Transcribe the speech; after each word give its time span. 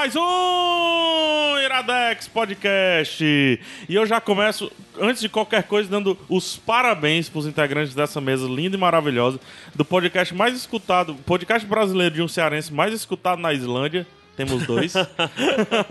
Mais 0.00 0.16
um 0.16 1.58
Iradex 1.62 2.26
Podcast. 2.26 3.22
E 3.22 3.94
eu 3.94 4.06
já 4.06 4.18
começo, 4.18 4.72
antes 4.98 5.20
de 5.20 5.28
qualquer 5.28 5.64
coisa, 5.64 5.90
dando 5.90 6.16
os 6.26 6.56
parabéns 6.56 7.28
para 7.28 7.38
os 7.40 7.46
integrantes 7.46 7.94
dessa 7.94 8.18
mesa 8.18 8.46
linda 8.46 8.76
e 8.76 8.80
maravilhosa 8.80 9.38
do 9.74 9.84
podcast 9.84 10.34
mais 10.34 10.56
escutado, 10.56 11.14
podcast 11.26 11.68
brasileiro 11.68 12.14
de 12.14 12.22
um 12.22 12.28
cearense 12.28 12.72
mais 12.72 12.94
escutado 12.94 13.42
na 13.42 13.52
Islândia. 13.52 14.06
Temos 14.38 14.66
dois. 14.66 14.94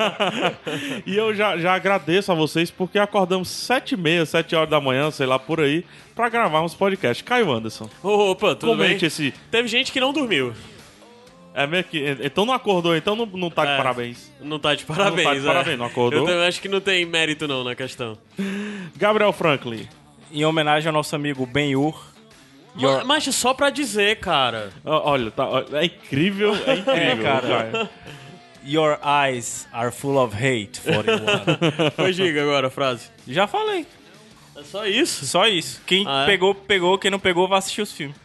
e 1.05 1.15
eu 1.15 1.35
já, 1.35 1.55
já 1.59 1.75
agradeço 1.75 2.31
a 2.31 2.35
vocês 2.35 2.71
porque 2.71 2.97
acordamos 2.97 3.47
sete 3.47 3.91
e 3.91 3.97
meia, 3.97 4.25
sete 4.25 4.55
horas 4.55 4.71
da 4.71 4.81
manhã, 4.81 5.11
sei 5.11 5.27
lá, 5.27 5.37
por 5.37 5.61
aí, 5.61 5.85
para 6.15 6.29
gravarmos 6.29 6.73
podcast. 6.73 7.23
Caio 7.23 7.51
Anderson. 7.51 7.87
Opa, 8.01 8.55
tudo 8.55 8.71
Comente 8.71 9.01
bem? 9.01 9.07
esse... 9.07 9.35
Teve 9.51 9.67
gente 9.67 9.91
que 9.91 9.99
não 9.99 10.11
dormiu. 10.11 10.55
É 11.53 11.65
meio 11.67 11.83
que... 11.83 12.17
Então 12.21 12.45
não 12.45 12.53
acordou, 12.53 12.95
então 12.95 13.15
não, 13.15 13.25
não 13.25 13.49
tá 13.49 13.65
de 13.65 13.71
É. 13.71 13.77
parabéns. 13.77 14.31
Não 14.39 14.59
tá 14.59 14.75
de 14.75 14.85
parabéns, 14.85 15.17
Não 15.25 15.33
tá 15.33 15.33
de 15.33 15.39
é. 15.39 15.47
parabéns, 15.47 15.77
não 15.79 15.85
acordou? 15.85 16.19
Eu 16.21 16.25
também 16.25 16.47
acho 16.47 16.61
que 16.61 16.69
não 16.69 16.79
tem 16.79 17.05
mérito 17.05 17.47
não 17.47 17.63
na 17.63 17.75
questão. 17.75 18.17
Gabriel 18.95 19.33
Franklin. 19.33 19.87
em 20.31 20.45
homenagem 20.45 20.87
ao 20.87 20.93
nosso 20.93 21.15
amigo 21.15 21.45
Ben-Hur. 21.45 21.99
Ma- 22.75 23.03
Mas 23.03 23.23
só 23.35 23.53
pra 23.53 23.69
dizer, 23.71 24.17
cara. 24.19 24.69
Olha, 24.85 25.31
tá, 25.31 25.47
é 25.73 25.85
incrível, 25.85 26.55
é 26.67 26.75
incrível. 26.77 26.93
É, 26.93 27.15
cara. 27.17 27.89
Your 28.65 28.99
eyes 29.03 29.67
are 29.73 29.91
full 29.91 30.17
of 30.23 30.35
hate, 30.35 30.79
41. 30.81 31.89
Pois 31.95 32.15
diga 32.15 32.43
agora 32.43 32.67
a 32.67 32.69
frase. 32.69 33.09
Já 33.27 33.47
falei. 33.47 33.87
É 34.55 34.63
só 34.63 34.85
isso? 34.85 35.25
Só 35.25 35.47
isso. 35.47 35.81
Quem 35.85 36.05
Ah, 36.07 36.23
é? 36.23 36.25
pegou, 36.27 36.53
pegou. 36.53 36.97
Quem 36.99 37.09
não 37.09 37.19
pegou, 37.19 37.47
vai 37.47 37.57
assistir 37.57 37.81
os 37.81 37.91
filmes. 37.91 38.15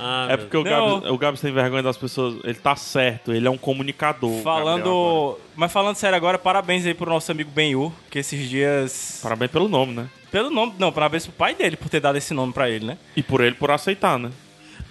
Ah, 0.00 0.28
É 0.30 0.36
porque 0.36 0.56
o. 0.56 0.62
Gabs, 0.62 1.10
o 1.10 1.18
Gabs 1.18 1.40
tem 1.40 1.52
vergonha 1.52 1.82
das 1.82 1.96
pessoas. 1.96 2.36
Ele 2.44 2.54
tá 2.54 2.76
certo, 2.76 3.32
ele 3.32 3.46
é 3.46 3.50
um 3.50 3.58
comunicador. 3.58 4.40
Falando. 4.42 5.36
Mas 5.56 5.72
falando 5.72 5.96
sério 5.96 6.16
agora, 6.16 6.38
parabéns 6.38 6.86
aí 6.86 6.94
pro 6.94 7.10
nosso 7.10 7.30
amigo 7.32 7.50
Ben-Hur, 7.50 7.92
que 8.10 8.20
esses 8.20 8.48
dias. 8.48 9.18
Parabéns 9.22 9.50
pelo 9.50 9.68
nome, 9.68 9.92
né? 9.94 10.08
Pelo 10.30 10.50
nome. 10.50 10.74
Não, 10.78 10.92
parabéns 10.92 11.26
pro 11.26 11.34
pai 11.34 11.54
dele 11.54 11.76
por 11.76 11.88
ter 11.88 12.00
dado 12.00 12.16
esse 12.16 12.32
nome 12.32 12.52
pra 12.52 12.70
ele, 12.70 12.86
né? 12.86 12.98
E 13.16 13.22
por 13.22 13.40
ele 13.40 13.54
por 13.56 13.70
aceitar, 13.70 14.18
né? 14.18 14.30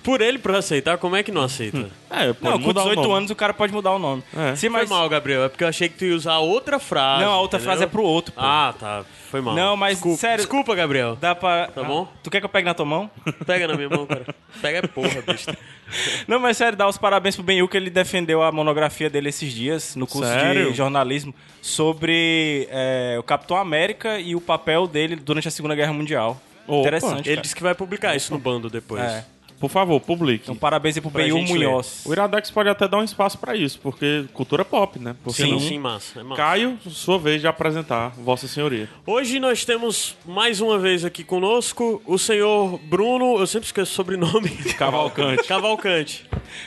Por 0.07 0.21
ele 0.21 0.39
pra 0.39 0.59
aceitar, 0.59 0.97
como 0.97 1.17
é 1.17 1.21
que 1.23 1.33
não 1.33 1.41
aceita? 1.41 1.89
É, 2.09 2.31
pode 2.31 2.41
Não, 2.41 2.51
com 2.61 2.67
mudar 2.67 2.81
o 2.83 2.83
18 2.85 3.01
nome. 3.01 3.13
anos 3.17 3.29
o 3.29 3.35
cara 3.35 3.53
pode 3.53 3.73
mudar 3.73 3.91
o 3.91 3.99
nome. 3.99 4.23
É. 4.33 4.55
Sim, 4.55 4.69
Foi 4.69 4.79
mas. 4.79 4.89
mal, 4.89 5.09
Gabriel. 5.09 5.43
É 5.43 5.49
porque 5.49 5.65
eu 5.65 5.67
achei 5.67 5.89
que 5.89 5.97
tu 5.97 6.05
ia 6.05 6.15
usar 6.15 6.37
outra 6.37 6.79
frase. 6.79 7.25
Não, 7.25 7.33
a 7.33 7.41
outra 7.41 7.57
entendeu? 7.59 7.73
frase 7.73 7.83
é 7.83 7.87
pro 7.87 8.03
outro, 8.03 8.31
pô. 8.33 8.39
Ah, 8.41 8.73
tá. 8.79 9.03
Foi 9.29 9.41
mal. 9.41 9.53
Não, 9.53 9.75
mas, 9.75 9.95
Desculpa, 9.95 10.17
sério- 10.17 10.37
Desculpa, 10.37 10.73
Gabriel. 10.75 11.17
Dá 11.19 11.35
pra. 11.35 11.67
Tá 11.67 11.83
bom? 11.83 12.07
Tu 12.23 12.29
quer 12.29 12.39
que 12.39 12.45
eu 12.45 12.49
pegue 12.49 12.65
na 12.65 12.73
tua 12.73 12.85
mão? 12.85 13.11
Pega 13.45 13.67
na 13.67 13.75
minha 13.75 13.89
mão, 13.89 14.05
cara. 14.05 14.33
Pega 14.61 14.77
é 14.77 14.81
porra, 14.83 15.21
bicho. 15.27 15.47
Não, 16.25 16.39
mas 16.39 16.55
sério, 16.55 16.77
dá 16.77 16.87
os 16.87 16.97
parabéns 16.97 17.35
pro 17.35 17.43
Ben 17.43 17.67
que 17.67 17.75
ele 17.75 17.89
defendeu 17.89 18.41
a 18.41 18.49
monografia 18.49 19.09
dele 19.09 19.27
esses 19.27 19.51
dias 19.51 19.93
no 19.97 20.07
curso 20.07 20.29
Sério? 20.31 20.71
de 20.71 20.77
jornalismo 20.77 21.35
sobre 21.61 22.65
é, 22.71 23.17
o 23.19 23.23
Capitão 23.23 23.57
América 23.57 24.17
e 24.19 24.35
o 24.35 24.39
papel 24.41 24.87
dele 24.87 25.17
durante 25.17 25.49
a 25.49 25.51
Segunda 25.51 25.75
Guerra 25.75 25.91
Mundial. 25.91 26.41
Opa. 26.65 26.79
Interessante. 26.87 27.27
Ele 27.27 27.35
cara. 27.35 27.41
disse 27.41 27.55
que 27.55 27.63
vai 27.63 27.75
publicar 27.75 28.15
isso 28.15 28.31
no 28.33 28.39
bando 28.39 28.69
depois. 28.69 29.03
É. 29.03 29.25
Por 29.59 29.69
favor, 29.71 29.99
publique. 29.99 30.43
Então, 30.43 30.55
parabéns 30.55 30.95
aí 30.95 31.01
pro 31.01 31.09
Pra 31.09 31.27
gente 31.27 31.51
ler. 31.53 31.67
Munhoz. 31.67 32.03
O 32.05 32.11
Iradex 32.13 32.51
pode 32.51 32.69
até 32.69 32.87
dar 32.87 32.97
um 32.99 33.03
espaço 33.03 33.37
pra 33.39 33.55
isso, 33.55 33.79
porque 33.81 34.25
cultura 34.33 34.63
pop, 34.63 34.99
né? 34.99 35.15
Por 35.23 35.35
que 35.35 35.41
Sim, 35.41 35.51
não? 35.51 35.59
sim, 35.59 35.79
massa. 35.79 36.19
É 36.19 36.23
massa. 36.23 36.41
Caio, 36.41 36.77
sua 36.87 37.17
vez 37.17 37.41
de 37.41 37.47
apresentar 37.47 38.09
Vossa 38.17 38.47
Senhoria. 38.47 38.87
Hoje 39.05 39.39
nós 39.39 39.65
temos 39.65 40.15
mais 40.25 40.61
uma 40.61 40.77
vez 40.77 41.03
aqui 41.03 41.23
conosco 41.23 42.01
o 42.05 42.17
senhor 42.19 42.79
Bruno, 42.83 43.39
eu 43.39 43.47
sempre 43.47 43.65
esqueço 43.65 43.91
o 43.91 43.95
sobrenome. 43.95 44.49
Cavalcante. 44.77 45.43
Cavalcante. 45.47 46.25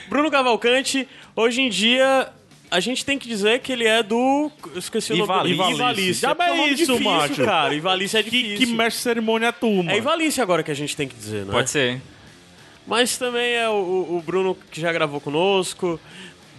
Bruno 0.09 0.29
Cavalcante, 0.29 1.07
hoje 1.35 1.61
em 1.61 1.69
dia 1.69 2.27
a 2.69 2.79
gente 2.79 3.05
tem 3.05 3.17
que 3.17 3.27
dizer 3.27 3.59
que 3.59 3.71
ele 3.71 3.85
é 3.85 4.01
do. 4.03 4.51
Eu 4.73 4.79
esqueci 4.79 5.13
o 5.13 5.17
nome 5.17 5.31
Ivalice. 5.51 5.57
dele. 5.57 5.73
Ivalice. 5.75 6.21
Já 6.21 6.35
porque 6.35 6.49
é 6.49 6.53
um 6.53 6.57
nome 6.57 6.69
isso, 6.73 6.85
difícil, 6.93 7.11
macho. 7.11 7.43
cara. 7.45 7.73
Ivalice 7.73 8.17
é 8.17 8.23
Que, 8.23 8.29
difícil. 8.29 8.57
que 8.57 8.65
mestre 8.67 8.97
de 8.97 9.03
cerimônia 9.03 9.47
é 9.47 9.51
tu, 9.53 9.69
mano? 9.71 9.91
É 9.91 9.97
Ivalice 9.97 10.41
agora 10.41 10.61
que 10.63 10.71
a 10.71 10.73
gente 10.73 10.95
tem 10.95 11.07
que 11.07 11.15
dizer, 11.15 11.45
né? 11.45 11.51
Pode 11.51 11.69
ser. 11.69 12.01
Mas 12.85 13.17
também 13.17 13.53
é 13.53 13.69
o, 13.69 13.73
o 14.17 14.23
Bruno 14.25 14.57
que 14.71 14.81
já 14.81 14.91
gravou 14.91 15.21
conosco 15.21 15.99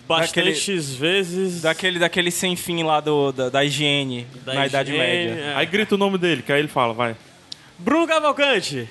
bastantes 0.06 0.94
vezes. 0.94 1.62
Daquele, 1.62 1.98
daquele 1.98 2.30
sem 2.30 2.56
fim 2.56 2.82
lá 2.82 3.00
do, 3.00 3.32
da, 3.32 3.48
da 3.48 3.64
higiene 3.64 4.26
da 4.44 4.54
na 4.54 4.66
Idade 4.66 4.92
higiene, 4.92 5.30
Média. 5.30 5.42
é. 5.42 5.54
Aí 5.56 5.66
grita 5.66 5.94
o 5.94 5.98
nome 5.98 6.18
dele, 6.18 6.42
que 6.42 6.52
aí 6.52 6.58
ele 6.60 6.68
fala, 6.68 6.92
vai. 6.92 7.16
Bruno 7.78 8.06
Cavalcante. 8.06 8.88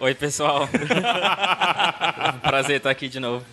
Oi, 0.00 0.14
pessoal. 0.14 0.68
Prazer 2.42 2.78
estar 2.78 2.90
aqui 2.90 3.08
de 3.08 3.20
novo. 3.20 3.44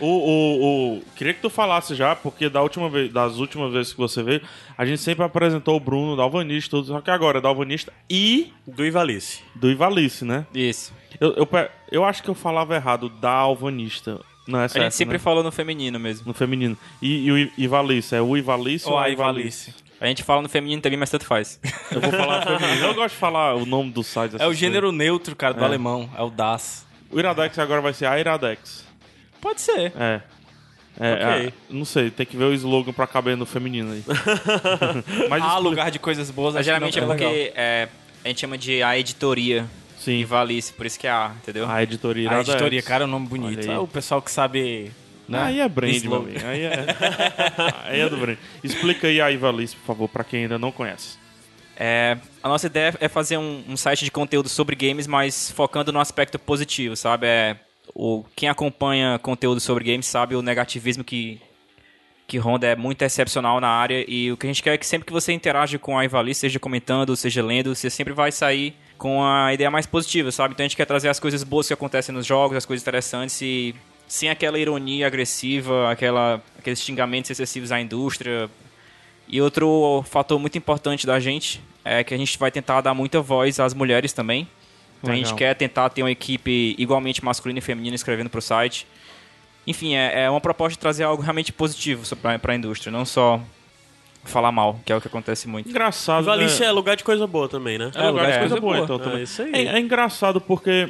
O, 0.00 0.06
o, 0.06 0.96
o- 0.98 1.02
Queria 1.16 1.34
que 1.34 1.40
tu 1.40 1.50
falasse 1.50 1.94
já, 1.94 2.14
porque 2.16 2.48
da 2.48 2.62
última 2.62 2.88
vez, 2.88 3.12
das 3.12 3.38
últimas 3.38 3.72
vezes 3.72 3.92
que 3.92 3.98
você 3.98 4.22
veio, 4.22 4.40
a 4.76 4.84
gente 4.84 5.00
sempre 5.00 5.24
apresentou 5.24 5.76
o 5.76 5.80
Bruno, 5.80 6.16
da 6.16 6.22
Alvanista, 6.22 6.70
tudo, 6.70 6.86
só 6.88 7.00
que 7.00 7.10
agora 7.10 7.38
é 7.38 7.40
da 7.40 7.48
Alvanista 7.48 7.92
e 8.08 8.52
Do 8.66 8.84
Ivalice. 8.84 9.40
do 9.54 9.70
Ivalice, 9.70 10.24
né? 10.24 10.46
Isso. 10.54 10.92
Eu, 11.20 11.32
eu, 11.34 11.48
eu 11.92 12.04
acho 12.04 12.22
que 12.22 12.28
eu 12.30 12.34
falava 12.34 12.74
errado 12.74 13.08
da 13.08 13.30
Alvanista. 13.30 14.20
Não 14.46 14.60
é 14.60 14.64
A 14.64 14.68
certo, 14.68 14.82
gente 14.84 14.94
sempre 14.94 15.14
né? 15.14 15.18
falou 15.18 15.42
no 15.42 15.50
feminino 15.52 15.98
mesmo. 15.98 16.26
No 16.26 16.34
feminino. 16.34 16.76
E, 17.00 17.26
e 17.28 17.32
o 17.32 17.50
Ivalice, 17.56 18.14
é 18.14 18.20
o 18.20 18.36
Ivalice 18.36 18.86
Ou 18.86 18.92
ou 18.92 18.98
a 18.98 19.04
a 19.04 19.08
Ivalice. 19.10 19.70
Ivalice? 19.70 19.84
A 20.00 20.06
gente 20.06 20.22
fala 20.22 20.42
no 20.42 20.48
feminino 20.50 20.82
também, 20.82 20.98
mas 20.98 21.08
tanto 21.08 21.24
faz. 21.24 21.58
Eu 21.90 22.00
vou 22.00 22.10
falar 22.10 22.42
feminino. 22.42 22.84
Eu 22.86 22.94
gosto 22.94 23.14
de 23.14 23.20
falar 23.20 23.54
o 23.54 23.64
nome 23.64 23.90
do 23.90 24.02
site. 24.02 24.36
É 24.38 24.46
o 24.46 24.52
gênero 24.52 24.92
neutro, 24.92 25.34
cara, 25.34 25.54
do 25.54 25.64
alemão. 25.64 26.10
É 26.18 26.20
o 26.22 26.28
Das. 26.28 26.84
O 27.10 27.18
Iradex 27.18 27.58
agora 27.58 27.80
vai 27.80 27.94
ser 27.94 28.04
a 28.06 28.18
Iradex. 28.18 28.84
Pode 29.44 29.60
ser. 29.60 29.92
É. 29.96 30.20
É, 30.98 31.12
Ok. 31.12 31.46
é, 31.48 31.52
não 31.70 31.84
sei, 31.84 32.08
tem 32.10 32.24
que 32.24 32.36
ver 32.36 32.44
o 32.44 32.54
slogan 32.54 32.92
pra 32.92 33.06
caber 33.06 33.36
no 33.36 33.44
feminino 33.44 33.92
aí. 33.92 34.02
Mas 35.28 35.42
Há 35.42 35.48
expli- 35.48 35.62
lugar 35.62 35.90
de 35.90 35.98
coisas 35.98 36.30
boas, 36.30 36.54
Mas 36.54 36.64
geralmente 36.64 36.96
é 36.98 37.02
não 37.02 37.08
legal. 37.08 37.28
porque 37.30 37.52
é, 37.56 37.88
a 38.24 38.28
gente 38.28 38.40
chama 38.40 38.56
de 38.56 38.80
a 38.82 38.96
editoria 38.96 39.66
Sim. 39.98 40.12
e 40.20 40.24
Valice, 40.24 40.72
por 40.72 40.86
isso 40.86 40.98
que 40.98 41.06
é 41.06 41.10
A, 41.10 41.32
entendeu? 41.42 41.68
A 41.68 41.82
editoria 41.82 42.28
A 42.28 42.32
Iradex. 42.32 42.48
editoria, 42.48 42.82
cara, 42.82 43.04
é 43.04 43.06
um 43.06 43.10
nome 43.10 43.26
bonito. 43.26 43.70
É 43.70 43.78
o 43.78 43.86
pessoal 43.88 44.22
que 44.22 44.30
sabe. 44.30 44.92
Né? 45.28 45.42
Aí 45.42 45.60
é 45.60 45.68
brand, 45.68 46.00
meu 46.04 46.14
amigo. 46.16 46.46
Aí 46.46 46.62
é, 46.62 46.84
aí 47.86 48.00
é 48.00 48.08
do 48.08 48.16
brand. 48.16 48.36
Explica 48.62 49.08
aí 49.08 49.20
a 49.20 49.30
Ivalice, 49.32 49.74
por 49.76 49.86
favor, 49.86 50.08
pra 50.08 50.22
quem 50.22 50.42
ainda 50.42 50.58
não 50.58 50.70
conhece. 50.70 51.18
É, 51.76 52.16
a 52.40 52.48
nossa 52.48 52.66
ideia 52.68 52.94
é 53.00 53.08
fazer 53.08 53.36
um, 53.36 53.64
um 53.68 53.76
site 53.76 54.04
de 54.04 54.10
conteúdo 54.12 54.48
sobre 54.48 54.76
games, 54.76 55.08
mas 55.08 55.50
focando 55.50 55.90
no 55.92 55.98
aspecto 55.98 56.38
positivo, 56.38 56.94
sabe? 56.94 57.26
É, 57.26 57.56
o, 57.92 58.24
quem 58.36 58.48
acompanha 58.48 59.18
conteúdo 59.18 59.60
sobre 59.60 59.84
games 59.84 60.06
sabe 60.06 60.36
o 60.36 60.42
negativismo 60.42 61.02
que, 61.02 61.40
que 62.26 62.38
ronda 62.38 62.66
é 62.66 62.76
muito 62.76 63.02
excepcional 63.02 63.60
na 63.60 63.68
área 63.68 64.04
e 64.08 64.30
o 64.30 64.36
que 64.36 64.46
a 64.46 64.52
gente 64.52 64.62
quer 64.62 64.74
é 64.74 64.78
que 64.78 64.86
sempre 64.86 65.06
que 65.06 65.12
você 65.12 65.32
interage 65.32 65.78
com 65.78 65.98
a 65.98 66.04
Ivali, 66.04 66.34
seja 66.34 66.58
comentando, 66.60 67.16
seja 67.16 67.44
lendo, 67.44 67.74
você 67.74 67.90
sempre 67.90 68.12
vai 68.12 68.30
sair 68.30 68.74
com 68.96 69.24
a 69.24 69.52
ideia 69.52 69.70
mais 69.70 69.86
positiva, 69.86 70.30
sabe? 70.30 70.54
Então 70.54 70.64
a 70.64 70.68
gente 70.68 70.76
quer 70.76 70.86
trazer 70.86 71.08
as 71.08 71.18
coisas 71.18 71.42
boas 71.42 71.66
que 71.66 71.74
acontecem 71.74 72.14
nos 72.14 72.24
jogos, 72.24 72.56
as 72.56 72.64
coisas 72.64 72.82
interessantes 72.82 73.40
e 73.42 73.74
sem 74.06 74.30
aquela 74.30 74.58
ironia 74.58 75.06
agressiva, 75.06 75.90
aquela, 75.90 76.42
aqueles 76.58 76.80
xingamentos 76.80 77.30
excessivos 77.30 77.72
à 77.72 77.80
indústria, 77.80 78.48
e 79.26 79.40
outro 79.40 80.04
fator 80.06 80.38
muito 80.38 80.56
importante 80.58 81.06
da 81.06 81.18
gente 81.18 81.60
é 81.84 82.04
que 82.04 82.14
a 82.14 82.16
gente 82.16 82.38
vai 82.38 82.50
tentar 82.50 82.80
dar 82.80 82.94
muita 82.94 83.20
voz 83.20 83.58
às 83.58 83.74
mulheres 83.74 84.12
também. 84.12 84.48
Então 85.04 85.12
a 85.12 85.16
gente 85.16 85.26
Legal. 85.26 85.38
quer 85.38 85.54
tentar 85.54 85.90
ter 85.90 86.02
uma 86.02 86.10
equipe 86.10 86.74
igualmente 86.78 87.22
masculina 87.22 87.58
e 87.58 87.62
feminina 87.62 87.94
escrevendo 87.94 88.30
para 88.30 88.38
o 88.38 88.42
site. 88.42 88.86
Enfim, 89.66 89.94
é, 89.94 90.22
é 90.24 90.30
uma 90.30 90.40
proposta 90.40 90.72
de 90.72 90.78
trazer 90.78 91.04
algo 91.04 91.22
realmente 91.22 91.52
positivo 91.52 92.16
para 92.16 92.52
a 92.52 92.56
indústria, 92.56 92.90
não 92.90 93.04
só 93.04 93.38
falar 94.24 94.50
mal, 94.50 94.80
que 94.84 94.90
é 94.90 94.96
o 94.96 95.00
que 95.02 95.06
acontece 95.06 95.46
muito. 95.46 95.68
Engraçado, 95.68 96.22
Ivalice 96.22 96.60
né? 96.60 96.66
é 96.66 96.72
lugar 96.72 96.96
de 96.96 97.04
coisa 97.04 97.26
boa 97.26 97.48
também, 97.48 97.76
né? 97.76 97.90
É 97.94 98.08
lugar 98.08 98.26
de 98.26 98.32
é, 98.32 98.38
coisa 98.38 98.54
coisa 98.56 98.60
boa, 98.60 98.74
boa. 98.76 98.84
então 98.84 98.96
É 98.96 98.98
também. 98.98 99.22
isso 99.22 99.42
aí. 99.42 99.52
É, 99.52 99.76
é 99.76 99.78
engraçado 99.78 100.40
porque 100.40 100.88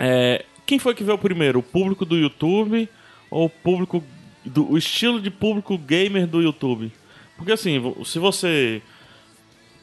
é, 0.00 0.44
quem 0.66 0.80
foi 0.80 0.92
que 0.92 1.04
veio 1.04 1.16
primeiro? 1.16 1.60
O 1.60 1.62
público 1.62 2.04
do 2.04 2.16
YouTube 2.16 2.88
ou 3.30 3.46
o 3.46 3.50
público 3.50 4.02
do 4.44 4.72
o 4.72 4.76
estilo 4.76 5.20
de 5.20 5.30
público 5.30 5.78
gamer 5.78 6.26
do 6.26 6.42
YouTube? 6.42 6.92
Porque 7.36 7.52
assim, 7.52 7.94
se 8.04 8.18
você 8.18 8.82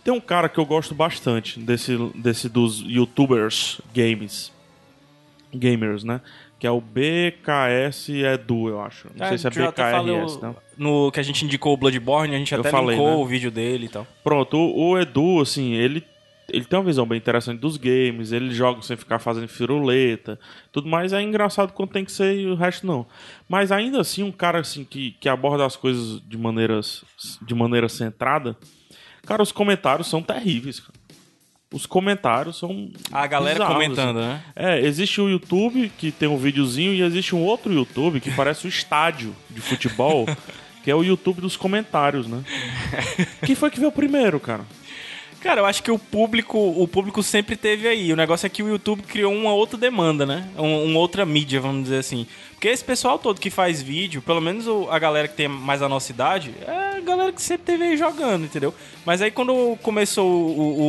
tem 0.03 0.13
um 0.13 0.21
cara 0.21 0.50
que 0.50 0.59
eu 0.59 0.65
gosto 0.65 0.94
bastante 0.94 1.59
desse 1.59 1.97
desse 2.15 2.50
dos 2.50 2.81
YouTubers 2.81 3.81
games 3.94 4.51
gamers, 5.53 6.03
né? 6.03 6.19
que 6.63 6.67
é 6.67 6.71
o 6.71 6.79
BKS 6.79 8.07
Edu, 8.09 8.69
eu 8.69 8.81
acho. 8.81 9.09
Não 9.13 9.27
sei 9.27 9.38
se 9.38 9.45
é 9.45 9.50
BKRS, 9.50 10.41
não. 10.41 10.55
No 10.77 11.11
que 11.11 11.19
a 11.19 11.23
gente 11.23 11.44
indicou 11.44 11.73
o 11.73 11.77
Bloodborne, 11.77 12.33
a 12.33 12.38
gente 12.38 12.53
Eu 12.53 12.61
até 12.61 12.71
falei, 12.71 12.95
linkou 12.95 13.09
né? 13.09 13.15
o 13.17 13.25
vídeo 13.25 13.51
dele 13.51 13.88
e 13.88 13.89
tal. 13.89 14.07
Pronto, 14.23 14.55
o, 14.55 14.91
o 14.91 14.97
Edu, 14.97 15.41
assim, 15.41 15.73
ele, 15.73 16.01
ele 16.47 16.63
tem 16.63 16.79
uma 16.79 16.85
visão 16.85 17.06
bem 17.06 17.17
interessante 17.17 17.59
dos 17.59 17.75
games, 17.75 18.31
ele 18.31 18.51
joga 18.51 18.81
sem 18.81 18.95
ficar 18.95 19.19
fazendo 19.19 19.49
firuleta, 19.49 20.39
tudo 20.71 20.88
mais 20.88 21.11
é 21.11 21.21
engraçado 21.21 21.73
quando 21.73 21.91
tem 21.91 22.06
que 22.06 22.13
ser 22.13 22.33
e 22.33 22.47
o 22.47 22.56
resto 22.56 22.88
não. 22.88 23.06
Mas 23.45 23.69
ainda 23.69 23.99
assim, 23.99 24.23
um 24.23 24.31
cara 24.31 24.61
assim 24.61 24.85
que, 24.85 25.17
que 25.19 25.27
aborda 25.27 25.65
as 25.65 25.75
coisas 25.75 26.21
de, 26.25 26.38
maneiras, 26.38 27.03
de 27.41 27.53
maneira 27.53 27.89
centrada, 27.89 28.56
cara, 29.25 29.41
os 29.41 29.51
comentários 29.51 30.07
são 30.07 30.21
terríveis, 30.21 30.79
cara. 30.79 30.93
Os 31.73 31.87
comentários 31.87 32.59
são. 32.59 32.91
A 33.11 33.25
galera 33.25 33.55
bizarros, 33.55 33.73
comentando, 33.73 34.19
assim. 34.19 34.27
né? 34.27 34.43
É, 34.55 34.79
existe 34.81 35.19
o 35.19 35.27
YouTube 35.27 35.91
que 35.97 36.11
tem 36.11 36.29
um 36.29 36.37
videozinho 36.37 36.93
e 36.93 37.01
existe 37.01 37.33
um 37.33 37.41
outro 37.41 37.73
YouTube 37.73 38.19
que 38.19 38.29
parece 38.29 38.67
o 38.67 38.69
estádio 38.69 39.35
de 39.49 39.59
futebol, 39.59 40.27
que 40.83 40.91
é 40.91 40.95
o 40.95 41.03
YouTube 41.03 41.41
dos 41.41 41.57
comentários, 41.57 42.27
né? 42.27 42.43
Quem 43.43 43.55
foi 43.55 43.71
que 43.71 43.79
veio 43.79 43.91
primeiro, 43.91 44.39
cara? 44.39 44.63
Cara, 45.44 45.60
eu 45.60 45.66
acho 45.66 45.84
que 45.84 45.92
o 45.92 46.00
público, 46.00 46.57
o 46.57 46.88
público 46.88 47.22
sempre 47.22 47.57
teve 47.57 47.86
aí. 47.86 48.13
O 48.13 48.16
negócio 48.16 48.45
é 48.45 48.50
que 48.50 48.63
o 48.63 48.69
YouTube 48.69 49.04
criou 49.04 49.34
uma 49.34 49.54
outra 49.54 49.78
demanda, 49.78 50.25
né? 50.25 50.48
Um, 50.57 50.95
outra 50.95 51.25
mídia, 51.25 51.60
vamos 51.60 51.84
dizer 51.84 51.98
assim. 51.98 52.25
Porque 52.51 52.69
esse 52.69 52.81
pessoal 52.84 53.19
todo 53.19 53.42
que 53.42 53.50
faz 53.50 53.81
vídeo, 53.81 54.22
pelo 54.22 54.40
menos 54.40 54.66
a 54.90 54.98
galera 54.98 55.28
que 55.28 55.36
tem 55.36 55.50
mais 55.50 55.81
a 55.81 55.90
nossa 55.90 56.13
idade, 56.13 56.56
é 56.66 56.98
a 56.98 57.01
galera 57.01 57.34
que 57.34 57.42
sempre 57.42 57.66
teve 57.66 57.84
aí 57.84 57.98
jogando, 57.98 58.45
entendeu? 58.45 58.74
Mas 59.06 59.22
aí 59.22 59.31
quando 59.31 59.78
começou 59.81 60.25
o, 60.25 60.81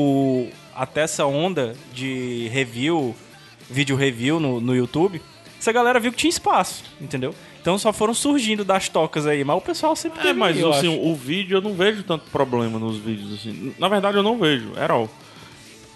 o- 0.44 0.50
até 0.72 1.00
essa 1.02 1.26
onda 1.26 1.74
de 1.92 2.48
review, 2.52 3.12
vídeo 3.68 3.96
review 3.96 4.38
no, 4.38 4.60
no 4.60 4.74
YouTube, 4.76 5.20
essa 5.58 5.72
galera 5.72 5.98
viu 5.98 6.12
que 6.12 6.18
tinha 6.18 6.30
espaço, 6.30 6.84
entendeu? 7.00 7.34
Então 7.64 7.78
só 7.78 7.94
foram 7.94 8.12
surgindo 8.12 8.62
das 8.62 8.90
tocas 8.90 9.26
aí, 9.26 9.42
mas 9.42 9.56
o 9.56 9.60
pessoal 9.62 9.96
sempre 9.96 10.20
É, 10.20 10.22
teve 10.24 10.38
mas 10.38 10.58
eu 10.58 10.70
assim, 10.70 10.86
acho. 10.92 11.00
o 11.00 11.14
vídeo 11.16 11.56
eu 11.56 11.62
não 11.62 11.72
vejo 11.72 12.02
tanto 12.02 12.30
problema 12.30 12.78
nos 12.78 12.98
vídeos, 12.98 13.32
assim. 13.32 13.74
Na 13.78 13.88
verdade, 13.88 14.18
eu 14.18 14.22
não 14.22 14.36
vejo, 14.38 14.72
era 14.76 14.92
all. 14.92 15.08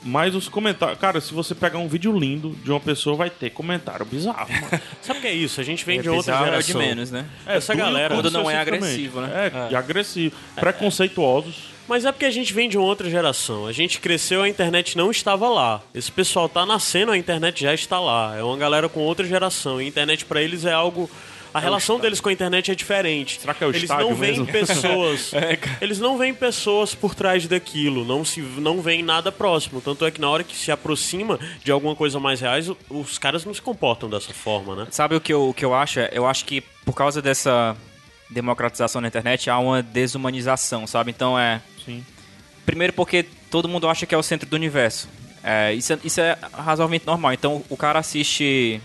Mas 0.03 0.35
os 0.35 0.49
comentários. 0.49 0.99
Cara, 0.99 1.21
se 1.21 1.35
você 1.35 1.55
pegar 1.55 1.77
um 1.79 1.87
vídeo 1.87 2.17
lindo 2.19 2.57
de 2.65 2.71
uma 2.71 2.81
pessoa, 2.81 3.17
vai 3.17 3.29
ter 3.29 3.51
comentário 3.51 4.07
bizarro, 4.07 4.49
mano. 4.51 4.83
Sabe 5.03 5.19
o 5.19 5.23
que 5.23 5.29
é 5.29 5.35
isso? 5.35 5.61
A 5.61 5.65
gente 5.65 5.85
vem 5.85 5.99
É 5.99 6.03
de 6.03 6.09
outra 6.09 6.33
é 6.33 6.37
o 6.37 6.39
de 6.41 6.47
geração. 6.69 6.81
menos, 6.81 7.11
né? 7.11 7.27
Essa 7.45 7.75
do 7.75 7.79
galera- 7.79 8.15
Quando 8.15 8.31
não 8.31 8.49
é 8.51 8.55
especificamente. 8.63 8.85
agressivo, 8.95 9.21
né? 9.21 9.53
É, 9.69 9.73
e 9.73 9.77
agressivo. 9.77 10.37
Preconceituosos. 10.55 11.55
Mas 11.87 12.05
é 12.07 12.13
porque 12.13 12.25
a 12.27 12.31
gente 12.31 12.55
vem 12.55 12.69
de 12.69 12.79
uma 12.79 12.87
outra 12.87 13.11
geração. 13.11 13.67
A 13.67 13.73
gente 13.73 14.01
cresceu, 14.01 14.43
a 14.43 14.49
internet 14.49 14.97
não 14.97 15.11
estava 15.11 15.49
lá. 15.49 15.83
Esse 15.95 16.11
pessoal 16.13 16.49
tá 16.49 16.65
nascendo, 16.65 17.13
a 17.13 17.19
internet 17.19 17.61
já 17.63 17.75
está 17.75 17.99
lá. 18.01 18.37
É 18.39 18.43
uma 18.43 18.57
galera 18.57 18.89
com 18.89 19.01
outra 19.01 19.27
geração. 19.27 19.81
E 19.83 19.85
a 19.85 19.89
internet 19.89 20.25
pra 20.25 20.41
eles 20.41 20.65
é 20.65 20.73
algo. 20.73 21.11
A 21.59 21.61
relação 21.61 21.99
deles 21.99 22.21
com 22.21 22.29
a 22.29 22.33
internet 22.33 22.71
é 22.71 22.75
diferente. 22.75 23.41
Será 23.41 23.53
que 23.55 23.63
é 23.63 23.67
o 23.67 23.71
eles 23.71 23.83
estádio 23.83 24.09
não 24.09 24.15
veem 24.15 24.39
mesmo? 24.41 24.47
pessoas. 24.47 25.33
eles 25.81 25.99
não 25.99 26.17
veem 26.17 26.35
pessoas 26.35 26.95
por 26.95 27.15
trás 27.15 27.47
daquilo. 27.47 28.05
Não 28.05 28.25
se 28.25 28.41
não 28.41 28.81
veem 28.81 29.03
nada 29.03 29.31
próximo. 29.31 29.81
Tanto 29.81 30.05
é 30.07 30.11
que 30.11 30.21
na 30.21 30.29
hora 30.31 30.45
que 30.45 30.57
se 30.57 30.71
aproxima 30.71 31.39
de 31.63 31.71
alguma 31.71 31.95
coisa 31.95 32.19
mais 32.21 32.41
reais, 32.41 32.71
os 32.89 33.19
caras 33.19 33.45
não 33.45 33.53
se 33.53 33.61
comportam 33.63 34.09
dessa 34.09 34.33
forma, 34.33 34.75
né? 34.77 34.87
Sabe 34.91 35.15
o 35.17 35.21
que 35.21 35.33
eu, 35.33 35.49
o 35.49 35.55
que 35.55 35.65
eu 35.65 35.75
acho? 35.75 36.01
É, 36.01 36.11
Eu 36.13 36.27
acho 36.27 36.45
que 36.45 36.61
por 36.85 36.95
causa 36.95 37.21
dessa 37.21 37.77
democratização 38.31 39.01
na 39.01 39.09
internet 39.09 39.49
há 39.51 39.59
uma 39.59 39.83
desumanização, 39.83 40.87
sabe? 40.87 41.11
Então 41.11 41.39
é. 41.39 41.61
Sim. 41.85 42.05
Primeiro 42.67 42.93
porque 42.93 43.25
todo 43.51 43.69
mundo 43.69 43.89
acha 43.89 44.07
que 44.07 44.15
é 44.15 44.19
o 44.19 44.23
centro 44.23 44.49
do 44.49 44.55
universo. 44.55 45.09
É, 45.43 45.73
isso, 45.73 45.93
é, 45.93 45.99
isso 46.05 46.21
é 46.21 46.37
razoavelmente 46.53 47.07
normal. 47.07 47.33
Então 47.33 47.65
o 47.69 47.77
cara 47.77 47.99
assiste. 47.99 48.81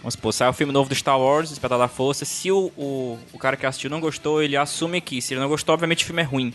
Vamos 0.00 0.14
supor, 0.14 0.32
sai 0.32 0.48
o 0.48 0.52
filme 0.52 0.72
novo 0.72 0.88
do 0.88 0.94
Star 0.94 1.18
Wars, 1.20 1.50
Despertar 1.50 1.78
da 1.78 1.88
Força. 1.88 2.24
Se 2.24 2.50
o, 2.50 2.72
o, 2.76 3.18
o 3.32 3.38
cara 3.38 3.56
que 3.56 3.66
assistiu 3.66 3.90
não 3.90 4.00
gostou, 4.00 4.42
ele 4.42 4.56
assume 4.56 5.00
que. 5.00 5.20
Se 5.20 5.34
ele 5.34 5.40
não 5.40 5.48
gostou, 5.48 5.74
obviamente 5.74 6.04
o 6.04 6.06
filme 6.06 6.22
é 6.22 6.24
ruim. 6.24 6.54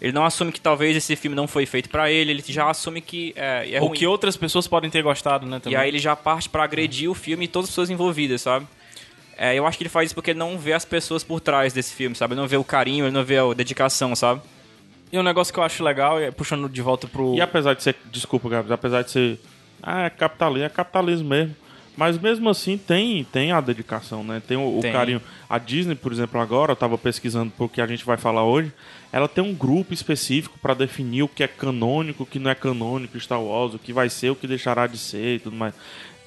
Ele 0.00 0.12
não 0.12 0.26
assume 0.26 0.52
que 0.52 0.60
talvez 0.60 0.94
esse 0.94 1.16
filme 1.16 1.34
não 1.34 1.48
foi 1.48 1.64
feito 1.64 1.88
pra 1.88 2.10
ele, 2.10 2.30
ele 2.30 2.44
já 2.46 2.68
assume 2.68 3.00
que 3.00 3.32
é, 3.34 3.76
é 3.76 3.80
Ou 3.80 3.88
ruim. 3.88 3.98
que 3.98 4.06
outras 4.06 4.36
pessoas 4.36 4.68
podem 4.68 4.90
ter 4.90 5.02
gostado, 5.02 5.46
né? 5.46 5.56
E 5.56 5.60
Também. 5.60 5.78
aí 5.78 5.88
ele 5.88 5.98
já 5.98 6.14
parte 6.14 6.50
pra 6.50 6.64
agredir 6.64 7.10
o 7.10 7.14
filme 7.14 7.46
e 7.46 7.48
todas 7.48 7.68
as 7.68 7.70
pessoas 7.70 7.88
envolvidas, 7.88 8.42
sabe? 8.42 8.66
É, 9.38 9.54
eu 9.54 9.66
acho 9.66 9.78
que 9.78 9.84
ele 9.84 9.88
faz 9.90 10.08
isso 10.08 10.14
porque 10.14 10.32
ele 10.32 10.38
não 10.38 10.58
vê 10.58 10.74
as 10.74 10.84
pessoas 10.84 11.24
por 11.24 11.40
trás 11.40 11.72
desse 11.72 11.94
filme, 11.94 12.14
sabe? 12.14 12.34
Ele 12.34 12.40
não 12.42 12.48
vê 12.48 12.58
o 12.58 12.64
carinho, 12.64 13.06
ele 13.06 13.12
não 13.12 13.24
vê 13.24 13.38
a 13.38 13.54
dedicação, 13.54 14.14
sabe? 14.14 14.42
E 15.10 15.18
um 15.18 15.22
negócio 15.22 15.52
que 15.52 15.58
eu 15.58 15.64
acho 15.64 15.82
legal, 15.82 16.18
é 16.20 16.30
puxando 16.30 16.68
de 16.68 16.82
volta 16.82 17.06
pro. 17.06 17.34
E 17.34 17.40
apesar 17.40 17.74
de 17.74 17.82
ser. 17.82 17.96
Desculpa, 18.10 18.48
Gabs, 18.50 18.70
apesar 18.70 19.02
de 19.02 19.10
ser. 19.10 19.40
Ah, 19.82 20.04
é 20.06 20.10
capitalismo, 20.10 20.66
é 20.66 20.68
capitalismo 20.68 21.28
mesmo. 21.28 21.56
Mas 21.96 22.18
mesmo 22.18 22.48
assim 22.50 22.76
tem, 22.76 23.24
tem 23.24 23.52
a 23.52 23.60
dedicação, 23.60 24.22
né? 24.22 24.42
Tem 24.46 24.56
o, 24.56 24.78
o 24.78 24.80
Tem. 24.82 24.92
carinho. 24.92 25.22
A 25.48 25.58
Disney, 25.58 25.94
por 25.94 26.12
exemplo, 26.12 26.38
agora, 26.40 26.72
eu 26.72 26.76
tava 26.76 26.98
pesquisando 26.98 27.50
porque 27.56 27.80
a 27.80 27.86
gente 27.86 28.04
vai 28.04 28.18
falar 28.18 28.44
hoje. 28.44 28.70
Ela 29.10 29.26
tem 29.26 29.42
um 29.42 29.54
grupo 29.54 29.94
específico 29.94 30.58
para 30.60 30.74
definir 30.74 31.22
o 31.22 31.28
que 31.28 31.42
é 31.42 31.48
canônico, 31.48 32.24
o 32.24 32.26
que 32.26 32.38
não 32.38 32.50
é 32.50 32.54
canônico, 32.54 33.18
Star 33.18 33.40
Wars, 33.40 33.72
o 33.74 33.78
que 33.78 33.92
vai 33.92 34.10
ser, 34.10 34.30
o 34.30 34.36
que 34.36 34.46
deixará 34.46 34.86
de 34.86 34.98
ser 34.98 35.36
e 35.36 35.38
tudo 35.38 35.56
mais. 35.56 35.72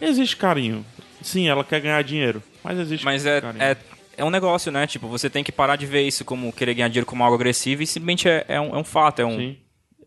Existe 0.01 0.35
carinho. 0.35 0.83
Sim, 1.21 1.47
ela 1.47 1.63
quer 1.63 1.81
ganhar 1.81 2.01
dinheiro. 2.03 2.41
Mas 2.63 2.79
existe 2.79 3.05
Mas 3.05 3.25
é, 3.25 3.41
carinho. 3.41 3.63
é, 3.63 3.77
é 4.17 4.25
um 4.25 4.29
negócio, 4.31 4.71
né? 4.71 4.87
Tipo, 4.87 5.07
você 5.07 5.29
tem 5.29 5.43
que 5.43 5.51
parar 5.51 5.75
de 5.75 5.85
ver 5.85 6.01
isso 6.01 6.25
como 6.25 6.51
querer 6.51 6.73
ganhar 6.73 6.87
dinheiro 6.87 7.05
como 7.05 7.23
algo 7.23 7.35
agressivo 7.35 7.83
e 7.83 7.87
simplesmente 7.87 8.27
é, 8.27 8.45
é, 8.47 8.59
um, 8.59 8.75
é 8.75 8.77
um 8.77 8.83
fato, 8.83 9.21
é 9.21 9.25
um. 9.25 9.37
Sim. 9.37 9.57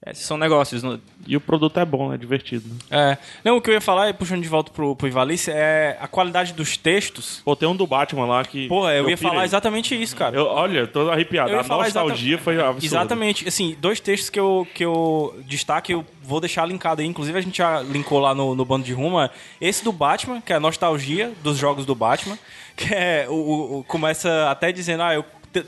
É- 0.04 0.14
são 0.14 0.36
negócios. 0.36 0.82
E 1.26 1.36
o 1.36 1.40
produto 1.40 1.78
é 1.78 1.84
bom, 1.84 2.12
é 2.12 2.16
divertido. 2.18 2.68
Né? 2.68 2.76
É. 2.90 3.18
Não, 3.44 3.56
o 3.56 3.60
que 3.62 3.70
eu 3.70 3.74
ia 3.74 3.80
falar, 3.80 4.08
e 4.08 4.12
puxando 4.12 4.42
de 4.42 4.48
volta 4.48 4.70
pro, 4.72 4.96
pro 4.96 5.06
Ivalice, 5.06 5.50
é 5.50 5.96
a 6.00 6.08
qualidade 6.08 6.52
dos 6.52 6.76
textos. 6.76 7.40
Pô, 7.44 7.54
tem 7.54 7.68
um 7.68 7.76
do 7.76 7.86
Batman 7.86 8.26
lá 8.26 8.44
que. 8.44 8.66
Pô, 8.68 8.88
eu, 8.90 9.08
ia 9.08 9.16
pirei. 9.16 9.30
falar 9.30 9.44
exatamente 9.44 10.00
isso, 10.00 10.16
cara. 10.16 10.36
Eu, 10.36 10.46
olha, 10.46 10.86
tô 10.86 11.10
arrepiado. 11.10 11.50
Eu 11.50 11.54
ia 11.56 11.60
A 11.60 11.64
nostalgia 11.68 12.34
exata- 12.34 12.42
foi 12.44 12.60
absurda. 12.60 12.84
Exatamente. 12.86 13.46
Assim, 13.48 13.76
dois 13.80 14.00
textos 14.00 14.28
que 14.30 14.40
eu, 14.40 14.66
que 14.74 14.84
eu 14.84 15.38
destaque, 15.46 15.92
eu 15.92 16.04
vou 16.22 16.40
deixar 16.40 16.66
linkado 16.66 17.00
aí. 17.00 17.06
Inclusive, 17.06 17.38
a 17.38 17.42
gente 17.42 17.58
já 17.58 17.80
linkou 17.80 18.18
lá 18.18 18.34
no, 18.34 18.54
no 18.54 18.64
bando 18.64 18.84
de 18.84 18.92
rumo. 18.92 19.20
é 19.20 19.30
Esse 19.60 19.84
do 19.84 19.92
Batman, 19.92 20.40
que 20.40 20.52
é 20.52 20.56
a 20.56 20.60
nostalgia 20.60 21.32
dos 21.42 21.56
jogos 21.58 21.86
do 21.86 21.94
Batman. 21.94 22.38
Que 22.74 22.94
é. 22.94 23.26
O- 23.28 23.80
o- 23.80 23.84
começa 23.84 24.50
até 24.50 24.72
dizendo, 24.72 25.02
ah, 25.02 25.12
eu. 25.14 25.22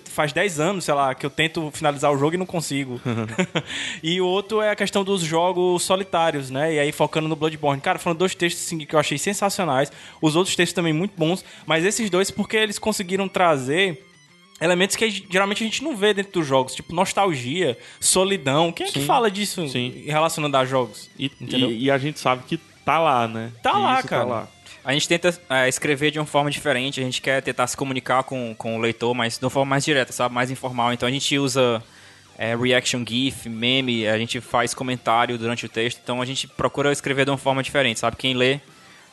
Faz 0.07 0.33
10 0.33 0.61
anos, 0.61 0.85
sei 0.85 0.95
lá, 0.95 1.15
que 1.15 1.27
eu 1.27 1.31
tento 1.31 1.71
finalizar 1.73 2.11
o 2.13 2.17
jogo 2.19 2.35
e 2.35 2.39
não 2.39 2.47
consigo. 2.47 3.01
e 4.03 4.21
o 4.21 4.27
outro 4.27 4.61
é 4.61 4.71
a 4.71 4.77
questão 4.77 5.05
dos 5.05 5.23
jogos 5.23 5.83
solitários, 5.83 6.51
né? 6.51 6.75
E 6.75 6.79
aí 6.79 6.93
focando 6.93 7.29
no 7.29 7.37
Bloodborne. 7.37 7.81
Cara, 7.81 7.99
foram 7.99 8.17
dois 8.17 8.35
textos 8.35 8.65
assim, 8.65 8.79
que 8.79 8.95
eu 8.95 8.99
achei 8.99 9.19
sensacionais. 9.19 9.91
Os 10.23 10.37
outros 10.37 10.57
textos 10.57 10.75
também 10.75 10.93
muito 10.93 11.13
bons. 11.17 11.45
Mas 11.67 11.85
esses 11.85 12.09
dois, 12.11 12.31
porque 12.31 12.57
eles 12.57 12.79
conseguiram 12.79 13.29
trazer 13.29 14.03
elementos 14.61 14.97
que 14.97 15.11
geralmente 15.31 15.63
a 15.63 15.67
gente 15.67 15.83
não 15.83 15.97
vê 15.97 16.15
dentro 16.15 16.33
dos 16.33 16.47
jogos, 16.47 16.75
tipo 16.75 16.95
nostalgia, 16.95 17.77
solidão. 18.01 18.73
Quem 18.73 18.87
é 18.87 18.91
que 18.91 19.01
Sim. 19.01 19.07
fala 19.07 19.31
disso 19.31 19.67
Sim. 19.69 20.05
relacionando 20.07 20.57
a 20.57 20.65
jogos? 20.65 21.11
E, 21.19 21.31
e- 21.41 21.85
e 21.85 21.91
a 21.91 21.99
gente 21.99 22.19
sabe 22.21 22.45
que 22.47 22.57
tá 22.85 22.99
lá, 22.99 23.27
né? 23.27 23.51
Tá 23.63 23.73
Que 23.73 23.79
lá, 23.79 23.99
isso 23.99 24.09
cara. 24.09 24.23
Tá 24.23 24.29
lá. 24.31 24.49
A 24.85 24.93
gente 24.93 25.09
tenta 25.09 25.37
é, 25.49 25.69
escrever 25.69 26.11
de 26.11 26.19
uma 26.19 26.27
forma 26.27 26.51
diferente, 26.51 27.01
a 27.01 27.05
gente 27.05 27.23
quer 27.23 27.41
tentar 27.43 27.67
se 27.67 27.77
comunicar 27.77 28.23
com, 28.23 28.55
com 28.57 28.77
o 28.77 28.81
leitor, 28.81 29.15
mas 29.15 29.39
de 29.39 29.45
uma 29.45 29.51
forma 29.51 29.71
mais 29.71 29.85
direta, 29.85 30.13
sabe? 30.13 30.35
Mais 30.35 30.51
informal. 30.51 30.93
Então 30.93 31.09
a 31.09 31.13
gente 31.13 31.39
usa 31.39 31.83
é, 32.39 32.55
reaction 32.55 33.03
GIF, 33.07 33.49
meme, 33.49 34.07
a 34.07 34.19
gente 34.19 34.41
faz 34.41 34.75
comentário 34.75 35.39
durante 35.39 35.65
o 35.65 35.69
texto, 35.69 36.01
então 36.03 36.21
a 36.21 36.27
gente 36.27 36.47
procura 36.47 36.93
escrever 36.93 37.25
de 37.25 37.31
uma 37.31 37.39
forma 37.39 37.63
diferente, 37.63 38.01
sabe? 38.01 38.17
Quem 38.17 38.35
lê 38.35 38.61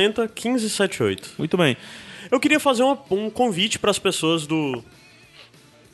859-9760-1578. 0.01 1.23
Muito 1.37 1.57
bem. 1.57 1.77
Eu 2.31 2.39
queria 2.39 2.59
fazer 2.59 2.83
uma- 2.83 2.97
um 3.11 3.29
convite 3.29 3.77
para 3.79 3.91
as 3.91 3.99
pessoas 3.99 4.47
do. 4.47 4.83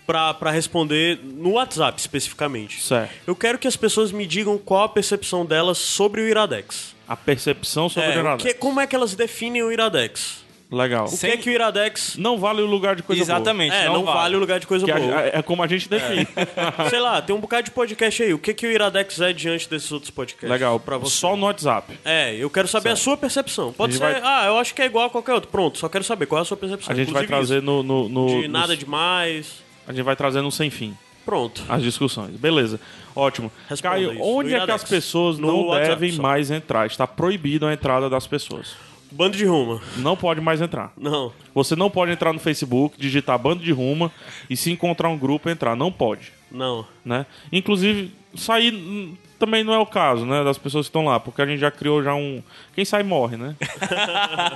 Pra, 0.08 0.34
pra 0.34 0.50
responder 0.52 1.20
no 1.24 1.52
WhatsApp 1.52 2.00
especificamente. 2.00 2.82
Certo. 2.82 3.14
Eu 3.28 3.36
quero 3.36 3.58
que 3.60 3.68
as 3.68 3.76
pessoas 3.78 4.12
me 4.12 4.26
digam 4.26 4.58
qual 4.58 4.84
a 4.84 4.90
percepção 4.90 5.46
delas 5.46 5.78
sobre 5.78 6.22
o 6.22 6.28
Iradex. 6.28 6.96
A 7.12 7.16
percepção 7.18 7.90
sobre 7.90 8.10
É, 8.10 8.16
o 8.18 8.20
Iradex. 8.22 8.44
que- 8.44 8.54
como 8.60 8.80
é 8.80 8.88
que 8.88 8.96
elas 8.96 9.14
definem 9.16 9.62
o 9.64 9.72
Iradex? 9.72 10.46
Legal. 10.72 11.06
O 11.08 11.18
que 11.18 11.28
é 11.28 11.36
que 11.36 11.50
o 11.50 11.52
Iradex. 11.52 12.16
Não 12.16 12.38
vale 12.38 12.62
o 12.62 12.66
lugar 12.66 12.96
de 12.96 13.04
coisa 13.04 13.22
Exatamente. 13.22 13.76
É, 13.76 13.88
não, 13.88 14.06
vale 14.06 14.38
o 14.38 14.40
lugar 14.40 14.58
de 14.58 14.66
coisa 14.66 14.86
boa. 14.86 14.98
Que 14.98 15.06
boa. 15.06 15.20
a- 15.20 15.26
é 15.28 15.42
como 15.42 15.62
a 15.62 15.68
gente 15.68 15.90
define. 15.90 16.26
Sei 16.90 17.00
lá, 17.02 17.22
tem 17.22 17.36
um 17.36 17.42
bocado 17.42 17.64
de 17.64 17.72
podcast 17.72 18.24
aí. 18.24 18.34
O 18.34 18.40
que, 18.40 18.54
que 18.54 18.66
o 18.66 18.72
Iradex 18.72 19.20
é 19.20 19.34
diante 19.34 19.70
desses 19.70 19.92
outros 19.92 20.10
podcasts? 20.12 20.50
Legal. 20.50 20.80
Pra 20.80 20.98
você. 20.98 21.18
Só 21.18 21.36
no 21.36 21.46
WhatsApp. 21.48 22.00
É, 22.06 22.34
eu 22.36 22.50
quero 22.50 22.70
saber 22.70 22.92
a 22.92 22.96
sua 22.96 23.18
percepção. 23.18 23.74
Pode 23.74 23.96
ser, 23.96 24.00
vai- 24.00 24.22
ah, 24.24 24.46
eu 24.46 24.58
acho 24.58 24.74
que 24.74 24.82
é 24.82 24.86
igual 24.86 25.08
a 25.08 25.10
qualquer 25.10 25.34
outro. 25.34 25.50
Pronto, 25.50 25.78
só 25.78 25.90
quero 25.90 26.06
saber 26.06 26.26
qual 26.28 26.40
é 26.40 26.44
a 26.44 26.46
sua 26.46 26.56
percepção. 26.56 26.94
A 26.94 26.96
gente 26.96 27.12
vai 27.12 27.26
Inclusive 27.26 27.48
trazer 27.60 27.62
no, 27.62 27.84
no, 27.84 28.08
no- 28.08 28.28
de 28.42 28.48
no- 28.48 28.54
nada 28.58 28.78
demais. 28.78 29.62
A 29.86 29.92
gente 29.92 30.04
vai 30.06 30.16
trazer 30.16 30.40
no 30.42 30.50
sem 30.54 30.70
fim. 30.70 30.96
Pronto. 31.26 31.64
As 31.70 31.82
discussões. 31.84 32.36
Beleza. 32.36 32.80
Ótimo. 33.16 33.52
Responda 33.70 33.96
Caio, 33.96 34.14
isso. 34.14 34.22
onde 34.24 34.50
No 34.50 34.56
é 34.56 34.60
que 34.60 34.72
as 34.72 34.82
Iradex. 34.82 34.90
pessoas 34.90 35.38
No 35.38 35.48
não 35.48 35.62
WhatsApp 35.68 35.90
devem 36.00 36.12
só. 36.14 36.22
mais 36.22 36.50
entrar? 36.52 36.88
Está 36.88 37.06
proibido 37.06 37.66
a 37.66 37.74
entrada 37.74 38.10
das 38.10 38.26
pessoas. 38.26 38.76
Bando 39.12 39.36
de 39.36 39.46
ruma. 39.46 39.82
Não 39.98 40.16
pode 40.16 40.40
mais 40.40 40.62
entrar. 40.62 40.94
Não. 40.98 41.34
Você 41.54 41.76
não 41.76 41.90
pode 41.90 42.12
entrar 42.14 42.32
no 42.32 42.40
Facebook, 42.40 42.98
digitar 42.98 43.38
bando 43.38 43.62
de 43.62 43.72
ruma 43.72 44.10
e 44.50 44.56
se 44.56 44.72
encontrar 44.72 45.10
um 45.10 45.18
grupo 45.18 45.50
entrar. 45.50 45.76
Não 45.76 45.92
pode. 45.92 46.32
Não. 46.50 46.86
Né? 47.04 47.26
Inclusive, 47.52 48.14
sair 48.36 48.72
também 49.42 49.64
não 49.64 49.74
é 49.74 49.80
o 49.80 49.88
caso, 49.88 50.24
né? 50.24 50.44
Das 50.44 50.60
pessoas 50.60 50.86
que 50.86 50.90
estão 50.90 51.04
lá, 51.04 51.20
porque 51.20 51.42
a 51.42 51.46
gente 51.48 51.60
já 51.60 51.72
criou 51.72 52.04
já 52.04 52.14
um. 52.14 52.44
Quem 52.76 52.86
sai 52.86 53.02
morre, 53.02 53.38
né? 53.38 53.56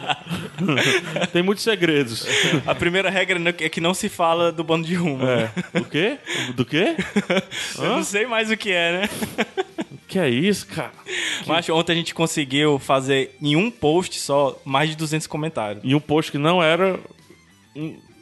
Tem 1.34 1.42
muitos 1.42 1.64
segredos. 1.64 2.24
A 2.68 2.76
primeira 2.76 3.10
regra 3.10 3.40
é 3.60 3.68
que 3.68 3.82
não 3.82 3.96
se 3.96 4.08
fala 4.08 4.52
do 4.52 4.64
bando 4.64 4.86
de 4.86 4.94
rumo. 4.94 5.26
É. 5.26 5.52
O 5.80 5.86
quê? 5.86 6.20
Do 6.56 6.64
quê? 6.64 6.96
Eu 7.80 7.90
não 7.90 8.04
sei 8.04 8.28
mais 8.28 8.52
o 8.52 8.56
que 8.56 8.72
é, 8.72 9.02
né? 9.02 9.10
Que 10.08 10.20
é 10.20 10.30
isso, 10.30 10.68
cara? 10.68 10.92
Mas 11.48 11.68
ontem 11.68 11.94
a 11.94 11.96
gente 11.96 12.14
conseguiu 12.14 12.78
fazer 12.78 13.36
em 13.42 13.56
um 13.56 13.72
post 13.72 14.20
só 14.20 14.62
mais 14.64 14.92
de 14.92 14.96
200 14.96 15.26
comentários. 15.26 15.82
E 15.84 15.96
um 15.96 16.00
post 16.00 16.32
que 16.32 16.38
não 16.38 16.62
era. 16.62 17.00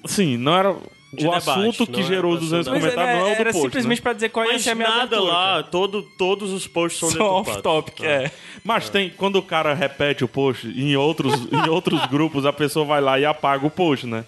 Sim, 0.06 0.38
não 0.38 0.56
era. 0.58 0.76
De 1.14 1.28
o 1.28 1.30
debate, 1.32 1.50
assunto 1.50 1.86
que 1.88 2.02
não 2.02 2.08
gerou 2.08 2.34
os 2.34 2.40
200 2.40 2.68
pra 2.68 2.74
ser- 2.74 2.82
comentários 2.82 3.20
não 3.22 3.28
é 3.28 3.32
o 3.32 3.36
do 3.36 3.42
era 3.42 3.52
post. 3.52 3.62
simplesmente 3.66 3.98
né? 4.00 4.02
pra 4.04 4.14
dizer 4.14 4.30
qual 4.30 4.46
ia 4.46 4.54
Mas 4.54 4.62
ser 4.64 4.70
a 4.72 4.76
minha 4.76 4.88
nada 4.90 5.04
aventura, 5.18 5.22
lá, 5.34 5.46
cara. 5.52 5.64
todo, 5.64 6.02
todos 6.18 6.52
os 6.52 6.66
posts 6.68 7.00
são 7.00 7.10
Só 7.10 7.18
deturpados. 7.18 7.50
off-topic, 7.56 8.04
é. 8.04 8.32
Mas 8.64 8.90
tem, 8.90 9.10
quando 9.10 9.36
o 9.38 9.44
cara 9.44 9.74
repete 9.74 10.24
o 10.24 10.28
post, 10.28 10.68
em 10.68 10.96
outros, 10.96 11.34
em 11.54 11.70
outros 11.70 12.06
grupos 12.08 12.46
a 12.46 12.52
pessoa 12.54 12.84
vai 12.86 13.00
lá 13.02 13.20
e 13.20 13.26
apaga 13.26 13.66
o 13.66 13.70
post, 13.70 14.08
né? 14.08 14.26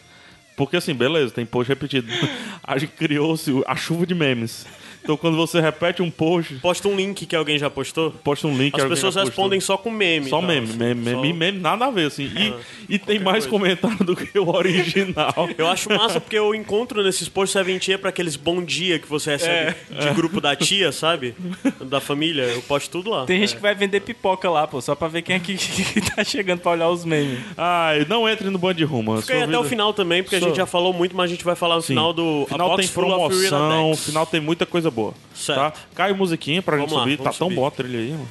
Porque 0.56 0.77
assim, 0.77 0.94
beleza, 0.94 1.34
tem 1.34 1.46
post 1.46 1.68
repetido. 1.68 2.08
A 2.63 2.77
gente 2.77 2.94
criou-se 2.94 3.51
a 3.68 3.75
chuva 3.75 4.06
de 4.08 4.15
memes. 4.15 4.65
Então 5.06 5.16
quando 5.16 5.38
você 5.38 5.62
repete 5.62 6.02
um 6.02 6.10
post, 6.10 6.56
Posta 6.56 6.88
um 6.88 6.96
link 6.96 7.26
que 7.28 7.36
alguém 7.36 7.58
já 7.60 7.70
postou. 7.70 8.12
posta 8.12 8.48
um 8.48 8.58
link. 8.58 8.76
As 8.76 8.88
pessoas 8.88 9.14
já 9.14 9.22
postou. 9.22 9.26
respondem 9.44 9.60
só 9.60 9.78
com 9.78 9.90
meme. 9.92 10.30
Só 10.30 10.42
tá? 10.42 10.48
meme, 10.48 10.68
meme, 10.74 11.12
Só- 11.12 11.22
meme, 11.22 11.34
meme, 11.34 11.60
nada 11.60 11.86
a 11.86 11.92
ver, 11.92 12.08
assim. 12.08 12.24
E, 12.36 12.50
Ah, 12.50 12.60
e 12.90 13.00
tem 13.00 13.20
mais 13.20 13.46
comentário 13.46 14.04
do 14.04 14.16
que 14.16 14.38
o 14.38 14.50
original. 14.50 15.34
Eu 15.58 15.68
acho 15.68 15.90
massa 15.90 16.20
porque 16.20 16.38
eu 16.38 16.54
encontro 16.56 17.04
nesses 17.04 17.30
posts 17.30 17.54
serventia 17.54 17.98
pra 18.00 18.10
aqueles 18.10 18.36
bom 18.36 18.62
dia 18.64 18.98
que 19.00 19.08
você 19.08 19.32
recebe 19.32 19.76
É. 19.96 20.08
de 20.08 20.14
grupo 20.16 20.42
da 20.42 20.56
tia, 20.56 20.92
sabe? 20.92 21.36
Da 21.86 22.00
família. 22.02 22.44
Eu 22.44 22.62
posto 22.64 22.90
tudo 22.90 23.12
lá. 23.12 23.26
Tem 23.26 23.40
gente 23.40 23.56
que 23.56 23.62
vai 23.62 23.76
vender 23.76 24.00
pipoca 24.02 24.50
lá, 24.50 24.66
pô, 24.68 24.82
só 24.82 24.96
pra 24.96 25.08
ver 25.08 25.22
quem 25.22 25.36
é 25.36 25.40
que, 25.40 25.54
que 25.56 26.02
tá 26.02 26.24
chegando 26.24 26.60
pra 26.62 26.72
olhar 26.72 26.90
os 26.90 27.06
memes. 27.06 27.40
Ai, 27.56 28.06
não 28.10 28.28
entre 28.28 28.50
no 28.50 28.58
Band 28.58 28.74
de 28.74 28.84
Rumo. 28.84 29.22
Fica 29.22 29.34
aí 29.36 29.44
até 29.44 29.58
o 29.60 29.64
final 29.64 29.94
também, 29.94 30.24
porque 30.24 30.36
a 30.36 30.40
gente 30.40 30.56
já 30.56 30.66
falou 30.66 30.92
muito, 30.94 31.16
mas 31.16 31.26
a 31.26 31.34
gente 31.34 31.44
vai 31.46 31.56
falar 31.56 31.76
no 31.76 31.82
final 31.84 32.12
do 32.14 32.46
final 32.50 32.74
A 32.74 32.76
tem 32.78 32.88
Box 32.88 32.90
of 32.90 32.94
promoção, 32.94 33.96
final 33.96 34.26
tem 34.26 34.40
muita 34.42 34.66
coisa 34.66 34.90
boa. 34.96 35.14
Certo. 35.36 35.60
Tá? 35.60 35.74
Cai 35.94 36.14
musiquinha 36.14 36.62
pra 36.62 36.78
gente 36.78 36.90
Vamos 36.90 36.98
lá, 37.00 37.04
subir. 37.04 37.18
Tá 37.18 37.24
vamos 37.25 37.38
tão 37.38 37.48
subir. 37.48 37.56
bom 37.60 37.68
a 37.68 37.72
trilha 37.72 38.00
aí, 38.00 38.12
mano. 38.12 38.30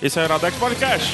Esse 0.00 0.18
é 0.18 0.22
o 0.22 0.24
Iradex 0.24 0.56
Podcast. 0.56 1.12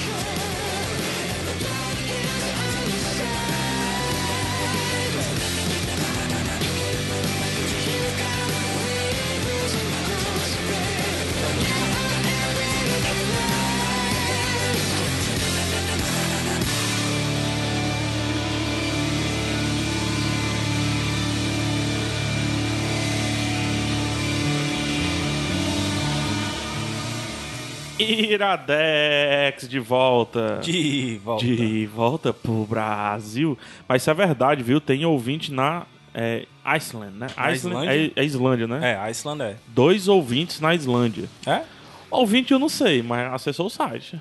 Iradex 28.32 29.68
de 29.68 29.78
volta. 29.78 30.58
De 30.62 31.20
volta. 31.24 31.44
De 31.44 31.86
volta 31.86 32.32
pro 32.32 32.64
Brasil. 32.64 33.58
Mas 33.88 34.02
isso 34.02 34.10
é 34.10 34.14
verdade, 34.14 34.62
viu? 34.62 34.80
Tem 34.80 35.04
ouvinte 35.04 35.52
na 35.52 35.86
é, 36.14 36.46
Iceland, 36.64 37.16
né? 37.16 37.26
Na 37.36 37.46
Iceland 37.46 37.86
Islândia? 37.86 38.12
É, 38.16 38.20
é 38.20 38.24
Islândia, 38.24 38.66
né? 38.66 38.92
É, 38.92 39.10
Iceland 39.10 39.42
é. 39.42 39.56
Dois 39.68 40.08
ouvintes 40.08 40.60
na 40.60 40.74
Islândia. 40.74 41.28
É? 41.46 41.62
Ouvinte 42.10 42.52
eu 42.52 42.58
não 42.58 42.68
sei, 42.68 43.02
mas 43.02 43.32
acessou 43.32 43.66
o 43.66 43.70
site. 43.70 44.20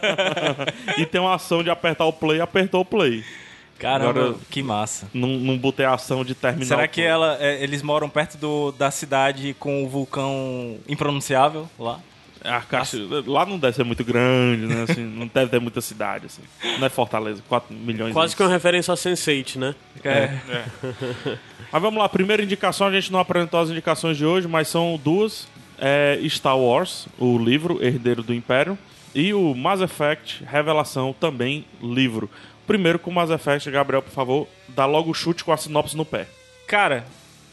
e 0.98 1.06
tem 1.06 1.20
uma 1.20 1.34
ação 1.34 1.62
de 1.62 1.70
apertar 1.70 2.04
o 2.04 2.12
play, 2.12 2.40
apertou 2.40 2.82
o 2.82 2.84
play. 2.84 3.24
Caramba, 3.78 4.10
Agora- 4.10 4.34
que 4.50 4.62
massa. 4.62 5.08
Não, 5.12 5.28
não 5.28 5.56
botei 5.56 5.86
a 5.86 5.94
ação 5.94 6.22
de 6.22 6.34
terminar 6.34 6.66
Será 6.66 6.86
que 6.86 7.00
ela, 7.00 7.38
é, 7.40 7.62
eles 7.62 7.80
moram 7.82 8.10
perto 8.10 8.36
do, 8.36 8.72
da 8.72 8.90
cidade 8.90 9.56
com 9.58 9.82
o 9.82 9.88
vulcão 9.88 10.76
impronunciável 10.86 11.66
lá? 11.78 11.98
A 12.42 12.60
caixa, 12.60 12.96
lá 13.26 13.44
não 13.44 13.58
deve 13.58 13.76
ser 13.76 13.84
muito 13.84 14.02
grande, 14.02 14.66
né? 14.66 14.84
Assim, 14.88 15.04
não 15.04 15.26
deve 15.26 15.50
ter 15.50 15.60
muita 15.60 15.80
cidade, 15.80 16.26
assim. 16.26 16.42
Não 16.78 16.86
é 16.86 16.88
Fortaleza, 16.88 17.42
4 17.48 17.74
milhões 17.74 18.12
Quase 18.12 18.30
de... 18.30 18.36
que 18.36 18.42
uma 18.42 18.48
referência 18.50 18.92
a 18.92 18.96
Sense8, 18.96 19.56
né? 19.56 19.74
É. 20.02 20.38
Mas 21.70 21.82
vamos 21.82 22.00
lá, 22.00 22.08
primeira 22.08 22.42
indicação, 22.42 22.86
a 22.86 22.92
gente 22.92 23.12
não 23.12 23.20
apresentou 23.20 23.60
as 23.60 23.68
indicações 23.68 24.16
de 24.16 24.24
hoje, 24.24 24.48
mas 24.48 24.68
são 24.68 24.98
duas. 25.02 25.46
É 25.78 26.20
Star 26.28 26.58
Wars, 26.58 27.06
o 27.18 27.38
livro 27.38 27.82
Herdeiro 27.82 28.22
do 28.22 28.34
Império, 28.34 28.78
e 29.14 29.32
o 29.32 29.54
Mass 29.54 29.80
Effect 29.80 30.44
Revelação, 30.44 31.14
também 31.18 31.64
livro. 31.82 32.28
Primeiro 32.66 32.98
com 32.98 33.10
o 33.10 33.14
Mass 33.14 33.30
Effect, 33.30 33.70
Gabriel, 33.70 34.02
por 34.02 34.12
favor, 34.12 34.48
dá 34.68 34.84
logo 34.86 35.10
o 35.10 35.14
chute 35.14 35.42
com 35.42 35.52
a 35.52 35.56
sinopse 35.56 35.96
no 35.96 36.04
pé. 36.04 36.26
Cara, 36.66 37.04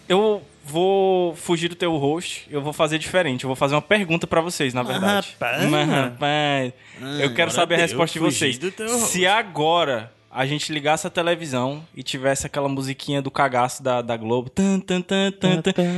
eu 0.08 0.44
vou 0.68 1.36
fugir 1.36 1.70
do 1.70 1.76
teu 1.76 1.96
host, 1.98 2.46
eu 2.50 2.62
vou 2.62 2.74
fazer 2.74 2.98
diferente. 3.00 3.44
Eu 3.44 3.48
vou 3.48 3.56
fazer 3.56 3.76
uma 3.76 3.82
pergunta 3.82 4.28
pra 4.28 4.42
vocês, 4.42 4.74
na 4.74 4.84
verdade. 4.84 5.36
rapaz. 5.40 5.70
Mas, 5.70 5.90
rapaz, 5.90 6.74
eu 7.22 7.34
quero 7.34 7.52
saber 7.52 7.76
a 7.76 7.78
resposta 7.80 8.14
de 8.14 8.20
vocês. 8.20 8.60
Se 9.08 9.26
agora 9.26 10.12
a 10.30 10.46
gente 10.46 10.72
ligasse 10.72 11.08
a 11.08 11.10
televisão 11.10 11.84
e 11.96 12.04
tivesse 12.04 12.46
aquela 12.46 12.68
musiquinha 12.70 13.22
do 13.22 13.32
cagaço 13.32 13.82
da, 13.82 14.02
da 14.04 14.16
Globo, 14.16 14.50
tan, 14.50 14.80
tan, 14.80 15.02
tan, 15.02 15.32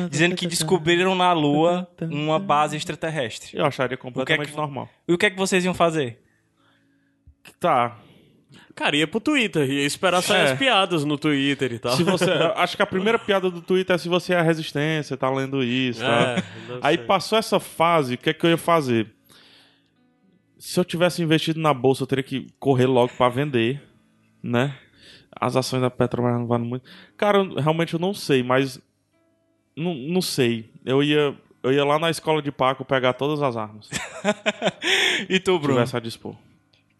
dizendo 0.09 0.35
que 0.35 0.47
descobriram 0.47 1.13
na 1.15 1.33
Lua 1.33 1.87
uma 2.01 2.39
base 2.39 2.77
extraterrestre. 2.77 3.57
Eu 3.57 3.65
acharia 3.65 3.97
completamente 3.97 4.51
que- 4.51 4.55
normal. 4.57 4.87
E 5.07 5.13
o 5.13 5.17
que 5.17 5.25
é 5.25 5.29
que 5.29 5.37
vocês 5.37 5.65
iam 5.65 5.73
fazer? 5.73 6.21
Tá. 7.59 7.97
Cara, 8.79 8.95
ia 8.95 9.05
pro 9.05 9.19
Twitter, 9.19 9.69
ia 9.69 9.85
esperar 9.85 10.21
sair 10.21 10.39
É. 10.47 10.51
as 10.53 10.57
piadas 10.57 11.03
no 11.03 11.17
Twitter 11.17 11.73
e 11.73 11.79
tal. 11.79 11.91
Se 11.97 12.03
você, 12.03 12.31
acho 12.55 12.77
que 12.77 12.81
a 12.81 12.85
primeira 12.85 13.19
piada 13.19 13.49
do 13.51 13.61
Twitter 13.61 13.93
é 13.93 13.99
se 13.99 14.07
você 14.07 14.33
é 14.33 14.37
a 14.37 14.41
resistência, 14.41 15.17
tá 15.17 15.29
lendo 15.29 15.61
isso, 15.61 15.99
tá? 15.99 16.37
É, 16.37 16.43
Aí 16.81 16.95
ser. 16.97 17.03
passou 17.05 17.37
essa 17.37 17.59
fase, 17.59 18.13
o 18.13 18.17
que 18.17 18.29
é 18.29 18.33
que 18.33 18.45
eu 18.45 18.51
ia 18.51 18.57
fazer? 18.57 19.11
Se 20.57 20.79
eu 20.79 20.85
tivesse 20.85 21.21
investido 21.21 21.59
na 21.59 21.73
bolsa, 21.73 22.03
eu 22.03 22.07
teria 22.07 22.23
que 22.23 22.47
correr 22.57 22.85
logo 22.85 23.11
pra 23.17 23.27
vender, 23.27 23.81
né? 24.41 24.73
As 25.37 25.57
ações 25.57 25.81
da 25.81 25.89
Petrobras 25.89 26.37
não 26.39 26.47
valem 26.47 26.67
muito. 26.67 26.89
Cara, 27.17 27.39
eu- 27.39 27.55
realmente 27.55 27.93
eu 27.95 27.99
não 27.99 28.13
sei, 28.13 28.41
mas 28.43 28.79
não, 29.75 29.93
não 29.93 30.21
sei. 30.21 30.69
Eu 30.85 31.03
ia 31.03 31.35
eu 31.61 31.73
ia 31.73 31.83
lá 31.83 31.99
na 31.99 32.09
escola 32.09 32.41
de 32.41 32.49
Paco 32.53 32.85
pegar 32.85 33.11
todas 33.11 33.41
as 33.41 33.57
armas 33.57 33.89
E 35.29 35.37
tu, 35.41 35.59
Bruno? 35.59 35.73
tivesse 35.79 35.97
a 35.97 35.99
dispor. 35.99 36.33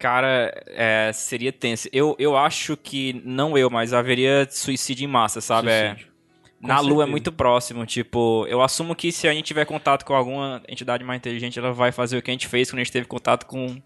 Cara, 0.00 0.50
é, 0.68 1.12
seria 1.12 1.52
tenso. 1.52 1.86
Eu, 1.92 2.16
eu 2.18 2.36
acho 2.36 2.74
que, 2.76 3.20
não 3.24 3.56
eu, 3.56 3.68
mas 3.68 3.92
haveria 3.92 4.48
suicídio 4.50 5.04
em 5.04 5.06
massa, 5.06 5.40
sabe? 5.42 5.68
É, 5.68 5.90
Suicídio. 5.90 6.12
na 6.60 6.76
Com 6.76 6.82
Lua 6.82 6.88
é 6.88 6.96
certeza. 6.96 7.10
muito 7.10 7.32
próximo. 7.32 7.84
Tipo, 7.86 8.46
eu 8.48 8.62
assumo 8.62 8.94
que 8.96 9.12
se 9.12 9.28
a 9.28 9.32
gente 9.34 9.44
tiver 9.44 9.66
contato 9.66 10.04
com 10.06 10.14
alguma 10.14 10.62
entidade 10.66 11.04
mais 11.04 11.18
inteligente, 11.18 11.58
ela 11.58 11.72
vai 11.72 11.92
fazer 11.92 12.16
o 12.16 12.22
que 12.22 12.30
a 12.30 12.34
gente 12.34 12.48
fez 12.48 12.70
quando 12.70 12.80
a 12.80 12.82
gente 12.82 12.92
teve 12.92 13.06
contato 13.06 13.44
com, 13.44 13.76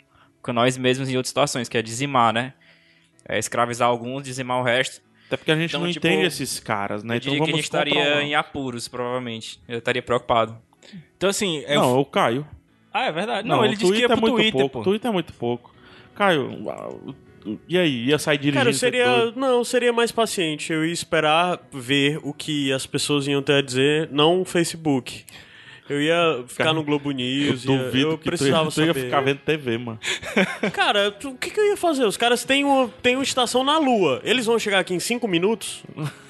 com 0.41 0.53
nós 0.53 0.79
mesmos 0.79 1.09
em 1.11 1.17
outras 1.17 1.31
situações, 1.31 1.69
que 1.69 1.77
é 1.77 1.83
dizimar, 1.83 2.33
né? 2.33 2.55
É 3.29 3.37
escravizar 3.37 3.89
alguns, 3.89 4.23
dizimar 4.23 4.61
o 4.61 4.63
resto. 4.63 5.03
Até 5.27 5.37
porque 5.37 5.51
a 5.51 5.57
gente 5.57 5.71
Então, 5.71 5.81
não 5.81 5.91
tipo, 5.91 6.07
entende 6.07 6.27
esses 6.27 6.61
caras, 6.61 7.03
né? 7.03 7.15
Eu 7.15 7.17
Então 7.17 7.33
diria 7.33 7.39
que 7.39 7.43
a 7.43 7.47
vamos 7.47 7.57
gente 7.57 7.65
estaria 7.65 8.23
em 8.23 8.37
apuros, 8.37 8.87
provavelmente. 8.87 9.61
Eu 9.67 9.79
estaria 9.79 10.03
preocupado. 10.03 10.57
Então, 11.17 11.29
assim... 11.29 11.65
eu- 11.67 11.81
Não, 11.81 11.97
eu 11.99 12.05
caio. 12.05 12.47
Ah, 12.93 13.07
é 13.07 13.11
verdade. 13.11 13.49
Não, 13.49 13.57
Não, 13.57 13.65
ele 13.65 13.75
disse 13.75 13.91
que 13.93 13.99
ia 14.01 14.07
Twitter 14.07 14.17
pro 14.17 14.29
é 14.29 14.31
muito 14.31 14.35
Twitter, 14.43 14.61
pouco. 14.61 14.79
pô. 14.79 14.85
Twitter 14.85 15.09
é 15.09 15.13
muito 15.13 15.33
pouco. 15.33 15.74
Caio, 16.15 17.15
e 17.69 17.77
aí? 17.79 18.07
Ia 18.07 18.19
sair 18.19 18.39
dirigindo? 18.39 18.65
Cara, 18.65 18.73
seria. 18.73 19.31
Não, 19.37 19.63
seria 19.65 19.93
mais 19.93 20.11
paciente. 20.11 20.73
Eu 20.73 20.85
ia 20.85 20.93
esperar 20.93 21.61
ver 21.73 22.19
o 22.23 22.33
que 22.33 22.73
as 22.73 22.87
pessoas 22.87 23.27
iam 23.27 23.43
ter 23.43 23.55
a 23.55 23.61
dizer, 23.63 24.09
não 24.11 24.41
o 24.41 24.45
Facebook. 24.45 25.25
Eu 25.87 26.01
ia 26.01 26.43
ficar 26.49 26.65
Cara, 26.65 26.75
no 26.77 26.83
Globo 26.83 27.11
Eu 27.11 27.15
News. 27.17 27.63
ia- 27.67 27.77
duvido 27.77 28.09
eu 28.13 28.17
que 28.17 28.25
tu 28.25 28.27
ia, 28.29 28.31
precisava 28.39 28.71
tu 28.71 28.81
ia 28.83 28.95
ficar 28.95 29.21
vendo 29.21 29.41
TV, 29.41 29.77
mano. 29.77 29.99
Cara, 30.73 31.11
tu- 31.11 31.29
o 31.33 31.37
que, 31.37 31.51
que 31.51 31.61
eu 31.61 31.67
ia 31.67 31.77
fazer? 31.77 32.07
Os 32.07 32.17
caras 32.17 32.43
têm 32.43 32.65
uma, 32.65 32.89
têm 33.03 33.17
uma 33.17 33.23
estação 33.23 33.63
na 33.63 33.77
Lua. 33.77 34.19
Eles 34.25 34.47
vão 34.47 34.59
chegar 34.59 34.79
aqui 34.79 34.95
em 34.95 34.99
5 34.99 35.29
minutos? 35.29 35.85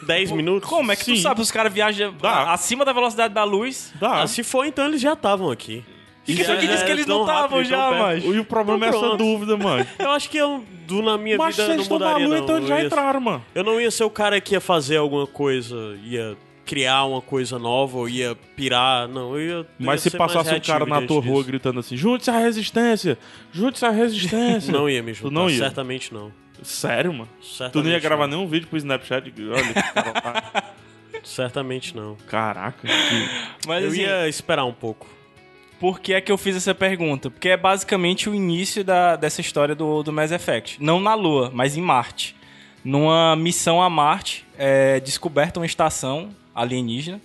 10 0.05 0.33
minutos? 0.33 0.69
Como 0.69 0.91
é 0.91 0.97
que 0.97 1.05
tu 1.05 1.15
Sim. 1.15 1.23
sabe? 1.23 1.41
Os 1.41 1.53
caras 1.53 1.73
viajam 1.73 2.13
Dá. 2.21 2.53
acima 2.53 2.85
da 2.85 2.93
velocidade 2.93 3.33
da 3.33 3.45
luz. 3.45 3.93
Dá. 4.01 4.23
Ah, 4.23 4.27
se 4.27 4.43
for, 4.43 4.67
então 4.67 4.87
eles 4.87 5.01
já 5.01 5.13
estavam 5.13 5.49
aqui. 5.49 5.85
E 6.27 6.35
quem 6.35 6.45
foi 6.45 6.57
que 6.57 6.67
disse 6.67 6.85
que 6.85 6.91
eles 6.91 7.07
não 7.07 7.23
estavam 7.23 7.63
já, 7.65 7.91
mas... 7.91 8.25
E 8.25 8.39
o 8.39 8.45
problema 8.45 8.87
é 8.87 8.89
Então 8.89 9.05
essa 9.07 9.17
dúvida, 9.17 9.57
mano. 9.57 9.87
Eu 9.99 10.11
acho 10.11 10.31
que 10.31 10.39
eu, 10.39 10.65
do, 10.87 11.03
na 11.03 11.19
minha 11.19 11.37
Mas 11.37 11.57
vida, 11.57 11.67
vocês 11.69 11.89
não 11.89 11.99
mudaria, 11.99 12.27
lua, 12.27 12.37
não. 12.37 12.43
então 12.45 12.57
eles 12.57 12.71
Eu 12.71 12.77
já 12.77 12.85
entraram, 12.85 13.21
mano. 13.21 13.45
Eu 13.55 13.63
não 13.65 13.81
ia 13.81 13.91
ser 13.91 14.05
o 14.05 14.11
cara 14.11 14.41
que 14.41 14.55
ia 14.55 14.61
fazer 14.61 14.97
alguma 14.97 15.27
coisa, 15.27 15.77
ia 16.03 16.37
criar 16.65 17.05
uma 17.05 17.21
coisa 17.21 17.59
nova, 17.59 17.99
ou 17.99 18.09
ia 18.09 18.35
pirar, 18.57 19.07
não. 19.07 19.35
Eu 19.39 19.41
ia, 19.41 19.53
eu 19.53 19.67
Mas 19.79 20.05
ia 20.05 20.11
se 20.11 20.17
passasse 20.17 20.55
um 20.55 20.61
cara 20.61 20.87
na 20.87 21.03
tua 21.03 21.21
rua 21.21 21.43
gritando 21.45 21.79
assim, 21.81 21.95
junte-se 21.97 22.31
à 22.31 22.39
resistência, 22.39 23.19
junte-se 23.53 23.85
à 23.85 23.91
resistência. 23.91 24.73
Não 24.73 24.89
ia 24.89 25.03
me 25.03 25.13
juntar, 25.13 25.35
não 25.35 25.51
ia? 25.51 25.59
certamente 25.59 26.13
não. 26.15 26.33
Sério, 26.63 27.13
mano? 27.13 27.29
Certamente 27.43 27.73
Tu 27.73 27.83
não 27.85 27.91
ia 27.91 27.99
gravar 28.01 28.27
não. 28.27 28.39
nenhum 28.39 28.49
vídeo 28.49 28.67
pro 28.69 28.79
Snapchat? 28.79 29.31
Olha, 29.39 29.63
que 29.63 29.93
cara 29.93 30.13
tá- 30.13 30.65
Certamente 31.23 31.95
não. 31.97 32.17
Caraca. 32.29 32.87
que- 32.87 33.67
Mas 33.67 33.83
eu 33.85 33.91
assim, 33.91 34.01
ia 34.03 34.29
esperar 34.29 34.65
um 34.65 34.73
pouco. 34.73 35.07
Por 35.85 36.01
que 36.01 36.15
é 36.15 36.21
que 36.23 36.33
eu 36.33 36.39
fiz 36.39 36.57
essa 36.57 36.75
pergunta? 36.75 37.29
Porque 37.29 37.51
é 37.51 37.59
basicamente 37.59 38.27
o 38.31 38.35
início 38.35 38.83
da, 38.83 39.17
dessa 39.17 39.43
história 39.43 39.75
do, 39.75 40.03
do 40.03 40.11
Mass 40.11 40.33
Effect. 40.33 40.83
Não 40.83 40.99
na 40.99 41.13
Lua, 41.13 41.51
mas 41.53 41.77
em 41.77 41.83
Marte. 41.83 42.35
Numa 42.83 43.37
missão 43.37 43.83
a 43.83 43.91
Marte, 43.91 44.47
é 44.57 44.99
descoberta 45.01 45.61
uma 45.61 45.67
estação 45.67 46.31
alienígena. 46.55 47.21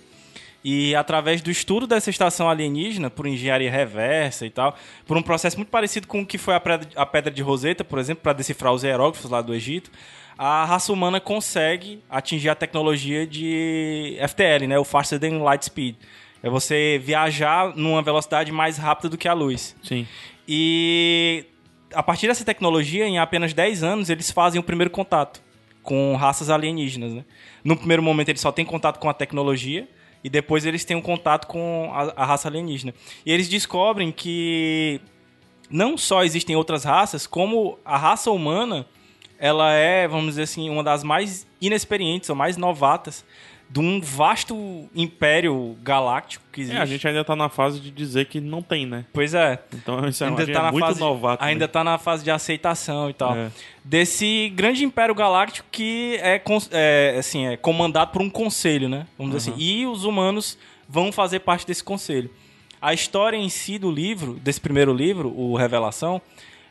E 0.62 0.94
através 0.94 1.40
do 1.40 1.50
estudo 1.50 1.86
dessa 1.86 2.10
estação 2.10 2.50
alienígena, 2.50 3.08
por 3.08 3.26
engenharia 3.26 3.70
reversa 3.70 4.44
e 4.44 4.50
tal, 4.50 4.76
por 5.06 5.16
um 5.16 5.22
processo 5.22 5.56
muito 5.56 5.70
parecido 5.70 6.06
com 6.06 6.20
o 6.20 6.26
que 6.26 6.36
foi 6.36 6.52
a 6.54 7.06
pedra, 7.06 7.30
de 7.30 7.40
Rosetta, 7.40 7.82
por 7.82 7.98
exemplo, 7.98 8.22
para 8.22 8.34
decifrar 8.34 8.74
os 8.74 8.82
hieróglifos 8.82 9.30
lá 9.30 9.40
do 9.40 9.54
Egito, 9.54 9.90
a 10.36 10.66
raça 10.66 10.92
humana 10.92 11.18
consegue 11.18 12.02
atingir 12.10 12.50
a 12.50 12.54
tecnologia 12.54 13.26
de 13.26 14.18
FTL, 14.28 14.66
né, 14.66 14.78
o 14.78 14.84
Faster 14.84 15.18
Than 15.18 15.38
Light 15.42 15.64
Speed. 15.64 15.96
É 16.42 16.48
você 16.48 17.00
viajar 17.02 17.76
numa 17.76 18.02
velocidade 18.02 18.50
mais 18.50 18.78
rápida 18.78 19.08
do 19.08 19.18
que 19.18 19.28
a 19.28 19.32
luz. 19.32 19.76
Sim. 19.82 20.06
E 20.48 21.44
a 21.94 22.02
partir 22.02 22.26
dessa 22.26 22.44
tecnologia, 22.44 23.06
em 23.06 23.18
apenas 23.18 23.52
10 23.52 23.82
anos, 23.82 24.10
eles 24.10 24.30
fazem 24.30 24.60
o 24.60 24.62
primeiro 24.62 24.90
contato 24.90 25.42
com 25.82 26.14
raças 26.16 26.50
alienígenas. 26.50 27.12
Né? 27.12 27.24
No 27.64 27.76
primeiro 27.76 28.02
momento, 28.02 28.28
eles 28.28 28.40
só 28.40 28.52
têm 28.52 28.64
contato 28.64 28.98
com 28.98 29.08
a 29.08 29.14
tecnologia 29.14 29.88
e 30.22 30.28
depois 30.28 30.64
eles 30.64 30.84
têm 30.84 30.96
um 30.96 31.02
contato 31.02 31.46
com 31.46 31.90
a, 31.92 32.22
a 32.22 32.24
raça 32.24 32.48
alienígena. 32.48 32.94
E 33.24 33.32
eles 33.32 33.48
descobrem 33.48 34.12
que 34.12 35.00
não 35.70 35.96
só 35.96 36.24
existem 36.24 36.56
outras 36.56 36.84
raças, 36.84 37.26
como 37.26 37.78
a 37.84 37.96
raça 37.96 38.30
humana 38.30 38.86
ela 39.38 39.72
é, 39.72 40.06
vamos 40.06 40.26
dizer 40.26 40.42
assim, 40.42 40.68
uma 40.68 40.84
das 40.84 41.02
mais 41.02 41.46
inexperientes 41.60 42.28
ou 42.28 42.36
mais 42.36 42.58
novatas 42.58 43.24
de 43.72 43.78
um 43.78 44.00
vasto 44.00 44.88
império 44.92 45.76
galáctico 45.80 46.44
que 46.52 46.62
existe. 46.62 46.76
É, 46.76 46.80
a 46.82 46.84
gente 46.84 47.06
ainda 47.06 47.24
tá 47.24 47.36
na 47.36 47.48
fase 47.48 47.78
de 47.78 47.88
dizer 47.88 48.26
que 48.26 48.40
não 48.40 48.60
tem, 48.62 48.84
né? 48.84 49.04
Pois 49.12 49.32
é 49.32 49.62
Então 49.72 50.04
isso 50.08 50.24
é, 50.24 50.26
ainda 50.26 50.44
tá 50.44 50.50
é 50.50 50.54
na 50.62 50.72
muito 50.72 50.86
fase 50.86 50.98
novato. 50.98 51.44
ainda 51.44 51.64
né? 51.66 51.68
tá 51.68 51.84
na 51.84 51.96
fase 51.96 52.24
de 52.24 52.32
aceitação 52.32 53.08
e 53.08 53.12
tal 53.14 53.36
É. 53.36 53.48
desse 53.84 54.50
grande 54.56 54.84
império 54.84 55.14
galáctico 55.14 55.68
que 55.70 56.18
é, 56.20 56.42
é, 56.72 57.16
assim 57.16 57.46
é 57.46 57.56
comandado 57.56 58.10
por 58.10 58.20
um 58.20 58.28
conselho 58.28 58.88
né 58.88 59.06
vamos 59.16 59.36
dizer 59.36 59.50
assim 59.52 59.60
e 59.60 59.86
os 59.86 60.02
humanos 60.04 60.58
vão 60.88 61.12
fazer 61.12 61.38
parte 61.40 61.64
desse 61.64 61.84
conselho 61.84 62.28
a 62.82 62.92
história 62.92 63.36
em 63.36 63.48
si 63.48 63.78
do 63.78 63.88
livro 63.90 64.34
desse 64.42 64.60
primeiro 64.60 64.92
livro 64.92 65.32
o 65.36 65.56
Revelação 65.56 66.20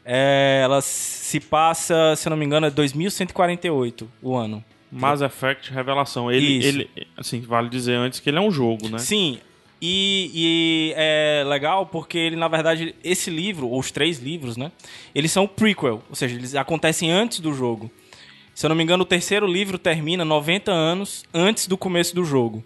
é, 0.03 0.59
ela 0.63 0.81
se 0.81 1.39
passa 1.39 2.13
se 2.17 2.27
eu 2.27 2.31
não 2.31 2.37
me 2.37 2.43
engano 2.45 2.65
é 2.67 2.69
2148 2.69 4.09
o 4.21 4.35
ano 4.35 4.61
Mass 4.91 5.21
Effect 5.21 5.71
Revelação. 5.71 6.31
Ele, 6.31 6.57
Isso. 6.57 6.67
ele, 6.67 6.89
assim, 7.17 7.41
vale 7.41 7.69
dizer 7.69 7.95
antes 7.95 8.19
que 8.19 8.29
ele 8.29 8.37
é 8.37 8.41
um 8.41 8.51
jogo, 8.51 8.89
né? 8.89 8.97
Sim. 8.97 9.39
E, 9.81 10.31
e 10.33 10.93
é 10.95 11.43
legal 11.47 11.85
porque 11.85 12.17
ele, 12.17 12.35
na 12.35 12.47
verdade, 12.47 12.93
esse 13.03 13.29
livro, 13.29 13.67
ou 13.67 13.79
os 13.79 13.91
três 13.91 14.19
livros, 14.19 14.57
né? 14.57 14.71
Eles 15.15 15.31
são 15.31 15.47
prequel, 15.47 16.03
ou 16.09 16.15
seja, 16.15 16.35
eles 16.35 16.53
acontecem 16.55 17.09
antes 17.09 17.39
do 17.39 17.53
jogo. 17.53 17.89
Se 18.53 18.65
eu 18.65 18.69
não 18.69 18.75
me 18.75 18.83
engano, 18.83 19.03
o 19.03 19.05
terceiro 19.05 19.47
livro 19.47 19.77
termina 19.77 20.25
90 20.25 20.69
anos 20.69 21.23
antes 21.33 21.65
do 21.65 21.77
começo 21.77 22.13
do 22.13 22.25
jogo. 22.25 22.63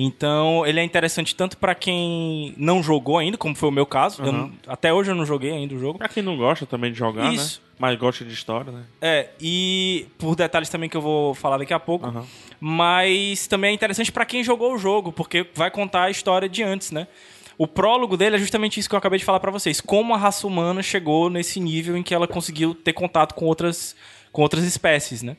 Então, 0.00 0.64
ele 0.64 0.78
é 0.78 0.84
interessante 0.84 1.34
tanto 1.34 1.56
pra 1.58 1.74
quem 1.74 2.54
não 2.56 2.80
jogou 2.82 3.18
ainda, 3.18 3.36
como 3.36 3.54
foi 3.56 3.68
o 3.68 3.72
meu 3.72 3.84
caso. 3.84 4.22
Não- 4.22 4.52
até 4.68 4.92
hoje 4.92 5.10
eu 5.10 5.14
não 5.16 5.26
joguei 5.26 5.50
ainda 5.50 5.74
o 5.74 5.78
jogo. 5.78 5.98
Pra 5.98 6.08
quem 6.08 6.22
não 6.22 6.36
gosta 6.36 6.64
também 6.66 6.92
de 6.92 6.98
jogar, 6.98 7.32
Isso. 7.34 7.60
né? 7.60 7.68
Mas 7.80 7.98
gosta 7.98 8.24
de 8.24 8.32
história, 8.32 8.70
né? 8.70 8.84
É, 9.00 9.30
e 9.40 10.06
por 10.16 10.36
detalhes 10.36 10.68
também 10.68 10.88
que 10.88 10.96
eu 10.96 11.00
vou 11.00 11.34
falar 11.34 11.58
daqui 11.58 11.74
a 11.74 11.80
pouco. 11.80 12.06
Aham. 12.06 12.24
Mas 12.60 13.46
também 13.48 13.70
é 13.70 13.74
interessante 13.74 14.12
pra 14.12 14.24
quem 14.24 14.44
jogou 14.44 14.74
o 14.74 14.78
jogo, 14.78 15.12
porque 15.12 15.46
vai 15.54 15.70
contar 15.70 16.04
a 16.04 16.10
história 16.10 16.48
de 16.48 16.62
antes, 16.62 16.92
né? 16.92 17.08
O 17.56 17.66
prólogo 17.66 18.16
dele 18.16 18.36
é 18.36 18.38
justamente 18.38 18.78
isso 18.78 18.88
que 18.88 18.94
eu 18.94 18.98
acabei 18.98 19.18
de 19.18 19.24
falar 19.24 19.40
pra 19.40 19.50
vocês. 19.50 19.80
Como 19.80 20.14
a 20.14 20.16
raça 20.16 20.46
humana 20.46 20.80
chegou 20.80 21.28
nesse 21.28 21.58
nível 21.58 21.96
em 21.96 22.04
que 22.04 22.14
ela 22.14 22.28
conseguiu 22.28 22.72
ter 22.72 22.92
contato 22.92 23.34
com 23.34 23.46
outras, 23.46 23.96
com 24.30 24.42
outras 24.42 24.62
espécies, 24.62 25.22
né? 25.24 25.36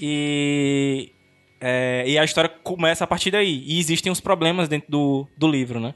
E, 0.00 1.10
é, 1.62 2.04
e 2.06 2.18
a 2.18 2.24
história 2.24 2.50
começa 2.50 3.04
a 3.04 3.06
partir 3.06 3.30
daí. 3.30 3.62
E 3.64 3.78
existem 3.78 4.10
os 4.10 4.20
problemas 4.20 4.68
dentro 4.68 4.90
do, 4.90 5.28
do 5.36 5.48
livro, 5.48 5.78
né? 5.78 5.94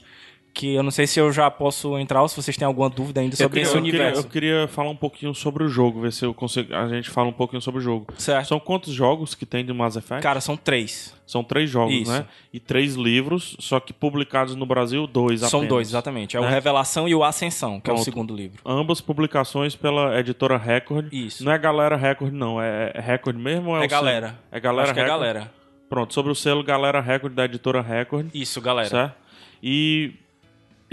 Que 0.57 0.73
eu 0.73 0.81
não 0.81 0.89
sei 0.89 1.05
se 1.05 1.19
eu 1.19 1.31
já 1.31 1.51
posso 1.51 1.99
entrar 1.99 2.19
ou 2.23 2.27
se 2.27 2.35
vocês 2.35 2.57
têm 2.57 2.65
alguma 2.65 2.89
dúvida 2.89 3.21
ainda 3.21 3.35
sobre 3.35 3.59
eu, 3.59 3.61
esse 3.61 3.73
queria, 3.73 3.89
universo. 3.89 4.21
eu 4.21 4.23
queria 4.29 4.67
falar 4.67 4.89
um 4.89 4.95
pouquinho 4.95 5.31
sobre 5.35 5.63
o 5.63 5.67
jogo, 5.67 6.01
ver 6.01 6.11
se 6.11 6.25
eu 6.25 6.33
consigo. 6.33 6.73
A 6.73 6.87
gente 6.87 7.11
fala 7.11 7.27
um 7.29 7.33
pouquinho 7.33 7.61
sobre 7.61 7.79
o 7.79 7.83
jogo. 7.83 8.07
Certo. 8.17 8.47
São 8.47 8.59
quantos 8.59 8.91
jogos 8.91 9.35
que 9.35 9.45
tem 9.45 9.63
de 9.63 9.71
Mass 9.71 9.95
Effect? 9.95 10.23
Cara, 10.23 10.41
são 10.41 10.57
três. 10.57 11.15
São 11.27 11.43
três 11.43 11.69
jogos, 11.69 11.93
Isso. 11.93 12.11
né? 12.11 12.25
E 12.51 12.59
três 12.59 12.95
livros, 12.95 13.55
só 13.59 13.79
que 13.79 13.93
publicados 13.93 14.55
no 14.55 14.65
Brasil, 14.65 15.05
dois 15.05 15.41
São 15.41 15.59
apenas. 15.59 15.69
dois, 15.69 15.87
exatamente. 15.89 16.35
É 16.35 16.39
o 16.39 16.43
Né? 16.43 16.49
Revelação 16.49 17.07
e 17.07 17.13
o 17.13 17.23
Ascensão, 17.23 17.79
que 17.79 17.89
é 17.91 17.93
o 17.93 17.95
Pronto. 17.97 18.05
segundo 18.05 18.35
livro. 18.35 18.59
Ambas 18.65 18.99
publicações 18.99 19.75
pela 19.75 20.19
editora 20.19 20.57
Record. 20.57 21.13
Isso. 21.13 21.45
Não 21.45 21.51
é 21.51 21.57
Galera 21.59 21.95
Record, 21.95 22.33
não. 22.33 22.59
É 22.59 22.91
é 22.95 22.99
Record 22.99 23.37
mesmo 23.37 23.69
ou 23.69 23.77
é, 23.77 23.83
É 23.83 23.85
o 23.85 23.89
galera. 23.89 24.27
selo? 24.29 24.39
É 24.51 24.59
Galera 24.59 24.83
Acho 24.85 24.93
que 24.95 24.99
é 24.99 25.03
Record? 25.03 25.19
galera. 25.21 25.51
Pronto, 25.87 26.13
sobre 26.15 26.31
o 26.31 26.35
selo 26.35 26.63
Galera 26.63 26.99
Record 26.99 27.33
da 27.35 27.45
editora 27.45 27.79
Record. 27.81 28.29
Isso, 28.33 28.59
galera. 28.59 28.89
Certo? 28.89 29.15
E, 29.61 30.13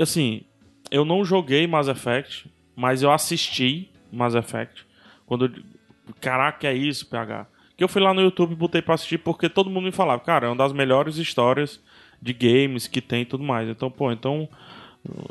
assim, 0.03 0.43
eu 0.91 1.05
não 1.05 1.25
joguei 1.25 1.67
Mass 1.67 1.89
Effect, 1.89 2.51
mas 2.75 3.03
eu 3.03 3.11
assisti 3.11 3.91
Mass 4.13 4.35
Effect. 4.35 4.87
Quando 5.27 5.47
eu... 5.47 5.53
Caraca, 6.21 6.67
é 6.67 6.75
isso, 6.75 7.07
PH. 7.07 7.47
Que 7.77 7.83
eu 7.83 7.89
fui 7.89 8.03
lá 8.03 8.13
no 8.13 8.21
YouTube 8.21 8.53
e 8.53 8.57
botei 8.57 8.83
pra 8.83 8.95
assistir 8.95 9.19
porque 9.19 9.49
todo 9.49 9.71
mundo 9.71 9.85
me 9.85 9.93
falava, 9.93 10.21
cara, 10.21 10.47
é 10.47 10.51
uma 10.51 10.57
das 10.57 10.73
melhores 10.73 11.17
histórias 11.17 11.81
de 12.21 12.33
games 12.33 12.87
que 12.87 13.01
tem 13.01 13.23
e 13.23 13.27
tudo 13.27 13.43
mais. 13.43 13.69
Então, 13.69 13.91
pô, 13.91 14.13
então 14.13 14.49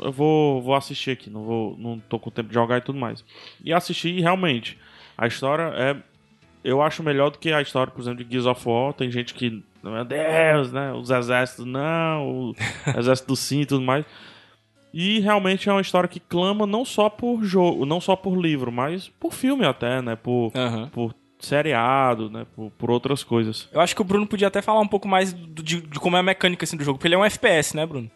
eu 0.00 0.12
vou, 0.12 0.62
vou 0.62 0.74
assistir 0.74 1.12
aqui, 1.12 1.28
não 1.28 1.42
vou 1.42 1.76
não 1.78 1.98
tô 1.98 2.18
com 2.18 2.30
tempo 2.30 2.48
de 2.48 2.54
jogar 2.54 2.78
e 2.78 2.80
tudo 2.80 2.98
mais. 2.98 3.24
E 3.64 3.72
assisti 3.72 4.20
realmente 4.20 4.78
A 5.16 5.26
história 5.26 5.72
é. 5.76 5.96
Eu 6.62 6.80
acho 6.80 7.02
melhor 7.02 7.30
do 7.30 7.38
que 7.38 7.52
a 7.52 7.60
história, 7.60 7.92
por 7.92 8.00
exemplo, 8.00 8.24
de 8.24 8.30
Gears 8.30 8.46
of 8.46 8.66
War. 8.66 8.94
Tem 8.94 9.10
gente 9.10 9.34
que. 9.34 9.62
Meu 9.82 10.04
Deus, 10.04 10.72
né? 10.72 10.94
Os 10.94 11.10
exércitos 11.10 11.66
não, 11.66 12.26
o 12.26 12.54
exército 12.96 13.28
do 13.28 13.36
sim 13.36 13.60
e 13.62 13.66
tudo 13.66 13.84
mais. 13.84 14.06
E 14.96 15.18
realmente 15.18 15.68
é 15.68 15.72
uma 15.72 15.80
história 15.80 16.08
que 16.08 16.20
clama 16.20 16.66
não 16.68 16.84
só 16.84 17.08
por 17.10 17.42
jogo, 17.42 17.84
não 17.84 18.00
só 18.00 18.14
por 18.14 18.36
livro, 18.40 18.70
mas 18.70 19.08
por 19.18 19.32
filme 19.34 19.66
até, 19.66 20.00
né? 20.00 20.14
Por, 20.14 20.52
Aham. 20.54 20.88
por 20.92 21.12
seriado, 21.40 22.30
né? 22.30 22.46
Por, 22.54 22.70
por 22.70 22.90
outras 22.92 23.24
coisas. 23.24 23.68
Eu 23.72 23.80
acho 23.80 23.94
que 23.94 24.00
o 24.00 24.04
Bruno 24.04 24.24
podia 24.24 24.46
até 24.46 24.62
falar 24.62 24.80
um 24.80 24.86
pouco 24.86 25.08
mais 25.08 25.32
do- 25.32 25.62
de, 25.64 25.80
de 25.80 25.98
como 25.98 26.16
é 26.16 26.20
a 26.20 26.22
mecânica 26.22 26.64
assim, 26.64 26.76
do 26.76 26.84
jogo, 26.84 26.96
porque 26.96 27.08
ele 27.08 27.16
é 27.16 27.18
um 27.18 27.24
FPS, 27.24 27.74
né, 27.76 27.84
Bruno? 27.84 28.08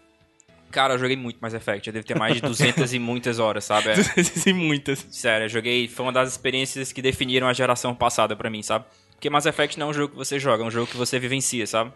Cara, 0.71 0.95
eu 0.95 0.99
joguei 0.99 1.17
muito 1.17 1.38
Mass 1.41 1.55
Effect. 1.55 1.88
Eu 1.88 1.93
devo 1.95 2.07
ter 2.07 2.17
mais 2.17 2.37
de 2.37 2.43
200 2.43 2.93
e 2.95 2.99
muitas 2.99 3.38
horas, 3.41 3.64
sabe? 3.64 3.88
É, 3.91 3.93
Existem 4.21 4.53
muitas. 4.55 5.05
sério, 5.11 5.47
eu 5.47 5.49
joguei. 5.49 5.88
Foi 5.88 6.07
uma 6.07 6.12
das 6.12 6.31
experiências 6.31 6.93
que 6.93 7.03
definiram 7.03 7.49
a 7.49 7.53
geração 7.53 7.95
passada 7.95 8.37
pra 8.37 8.49
mim, 8.51 8.62
sabe? 8.62 8.85
Porque 9.12 9.29
Mass 9.31 9.47
Effect 9.47 9.79
não 9.79 9.88
é 9.88 9.91
um 9.91 9.95
jogo 9.95 10.12
que 10.12 10.17
você 10.19 10.38
joga, 10.38 10.62
é 10.62 10.67
um 10.67 10.71
jogo 10.71 10.87
que 10.87 10.97
você 10.97 11.19
vivencia, 11.19 11.67
sabe? 11.67 11.91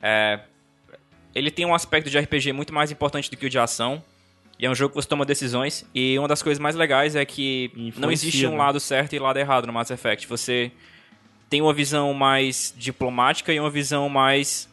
É, 0.00 0.40
ele 1.34 1.50
tem 1.50 1.64
um 1.66 1.74
aspecto 1.74 2.10
de 2.10 2.18
RPG 2.18 2.52
muito 2.52 2.72
mais 2.72 2.90
importante 2.90 3.30
do 3.30 3.36
que 3.36 3.46
o 3.46 3.50
de 3.50 3.58
ação. 3.58 4.02
E 4.58 4.66
é 4.66 4.70
um 4.70 4.74
jogo 4.74 4.90
que 4.94 5.00
você 5.00 5.08
toma 5.08 5.24
decisões. 5.24 5.86
E 5.94 6.18
uma 6.18 6.26
das 6.26 6.42
coisas 6.42 6.58
mais 6.58 6.74
legais 6.74 7.14
é 7.14 7.24
que 7.24 7.92
não 7.96 8.10
existe 8.10 8.44
um 8.46 8.52
né? 8.52 8.56
lado 8.58 8.80
certo 8.80 9.14
e 9.14 9.18
lado 9.18 9.36
errado 9.38 9.66
no 9.66 9.72
Mass 9.72 9.90
Effect. 9.90 10.26
Você 10.26 10.72
tem 11.48 11.62
uma 11.62 11.72
visão 11.72 12.12
mais 12.12 12.74
diplomática 12.76 13.52
e 13.52 13.60
uma 13.60 13.70
visão 13.70 14.08
mais 14.08 14.68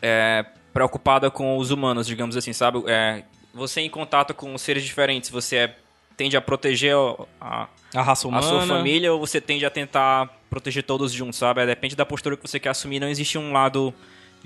é, 0.00 0.44
preocupada 0.72 1.30
com 1.30 1.56
os 1.56 1.70
humanos, 1.70 2.06
digamos 2.06 2.36
assim, 2.36 2.52
sabe? 2.52 2.82
É, 2.86 3.24
você 3.52 3.80
em 3.80 3.90
contato 3.90 4.34
com 4.34 4.56
seres 4.58 4.84
diferentes, 4.84 5.30
você 5.30 5.56
é- 5.56 5.76
tende 6.16 6.36
a 6.36 6.40
proteger 6.40 6.94
a, 7.40 7.68
A 7.94 8.02
raça 8.02 8.26
a 8.26 8.28
humana. 8.28 8.42
sua 8.46 8.66
família 8.66 9.12
ou 9.12 9.18
você 9.18 9.40
tende 9.40 9.66
a 9.66 9.70
tentar 9.70 10.30
proteger 10.48 10.82
todos 10.82 11.12
juntos, 11.12 11.38
sabe? 11.38 11.64
Depende 11.66 11.96
da 11.96 12.06
postura 12.06 12.36
que 12.36 12.46
você 12.46 12.60
quer 12.60 12.70
assumir, 12.70 13.00
não 13.00 13.08
existe 13.08 13.36
um 13.36 13.52
lado 13.52 13.92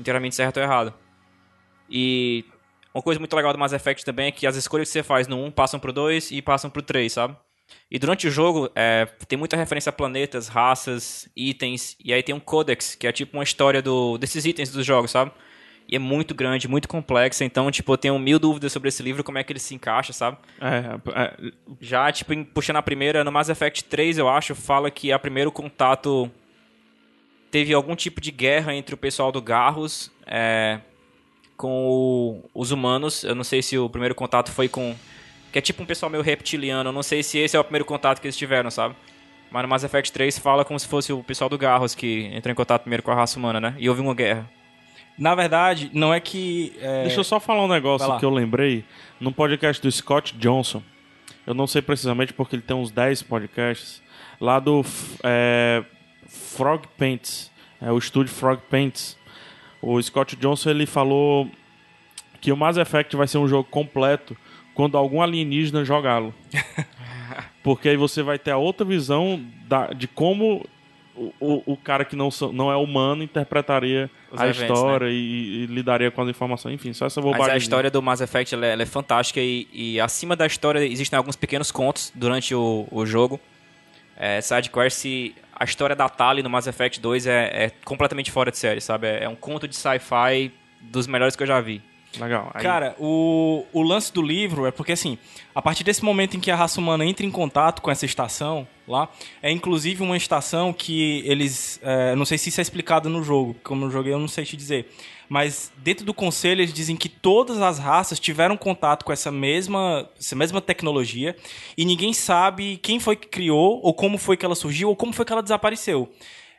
inteiramente 0.01 0.35
certo 0.35 0.57
ou 0.57 0.63
errado. 0.63 0.95
E 1.89 2.45
uma 2.95 3.03
coisa 3.03 3.19
muito 3.19 3.35
legal 3.35 3.53
do 3.53 3.59
Mass 3.59 3.73
Effect 3.73 4.05
também 4.05 4.29
é 4.29 4.31
que 4.31 4.47
as 4.47 4.57
escolhas 4.57 4.89
que 4.89 4.93
você 4.93 5.03
faz 5.03 5.29
no 5.29 5.45
1 5.45 5.51
passam 5.51 5.79
pro 5.79 5.93
2 5.93 6.33
e 6.33 6.43
passam 6.43 6.71
pro 6.71 6.83
3, 6.83 7.13
sabe? 7.13 7.37
E 7.91 7.99
durante 7.99 8.27
o 8.27 8.31
jogo, 8.31 8.71
é, 8.75 9.07
tem 9.29 9.39
muita 9.39 9.57
referência 9.57 9.91
a 9.91 9.93
planetas, 9.93 10.49
raças, 10.49 11.29
itens, 11.37 11.97
e 12.05 12.13
aí 12.13 12.23
tem 12.23 12.35
um 12.35 12.41
codex, 12.41 12.95
que 12.95 13.07
é 13.07 13.13
tipo 13.13 13.37
uma 13.37 13.45
história 13.45 13.81
do, 13.81 14.19
desses 14.19 14.45
itens 14.45 14.71
dos 14.71 14.85
jogos, 14.85 15.11
sabe? 15.11 15.31
E 15.89 15.97
é 15.97 15.99
muito 15.99 16.35
grande, 16.35 16.69
muito 16.69 16.89
complexa, 16.89 17.45
então, 17.45 17.69
tipo, 17.71 17.93
eu 17.93 17.99
tenho 17.99 18.19
mil 18.19 18.39
dúvidas 18.39 18.73
sobre 18.73 18.89
esse 18.89 19.03
livro, 19.03 19.25
como 19.25 19.39
é 19.39 19.45
que 19.45 19.53
ele 19.53 19.59
se 19.59 19.75
encaixa, 19.75 20.13
sabe? 20.13 20.37
É, 20.61 21.21
é, 21.21 21.53
Já, 21.81 22.11
tipo, 22.13 22.33
puxando 22.47 22.77
a 22.77 22.83
primeira, 22.83 23.25
no 23.25 23.33
Mass 23.33 23.49
Effect 23.49 23.85
3, 23.85 24.19
eu 24.19 24.29
acho, 24.29 24.55
fala 24.55 24.91
que 24.91 25.11
a 25.11 25.19
primeiro 25.19 25.51
contato 25.51 26.31
teve 27.51 27.73
algum 27.75 27.95
tipo 27.97 28.21
de 28.21 28.31
guerra 28.31 28.75
entre 28.75 28.95
o 28.95 28.99
pessoal 28.99 29.31
do 29.33 29.41
Garros 29.43 30.11
é, 30.27 30.81
com 31.57 31.87
o- 31.89 32.51
os 32.55 32.71
humanos. 32.71 33.25
Eu 33.25 33.35
não 33.35 33.45
sei 33.45 33.63
se 33.63 33.77
o 33.79 33.89
primeiro 33.89 34.15
contato 34.15 34.51
foi 34.51 34.69
com. 34.69 34.95
Que 35.53 35.59
é 35.59 35.63
tipo 35.63 35.83
um 35.83 35.87
pessoal 35.87 36.09
meio 36.11 36.23
reptiliano. 36.23 36.91
Eu 36.91 36.93
não 36.93 37.03
sei 37.03 37.23
se 37.23 37.39
esse 37.39 37.57
é 37.57 37.61
o 37.61 37.65
primeiro 37.65 37.85
contato 37.85 38.21
que 38.21 38.27
eles 38.27 38.37
tiveram, 38.37 38.71
sabe? 38.71 38.95
Mas 39.51 39.63
no 39.63 39.69
Mass 39.69 39.83
Effect 39.83 40.13
3 40.13 40.39
fala 40.39 40.65
como 40.65 40.79
se 40.79 40.87
fosse 40.87 41.13
o 41.13 41.25
pessoal 41.25 41.51
do 41.51 41.59
Garros 41.59 41.93
que 41.95 42.31
entrou 42.33 42.53
em 42.53 42.55
contato 42.55 42.83
primeiro 42.83 43.03
com 43.03 43.11
a 43.11 43.15
raça 43.17 43.37
humana, 43.39 43.61
né? 43.61 43.75
E 43.79 43.89
houve 43.89 44.01
uma 44.01 44.15
guerra. 44.15 44.49
Na 45.19 45.35
verdade, 45.35 45.91
não 45.93 46.15
é 46.15 46.21
que. 46.21 46.73
é, 46.81 47.03
Deixa 47.03 47.19
eu 47.21 47.25
só 47.25 47.41
falar 47.41 47.65
um 47.65 47.69
negócio 47.69 48.17
que 48.19 48.25
eu 48.25 48.31
lembrei. 48.31 48.85
No 49.19 49.33
podcast 49.33 49.83
do 49.83 49.91
Scott 49.91 50.35
Johnson, 50.39 50.83
eu 51.47 51.53
não 51.53 51.67
sei 51.67 51.83
precisamente 51.83 52.33
porque 52.33 52.55
ele 52.55 52.63
tem 52.63 52.77
uns 52.77 52.91
10 52.93 53.23
podcasts, 53.25 54.01
lá 54.41 54.59
do 54.61 54.83
é, 55.25 55.83
Frog 56.61 56.83
Paints, 56.99 57.51
é, 57.81 57.91
o 57.91 57.97
estúdio 57.97 58.33
Frog 58.35 58.61
Paints. 58.69 59.17
O 59.81 60.01
Scott 60.03 60.37
Johnson 60.37 60.69
ele 60.69 60.85
falou 60.85 61.51
que 62.39 62.53
o 62.53 62.57
Mass 62.57 62.77
Effect 62.77 63.17
vai 63.17 63.27
ser 63.27 63.39
um 63.39 63.49
jogo 63.49 63.67
completo 63.71 64.37
quando 64.75 64.99
algum 64.99 65.23
alienígena 65.23 65.85
jogá-lo. 65.87 66.35
Porque 67.63 67.89
aí 67.89 67.97
você 67.97 68.23
vai 68.23 68.39
ter 68.39 68.51
a 68.51 68.57
outra 68.59 68.85
visão 68.85 69.43
da- 69.67 69.89
de 69.89 70.07
como 70.07 70.67
o, 71.15 71.33
o, 71.41 71.73
o 71.73 71.77
cara 71.77 72.05
que 72.05 72.15
não, 72.17 72.29
não 72.53 72.71
é 72.71 72.77
humano 72.77 73.23
interpretaria 73.23 74.11
Os 74.31 74.41
a 74.41 74.49
eventos, 74.49 74.63
história 74.79 75.09
e, 75.11 75.65
e 75.65 75.67
lidaria 75.67 76.11
com 76.11 76.21
as 76.23 76.29
informações. 76.29 76.75
Enfim, 76.75 76.93
só 76.93 77.07
essa 77.07 77.21
Mas 77.23 77.33
bobagem. 77.33 77.55
a 77.55 77.57
história 77.57 77.91
do 77.91 78.03
Mass 78.03 78.21
Effect 78.21 78.55
ela 78.55 78.67
é, 78.67 78.73
ela 78.73 78.83
é 78.83 78.87
fantástica 78.87 79.41
e, 79.41 79.67
e 79.73 80.01
acima 80.01 80.37
da 80.37 80.47
história 80.47 80.81
existem 80.85 81.17
alguns 81.17 81.37
pequenos 81.37 81.71
contos 81.71 82.13
durante 82.15 82.55
o, 82.55 82.87
o 82.91 83.05
jogo. 83.07 83.41
É, 84.17 84.41
a 85.61 85.65
história 85.65 85.95
da 85.95 86.09
Tali 86.09 86.43
no 86.43 86.49
Mass 86.51 86.67
Effect 86.67 86.99
2 87.01 87.27
é, 87.27 87.65
é 87.67 87.71
completamente 87.85 88.31
fora 88.31 88.51
de 88.51 88.57
série, 88.59 88.81
sabe? 88.81 89.07
É, 89.07 89.25
é 89.25 89.29
um 89.29 89.37
conto 89.37 89.69
de 89.69 89.77
sci-fi 89.77 90.51
dos 90.81 91.07
melhores 91.07 91.37
que 91.37 91.43
eu 91.43 91.47
já 91.47 91.61
vi. 91.61 91.83
Legal. 92.19 92.51
Aí- 92.55 92.63
Cara, 92.63 92.97
o, 92.99 93.65
o 93.73 93.83
lance 93.83 94.13
do 94.13 94.21
livro 94.23 94.67
é 94.67 94.73
porque, 94.73 94.91
assim, 94.93 95.17
a 95.55 95.63
partir 95.63 95.85
desse 95.85 96.03
momento 96.05 96.37
em 96.37 96.41
que 96.41 96.51
a 96.51 96.57
raça 96.57 96.81
humana 96.81 97.05
entra 97.05 97.25
em 97.25 97.31
contato 97.31 97.81
com 97.83 97.91
essa 97.91 98.05
estação 98.05 98.67
lá, 98.89 99.09
é 99.41 99.51
inclusive 99.53 100.03
uma 100.03 100.17
estação 100.17 100.73
que 100.73 101.23
eles. 101.25 101.79
é, 101.83 102.17
não 102.17 102.25
sei 102.25 102.37
se 102.39 102.49
isso 102.49 102.61
é 102.61 102.63
explicado 102.63 103.09
no 103.09 103.23
jogo, 103.23 103.55
como 103.63 103.85
eu 103.85 103.91
joguei, 103.91 104.13
eu 104.13 104.19
não 104.19 104.27
sei 104.29 104.45
te 104.45 104.57
dizer. 104.57 104.91
Mas 105.33 105.71
dentro 105.79 106.05
do 106.05 106.13
conselho 106.13 106.61
eles 106.61 106.75
dizem 106.75 106.97
que 106.97 107.09
todas 107.09 107.63
as 107.63 107.79
raças 107.79 108.19
tiveram 108.19 108.57
contato 108.57 109.05
com 109.05 109.13
essa 109.13 109.31
mesma, 109.31 110.11
essa 110.19 110.35
mesma 110.35 110.61
tecnologia 110.61 111.37
e 111.77 111.85
ninguém 111.85 112.13
sabe 112.13 112.79
quem 112.83 112.99
foi 112.99 113.15
que 113.15 113.29
criou, 113.29 113.81
ou 113.81 113.95
como 113.95 114.19
foi 114.19 114.37
que 114.37 114.45
ela 114.45 114.57
surgiu, 114.57 114.89
ou 114.89 114.97
como 114.97 115.13
foi 115.13 115.25
que 115.25 115.33
ela 115.33 115.41
desapareceu. 115.43 116.11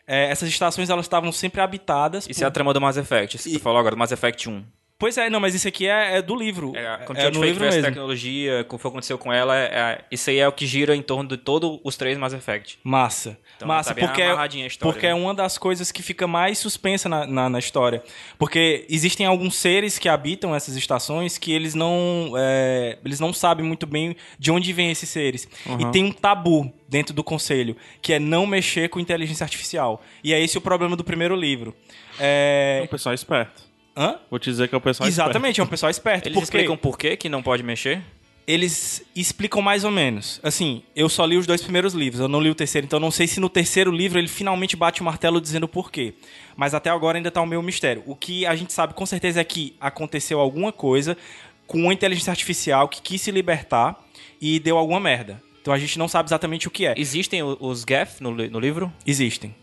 É, 0.07 0.31
essas 0.31 0.47
estações 0.47 0.89
elas 0.89 1.03
estavam 1.05 1.34
sempre 1.34 1.60
habitadas. 1.60 2.25
Isso 2.29 2.39
por- 2.39 2.45
é 2.45 2.47
a 2.47 2.51
trama 2.51 2.73
do 2.73 2.79
Mass 2.79 2.95
Effect, 2.95 3.36
isso 3.36 3.49
que 3.49 3.55
E- 3.55 3.60
tu 3.60 3.62
falou 3.62 3.77
agora, 3.77 3.93
do 3.93 3.99
Mass 3.99 4.13
Effect 4.13 4.49
1. 4.49 4.63
Pois 5.01 5.17
é, 5.17 5.31
não, 5.31 5.39
mas 5.39 5.55
isso 5.55 5.67
aqui 5.67 5.87
é, 5.87 6.17
é 6.17 6.21
do 6.21 6.35
livro. 6.35 6.73
É, 6.75 6.97
quando 7.07 7.17
é 7.17 7.25
é, 7.25 7.31
no 7.31 7.43
livro 7.43 7.65
mesmo. 7.65 7.81
tecnologia, 7.81 8.63
como 8.65 8.77
foi 8.79 8.91
que 8.91 8.93
aconteceu 8.97 9.17
com 9.17 9.33
ela, 9.33 9.57
é- 9.57 9.65
é- 9.73 10.05
isso 10.11 10.29
aí 10.29 10.37
é 10.37 10.47
o 10.47 10.51
que 10.51 10.67
gira 10.67 10.95
em 10.95 11.01
torno 11.01 11.27
de 11.27 11.37
todos 11.37 11.79
os 11.83 11.97
três 11.97 12.19
Mass 12.19 12.33
Effect. 12.33 12.77
Massa. 12.83 13.35
Então, 13.55 13.67
Massa, 13.67 13.95
tá 13.95 13.99
porque, 13.99 14.21
é, 14.21 14.27
amarradinha 14.27 14.63
a 14.63 14.67
história, 14.67 14.93
porque 14.93 15.07
né? 15.07 15.11
é 15.13 15.15
uma 15.15 15.33
das 15.33 15.57
coisas 15.57 15.91
que 15.91 16.03
fica 16.03 16.27
mais 16.27 16.59
suspensa 16.59 17.09
na, 17.09 17.25
na, 17.25 17.49
na 17.49 17.57
história. 17.57 18.03
Porque 18.37 18.85
existem 18.89 19.25
alguns 19.25 19.55
seres 19.55 19.97
que 19.97 20.07
habitam 20.07 20.53
essas 20.53 20.75
estações 20.75 21.39
que 21.39 21.51
eles 21.51 21.73
não, 21.73 22.33
é, 22.37 22.99
eles 23.03 23.19
não 23.19 23.33
sabem 23.33 23.65
muito 23.65 23.87
bem 23.87 24.15
de 24.37 24.51
onde 24.51 24.71
vêm 24.71 24.91
esses 24.91 25.09
seres. 25.09 25.47
E 25.79 25.85
tem 25.91 26.05
um 26.05 26.11
tabu 26.11 26.71
dentro 26.87 27.11
do 27.11 27.23
conselho, 27.23 27.75
que 28.03 28.13
é 28.13 28.19
não 28.19 28.45
mexer 28.45 28.87
com 28.89 28.99
inteligência 28.99 29.43
artificial. 29.43 30.03
E 30.23 30.31
é 30.31 30.39
esse 30.39 30.59
o 30.59 30.61
problema 30.61 30.95
do 30.95 31.03
primeiro 31.03 31.35
livro. 31.35 31.75
É 32.19 32.81
É... 32.81 32.83
um 32.83 32.87
pessoal 32.87 33.15
esperto. 33.15 33.70
Hã? 34.01 34.15
Vou 34.29 34.39
te 34.39 34.49
dizer 34.49 34.67
que 34.67 34.73
é 34.73 34.77
o 34.77 34.81
pessoal 34.81 35.07
Exatamente, 35.07 35.61
é 35.61 35.63
um 35.63 35.67
pessoal 35.67 35.89
esperto. 35.89 36.27
Eles 36.27 36.33
porque 36.33 36.43
explicam 36.45 36.75
por 36.77 36.97
que 36.97 37.15
que 37.15 37.29
não 37.29 37.43
pode 37.43 37.61
mexer? 37.63 38.01
eles 38.47 39.03
explicam 39.15 39.61
mais 39.61 39.83
ou 39.83 39.91
menos. 39.91 40.39
Assim, 40.43 40.81
eu 40.95 41.07
só 41.07 41.23
li 41.25 41.37
os 41.37 41.45
dois 41.45 41.61
primeiros 41.61 41.93
livros, 41.93 42.19
eu 42.19 42.27
não 42.27 42.41
li 42.41 42.49
o 42.49 42.55
terceiro, 42.55 42.85
então 42.85 42.99
não 42.99 43.11
sei 43.11 43.27
se 43.27 43.39
no 43.39 43.47
terceiro 43.47 43.91
livro 43.91 44.17
ele 44.19 44.27
finalmente 44.27 44.75
bate 44.75 44.99
o 44.99 45.05
martelo 45.05 45.39
dizendo 45.39 45.65
o 45.65 45.67
porquê. 45.69 46.15
Mas 46.57 46.73
até 46.73 46.89
agora 46.89 47.17
ainda 47.17 47.29
tá 47.31 47.39
o 47.41 47.45
meu 47.45 47.61
mistério. 47.61 48.03
O 48.05 48.15
que 48.15 48.45
a 48.45 48.55
gente 48.55 48.73
sabe 48.73 48.93
com 48.95 49.05
certeza 49.05 49.39
é 49.39 49.43
que 49.43 49.75
aconteceu 49.79 50.39
alguma 50.39 50.73
coisa 50.73 51.15
com 51.67 51.77
uma 51.83 51.93
inteligência 51.93 52.31
artificial 52.31 52.89
que 52.89 53.01
quis 53.01 53.21
se 53.21 53.31
libertar 53.31 53.95
e 54.41 54.59
deu 54.59 54.75
alguma 54.77 54.99
merda. 54.99 55.41
Então 55.61 55.71
a 55.73 55.77
gente 55.77 55.97
não 55.99 56.07
sabe 56.07 56.27
exatamente 56.27 56.67
o 56.67 56.71
que 56.71 56.87
é. 56.87 56.95
Existem 56.97 57.41
os 57.43 57.85
Geth 57.87 58.19
no, 58.19 58.33
li- 58.35 58.49
no 58.49 58.59
livro? 58.59 58.91
Existem. 59.05 59.55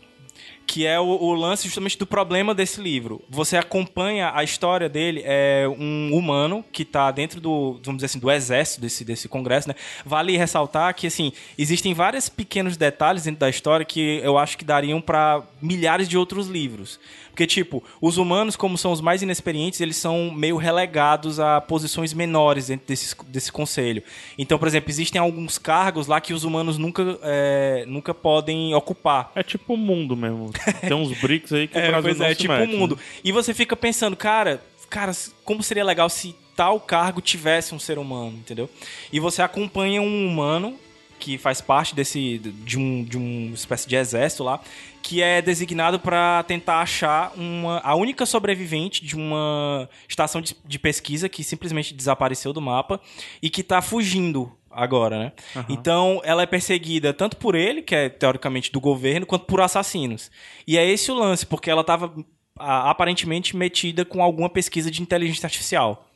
Que 0.71 0.85
é 0.85 0.99
o, 0.99 1.03
o 1.03 1.33
lance 1.33 1.63
justamente 1.63 1.97
do 1.97 2.05
problema 2.05 2.53
desse 2.53 2.79
livro. 2.79 3.23
Você 3.27 3.57
acompanha 3.57 4.31
a 4.35 4.43
história 4.43 4.87
dele, 4.87 5.23
é 5.25 5.65
um 5.67 6.11
humano 6.13 6.63
que 6.71 6.83
está 6.83 7.09
dentro 7.09 7.41
do, 7.41 7.79
vamos 7.83 7.97
dizer 7.97 8.05
assim, 8.05 8.19
do 8.19 8.29
exército 8.29 8.81
desse, 8.81 9.03
desse 9.03 9.27
congresso, 9.27 9.67
né? 9.67 9.73
Vale 10.05 10.37
ressaltar 10.37 10.93
que, 10.93 11.07
assim, 11.07 11.33
existem 11.57 11.91
vários 11.95 12.29
pequenos 12.29 12.77
detalhes 12.77 13.23
dentro 13.23 13.39
da 13.39 13.49
história 13.49 13.83
que 13.83 14.21
eu 14.23 14.37
acho 14.37 14.59
que 14.59 14.63
dariam 14.63 15.01
para 15.01 15.41
milhares 15.59 16.07
de 16.07 16.15
outros 16.15 16.47
livros. 16.47 16.99
Porque, 17.39 17.47
tipo, 17.47 17.81
os 18.01 18.17
humanos, 18.17 18.57
como 18.57 18.77
são 18.77 18.91
os 18.91 18.99
mais 18.99 19.21
inexperientes, 19.21 19.79
eles 19.79 19.95
são 19.95 20.29
meio 20.29 20.57
relegados 20.57 21.39
a 21.39 21.61
posições 21.61 22.13
menores 22.13 22.67
dentro 22.67 22.85
desse, 22.85 23.15
desse 23.27 23.49
conselho. 23.49 24.03
Então, 24.37 24.59
por 24.59 24.67
exemplo, 24.67 24.89
existem 24.91 25.21
alguns 25.21 25.57
cargos 25.57 26.05
lá 26.05 26.19
que 26.19 26.33
os 26.33 26.43
humanos 26.43 26.77
nunca, 26.77 27.17
é, 27.23 27.85
nunca 27.87 28.13
podem 28.13 28.75
ocupar. 28.75 29.31
É 29.35 29.41
tipo 29.41 29.75
o 29.75 29.77
mundo 29.77 30.17
mesmo. 30.17 30.51
Tem 30.81 30.93
uns 30.93 31.17
bricks 31.17 31.53
aí 31.53 31.65
que 31.69 31.77
o 31.79 31.79
É, 31.79 31.87
Brasil 31.87 32.03
pois 32.09 32.17
não 32.17 32.25
é, 32.25 32.29
se 32.31 32.35
tipo 32.41 32.51
mete, 32.51 32.75
o 32.75 32.77
mundo. 32.77 32.97
né? 32.97 33.01
E 33.23 33.31
você 33.31 33.53
fica 33.53 33.73
pensando, 33.73 34.17
cara, 34.17 34.61
cara, 34.89 35.13
como 35.45 35.63
seria 35.63 35.85
legal 35.85 36.09
se 36.09 36.35
tal 36.57 36.77
cargo 36.77 37.21
tivesse 37.21 37.73
um 37.73 37.79
ser 37.79 37.97
humano, 37.97 38.33
entendeu? 38.37 38.69
E 39.13 39.19
você 39.21 39.41
acompanha 39.41 40.01
um 40.01 40.27
humano 40.27 40.75
que 41.19 41.37
faz 41.37 41.61
parte 41.61 41.93
desse 41.93 42.39
de 42.39 42.79
um 42.79 43.03
de 43.03 43.17
uma 43.17 43.53
espécie 43.53 43.87
de 43.87 43.95
exército 43.95 44.43
lá, 44.43 44.59
que 45.01 45.21
é 45.21 45.41
designado 45.41 45.99
para 45.99 46.43
tentar 46.43 46.79
achar 46.79 47.31
uma 47.35 47.79
a 47.79 47.95
única 47.95 48.25
sobrevivente 48.25 49.05
de 49.05 49.15
uma 49.15 49.89
estação 50.07 50.41
de, 50.41 50.55
de 50.65 50.79
pesquisa 50.79 51.29
que 51.29 51.43
simplesmente 51.43 51.93
desapareceu 51.93 52.53
do 52.53 52.61
mapa 52.61 52.99
e 53.41 53.49
que 53.49 53.61
tá 53.61 53.81
fugindo 53.81 54.51
agora, 54.71 55.19
né? 55.19 55.31
Então, 55.67 56.21
ela 56.23 56.43
é 56.43 56.45
perseguida 56.45 57.13
tanto 57.13 57.37
por 57.37 57.55
ele, 57.55 57.81
que 57.81 57.95
é 57.95 58.07
teoricamente 58.07 58.71
do 58.71 58.79
governo, 58.79 59.25
quanto 59.25 59.45
por 59.45 59.61
assassinos. 59.61 60.31
E 60.65 60.77
é 60.77 60.85
esse 60.85 61.11
o 61.11 61.15
lance, 61.15 61.45
porque 61.45 61.69
ela 61.69 61.81
estava 61.81 62.13
aparentemente 62.57 63.55
metida 63.55 64.05
com 64.05 64.21
alguma 64.21 64.49
pesquisa 64.49 64.91
de 64.91 65.01
inteligência 65.01 65.47
artificial. 65.47 66.07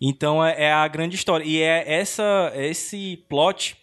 Então, 0.00 0.44
é, 0.44 0.64
é 0.64 0.72
a 0.72 0.86
grande 0.88 1.16
história. 1.16 1.44
E 1.44 1.60
é 1.60 1.84
essa 1.86 2.52
esse 2.54 3.24
plot 3.28 3.76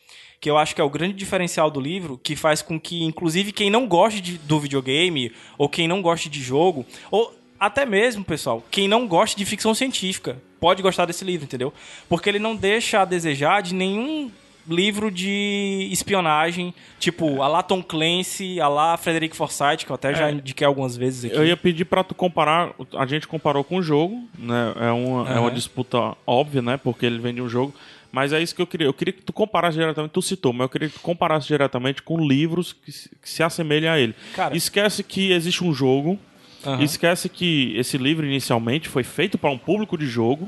que 0.43 0.49
eu 0.49 0.57
acho 0.57 0.75
que 0.75 0.81
é 0.81 0.83
o 0.83 0.89
grande 0.89 1.13
diferencial 1.13 1.71
do 1.71 1.79
livro, 1.79 2.19
que 2.21 2.35
faz 2.35 2.61
com 2.61 2.77
que, 2.77 3.01
inclusive, 3.05 3.53
quem 3.53 3.69
não 3.69 3.87
gosta 3.87 4.19
de- 4.19 4.37
do 4.37 4.59
videogame, 4.59 5.31
ou 5.57 5.69
quem 5.69 5.87
não 5.87 6.01
gosta 6.01 6.29
de 6.29 6.41
jogo, 6.41 6.85
ou 7.09 7.33
até 7.57 7.85
mesmo, 7.85 8.25
pessoal, 8.25 8.61
quem 8.69 8.85
não 8.89 9.07
gosta 9.07 9.37
de 9.37 9.45
ficção 9.45 9.73
científica, 9.73 10.35
pode 10.59 10.81
gostar 10.81 11.05
desse 11.05 11.23
livro, 11.23 11.45
entendeu? 11.45 11.71
Porque 12.09 12.27
ele 12.27 12.39
não 12.39 12.57
deixa 12.57 12.99
a 12.99 13.05
desejar 13.05 13.61
de 13.61 13.73
nenhum 13.73 14.29
livro 14.67 15.09
de 15.09 15.87
espionagem, 15.93 16.73
tipo 16.99 17.41
a 17.41 17.47
lá 17.47 17.63
Tom 17.63 17.81
Clancy, 17.81 18.59
a 18.59 18.67
lá 18.67 18.97
Frederick 18.97 19.35
Forsyth, 19.37 19.85
que 19.85 19.91
eu 19.91 19.95
até 19.95 20.13
já 20.13 20.29
indiquei 20.29 20.67
algumas 20.67 20.97
vezes 20.97 21.23
aqui. 21.25 21.35
Eu 21.35 21.45
ia 21.45 21.55
pedir 21.55 21.85
pra 21.85 22.03
tu 22.03 22.13
comparar. 22.13 22.73
A 22.97 23.05
gente 23.05 23.27
comparou 23.29 23.63
com 23.63 23.77
o 23.77 23.81
jogo, 23.81 24.23
né? 24.37 24.73
É 24.79 24.91
uma, 24.91 25.29
é 25.29 25.39
uma 25.39 25.51
disputa 25.51 26.15
óbvia, 26.27 26.61
né? 26.61 26.75
Porque 26.77 27.05
ele 27.05 27.19
vem 27.19 27.33
de 27.33 27.41
um 27.41 27.47
jogo. 27.47 27.73
Mas 28.13 28.31
é 28.31 28.39
isso 28.41 28.53
que 28.55 28.61
eu 28.61 28.67
queria. 28.67 28.85
Eu 28.87 28.93
queria 28.93 29.11
que 29.11 29.23
tu 29.23 29.33
comparasse 29.33 29.75
diretamente. 29.75 30.11
Tu 30.11 30.21
citou, 30.21 30.53
mas 30.53 30.61
eu 30.65 30.69
queria 30.69 30.87
que 30.87 30.93
tu 30.93 31.01
comparasse 31.01 31.47
diretamente 31.47 32.03
com 32.03 32.25
livros 32.25 32.71
que, 32.71 32.91
se- 32.91 33.09
que 33.19 33.27
se 33.27 33.41
assemelhem 33.41 33.89
a 33.89 33.99
ele. 33.99 34.13
Cara- 34.35 34.55
Esquece 34.55 35.03
que 35.03 35.31
existe 35.31 35.63
um 35.63 35.73
jogo. 35.73 36.19
Aham. 36.63 36.83
Esquece 36.83 37.27
que 37.27 37.73
esse 37.75 37.97
livro 37.97 38.23
inicialmente 38.25 38.87
foi 38.87 39.03
feito 39.03 39.35
para 39.37 39.49
um 39.49 39.57
público 39.57 39.97
de 39.97 40.05
jogo. 40.05 40.47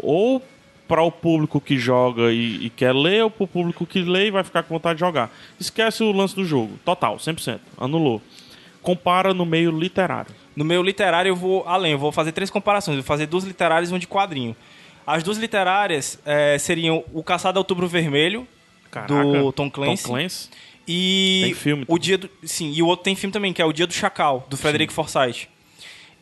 Ou 0.00 0.40
para 0.86 1.02
o 1.02 1.10
público 1.10 1.60
que 1.60 1.76
joga 1.76 2.30
e, 2.32 2.66
e 2.66 2.70
quer 2.70 2.94
ler, 2.94 3.24
ou 3.24 3.30
para 3.30 3.44
o 3.44 3.48
público 3.48 3.84
que 3.84 4.00
lê 4.02 4.28
e 4.28 4.30
vai 4.30 4.44
ficar 4.44 4.62
com 4.62 4.74
vontade 4.74 4.96
de 4.96 5.00
jogar. 5.00 5.28
Esquece 5.58 6.04
o 6.04 6.12
lance 6.12 6.36
do 6.36 6.44
jogo. 6.44 6.78
Total, 6.84 7.16
100%. 7.16 7.58
Anulou. 7.78 8.22
Compara 8.80 9.32
no 9.34 9.44
meio 9.46 9.70
literário. 9.70 10.34
No 10.54 10.64
meu 10.64 10.82
literário 10.82 11.30
eu 11.30 11.36
vou 11.36 11.64
além, 11.66 11.92
eu 11.92 11.98
vou 11.98 12.12
fazer 12.12 12.32
três 12.32 12.50
comparações. 12.50 12.96
Eu 12.96 13.02
vou 13.02 13.06
fazer 13.08 13.26
duas 13.26 13.44
literárias 13.44 13.90
e 13.90 13.92
uma 13.92 13.98
de 13.98 14.06
quadrinho. 14.08 14.54
As 15.06 15.22
duas 15.22 15.38
literárias 15.38 16.18
eh, 16.24 16.58
seriam 16.58 17.04
O 17.12 17.22
Caçado 17.22 17.58
ao 17.58 17.60
Outubro 17.60 17.88
Vermelho, 17.88 18.46
do 19.06 19.52
Tom 19.52 19.70
Clancy. 19.70 20.02
Tom 20.02 20.08
Clancy. 20.10 20.48
E 20.86 21.40
Tem 21.44 21.54
filme 21.54 21.84
o 21.86 21.98
dia 21.98 22.18
do, 22.18 22.28
sim, 22.44 22.72
e 22.72 22.82
o 22.82 22.86
outro 22.86 23.04
tem 23.04 23.14
filme 23.14 23.32
também, 23.32 23.52
que 23.52 23.62
é 23.62 23.64
o 23.64 23.72
Dia 23.72 23.86
do 23.86 23.92
Chacal, 23.92 24.46
do 24.50 24.56
Frederick 24.56 24.92
Forsyth. 24.92 25.48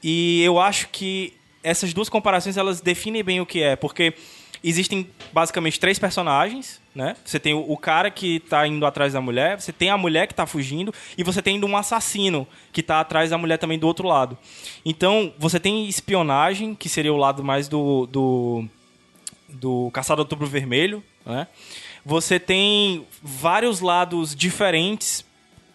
E 0.03 0.43
eu 0.43 0.59
acho 0.59 0.88
que 0.88 1.33
essas 1.62 1.93
duas 1.93 2.09
comparações 2.09 2.57
elas 2.57 2.81
definem 2.81 3.23
bem 3.23 3.40
o 3.40 3.47
que 3.47 3.62
é, 3.62 3.75
porque 3.77 4.14
existem 4.62 5.09
basicamente 5.33 5.81
três 5.81 5.99
personagens, 5.99 6.81
né? 6.94 7.16
Você 7.24 7.38
tem 7.38 7.55
o, 7.55 7.76
cara 7.76 8.11
que 8.11 8.40
tá 8.40 8.66
indo 8.66 8.85
atrás 8.85 9.12
da 9.12 9.20
mulher, 9.20 9.61
você 9.61 9.72
tem 9.72 9.90
a 9.90 9.96
mulher 9.96 10.26
que 10.26 10.35
tá 10.35 10.46
fugindo 10.46 10.92
e 11.16 11.22
você 11.22 11.40
tem 11.40 11.62
um 11.64 11.76
assassino 11.76 12.46
que 12.72 12.83
tá 12.83 13.00
atrás 13.00 13.31
da 13.31 13.38
mulher 13.38 13.59
também 13.59 13.79
do 13.79 13.87
outro 13.87 14.09
lado. 14.09 14.37
Então, 14.85 15.33
você 15.38 15.61
tem 15.61 15.88
espionagem, 15.88 16.74
que 16.74 16.88
seria 16.88 17.12
o 17.12 17.16
lado 17.16 17.44
mais 17.44 17.68
do 17.68 18.07
do, 18.07 18.64
do 19.48 19.90
Caçado 19.92 20.26
Vermelho, 20.46 21.03
né? 21.24 21.46
Você 22.05 22.40
tem 22.40 23.07
vários 23.22 23.81
lados 23.81 24.35
diferentes 24.35 25.24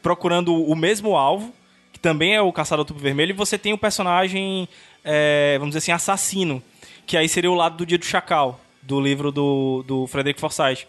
procurando 0.01 0.53
o 0.53 0.75
mesmo 0.75 1.15
alvo, 1.15 1.53
que 1.93 1.99
também 1.99 2.35
é 2.35 2.41
o 2.41 2.51
Caçado 2.51 2.81
Outubro 2.81 3.01
Vermelho, 3.01 3.29
e 3.29 3.33
você 3.33 3.57
tem 3.57 3.73
o 3.73 3.77
personagem, 3.77 4.67
é, 5.03 5.55
vamos 5.59 5.75
dizer 5.75 5.79
assim, 5.79 5.91
assassino, 5.91 6.61
que 7.05 7.15
aí 7.15 7.29
seria 7.29 7.49
o 7.49 7.55
lado 7.55 7.77
do 7.77 7.85
Dia 7.85 7.97
do 7.97 8.05
Chacal, 8.05 8.59
do 8.81 8.99
livro 8.99 9.31
do, 9.31 9.83
do 9.83 10.07
Frederick 10.07 10.39
Forsyth. 10.39 10.87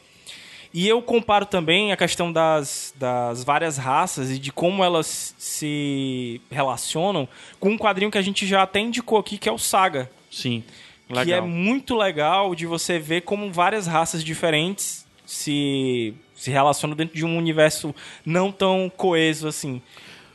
E 0.76 0.86
eu 0.86 1.00
comparo 1.00 1.46
também 1.46 1.90
a 1.90 1.96
questão 1.96 2.30
das, 2.30 2.92
das 2.98 3.42
várias 3.42 3.78
raças 3.78 4.30
e 4.30 4.38
de 4.38 4.52
como 4.52 4.84
elas 4.84 5.34
se 5.38 6.38
relacionam 6.50 7.26
com 7.58 7.70
um 7.70 7.78
quadrinho 7.78 8.10
que 8.10 8.18
a 8.18 8.22
gente 8.22 8.46
já 8.46 8.62
até 8.62 8.80
indicou 8.80 9.18
aqui, 9.18 9.38
que 9.38 9.48
é 9.48 9.52
o 9.52 9.56
Saga, 9.56 10.10
Sim. 10.30 10.62
que 11.08 11.14
é 11.14 11.36
Legal. 11.36 11.48
muito 11.48 11.96
legal 11.96 12.54
de 12.54 12.66
você 12.66 12.98
ver 12.98 13.22
como 13.22 13.50
várias 13.50 13.86
raças 13.86 14.22
diferentes 14.22 15.06
se, 15.24 16.12
se 16.34 16.50
relacionam 16.50 16.94
dentro 16.94 17.16
de 17.16 17.24
um 17.24 17.38
universo 17.38 17.94
não 18.22 18.52
tão 18.52 18.92
coeso 18.94 19.48
assim. 19.48 19.80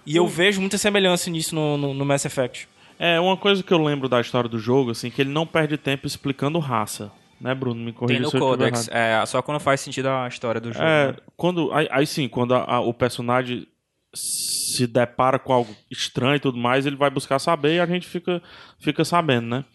E 0.08 0.16
eu 0.16 0.28
vejo 0.28 0.60
muita 0.60 0.80
semelhança 0.80 1.30
nisso 1.30 1.54
no, 1.54 1.78
no, 1.78 1.94
no 1.94 2.04
Mass 2.04 2.26
Effect. 2.26 2.68
É, 2.98 3.20
uma 3.20 3.38
coisa 3.38 3.62
que 3.62 3.72
eu 3.72 3.78
lembro 3.78 4.10
da 4.10 4.20
história 4.20 4.50
do 4.50 4.58
jogo, 4.58 4.90
assim, 4.90 5.12
que 5.12 5.22
ele 5.22 5.30
não 5.30 5.46
perde 5.46 5.78
tempo 5.78 6.08
explicando 6.08 6.58
raça. 6.58 7.12
Né, 7.42 7.56
Bruno? 7.56 7.80
Me 7.80 7.86
Tem 7.86 7.94
corrija 7.94 8.22
no 8.22 8.30
se 8.30 8.38
eu 8.38 8.40
estiver 8.40 8.70
Codex. 8.72 8.88
É, 8.92 9.26
só 9.26 9.42
quando 9.42 9.60
faz 9.60 9.82
sentido 9.82 10.08
a 10.10 10.28
história 10.28 10.62
do 10.62 10.72
jogo. 10.72 10.86
É, 10.86 11.08
né? 11.08 11.16
quando, 11.36 11.74
aí, 11.74 11.88
aí 11.92 12.06
sim, 12.06 12.28
quando 12.28 12.54
a- 12.54 12.64
a- 12.76 12.80
o 12.82 12.94
personagem 12.94 13.68
se 14.14 14.86
depara 14.88 15.40
com 15.40 15.52
algo 15.54 15.76
estranho 15.90 16.36
e 16.36 16.40
tudo 16.40 16.58
mais, 16.58 16.86
ele 16.86 16.96
vai 16.96 17.10
buscar 17.10 17.40
saber 17.40 17.76
e 17.76 17.80
a 17.80 17.86
gente 17.86 18.08
fica, 18.08 18.42
fica 18.80 19.04
sabendo, 19.04 19.48
né? 19.48 19.66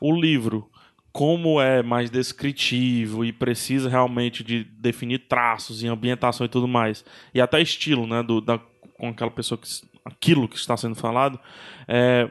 O 0.00 0.12
livro, 0.18 0.68
como 1.12 1.60
é 1.60 1.82
mais 1.82 2.10
descritivo 2.10 3.24
e 3.24 3.32
precisa 3.32 3.88
realmente 3.88 4.42
de 4.42 4.64
definir 4.64 5.20
traços 5.28 5.82
e 5.82 5.86
ambientação 5.86 6.46
e 6.46 6.48
tudo 6.48 6.66
mais, 6.66 7.04
e 7.34 7.40
até 7.40 7.60
estilo, 7.60 8.06
né, 8.06 8.22
do, 8.22 8.40
da, 8.40 8.58
com 8.94 9.08
aquela 9.08 9.30
pessoa 9.30 9.58
que 9.58 9.68
aquilo 10.04 10.48
que 10.48 10.56
está 10.56 10.76
sendo 10.76 10.94
falado, 10.96 11.38
é, 11.86 12.30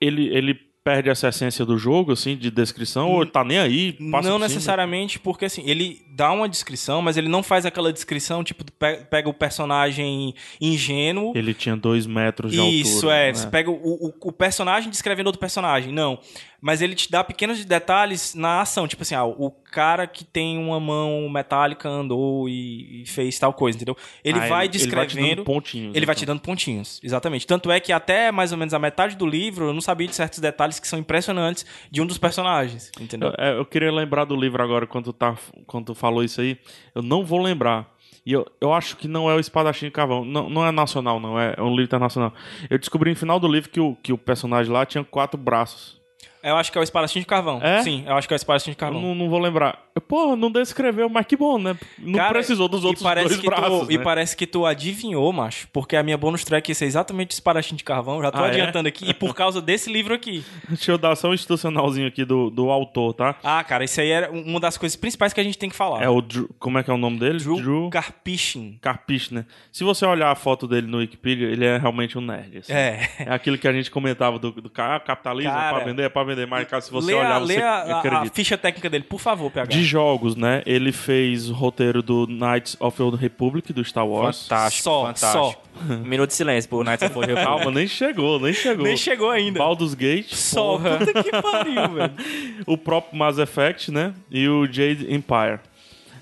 ele, 0.00 0.28
ele 0.28 0.69
perde 0.84 1.10
essa 1.10 1.28
essência 1.28 1.64
do 1.64 1.76
jogo, 1.76 2.12
assim, 2.12 2.36
de 2.36 2.50
descrição, 2.50 3.10
ou 3.10 3.26
tá 3.26 3.44
nem 3.44 3.58
aí, 3.58 3.92
passa 4.10 4.28
não 4.28 4.38
necessariamente, 4.38 5.18
porque 5.18 5.44
assim, 5.44 5.62
ele 5.66 6.02
dá 6.20 6.30
uma 6.32 6.46
descrição, 6.48 7.00
mas 7.00 7.16
ele 7.16 7.28
não 7.28 7.42
faz 7.42 7.64
aquela 7.64 7.90
descrição, 7.92 8.44
tipo, 8.44 8.62
pe- 8.78 8.98
pega 9.08 9.26
o 9.28 9.32
personagem 9.34 10.34
ingênuo. 10.60 11.32
Ele 11.34 11.54
tinha 11.54 11.76
dois 11.76 12.06
metros 12.06 12.52
de 12.52 12.60
Isso, 12.60 12.96
altura. 12.96 13.14
é. 13.16 13.26
né? 13.28 13.34
Você 13.34 13.46
pega 13.48 13.70
o, 13.70 13.74
o, 13.74 14.12
o 14.28 14.32
personagem 14.32 14.90
descrevendo 14.90 15.26
outro 15.28 15.40
personagem. 15.40 15.92
Não. 15.92 16.18
Mas 16.62 16.82
ele 16.82 16.94
te 16.94 17.10
dá 17.10 17.24
pequenos 17.24 17.64
detalhes 17.64 18.34
na 18.34 18.60
ação. 18.60 18.86
Tipo 18.86 19.00
assim, 19.02 19.14
ah, 19.14 19.24
o 19.24 19.50
cara 19.50 20.06
que 20.06 20.24
tem 20.24 20.58
uma 20.58 20.78
mão 20.78 21.26
metálica 21.30 21.88
andou 21.88 22.46
e, 22.50 23.00
e 23.02 23.06
fez 23.06 23.38
tal 23.38 23.54
coisa, 23.54 23.78
entendeu? 23.78 23.96
Ele 24.22 24.38
Ah, 24.38 24.46
vai 24.46 24.66
ele- 24.66 24.76
ele 24.76 24.90
vai 24.94 25.06
te 25.06 25.14
descrevendo. 25.16 25.36
dando 25.36 25.44
pontinhos, 25.46 25.96
Ele 25.96 26.04
vai 26.04 26.12
então. 26.12 26.20
te 26.20 26.26
dando 26.26 26.40
pontinhos. 26.40 27.00
Exatamente. 27.02 27.46
Tanto 27.46 27.70
é 27.72 27.80
que 27.80 27.90
até 27.94 28.30
mais 28.30 28.52
ou 28.52 28.58
menos 28.58 28.74
a 28.74 28.78
metade 28.78 29.16
do 29.16 29.26
livro 29.26 29.68
eu 29.68 29.72
não 29.72 29.80
sabia 29.80 30.06
de 30.06 30.14
certos 30.14 30.38
detalhes 30.38 30.78
que 30.78 30.86
são 30.86 30.98
impressionantes 30.98 31.64
de 31.90 32.02
um 32.02 32.06
dos 32.06 32.18
personagens. 32.18 32.92
Entendeu? 33.00 33.32
Eu, 33.38 33.42
é, 33.42 33.58
eu 33.58 33.64
queria 33.64 33.90
lembrar 33.90 34.26
do 34.26 34.36
livro 34.36 34.62
agora, 34.62 34.86
quando 34.86 35.06
tu, 35.06 35.12
tá, 35.14 35.34
quando 35.66 35.86
tu 35.86 35.94
falou 36.10 36.24
isso 36.24 36.40
aí. 36.40 36.58
Eu 36.94 37.02
não 37.02 37.24
vou 37.24 37.40
lembrar. 37.40 37.88
E 38.26 38.32
eu, 38.32 38.46
eu 38.60 38.72
acho 38.72 38.96
que 38.96 39.08
não 39.08 39.30
é 39.30 39.34
o 39.34 39.40
Espadachim 39.40 39.86
de 39.86 39.92
Carvão. 39.92 40.24
Não, 40.24 40.50
não 40.50 40.66
é 40.66 40.70
nacional, 40.70 41.18
não. 41.18 41.38
É, 41.38 41.54
é 41.56 41.62
um 41.62 41.70
livro 41.70 41.84
internacional. 41.84 42.34
Eu 42.68 42.78
descobri 42.78 43.10
no 43.10 43.16
final 43.16 43.40
do 43.40 43.48
livro 43.48 43.70
que 43.70 43.80
o, 43.80 43.96
que 43.96 44.12
o 44.12 44.18
personagem 44.18 44.72
lá 44.72 44.84
tinha 44.84 45.02
quatro 45.02 45.38
braços. 45.40 45.98
Eu 46.42 46.56
acho 46.56 46.70
que 46.72 46.78
é 46.78 46.80
o 46.80 46.84
espadachim 46.84 47.20
de 47.20 47.26
carvão. 47.26 47.60
É? 47.62 47.82
Sim, 47.82 48.04
eu 48.06 48.14
acho 48.16 48.26
que 48.26 48.34
é 48.34 48.36
o 48.36 48.38
espadachim 48.38 48.70
de 48.70 48.76
carvão. 48.76 49.00
não, 49.00 49.14
não 49.14 49.28
vou 49.28 49.38
lembrar. 49.38 49.78
Pô, 50.08 50.34
não 50.36 50.50
descreveu, 50.50 51.08
mas 51.08 51.26
que 51.26 51.36
bom, 51.36 51.58
né? 51.58 51.76
Não 51.98 52.14
Cara, 52.18 52.32
precisou 52.32 52.68
dos 52.68 52.82
e 52.82 52.86
outros 52.86 53.02
dois 53.02 53.40
braços. 53.44 53.86
tu, 53.86 53.92
E 53.92 53.98
né? 53.98 54.04
parece 54.04 54.36
que 54.36 54.46
tu 54.46 54.64
adivinhou, 54.64 55.30
macho. 55.32 55.68
Porque 55.72 55.94
a 55.96 56.02
minha 56.02 56.16
bonus 56.16 56.42
track 56.44 56.70
ia 56.70 56.74
ser 56.74 56.86
exatamente 56.86 57.32
espadachim 57.32 57.74
de 57.74 57.84
carvão. 57.84 58.22
Já 58.22 58.30
tô 58.30 58.38
Ah, 58.42 58.46
é? 58.46 58.50
adiantando 58.50 58.88
aqui. 58.88 59.08
E 59.10 59.12
por 59.12 59.34
causa 59.34 59.60
desse 59.60 59.92
livro 59.92 60.14
aqui. 60.14 60.44
Deixa 60.68 60.92
eu 60.92 60.98
dar 60.98 61.14
só 61.16 61.28
um 61.28 61.34
institucionalzinho 61.34 62.06
aqui 62.08 62.24
do, 62.24 62.48
do 62.50 62.70
autor, 62.70 63.12
tá? 63.14 63.34
Ah, 63.42 63.62
cara, 63.62 63.84
isso 63.84 64.00
aí 64.00 64.10
era 64.10 64.30
uma 64.30 64.58
das 64.58 64.78
coisas 64.78 64.96
principais 64.96 65.32
que 65.32 65.40
a 65.40 65.44
gente 65.44 65.58
tem 65.58 65.68
que 65.68 65.76
falar. 65.76 66.02
É 66.02 66.08
o 66.08 66.20
Drew, 66.22 66.48
Como 66.58 66.78
é 66.78 66.82
que 66.82 66.90
é 66.90 66.94
o 66.94 66.98
nome 66.98 67.18
dele? 67.18 67.38
Drew, 67.38 67.90
Karpyshyn. 67.90 68.78
Karpish, 68.80 69.30
né? 69.30 69.44
Se 69.70 69.84
você 69.84 70.06
olhar 70.06 70.30
a 70.30 70.34
foto 70.34 70.66
dele 70.66 70.86
no 70.86 70.98
Wikipedia, 70.98 71.48
ele 71.48 71.64
é 71.64 71.76
realmente 71.76 72.16
um 72.16 72.20
nerd. 72.22 72.58
assim. 72.58 72.72
É. 72.72 73.08
É 73.18 73.32
aquilo 73.32 73.58
que 73.58 73.68
a 73.68 73.72
gente 73.72 73.90
comentava 73.90 74.38
do, 74.38 74.50
do 74.52 74.70
cara, 74.70 74.98
capitalismo 75.00 75.50
é 75.50 75.54
Cara, 75.54 75.74
pra 75.76 75.84
vender, 75.84 76.02
é 76.04 76.08
pra 76.08 76.24
vender, 76.24 76.29
mas 76.48 76.68
cara, 76.68 76.80
se 76.80 76.90
você 76.90 77.08
lê 77.08 77.14
olhar, 77.14 77.36
a, 77.36 77.40
você 77.40 77.56
lê 77.56 77.62
a, 77.62 78.22
a- 78.22 78.26
ficha 78.32 78.56
técnica 78.58 78.88
dele, 78.90 79.04
por 79.04 79.20
favor, 79.20 79.50
PH. 79.50 79.70
De 79.72 79.84
jogos, 79.84 80.36
né? 80.36 80.62
Ele 80.66 80.92
fez 80.92 81.48
o 81.50 81.52
roteiro 81.52 82.02
do 82.02 82.26
Knights 82.26 82.76
of 82.80 82.96
the 82.96 83.16
Republic, 83.16 83.72
do 83.72 83.84
Star 83.84 84.06
Wars. 84.06 84.46
Fantástico, 84.48 84.82
Só, 84.84 85.06
fantástico. 85.06 85.62
Um 85.88 85.96
minuto 85.98 86.28
de 86.28 86.34
silêncio 86.34 86.68
pro 86.68 86.82
Knights 86.84 87.02
of 87.02 87.14
the 87.14 87.20
Republic. 87.20 87.44
Calma, 87.44 87.70
nem 87.70 87.86
chegou, 87.86 88.38
nem 88.40 88.52
chegou. 88.52 88.84
Nem 88.84 88.96
chegou 88.96 89.30
ainda. 89.30 89.58
Baldur's 89.58 89.94
Gate, 89.94 90.34
Só, 90.34 90.78
puta 90.78 91.22
que 91.22 91.30
pariu, 91.42 91.88
velho. 91.94 92.12
o 92.66 92.76
próprio 92.76 93.18
Mass 93.18 93.38
Effect, 93.38 93.90
né? 93.90 94.12
E 94.30 94.48
o 94.48 94.66
Jade 94.66 95.06
Empire. 95.12 95.60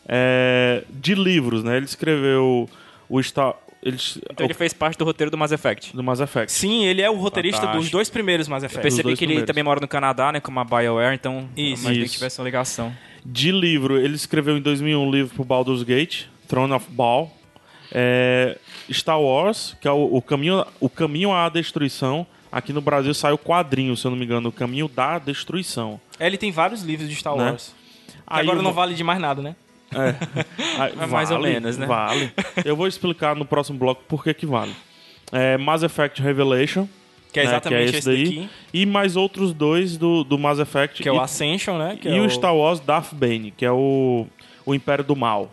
É, 0.06 0.84
de 0.90 1.14
livros, 1.14 1.62
né? 1.62 1.76
Ele 1.76 1.86
escreveu 1.86 2.68
o 3.08 3.22
Star... 3.22 3.54
Ele, 3.82 3.96
Então 4.30 4.44
ele 4.44 4.54
fez 4.54 4.72
parte 4.72 4.98
do 4.98 5.04
roteiro 5.04 5.30
do 5.30 5.38
Mass 5.38 5.52
Effect. 5.52 5.94
do 5.96 6.02
Mass 6.02 6.18
Effect. 6.20 6.50
Sim, 6.50 6.84
ele 6.84 7.00
é 7.00 7.08
o 7.08 7.14
roteirista 7.14 7.60
Fantástico. 7.60 7.82
dos 7.82 7.90
dois 7.90 8.10
primeiros 8.10 8.48
Mass 8.48 8.62
Eu 8.62 8.66
Effect. 8.66 8.82
percebi 8.82 9.02
dois 9.04 9.18
que 9.18 9.24
ele 9.24 9.28
primeiros. 9.34 9.46
também 9.46 9.62
mora 9.62 9.80
no 9.80 9.86
Canadá, 9.88 10.32
né? 10.32 10.40
Como 10.40 10.58
a 10.58 10.64
BioWare, 10.64 11.14
então 11.14 11.48
Isso. 11.56 11.82
imaginei 11.82 12.04
Isso. 12.04 12.12
que 12.12 12.18
tivesse 12.18 12.40
uma 12.40 12.44
ligação. 12.44 12.92
De 13.24 13.52
livro, 13.52 13.96
ele 13.96 14.16
escreveu 14.16 14.56
em 14.56 14.60
2001 14.60 15.00
um 15.00 15.10
livro 15.10 15.34
pro 15.34 15.44
Baldur's 15.44 15.82
Gate, 15.82 16.24
Throne 16.48 16.72
of 16.72 16.86
Baal. 16.90 17.30
É, 17.92 18.58
Star 18.92 19.20
Wars, 19.20 19.76
que 19.80 19.88
é 19.88 19.92
o, 19.92 20.16
o 20.16 20.20
caminho, 20.22 20.64
o 20.80 20.88
caminho 20.90 21.32
à 21.32 21.48
destruição. 21.48 22.26
Aqui 22.50 22.72
no 22.72 22.80
Brasil 22.80 23.12
saiu 23.14 23.34
o 23.34 23.38
quadrinho, 23.38 23.96
se 23.96 24.06
eu 24.06 24.10
não 24.10 24.18
me 24.18 24.24
engano, 24.24 24.48
o 24.48 24.52
caminho 24.52 24.88
da 24.88 25.18
destruição. 25.18 26.00
É, 26.18 26.26
Ele 26.26 26.36
tem 26.38 26.50
vários 26.50 26.82
livros 26.82 27.08
de 27.08 27.14
Star 27.14 27.36
Né? 27.36 27.44
Wars. 27.50 27.74
Agora 28.26 28.56
uma- 28.58 28.62
não 28.62 28.72
vale 28.72 28.94
de 28.94 29.04
mais 29.04 29.20
nada, 29.20 29.40
né? 29.42 29.54
Ah, 29.94 31.06
mais 31.06 31.30
ou 31.30 31.40
menos, 31.40 31.76
né? 31.78 31.86
Vale. 31.86 32.32
Eu 32.64 32.76
vou 32.76 32.86
explicar 32.86 33.34
no 33.34 33.44
próximo 33.44 33.78
bloco 33.78 34.02
por 34.06 34.22
que 34.22 34.34
que 34.34 34.46
vale. 34.46 34.74
É 35.32 35.56
Mass 35.56 35.82
Effect 35.82 36.20
Revelation. 36.22 36.88
Que 37.32 37.40
é 37.40 37.44
né, 37.44 37.50
exatamente 37.50 37.84
esse 37.88 37.96
esse 37.98 38.08
daí. 38.08 38.24
daqui. 38.24 38.50
E 38.72 38.86
mais 38.86 39.14
outros 39.16 39.52
dois 39.52 39.96
do, 39.98 40.24
do 40.24 40.38
Mass 40.38 40.58
Effect. 40.58 41.02
Que 41.02 41.08
é 41.08 41.12
o 41.12 41.16
e, 41.16 41.20
Ascension, 41.20 41.76
né? 41.78 41.98
Que 42.00 42.08
e 42.08 42.16
é 42.16 42.20
o 42.20 42.28
Star 42.30 42.56
Wars 42.56 42.80
Darth 42.80 43.12
Bane, 43.12 43.50
que 43.50 43.64
é 43.66 43.70
o, 43.72 44.26
o 44.64 44.74
Império 44.74 45.04
do 45.04 45.14
Mal. 45.14 45.52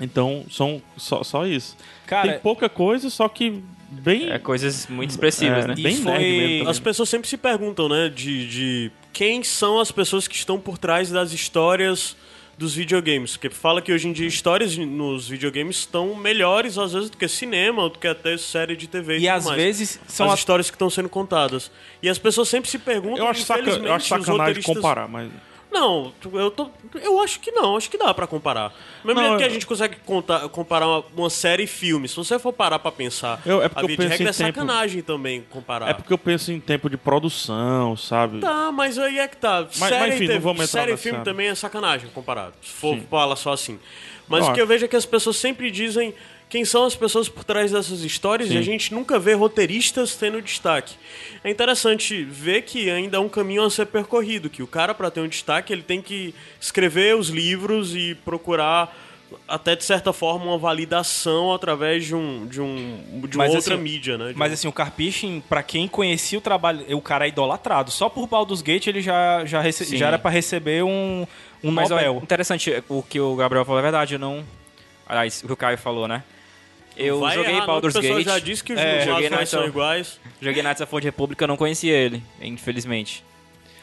Então, 0.00 0.44
são 0.50 0.82
só, 0.96 1.22
só 1.22 1.46
isso. 1.46 1.76
Cara, 2.06 2.32
Tem 2.32 2.40
pouca 2.40 2.68
coisa, 2.68 3.08
só 3.10 3.28
que 3.28 3.62
bem... 3.90 4.30
É 4.30 4.38
coisas 4.38 4.86
muito 4.88 5.10
expressivas, 5.10 5.64
É, 5.64 5.68
né? 5.68 5.74
e 5.76 5.82
bem 5.82 5.96
foi- 5.96 6.18
mesmo. 6.18 6.68
As 6.70 6.80
pessoas 6.80 7.08
sempre 7.08 7.28
se 7.28 7.36
perguntam, 7.36 7.88
né, 7.88 8.08
de, 8.08 8.48
de 8.48 8.92
quem 9.12 9.42
são 9.44 9.78
as 9.78 9.92
pessoas 9.92 10.26
que 10.26 10.34
estão 10.34 10.58
por 10.58 10.78
trás 10.78 11.10
das 11.10 11.32
histórias 11.32 12.16
dos 12.56 12.74
videogames. 12.74 13.32
Porque 13.36 13.50
fala 13.50 13.80
que 13.82 13.92
hoje 13.92 14.08
em 14.08 14.12
dia 14.12 14.26
histórias 14.26 14.76
nos 14.76 15.28
videogames 15.28 15.76
estão 15.78 16.14
melhores, 16.14 16.78
às 16.78 16.92
vezes, 16.92 17.10
do 17.10 17.16
que 17.16 17.26
cinema, 17.28 17.88
do 17.88 17.98
que 17.98 18.06
até 18.06 18.36
série 18.36 18.76
de 18.76 18.86
TV. 18.86 19.16
E 19.16 19.20
tudo 19.20 19.28
às 19.30 19.44
mais. 19.46 19.56
vezes 19.56 20.00
são 20.06 20.26
as 20.26 20.34
as 20.34 20.38
histórias 20.40 20.70
que 20.70 20.74
estão 20.76 20.90
sendo 20.90 21.08
contadas. 21.08 21.70
E 22.02 22.08
as 22.08 22.18
pessoas 22.18 22.48
sempre 22.48 22.68
se 22.70 22.78
perguntam. 22.78 23.24
Eu 23.24 23.28
acho, 23.28 23.40
eu 23.52 23.92
acho 23.92 24.08
sacanagem 24.08 24.38
roteiristas- 24.38 24.74
comparar, 24.74 25.08
mas... 25.08 25.30
Não, 25.74 26.12
eu, 26.32 26.50
tô, 26.52 26.70
eu 27.02 27.20
acho 27.20 27.40
que 27.40 27.50
não, 27.50 27.76
acho 27.76 27.90
que 27.90 27.98
dá 27.98 28.14
pra 28.14 28.26
comparar. 28.28 28.72
Mesmo 29.04 29.20
Não, 29.20 29.36
que 29.36 29.42
a 29.42 29.48
gente 29.48 29.66
consegue 29.66 29.96
contar- 30.06 30.48
comparar 30.48 30.86
uma, 30.86 31.04
uma 31.16 31.28
série 31.28 31.64
e 31.64 31.66
filme, 31.66 32.06
se 32.08 32.14
você 32.14 32.38
for 32.38 32.52
parar 32.52 32.78
pra 32.78 32.92
pensar, 32.92 33.42
Eu- 33.44 33.60
é 33.60 33.68
porque 33.68 33.80
a 33.80 33.82
eu 33.82 33.88
de 33.88 33.96
penso 33.96 34.08
regra 34.10 34.24
em 34.24 34.28
é 34.28 34.32
tempo- 34.32 34.46
sacanagem 34.60 35.02
também 35.02 35.44
comparar. 35.50 35.90
É 35.90 35.92
porque 35.92 36.12
eu 36.12 36.16
penso 36.18 36.52
em 36.52 36.60
tempo 36.60 36.88
de 36.88 36.96
produção, 36.96 37.96
sabe? 37.96 38.38
Tá, 38.38 38.70
mas 38.72 38.98
aí 38.98 39.18
é 39.18 39.26
que 39.26 39.36
tá. 39.36 39.62
mas, 39.78 39.88
série 39.90 40.14
enfim, 40.14 40.24
e 40.24 40.28
não 40.28 40.40
vamos 40.40 40.70
série 40.70 40.92
e 40.92 40.96
filme 40.96 41.24
também 41.24 41.48
é 41.48 41.54
sacanagem 41.54 42.08
comparado, 42.14 42.54
se 42.62 42.70
for 42.70 42.94
Sim. 42.94 43.06
falar 43.10 43.34
só 43.36 43.52
assim. 43.52 43.78
Mas 44.28 44.44
Eu 44.44 44.50
o 44.50 44.54
que 44.54 44.60
eu 44.60 44.64
acho. 44.64 44.68
vejo 44.72 44.84
é 44.84 44.88
que 44.88 44.96
as 44.96 45.04
pessoas 45.04 45.36
sempre 45.36 45.70
dizem 45.70 46.14
quem 46.48 46.64
são 46.64 46.84
as 46.84 46.94
pessoas 46.94 47.28
por 47.28 47.42
trás 47.44 47.72
dessas 47.72 48.00
histórias 48.02 48.48
Sim. 48.48 48.54
e 48.54 48.58
a 48.58 48.62
gente 48.62 48.94
nunca 48.94 49.18
vê 49.18 49.32
roteiristas 49.34 50.14
tendo 50.14 50.40
destaque. 50.40 50.94
É 51.42 51.50
interessante 51.50 52.22
ver 52.22 52.62
que 52.62 52.88
ainda 52.90 53.18
há 53.18 53.20
um 53.20 53.28
caminho 53.28 53.64
a 53.64 53.70
ser 53.70 53.86
percorrido, 53.86 54.48
que 54.48 54.62
o 54.62 54.66
cara 54.66 54.94
para 54.94 55.10
ter 55.10 55.20
um 55.20 55.28
destaque, 55.28 55.72
ele 55.72 55.82
tem 55.82 56.00
que 56.00 56.34
escrever 56.60 57.16
os 57.16 57.28
livros 57.28 57.94
e 57.96 58.14
procurar 58.24 58.96
até 59.48 59.74
de 59.74 59.82
certa 59.82 60.12
forma 60.12 60.44
uma 60.44 60.58
validação 60.58 61.52
através 61.52 62.04
de 62.04 62.14
um 62.14 62.46
de 62.46 62.60
um 62.60 63.22
de 63.26 63.36
uma 63.36 63.44
Mas, 63.46 63.54
outra 63.54 63.74
assim, 63.74 63.82
mídia, 63.82 64.16
né? 64.16 64.32
De 64.32 64.38
Mas 64.38 64.50
um- 64.52 64.54
assim, 64.54 64.68
o 64.68 64.72
Carpichin, 64.72 65.42
pra 65.48 65.60
quem 65.60 65.88
conhecia 65.88 66.38
o 66.38 66.40
trabalho, 66.42 66.84
o 66.96 67.00
cara 67.00 67.24
é 67.26 67.30
idolatrado. 67.30 67.90
Só 67.90 68.08
por 68.08 68.28
Baldur's 68.28 68.62
Gate 68.62 68.86
ele 68.86 69.00
já, 69.00 69.44
já, 69.44 69.60
rece- 69.60 69.96
já 69.96 70.06
era 70.06 70.18
pra 70.20 70.30
receber 70.30 70.84
um, 70.84 71.26
um 71.64 71.70
Mas 71.72 71.90
ó, 71.90 71.98
interessante, 72.22 72.70
o 72.88 73.02
que 73.02 73.18
o 73.18 73.34
Gabriel 73.34 73.64
falou 73.64 73.80
é 73.80 73.82
verdade, 73.82 74.14
eu 74.14 74.18
não... 74.20 74.44
Aliás, 75.06 75.42
o 75.42 75.46
que 75.48 75.52
o 75.52 75.56
Caio 75.56 75.76
falou, 75.78 76.06
né? 76.06 76.22
Eu 76.96 77.20
Vai 77.20 77.34
joguei 77.34 77.54
errar, 77.54 77.66
Baldur's 77.66 77.94
O 77.94 78.00
pessoal 78.00 78.18
Gate, 78.18 78.26
já 78.28 78.38
disse 78.38 78.62
que 78.62 78.72
os 78.72 78.78
É, 78.80 79.28
na- 79.30 79.46
são 79.46 79.64
iguais. 79.66 80.20
joguei 80.40 80.62
Knights 80.62 80.80
of 80.80 80.90
the 80.90 80.96
Old 80.96 81.04
Republic, 81.06 81.40
eu 81.42 81.48
não 81.48 81.56
conhecia 81.56 81.92
ele, 81.92 82.22
infelizmente. 82.40 83.24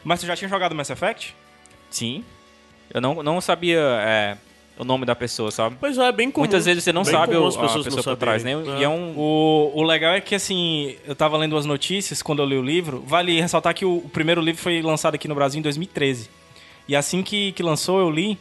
Mas 0.04 0.20
tu 0.20 0.26
já 0.26 0.36
tinha 0.36 0.48
jogado 0.50 0.74
Mass 0.74 0.90
Effect? 0.90 1.36
Sim, 1.90 2.24
eu 2.94 3.02
não, 3.02 3.22
não 3.22 3.40
sabia 3.42 3.80
é, 3.80 4.38
o 4.78 4.84
nome 4.86 5.06
da 5.06 5.14
pessoa, 5.16 5.52
sabe? 5.52 5.76
Pois 5.80 5.98
é, 5.98 6.08
é 6.08 6.12
bem 6.12 6.32
comum. 6.32 6.44
Muitas 6.46 6.66
vezes 6.66 6.84
você 6.84 6.94
não 6.94 7.04
Bem 7.04 7.12
sabe 7.12 7.34
comum 7.34 7.46
o, 7.46 7.48
as 7.48 7.56
a 7.58 7.84
pessoa 7.84 8.04
por 8.04 8.16
trás, 8.18 8.44
né? 8.44 8.54
saberem. 8.56 8.80
E 8.80 8.84
é 8.84 8.90
um... 8.90 9.14
O, 9.18 9.72
o 9.76 9.84
legal 9.84 10.14
é 10.14 10.22
que, 10.22 10.34
assim, 10.34 10.96
eu 11.06 11.14
tava 11.16 11.38
lendo 11.38 11.56
as 11.58 11.66
notícias 11.66 12.22
quando 12.22 12.42
eu 12.42 12.46
li 12.46 12.58
o 12.58 12.62
livro. 12.64 13.04
Vale 13.06 13.40
ressaltar 13.40 13.74
que 13.76 13.86
o, 13.86 13.98
o 13.98 14.10
primeiro 14.10 14.42
livro 14.42 14.62
foi 14.62 14.82
lançado 14.82 15.16
aqui 15.16 15.28
no 15.28 15.36
Brasil 15.36 15.60
em 15.60 15.62
2013. 15.62 16.30
E 16.88 16.96
assim 16.96 17.22
que, 17.22 17.52
que 17.52 17.62
lançou, 17.62 18.00
eu 18.00 18.10
li. 18.10 18.38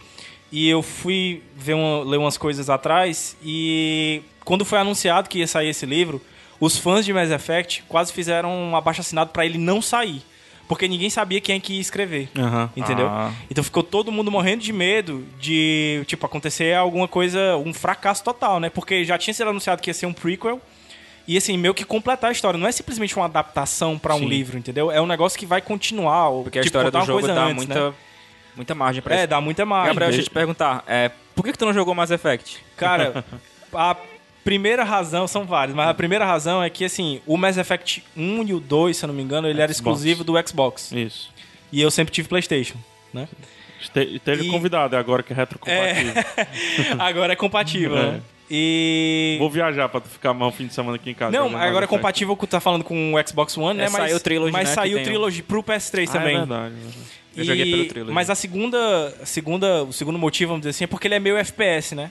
E 0.53 0.69
eu 0.69 0.83
fui 0.83 1.43
ver 1.57 1.75
uma- 1.75 2.03
ler 2.05 2.17
umas 2.17 2.39
coisas 2.39 2.71
atrás. 2.71 3.37
E 3.45 4.23
quando 4.45 4.65
foi 4.65 4.79
anunciado 4.79 5.29
que 5.29 5.39
ia 5.39 5.47
sair 5.47 5.69
esse 5.69 5.87
livro, 5.87 6.21
os 6.59 6.77
fãs 6.77 7.05
de 7.05 7.13
Mass 7.13 7.31
Effect 7.31 7.85
quase 7.89 8.13
fizeram 8.13 8.51
um 8.51 8.77
abaixo 8.77 9.01
assinado 9.01 9.31
pra 9.31 9.45
ele 9.47 9.59
não 9.59 9.81
sair. 9.81 10.23
Porque 10.69 10.87
ninguém 10.87 11.11
sabia 11.11 11.41
quem 11.41 11.57
é 11.57 11.61
que 11.61 11.73
ia 11.73 11.81
escrever. 11.81 12.29
Aham. 12.39 12.71
Entendeu? 12.77 13.09
Ah. 13.09 13.33
Então 13.51 13.65
ficou 13.65 13.83
todo 13.83 14.13
mundo 14.13 14.31
morrendo 14.31 14.63
de 14.63 14.73
medo 14.73 15.27
de, 15.41 16.05
tipo, 16.07 16.25
acontecer 16.25 16.77
alguma 16.77 17.09
coisa, 17.09 17.57
um 17.57 17.75
fracasso 17.75 18.23
total, 18.23 18.61
né? 18.61 18.71
Porque 18.71 19.05
já 19.05 19.19
tinha 19.19 19.35
sido 19.35 19.51
anunciado 19.51 19.83
que 19.83 19.91
ia 19.91 19.95
ser 19.95 20.07
um 20.07 20.13
prequel. 20.13 20.61
E 21.27 21.37
assim, 21.37 21.57
meio 21.57 21.75
que 21.75 21.85
completar 21.85 22.31
a 22.31 22.33
história. 22.33 22.57
Não 22.59 22.69
é 22.69 22.73
simplesmente 22.73 23.17
uma 23.17 23.25
adaptação 23.25 23.99
pra 23.99 24.15
um 24.15 24.25
livro, 24.29 24.57
entendeu? 24.59 24.93
É 24.93 25.01
um 25.01 25.07
negócio 25.07 25.37
que 25.37 25.45
vai 25.47 25.61
continuar. 25.61 26.29
Ou, 26.29 26.45
Porque 26.45 26.61
a 26.61 26.63
tipo, 26.63 26.69
história 26.69 26.87
contar 26.89 26.99
do 26.99 27.03
uma 27.03 27.07
jogo 27.07 27.21
coisa 27.21 27.35
dá 27.35 27.45
antes, 27.47 27.57
muita, 27.57 27.89
né? 27.91 27.95
muita 28.55 28.75
margem 28.75 29.03
pra 29.03 29.15
É, 29.15 29.19
isso. 29.21 29.27
dá 29.29 29.41
muita 29.41 29.67
margem. 29.67 29.89
Gabriel, 29.89 30.11
deixa 30.11 30.21
eu 30.23 30.29
te 30.29 30.31
perguntar, 30.31 30.85
é, 30.87 31.11
por 31.35 31.45
que, 31.45 31.51
que 31.53 31.59
tu 31.59 31.65
não 31.67 31.75
jogou 31.75 31.95
Mass 31.97 32.13
Effect? 32.13 32.59
Cara, 32.77 33.25
a 33.75 33.97
primeira 34.45 34.83
razão, 34.85 35.27
são 35.29 35.45
várias, 35.45 35.75
mas 35.77 35.89
a 35.89 35.95
primeira 35.95 36.25
razão 36.25 36.63
é 36.63 36.69
que, 36.71 36.85
assim, 36.85 37.21
o 37.27 37.37
Mass 37.37 37.57
Effect 37.59 38.03
1 38.17 38.43
e 38.45 38.55
o 38.55 38.61
2, 38.61 38.97
se 38.97 39.05
eu 39.05 39.09
não 39.09 39.15
me 39.15 39.23
engano, 39.23 39.47
ele 39.49 39.61
era 39.61 39.73
Xbox. 39.73 39.79
exclusivo 40.01 40.25
do 40.25 40.35
Xbox. 40.49 40.93
Isso. 40.93 41.31
E 41.73 41.81
eu 41.81 41.91
sempre 41.91 42.13
tive 42.13 42.29
Playstation, 42.29 42.77
né? 43.13 43.29
Este- 43.81 44.17
Esteja 44.17 44.43
E- 44.45 44.51
convidado, 44.51 44.95
é 44.97 44.99
agora 44.99 45.23
que 45.23 45.33
é 45.33 45.37
retrocompatível. 45.37 46.13
Agora 46.99 47.33
é 47.33 47.37
compatível, 47.37 47.97
É. 47.97 48.03
né? 48.13 48.21
E... 48.53 49.37
Vou 49.39 49.49
viajar 49.49 49.89
pra 49.89 50.01
tu 50.01 50.09
ficar 50.09 50.35
mais 50.35 50.53
um 50.53 50.57
fim 50.57 50.67
de 50.67 50.75
semana 50.75 50.97
aqui 50.97 51.11
em 51.11 51.15
casa. 51.15 51.31
Não, 51.31 51.45
jogando 51.45 51.57
agora 51.63 51.71
é 51.71 51.79
Effect. 51.87 51.89
compatível 51.89 52.37
com 52.37 52.43
o 52.45 52.47
que 52.47 52.51
tá 52.51 52.59
falando 52.61 52.83
com 52.83 53.15
o 53.15 53.29
Xbox 53.29 53.57
One, 53.57 53.79
né? 53.79 53.85
É, 53.85 53.89
mas 53.89 54.03
saiu 54.03 54.17
o 54.17 54.21
Trilogy, 54.21 54.53
mas 54.53 54.69
né, 54.69 54.75
saiu 54.75 54.97
que 54.97 55.03
o 55.03 55.05
Trilogy 55.07 55.43
pro 55.43 55.63
PS3 55.63 56.09
Ah, 56.09 56.13
também. 56.13 56.35
É 56.35 56.39
verdade. 56.39 56.67
é 56.75 56.77
verdade. 56.77 56.97
Eu 57.37 57.45
joguei 57.45 57.65
E- 57.65 57.71
pelo 57.71 57.85
Trilogy. 57.87 58.13
Mas 58.13 58.29
a 58.29 58.35
segunda, 58.35 59.15
a 59.23 59.27
segunda, 59.27 59.85
o 59.85 59.93
segundo 59.93 60.19
motivo, 60.19 60.49
vamos 60.51 60.63
dizer 60.63 60.71
assim, 60.71 60.85
é 60.85 60.87
porque 60.89 61.07
ele 61.07 61.15
é 61.15 61.21
meio 61.21 61.37
FPS, 61.37 61.95
né? 61.95 62.11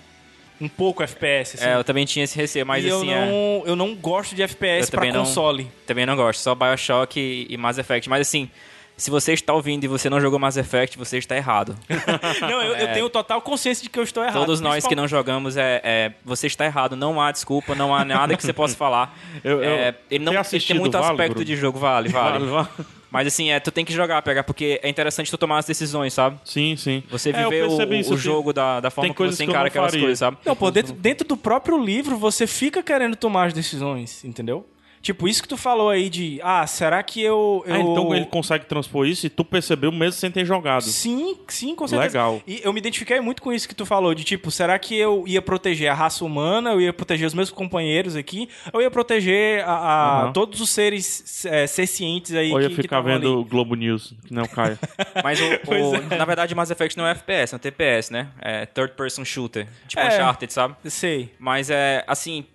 Um 0.61 0.67
pouco 0.67 1.01
FPS, 1.03 1.55
assim. 1.55 1.65
É, 1.65 1.75
eu 1.75 1.83
também 1.83 2.05
tinha 2.05 2.23
esse 2.25 2.35
receio, 2.37 2.65
mas 2.65 2.83
e 2.83 2.89
assim, 2.89 3.09
eu, 3.11 3.17
é, 3.17 3.25
não, 3.25 3.63
eu 3.65 3.75
não 3.75 3.95
gosto 3.95 4.35
de 4.35 4.41
FPS 4.43 4.87
Eu 4.87 4.91
pra 4.91 4.99
também 4.99 5.13
não. 5.13 5.23
console. 5.23 5.71
também 5.87 6.05
não 6.05 6.15
gosto, 6.15 6.39
só 6.41 6.53
Bioshock 6.53 7.19
e, 7.19 7.47
e 7.49 7.57
Mass 7.57 7.77
Effect. 7.77 8.09
Mas 8.09 8.21
assim, 8.27 8.49
se 8.97 9.09
você 9.09 9.31
está 9.31 9.53
ouvindo 9.53 9.85
e 9.85 9.87
você 9.87 10.09
não 10.09 10.19
jogou 10.19 10.37
Mass 10.37 10.57
Effect, 10.57 10.97
você 10.97 11.17
está 11.17 11.33
errado. 11.37 11.77
Não, 12.41 12.61
eu, 12.61 12.75
eu 12.75 12.91
tenho 12.91 13.09
total 13.09 13.41
consciência 13.41 13.81
de 13.81 13.89
que 13.89 13.97
eu 13.97 14.03
estou 14.03 14.21
errado. 14.21 14.35
É. 14.35 14.39
Todos 14.45 14.59
nós 14.59 14.85
que 14.85 14.93
não 14.93 15.07
jogamos, 15.07 15.55
é, 15.55 15.79
é, 15.81 16.11
você 16.25 16.47
está 16.47 16.65
errado. 16.65 16.97
Não 16.97 17.21
há 17.21 17.31
desculpa, 17.31 17.73
não 17.73 17.95
há 17.95 18.03
nada 18.03 18.35
que 18.35 18.43
você 18.43 18.51
possa 18.51 18.75
falar. 18.75 19.17
Eu- 19.41 19.63
eu- 19.63 19.69
É, 19.71 19.95
ele 20.11 20.25
não 20.25 20.33
ele 20.33 20.43
tem 20.59 20.77
muito 20.77 20.91
vale, 20.91 21.05
aspecto 21.11 21.29
Bruno? 21.35 21.45
de 21.45 21.55
jogo, 21.55 21.79
vale, 21.79 22.09
vale. 22.09 22.45
Vale, 22.45 22.51
vale. 22.51 22.67
Mas 23.11 23.27
assim, 23.27 23.49
é, 23.49 23.59
tu 23.59 23.71
tem 23.71 23.83
que 23.83 23.91
jogar, 23.93 24.21
pegar, 24.21 24.43
porque 24.43 24.79
é 24.83 24.87
interessante 24.89 25.31
tu 25.31 25.37
tomar 25.37 25.57
as 25.59 25.65
decisões, 25.65 26.13
sabe? 26.13 26.37
Sim, 26.45 26.75
sim. 26.75 27.03
Você 27.09 27.29
É, 27.31 27.43
viver 27.43 27.63
o, 27.63 27.67
percebi 27.69 27.99
isso, 27.99 28.09
o 28.09 28.15
tem- 28.15 28.21
jogo 28.21 28.53
da, 28.53 28.79
da 28.79 28.91
forma 28.91 29.13
que 29.13 29.23
você 29.23 29.37
que 29.45 29.49
encara 29.49 29.59
não 29.63 29.67
aquelas 29.67 29.89
faria. 29.91 30.01
coisas, 30.05 30.19
sabe? 30.19 30.37
Não, 30.45 30.55
pô, 30.55 30.69
dentro, 30.69 30.93
dentro 30.93 31.27
do 31.27 31.35
próprio 31.35 31.83
livro 31.83 32.17
você 32.17 32.45
fica 32.45 32.83
querendo 32.83 33.15
tomar 33.15 33.45
as 33.47 33.53
decisões, 33.53 34.23
entendeu? 34.23 34.65
Tipo, 35.01 35.27
isso 35.27 35.41
que 35.41 35.47
tu 35.47 35.55
falou 35.55 35.89
aí 35.89 36.09
de, 36.09 36.39
ah, 36.43 36.67
será 36.67 37.01
que 37.01 37.21
eu... 37.21 37.63
eu... 37.65 37.73
Ah, 37.73 37.79
então 37.79 38.13
ele 38.13 38.25
consegue 38.25 38.65
transpor 38.65 39.07
isso 39.07 39.25
e 39.25 39.29
tu 39.29 39.45
percebeu 39.45 39.91
mesmo 39.91 40.13
sem 40.19 40.29
ter 40.29 40.43
jogado. 40.45 40.81
Sim, 40.83 41.37
sim, 41.47 41.73
com 41.73 41.87
certeza. 41.87 42.17
Legal. 42.19 42.41
E 42.45 42.59
eu 42.63 42.73
me 42.73 42.79
identifiquei 42.79 43.19
muito 43.21 43.41
com 43.41 43.53
isso 43.53 43.67
que 43.67 43.73
tu 43.75 43.85
falou, 43.85 44.13
de 44.13 44.23
tipo, 44.25 44.51
será 44.51 44.77
que 44.77 44.95
eu 44.95 45.23
ia 45.25 45.41
proteger 45.41 45.89
a 45.89 45.93
raça 45.93 46.25
humana, 46.25 46.71
eu 46.71 46.81
ia 46.81 46.91
proteger 46.91 47.25
os 47.27 47.33
meus 47.33 47.49
companheiros 47.49 48.15
aqui, 48.15 48.49
ou 48.73 48.81
eu 48.81 48.85
ia 48.85 48.91
proteger 48.91 49.63
a, 49.63 49.71
a- 49.71 50.21
Aham. 50.23 50.33
todos 50.33 50.59
os 50.59 50.69
seres 50.69 51.45
é, 51.45 51.65
sencientes 51.65 52.33
aí 52.33 52.51
Ou 52.51 52.59
ia 52.61 52.67
que, 52.69 52.75
que 52.75 52.81
ficar 52.81 52.97
tavam 52.97 53.13
vendo 53.13 53.27
ali. 53.27 53.35
o 53.37 53.45
Globo 53.45 53.75
News, 53.75 54.13
que 54.27 54.33
não 54.33 54.45
Caio. 54.45 54.77
Mas 55.23 55.39
o, 55.39 55.45
o- 55.71 55.95
é. 56.13 56.17
na 56.17 56.25
verdade, 56.25 56.53
Mass 56.53 56.71
Effect 56.71 56.97
não 56.97 57.07
é 57.07 57.11
FPS, 57.11 57.53
é 57.53 57.55
um 57.55 57.59
TPS, 57.59 58.09
né? 58.11 58.27
É 58.41 58.65
Third 58.65 58.93
Person 58.95 59.23
Shooter. 59.23 59.65
Tipo 59.87 60.01
É. 60.01 60.07
Uncharted, 60.07 60.51
sabe? 60.51 60.75
Sei. 60.85 61.33
Mas 61.39 61.69
é, 61.69 62.03
assim, 62.05 62.45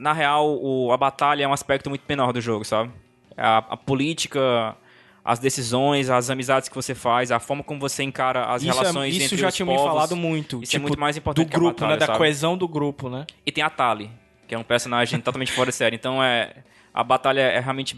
na 0.00 0.12
real, 0.12 0.58
o- 0.60 0.90
a 0.92 0.96
batalha 0.96 1.44
é 1.44 1.48
um 1.48 1.52
aspecto 1.52 1.88
muito 1.90 2.02
menor 2.08 2.32
do 2.32 2.40
jogo, 2.40 2.64
sabe? 2.64 2.90
A, 3.36 3.58
a 3.58 3.76
política, 3.76 4.74
as 5.24 5.38
decisões, 5.38 6.08
as 6.10 6.30
amizades 6.30 6.68
que 6.68 6.74
você 6.74 6.94
faz, 6.94 7.30
a 7.30 7.38
forma 7.38 7.62
como 7.62 7.78
você 7.80 8.02
encara 8.02 8.46
as 8.46 8.62
Isso, 8.62 8.72
relações 8.72 9.14
é, 9.14 9.16
isso 9.18 9.24
entre 9.26 9.36
já 9.36 9.48
os 9.48 9.54
tinha 9.54 9.66
povos. 9.66 9.82
me 9.82 9.88
falado 9.88 10.16
muito. 10.16 10.62
Isso 10.62 10.72
tipo, 10.72 10.84
é 10.84 10.88
muito 10.88 11.00
mais 11.00 11.16
importante 11.16 11.46
do 11.46 11.50
que 11.50 11.56
a 11.56 11.58
grupo, 11.58 11.74
batalha, 11.80 11.92
né? 11.92 11.96
Da 11.98 12.06
sabe? 12.06 12.18
coesão 12.18 12.56
do 12.56 12.66
grupo, 12.66 13.08
né? 13.08 13.26
E 13.44 13.52
tem 13.52 13.62
a 13.62 13.70
Tali, 13.70 14.10
que 14.48 14.54
é 14.54 14.58
um 14.58 14.62
personagem 14.64 15.20
totalmente 15.22 15.52
fora 15.52 15.70
de 15.70 15.76
série. 15.76 15.96
Então, 15.96 16.22
é, 16.22 16.54
a 16.92 17.04
batalha 17.04 17.40
é 17.42 17.60
realmente 17.60 17.96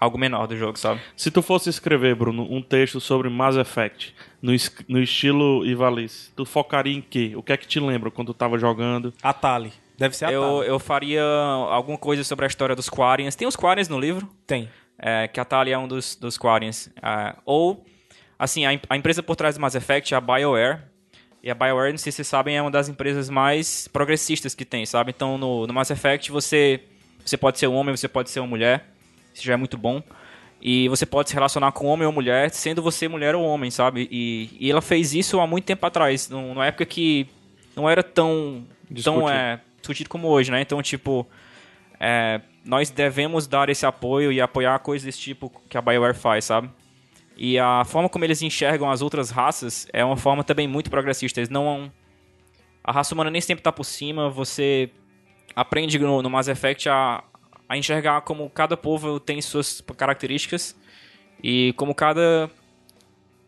algo 0.00 0.18
menor 0.18 0.46
do 0.46 0.56
jogo, 0.56 0.78
sabe? 0.78 1.00
Se 1.16 1.30
tu 1.30 1.40
fosse 1.42 1.68
escrever, 1.70 2.14
Bruno, 2.14 2.46
um 2.50 2.60
texto 2.62 3.00
sobre 3.00 3.28
Mass 3.30 3.56
Effect 3.56 4.14
no, 4.42 4.52
es- 4.52 4.74
no 4.88 5.00
estilo 5.00 5.64
Ivalice, 5.66 6.32
tu 6.34 6.44
focaria 6.44 6.94
em 6.96 7.00
quê? 7.02 7.32
O 7.36 7.42
que 7.42 7.52
é 7.52 7.56
que 7.56 7.66
te 7.66 7.78
lembra 7.80 8.10
quando 8.10 8.28
tu 8.28 8.34
tava 8.34 8.58
jogando? 8.58 9.12
A 9.22 9.32
Tali. 9.32 9.72
Deve 9.98 10.16
ser 10.16 10.26
a 10.26 10.32
Eu, 10.32 10.62
eu 10.62 10.78
faria 10.78 11.22
alguma 11.22 11.96
coisa 11.98 12.22
sobre 12.24 12.44
a 12.44 12.48
história 12.48 12.74
dos 12.76 12.88
Quarians. 12.88 13.34
Tem 13.34 13.46
os 13.48 13.56
Quarians 13.56 13.88
no 13.88 13.98
livro, 13.98 14.28
Tem. 14.46 14.68
é, 14.98 15.26
que 15.28 15.40
a 15.40 15.44
Tali 15.44 15.70
é 15.72 15.78
um 15.78 15.88
dos, 15.88 16.16
dos 16.16 16.36
Quarians. 16.38 16.90
É, 17.02 17.34
ou, 17.44 17.84
assim, 18.38 18.66
a, 18.66 18.70
a 18.90 18.96
empresa 18.96 19.22
por 19.22 19.36
trás 19.36 19.54
do 19.54 19.60
Mass 19.60 19.74
Effect 19.74 20.12
é 20.12 20.16
a 20.16 20.20
BioWare. 20.20 20.80
E 21.42 21.50
a 21.50 21.54
BioWare, 21.54 21.92
não 21.92 21.98
sei 21.98 22.10
se 22.12 22.16
vocês 22.16 22.28
sabem, 22.28 22.56
é 22.56 22.62
uma 22.62 22.70
das 22.70 22.88
empresas 22.88 23.30
mais 23.30 23.86
progressistas 23.88 24.54
que 24.54 24.64
tem, 24.64 24.84
sabe? 24.84 25.12
Então, 25.16 25.38
no, 25.38 25.66
no 25.66 25.72
Mass 25.72 25.90
Effect, 25.90 26.30
você, 26.32 26.80
você 27.24 27.36
pode 27.36 27.58
ser 27.58 27.68
um 27.68 27.74
homem, 27.74 27.96
você 27.96 28.08
pode 28.08 28.30
ser 28.30 28.40
uma 28.40 28.48
mulher. 28.48 28.84
Isso 29.32 29.44
já 29.44 29.52
é 29.54 29.56
muito 29.56 29.78
bom. 29.78 30.02
E 30.60 30.88
você 30.88 31.06
pode 31.06 31.28
se 31.28 31.34
relacionar 31.34 31.70
com 31.72 31.86
homem 31.86 32.06
ou 32.06 32.12
mulher, 32.12 32.50
sendo 32.50 32.82
você 32.82 33.06
mulher 33.06 33.34
ou 33.36 33.44
homem, 33.44 33.70
sabe? 33.70 34.08
E, 34.10 34.56
e 34.58 34.70
ela 34.70 34.80
fez 34.82 35.14
isso 35.14 35.38
há 35.38 35.46
muito 35.46 35.64
tempo 35.64 35.86
atrás, 35.86 36.28
num- 36.28 36.48
numa 36.54 36.66
época 36.66 36.84
que 36.86 37.28
não 37.76 37.88
era 37.88 38.02
tão, 38.02 38.64
tão 38.88 38.94
Discutido. 38.94 39.28
é, 39.30 39.60
discutido 39.86 40.10
como 40.10 40.28
hoje, 40.28 40.50
né? 40.50 40.60
Então, 40.60 40.82
tipo, 40.82 41.26
é, 42.00 42.40
nós 42.64 42.90
devemos 42.90 43.46
dar 43.46 43.68
esse 43.68 43.86
apoio 43.86 44.32
e 44.32 44.40
apoiar 44.40 44.78
coisas 44.80 45.06
desse 45.06 45.20
tipo 45.20 45.50
que 45.68 45.78
a 45.78 45.82
BioWare 45.82 46.14
faz, 46.14 46.44
sabe? 46.44 46.68
E 47.36 47.58
a 47.58 47.84
forma 47.84 48.08
como 48.08 48.24
eles 48.24 48.42
enxergam 48.42 48.90
as 48.90 49.02
outras 49.02 49.30
raças 49.30 49.86
é 49.92 50.04
uma 50.04 50.16
forma 50.16 50.42
também 50.42 50.66
muito 50.66 50.90
progressista. 50.90 51.40
Eles 51.40 51.50
não. 51.50 51.92
A 52.82 52.92
raça 52.92 53.14
humana 53.14 53.30
nem 53.30 53.40
sempre 53.40 53.62
tá 53.62 53.70
por 53.70 53.84
cima. 53.84 54.30
Você 54.30 54.90
aprende 55.54 55.98
no, 55.98 56.22
no 56.22 56.30
Mass 56.30 56.48
Effect 56.48 56.88
a, 56.88 57.22
a 57.68 57.76
enxergar 57.76 58.22
como 58.22 58.48
cada 58.48 58.76
povo 58.76 59.20
tem 59.20 59.40
suas 59.42 59.82
características 59.96 60.74
e 61.42 61.74
como 61.76 61.94
cada. 61.94 62.50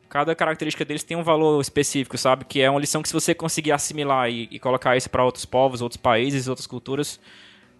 Cada 0.08 0.34
característica 0.34 0.84
deles 0.84 1.02
tem 1.02 1.16
um 1.16 1.22
valor 1.22 1.60
específico, 1.60 2.16
sabe? 2.16 2.44
Que 2.44 2.62
é 2.62 2.70
uma 2.70 2.80
lição 2.80 3.02
que 3.02 3.08
se 3.08 3.14
você 3.14 3.34
conseguir 3.34 3.72
assimilar 3.72 4.30
e, 4.30 4.48
e 4.50 4.58
colocar 4.58 4.96
isso 4.96 5.10
para 5.10 5.24
outros 5.24 5.44
povos, 5.44 5.82
outros 5.82 5.98
países, 5.98 6.48
outras 6.48 6.66
culturas, 6.66 7.20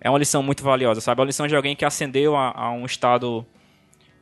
é 0.01 0.11
uma 0.11 0.19
lição 0.19 0.43
muito 0.43 0.63
valiosa, 0.63 1.01
sabe? 1.01 1.21
É 1.21 1.23
uma 1.23 1.27
lição 1.27 1.47
de 1.47 1.57
alguém 1.57 1.75
que 1.75 1.85
ascendeu 1.85 2.37
a, 2.37 2.53
a 2.55 2.71
um 2.71 2.85
estado 2.85 3.47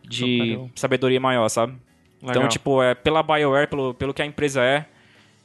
de 0.03 0.39
Superior. 0.39 0.71
sabedoria 0.77 1.21
maior, 1.21 1.49
sabe? 1.49 1.77
Então, 2.19 2.35
Legal. 2.35 2.49
tipo, 2.49 2.83
é 2.83 2.95
pela 2.95 3.23
BioWare, 3.23 3.69
pelo, 3.69 3.95
pelo 3.95 4.15
que 4.15 4.23
a 4.23 4.27
empresa 4.27 4.63
é, 4.63 4.87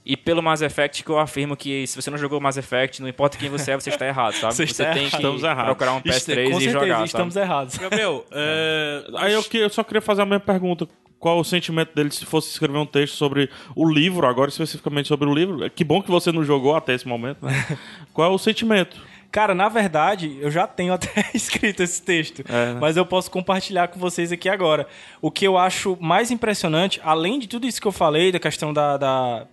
e 0.06 0.18
pelo 0.18 0.42
Mass 0.42 0.62
Effect 0.62 1.04
que 1.04 1.10
eu 1.10 1.20
afirmo 1.20 1.56
que 1.56 1.86
se 1.86 1.96
você 2.02 2.10
não 2.10 2.18
jogou 2.18 2.40
Mass 2.42 2.58
Effect, 2.58 3.02
não 3.02 3.08
importa 3.08 3.38
quem 3.38 3.50
você 3.50 3.72
é, 3.72 3.76
você 3.76 3.90
está 3.90 4.06
errado, 4.08 4.34
sabe? 4.34 4.54
Você 4.56 4.64
está 4.64 4.86
tem 4.92 5.04
errado. 5.06 5.10
que 5.12 5.16
Estamos 5.38 5.66
procurar 5.66 5.94
um 5.94 6.02
Ist- 6.04 6.28
PS3 6.30 6.36
com 6.36 6.58
e 6.58 6.64
certeza, 6.64 6.72
jogar, 6.72 7.06
estamos 7.06 7.34
sabe? 7.34 7.46
errados. 7.46 7.78
Gabriel, 7.78 8.26
é, 8.32 9.04
Aí 9.18 9.34
eu, 9.34 9.44
que- 9.44 9.58
eu 9.58 9.70
só 9.70 9.84
queria 9.84 10.02
fazer 10.02 10.22
a 10.24 10.26
mesma 10.26 10.40
pergunta. 10.40 10.88
Qual 11.20 11.40
o 11.40 11.44
sentimento 11.44 11.94
dele 11.94 12.10
se 12.10 12.26
fosse 12.26 12.50
escrever 12.50 12.80
um 12.80 12.86
texto 12.86 13.14
sobre 13.14 13.48
o 13.76 13.88
livro, 13.88 14.26
agora 14.26 14.50
especificamente 14.50 15.08
sobre 15.08 15.30
o 15.30 15.34
livro? 15.36 15.70
Que 15.70 15.84
bom 15.84 16.02
que 16.02 16.10
você 16.10 16.32
não 16.32 16.44
jogou 16.44 16.76
até 16.76 16.96
esse 16.96 17.08
momento, 17.08 17.46
né? 17.46 17.78
Qual 18.12 18.32
é 18.32 18.34
o 18.34 18.40
sentimento? 18.40 19.00
Cara, 19.32 19.54
na 19.54 19.70
verdade, 19.70 20.36
eu 20.42 20.50
já 20.50 20.66
tenho 20.66 20.92
até 20.94 21.30
escrito 21.34 21.84
esse 21.84 22.02
texto, 22.02 22.44
É, 22.50 22.74
né? 22.74 22.78
mas 22.82 22.98
eu 22.98 23.06
posso 23.06 23.30
compartilhar 23.30 23.88
com 23.90 24.00
vocês 24.00 24.32
aqui 24.32 24.50
agora. 24.50 24.88
O 25.22 25.30
que 25.30 25.46
eu 25.46 25.60
acho 25.60 25.96
mais 26.02 26.32
impressionante, 26.32 27.00
além 27.04 27.38
de 27.38 27.48
tudo 27.48 27.68
isso 27.68 27.80
que 27.80 27.88
eu 27.88 27.92
falei, 27.92 28.32
da 28.32 28.40
questão 28.40 28.74
da, 28.74 28.98
da, 28.98 29.46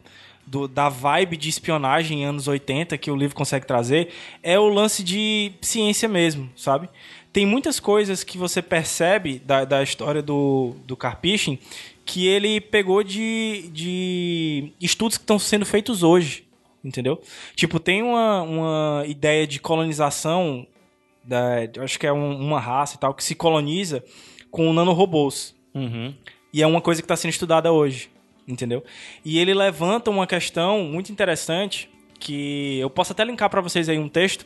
do- 0.48 0.66
da 0.68 0.88
vibe 0.88 1.36
de 1.36 1.48
espionagem 1.48 2.22
em 2.22 2.24
anos 2.24 2.48
80 2.48 2.96
que 2.98 3.10
o 3.10 3.16
livro 3.16 3.36
consegue 3.36 3.66
trazer, 3.66 4.08
é 4.42 4.58
o 4.58 4.68
lance 4.68 5.02
de 5.04 5.52
ciência 5.60 6.08
mesmo, 6.08 6.50
sabe? 6.56 6.88
Tem 7.32 7.44
muitas 7.46 7.78
coisas 7.78 8.24
que 8.24 8.38
você 8.38 8.60
percebe 8.62 9.38
da, 9.38 9.64
da 9.64 9.82
história 9.82 10.22
do, 10.22 10.74
do 10.86 10.96
Karpichin 10.96 11.58
que 12.04 12.26
ele 12.26 12.60
pegou 12.60 13.02
de, 13.02 13.68
de 13.72 14.72
estudos 14.80 15.18
que 15.18 15.22
estão 15.24 15.38
sendo 15.38 15.66
feitos 15.66 16.02
hoje, 16.02 16.44
entendeu? 16.82 17.20
Tipo, 17.54 17.78
tem 17.78 18.02
uma, 18.02 18.42
uma 18.42 19.04
ideia 19.06 19.46
de 19.46 19.60
colonização, 19.60 20.66
da, 21.22 21.58
acho 21.84 21.98
que 21.98 22.06
é 22.06 22.12
um- 22.12 22.38
uma 22.40 22.58
raça 22.58 22.96
e 22.96 22.98
tal, 22.98 23.12
que 23.12 23.22
se 23.22 23.34
coloniza 23.34 24.02
com 24.50 24.72
nanorobôs. 24.72 25.54
Uhum. 25.74 26.14
E 26.52 26.62
é 26.62 26.66
uma 26.66 26.80
coisa 26.80 27.02
que 27.02 27.04
está 27.04 27.14
sendo 27.14 27.30
estudada 27.32 27.70
hoje, 27.70 28.08
entendeu? 28.48 28.82
E 29.24 29.38
ele 29.38 29.52
levanta 29.54 30.10
uma 30.10 30.26
questão 30.26 30.82
muito 30.84 31.12
interessante 31.12 31.88
que 32.18 32.78
eu 32.80 32.90
posso 32.90 33.12
até 33.12 33.24
linkar 33.24 33.48
para 33.48 33.60
vocês 33.60 33.88
aí 33.88 33.98
um 33.98 34.08
texto 34.08 34.44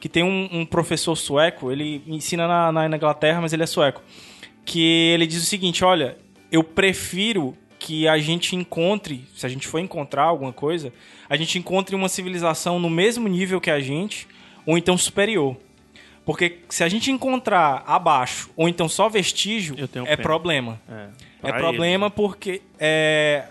que 0.00 0.08
tem 0.08 0.22
um, 0.22 0.48
um 0.52 0.66
professor 0.66 1.16
sueco, 1.16 1.72
ele 1.72 2.02
ensina 2.06 2.46
na, 2.46 2.88
na 2.88 2.96
Inglaterra, 2.96 3.40
mas 3.40 3.54
ele 3.54 3.62
é 3.62 3.66
sueco, 3.66 4.02
que 4.62 4.82
ele 5.14 5.26
diz 5.26 5.42
o 5.42 5.46
seguinte, 5.46 5.82
olha, 5.82 6.18
eu 6.52 6.62
prefiro 6.62 7.56
que 7.78 8.06
a 8.06 8.18
gente 8.18 8.54
encontre, 8.54 9.26
se 9.34 9.46
a 9.46 9.48
gente 9.48 9.66
for 9.66 9.78
encontrar 9.78 10.24
alguma 10.24 10.52
coisa, 10.52 10.92
a 11.28 11.36
gente 11.36 11.58
encontre 11.58 11.94
uma 11.94 12.08
civilização 12.08 12.78
no 12.78 12.90
mesmo 12.90 13.28
nível 13.28 13.60
que 13.60 13.70
a 13.70 13.80
gente, 13.80 14.28
ou 14.66 14.76
então 14.76 14.96
superior. 14.96 15.56
Porque 16.24 16.60
se 16.70 16.82
a 16.82 16.88
gente 16.88 17.10
encontrar 17.10 17.84
abaixo, 17.86 18.50
ou 18.56 18.68
então 18.68 18.88
só 18.88 19.08
vestígio, 19.08 19.76
é 19.78 19.86
pena. 19.86 20.16
problema. 20.16 20.80
É, 20.88 21.08
É 21.48 21.52
problema 21.52 22.10
porque 22.10 22.62
é, 22.78 23.44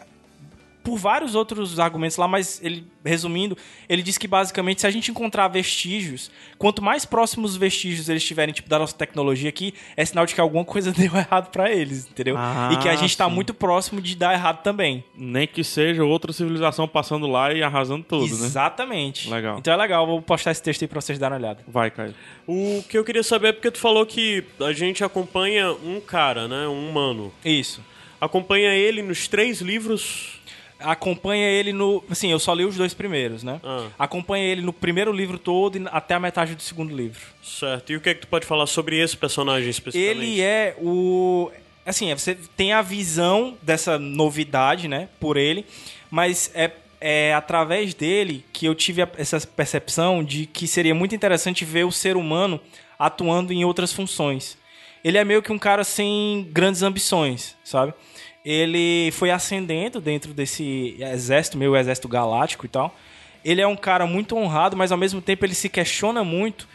por 0.84 0.98
vários 0.98 1.34
outros 1.34 1.80
argumentos 1.80 2.18
lá, 2.18 2.28
mas 2.28 2.62
ele 2.62 2.86
resumindo, 3.04 3.58
ele 3.88 4.02
diz 4.02 4.18
que 4.18 4.28
basicamente 4.28 4.82
se 4.82 4.88
a 4.88 4.92
gente 4.92 5.12
encontrar 5.12 5.48
vestígios, 5.48 6.32
quanto 6.58 6.82
mais 6.82 7.06
próximos 7.06 7.52
os 7.52 7.58
vestígios 7.58 8.10
eles 8.10 8.22
estiverem 8.22 8.54
tipo 8.54 8.70
da 8.70 8.80
nossa 8.80 8.96
tecnologia 8.96 9.50
aqui, 9.50 9.74
é 9.96 10.06
sinal 10.06 10.26
de 10.26 10.34
que 10.36 10.42
alguma 10.42 10.66
coisa 10.66 10.92
deu 10.94 11.16
errado 11.16 11.50
pra 11.52 11.72
eles, 11.72 12.08
entendeu? 12.08 12.36
Ah, 12.38 12.70
e 12.74 12.78
que 12.78 12.90
a 12.90 12.96
gente 12.96 13.16
tá 13.18 13.28
sim. 13.28 13.36
muito 13.36 13.54
próximo 13.54 14.02
de 14.02 14.16
dar 14.16 14.34
errado 14.34 14.62
também. 14.62 15.04
Nem 15.16 15.48
que 15.48 15.64
seja 15.64 16.04
outra 16.04 16.34
civilização 16.34 16.88
passando 16.88 17.28
lá 17.28 17.54
e 17.54 17.64
arrasando 17.64 18.04
tudo, 18.04 18.38
né? 18.38 18.46
Exatamente. 18.46 19.30
Legal. 19.30 19.58
Então 19.58 19.74
é 19.74 19.78
legal, 19.78 20.06
vou 20.06 20.22
postar 20.22 20.52
esse 20.52 20.62
texto 20.62 20.82
aí 20.82 20.88
pra 20.88 21.00
vocês 21.00 21.18
darem 21.18 21.38
uma 21.38 21.46
olhada. 21.46 21.64
Vai, 21.68 21.92
Caio. 21.92 22.14
o 22.48 22.84
que 22.88 22.98
eu 22.98 23.04
queria 23.04 23.24
saber 23.24 23.50
é 23.50 23.54
porque 23.54 23.72
tu 23.72 23.80
falou 23.80 24.06
que 24.06 24.44
a 24.60 24.74
gente 24.74 25.04
acompanha 25.04 25.72
um 25.72 26.00
cara, 26.00 26.48
né? 26.48 26.68
Um 26.68 26.90
humano. 26.90 27.34
Isso. 27.44 27.82
Acompanha 28.20 28.74
ele 28.74 29.02
nos 29.02 29.28
três 29.28 29.60
livros. 29.60 30.40
Acompanha 30.84 31.48
ele 31.48 31.74
no. 31.74 32.04
Assim, 32.10 32.32
eu 32.32 32.40
só 32.40 32.54
li 32.54 32.66
os 32.66 32.76
dois 32.76 32.94
primeiros, 32.94 33.44
né? 33.44 33.60
Ah. 33.64 33.88
Acompanha 33.98 34.46
ele 34.46 34.62
no 34.62 34.74
primeiro 34.74 35.12
livro 35.12 35.38
todo 35.38 35.78
e 35.78 35.84
até 35.92 36.14
a 36.14 36.20
metade 36.20 36.56
do 36.56 36.62
segundo 36.62 36.96
livro. 36.96 37.22
Certo. 37.42 37.92
E 37.92 37.96
o 37.96 38.02
que 38.02 38.10
é 38.10 38.14
que 38.14 38.22
tu 38.22 38.28
pode 38.28 38.46
falar 38.46 38.68
sobre 38.68 39.00
esse 39.00 39.18
personagem 39.18 39.70
especificamente? 39.70 40.26
Ele 40.26 40.42
é 40.42 40.76
o. 40.80 41.52
Assim, 41.86 42.12
é, 42.12 42.16
você 42.16 42.38
tem 42.56 42.74
a 42.74 42.82
visão 42.82 43.58
dessa 43.62 43.98
novidade, 43.98 44.88
né? 44.88 45.10
Por 45.20 45.38
ele, 45.38 45.66
mas 46.10 46.52
é, 46.54 46.72
é 47.02 47.34
através 47.34 47.94
dele 47.94 48.46
que 48.54 48.66
eu 48.66 48.76
tive 48.76 49.02
essa 49.18 49.40
percepção 49.42 50.24
de 50.24 50.46
que 50.46 50.68
seria 50.68 50.96
muito 50.96 51.14
interessante 51.14 51.66
ver 51.66 51.86
o 51.86 51.92
ser 51.92 52.16
humano 52.16 52.60
atuando 52.98 53.52
em 53.52 53.66
outras 53.66 53.92
funções. 53.92 54.58
Ele 55.04 55.18
é 55.18 55.26
meio 55.26 55.42
que 55.42 55.52
um 55.52 55.60
cara 55.60 55.84
sem 55.84 56.48
grandes 56.52 56.82
ambições, 56.82 57.58
sabe? 57.64 57.94
Ele 58.44 59.10
foi 59.14 59.32
ascendendo 59.32 60.02
dentro 60.02 60.34
desse 60.34 60.96
exército, 61.00 61.58
meio 61.58 61.76
exército 61.78 62.08
galáctico 62.08 62.66
e 62.66 62.70
tal. 62.70 62.96
Ele 63.44 63.62
é 63.62 63.68
um 63.68 63.76
cara 63.76 64.06
muito 64.06 64.36
honrado, 64.36 64.76
mas 64.76 64.92
ao 64.92 64.98
mesmo 64.98 65.22
tempo 65.22 65.46
ele 65.46 65.54
se 65.56 65.70
questiona 65.70 66.24
muito 66.24 66.68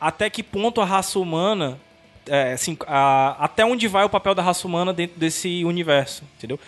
até 0.00 0.28
que 0.30 0.42
ponto 0.42 0.80
a 0.80 0.84
raça 0.84 1.18
humana 1.18 1.78
é, 2.26 2.52
assim, 2.52 2.76
a- 2.86 3.36
até 3.40 3.64
onde 3.64 3.88
vai 3.88 4.04
o 4.04 4.08
papel 4.10 4.34
da 4.34 4.42
raça 4.42 4.66
humana 4.66 4.92
dentro 4.92 5.18
desse 5.18 5.64
universo, 5.64 6.24
entendeu? 6.36 6.60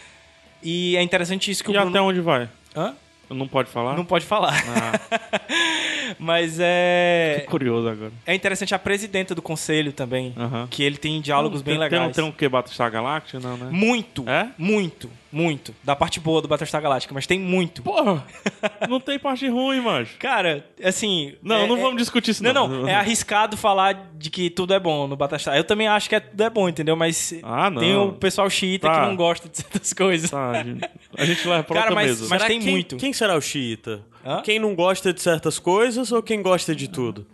E 0.62 0.96
é 0.96 1.02
interessante 1.02 1.50
isso 1.50 1.62
que 1.62 1.70
E 1.70 1.76
o 1.76 1.80
Bruno... 1.80 1.90
até 1.90 2.00
onde 2.00 2.20
vai? 2.22 2.48
Hã? 2.74 2.94
Não 3.30 3.46
pode 3.48 3.70
falar? 3.70 3.96
Não 3.96 4.04
pode 4.04 4.26
falar. 4.26 4.52
Ah, 4.68 5.00
Mas 6.18 6.58
é 6.60 7.44
curioso 7.48 7.88
agora. 7.88 8.12
é 8.26 8.34
interessante 8.34 8.74
a 8.74 8.78
presidenta 8.78 9.34
do 9.34 9.40
conselho 9.40 9.92
também, 9.92 10.34
Aham. 10.36 10.66
que 10.68 10.82
ele 10.82 10.96
tem 10.96 11.20
diálogos 11.20 11.62
bem 11.62 11.78
tem, 11.78 11.88
tem, 11.88 11.98
legais. 11.98 12.16
tem 12.16 12.24
um 12.24 12.32
que 12.32 12.48
Battlestar 12.48 12.90
Galactica? 12.90 13.38
Não, 13.38 13.56
né? 13.56 13.68
Muito, 13.70 14.28
É? 14.28 14.48
muito, 14.58 15.08
muito. 15.32 15.74
Da 15.84 15.94
parte 15.94 16.18
boa 16.18 16.42
do 16.42 16.48
Battlestar 16.48 16.82
Galactica, 16.82 17.14
mas 17.14 17.26
tem 17.26 17.38
muito. 17.38 17.82
Porra! 17.82 18.24
não 18.88 18.98
tem 19.00 19.18
parte 19.18 19.48
ruim, 19.48 19.80
macho. 19.80 20.16
Cara, 20.18 20.66
assim... 20.82 21.34
Não, 21.42 21.56
é- 21.56 21.66
não 21.68 21.76
é- 21.76 21.80
vamos 21.80 21.96
discutir 21.98 22.32
isso, 22.32 22.42
Não, 22.42 22.52
não. 22.52 22.68
não, 22.68 22.88
é 22.88 22.94
arriscado 22.94 23.56
falar 23.56 24.10
de 24.16 24.28
que 24.30 24.50
tudo 24.50 24.74
é 24.74 24.80
bom 24.80 25.06
no 25.06 25.16
Battlestar. 25.16 25.56
Eu 25.56 25.64
também 25.64 25.86
acho 25.88 26.08
que 26.08 26.14
é, 26.16 26.20
tudo 26.20 26.42
é 26.42 26.50
bom, 26.50 26.68
entendeu? 26.68 26.96
Mas 26.96 27.34
Ah, 27.42 27.70
não. 27.70 27.80
tem 27.80 27.96
o 27.96 28.12
pessoal 28.12 28.48
xiita 28.50 28.88
Tá. 28.88 29.00
que 29.00 29.06
não 29.06 29.16
gosta 29.16 29.48
de 29.48 29.56
certas 29.58 29.92
coisas. 29.92 30.30
Tá, 30.30 30.50
a 30.50 30.62
gente, 30.64 30.90
a 31.16 31.24
gente 31.24 31.48
leva 31.48 31.62
pra 31.64 31.74
Cara, 31.74 31.86
outra 31.90 31.94
mas- 31.94 32.20
mesa. 32.20 32.26
mas- 32.28 32.44
tem 32.44 32.60
quem, 32.60 32.70
muito. 32.72 32.96
Quem 32.96 33.12
será 33.12 33.36
o 33.36 33.40
xiita? 33.40 34.02
Hã? 34.26 34.42
Quem 34.42 34.58
não 34.58 34.74
gosta 34.74 35.12
de 35.12 35.20
certas 35.22 35.58
coisas 35.58 36.10
ou 36.12 36.22
quem 36.22 36.42
gosta 36.42 36.74
de 36.74 36.88
tudo? 36.88 37.26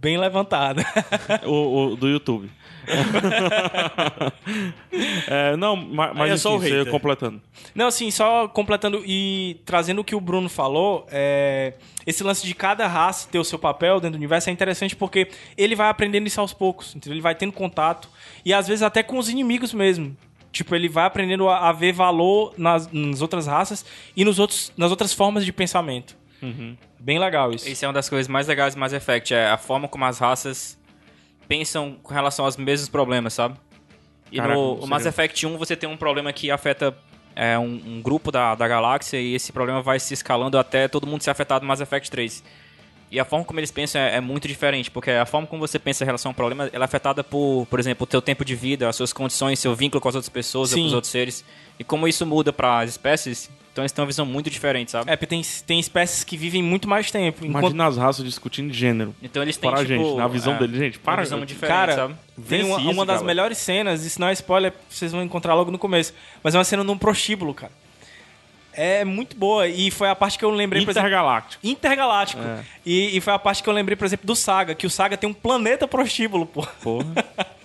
Bem 0.00 0.18
levantado. 0.18 0.82
o, 1.46 1.92
o 1.92 1.96
do 1.96 2.08
YouTube. 2.08 2.50
é, 5.28 5.56
não, 5.56 5.76
ma- 5.76 6.12
mas, 6.14 6.22
Aí 6.22 6.30
é 6.30 6.36
só 6.36 6.56
enfim, 6.56 6.80
o 6.80 6.86
completando. 6.86 7.40
Não, 7.74 7.86
assim, 7.86 8.10
só 8.10 8.48
completando 8.48 9.02
e 9.06 9.60
trazendo 9.64 10.00
o 10.00 10.04
que 10.04 10.14
o 10.14 10.20
Bruno 10.20 10.48
falou, 10.48 11.06
é, 11.10 11.74
esse 12.06 12.22
lance 12.22 12.46
de 12.46 12.54
cada 12.54 12.86
raça 12.86 13.28
ter 13.30 13.38
o 13.38 13.44
seu 13.44 13.58
papel 13.58 14.00
dentro 14.00 14.12
do 14.12 14.20
universo 14.20 14.50
é 14.50 14.52
interessante 14.52 14.94
porque 14.94 15.28
ele 15.56 15.74
vai 15.74 15.88
aprendendo 15.88 16.26
isso 16.26 16.40
aos 16.40 16.52
poucos, 16.52 16.94
entendeu? 16.94 17.14
Ele 17.14 17.22
vai 17.22 17.34
tendo 17.34 17.52
contato 17.52 18.08
e 18.44 18.52
às 18.52 18.66
vezes 18.66 18.82
até 18.82 19.02
com 19.02 19.18
os 19.18 19.28
inimigos 19.28 19.72
mesmo. 19.72 20.16
Tipo, 20.52 20.76
ele 20.76 20.88
vai 20.88 21.04
aprendendo 21.04 21.48
a, 21.48 21.68
a 21.68 21.72
ver 21.72 21.92
valor 21.92 22.54
nas, 22.56 22.88
nas 22.92 23.20
outras 23.20 23.48
raças 23.48 23.84
e 24.16 24.24
nos 24.24 24.38
outros, 24.38 24.72
nas 24.76 24.90
outras 24.90 25.12
formas 25.12 25.44
de 25.44 25.52
pensamento. 25.52 26.16
Bem 27.00 27.18
legal 27.18 27.50
isso. 27.52 27.68
Isso 27.68 27.84
é 27.84 27.88
uma 27.88 27.94
das 27.94 28.08
coisas 28.08 28.28
mais 28.28 28.46
legais 28.46 28.74
do 28.74 28.80
Mass 28.80 28.92
Effect, 28.92 29.34
é 29.34 29.48
a 29.48 29.56
forma 29.56 29.88
como 29.88 30.04
as 30.04 30.18
raças 30.18 30.78
pensam 31.48 31.96
com 32.02 32.12
relação 32.14 32.44
aos 32.44 32.56
mesmos 32.56 32.88
problemas, 32.88 33.34
sabe? 33.34 33.56
E 34.32 34.36
Caraca, 34.36 34.54
no 34.54 34.70
seria- 34.72 34.84
o 34.84 34.88
Mass 34.88 35.06
Effect 35.06 35.46
1 35.46 35.56
você 35.58 35.76
tem 35.76 35.88
um 35.88 35.96
problema 35.96 36.32
que 36.32 36.50
afeta 36.50 36.96
é, 37.36 37.58
um, 37.58 37.80
um 37.86 38.00
grupo 38.02 38.30
da, 38.30 38.54
da 38.54 38.66
galáxia 38.68 39.20
e 39.20 39.34
esse 39.34 39.52
problema 39.52 39.82
vai 39.82 39.98
se 39.98 40.14
escalando 40.14 40.56
até 40.58 40.86
todo 40.88 41.06
mundo 41.06 41.22
ser 41.22 41.30
afetado 41.30 41.64
no 41.64 41.68
Mass 41.68 41.80
Effect 41.80 42.10
3. 42.10 42.44
E 43.10 43.20
a 43.20 43.24
forma 43.24 43.44
como 43.44 43.60
eles 43.60 43.70
pensam 43.70 44.00
é, 44.00 44.16
é 44.16 44.20
muito 44.20 44.48
diferente, 44.48 44.90
porque 44.90 45.10
a 45.10 45.26
forma 45.26 45.46
como 45.46 45.60
você 45.60 45.78
pensa 45.78 46.02
em 46.02 46.06
relação 46.06 46.30
ao 46.30 46.34
problema, 46.34 46.68
ela 46.72 46.84
é 46.84 46.86
afetada 46.86 47.22
por, 47.22 47.66
por 47.70 47.78
exemplo, 47.78 48.04
o 48.04 48.06
teu 48.06 48.20
tempo 48.22 48.44
de 48.44 48.54
vida, 48.56 48.88
as 48.88 48.96
suas 48.96 49.12
condições, 49.12 49.58
seu 49.60 49.74
vínculo 49.74 50.00
com 50.00 50.08
as 50.08 50.14
outras 50.14 50.28
pessoas, 50.28 50.70
ou 50.72 50.78
com 50.78 50.86
os 50.88 50.94
outros 50.94 51.10
seres. 51.12 51.44
E 51.78 51.84
como 51.84 52.08
isso 52.08 52.24
muda 52.26 52.52
para 52.52 52.80
as 52.80 52.90
espécies, 52.90 53.50
então 53.74 53.82
eles 53.82 53.90
têm 53.90 54.02
uma 54.02 54.06
visão 54.06 54.24
muito 54.24 54.48
diferente, 54.48 54.92
sabe? 54.92 55.10
É, 55.10 55.16
porque 55.16 55.26
tem, 55.26 55.42
tem 55.66 55.80
espécies 55.80 56.22
que 56.22 56.36
vivem 56.36 56.62
muito 56.62 56.88
mais 56.88 57.10
tempo. 57.10 57.44
enquanto- 57.44 57.64
Imagina 57.64 57.86
as 57.88 57.96
raças 57.96 58.24
discutindo 58.24 58.72
gênero. 58.72 59.12
Então 59.20 59.42
eles 59.42 59.56
têm, 59.56 59.68
Para 59.68 59.80
a 59.80 59.84
tipo... 59.84 60.00
gente, 60.04 60.16
na 60.16 60.28
visão 60.28 60.54
é, 60.54 60.58
deles, 60.60 60.78
gente, 60.78 60.98
para. 61.00 61.16
Uma 61.16 61.22
visão 61.24 61.44
diferente, 61.44 61.76
Cara, 61.76 61.94
sabe? 61.96 62.14
tem 62.48 62.62
uma, 62.62 62.78
isso, 62.80 62.90
uma 62.90 63.04
das 63.04 63.16
galera. 63.16 63.24
melhores 63.26 63.58
cenas, 63.58 64.04
isso 64.04 64.20
não 64.20 64.28
é 64.28 64.32
spoiler, 64.32 64.72
vocês 64.88 65.10
vão 65.10 65.24
encontrar 65.24 65.54
logo 65.54 65.72
no 65.72 65.78
começo, 65.78 66.14
mas 66.40 66.54
é 66.54 66.58
uma 66.58 66.64
cena 66.64 66.84
num 66.84 66.96
prostíbulo, 66.96 67.52
cara. 67.52 67.72
É 68.72 69.04
muito 69.04 69.36
boa 69.36 69.66
e 69.68 69.90
foi 69.90 70.08
a 70.08 70.14
parte 70.14 70.38
que 70.38 70.44
eu 70.44 70.50
lembrei, 70.50 70.84
por 70.84 70.90
exemplo, 70.92 71.08
Intergaláctico. 71.08 71.66
intergaláctico. 71.66 72.42
É. 72.42 72.64
E, 72.86 73.16
e 73.16 73.20
foi 73.20 73.32
a 73.32 73.38
parte 73.40 73.62
que 73.62 73.68
eu 73.68 73.72
lembrei, 73.72 73.96
por 73.96 74.04
exemplo, 74.04 74.26
do 74.26 74.34
Saga, 74.36 74.74
que 74.74 74.86
o 74.86 74.90
Saga 74.90 75.16
tem 75.16 75.28
um 75.28 75.34
planeta 75.34 75.86
prostíbulo, 75.88 76.46
pô. 76.46 76.66
Porra. 76.82 77.06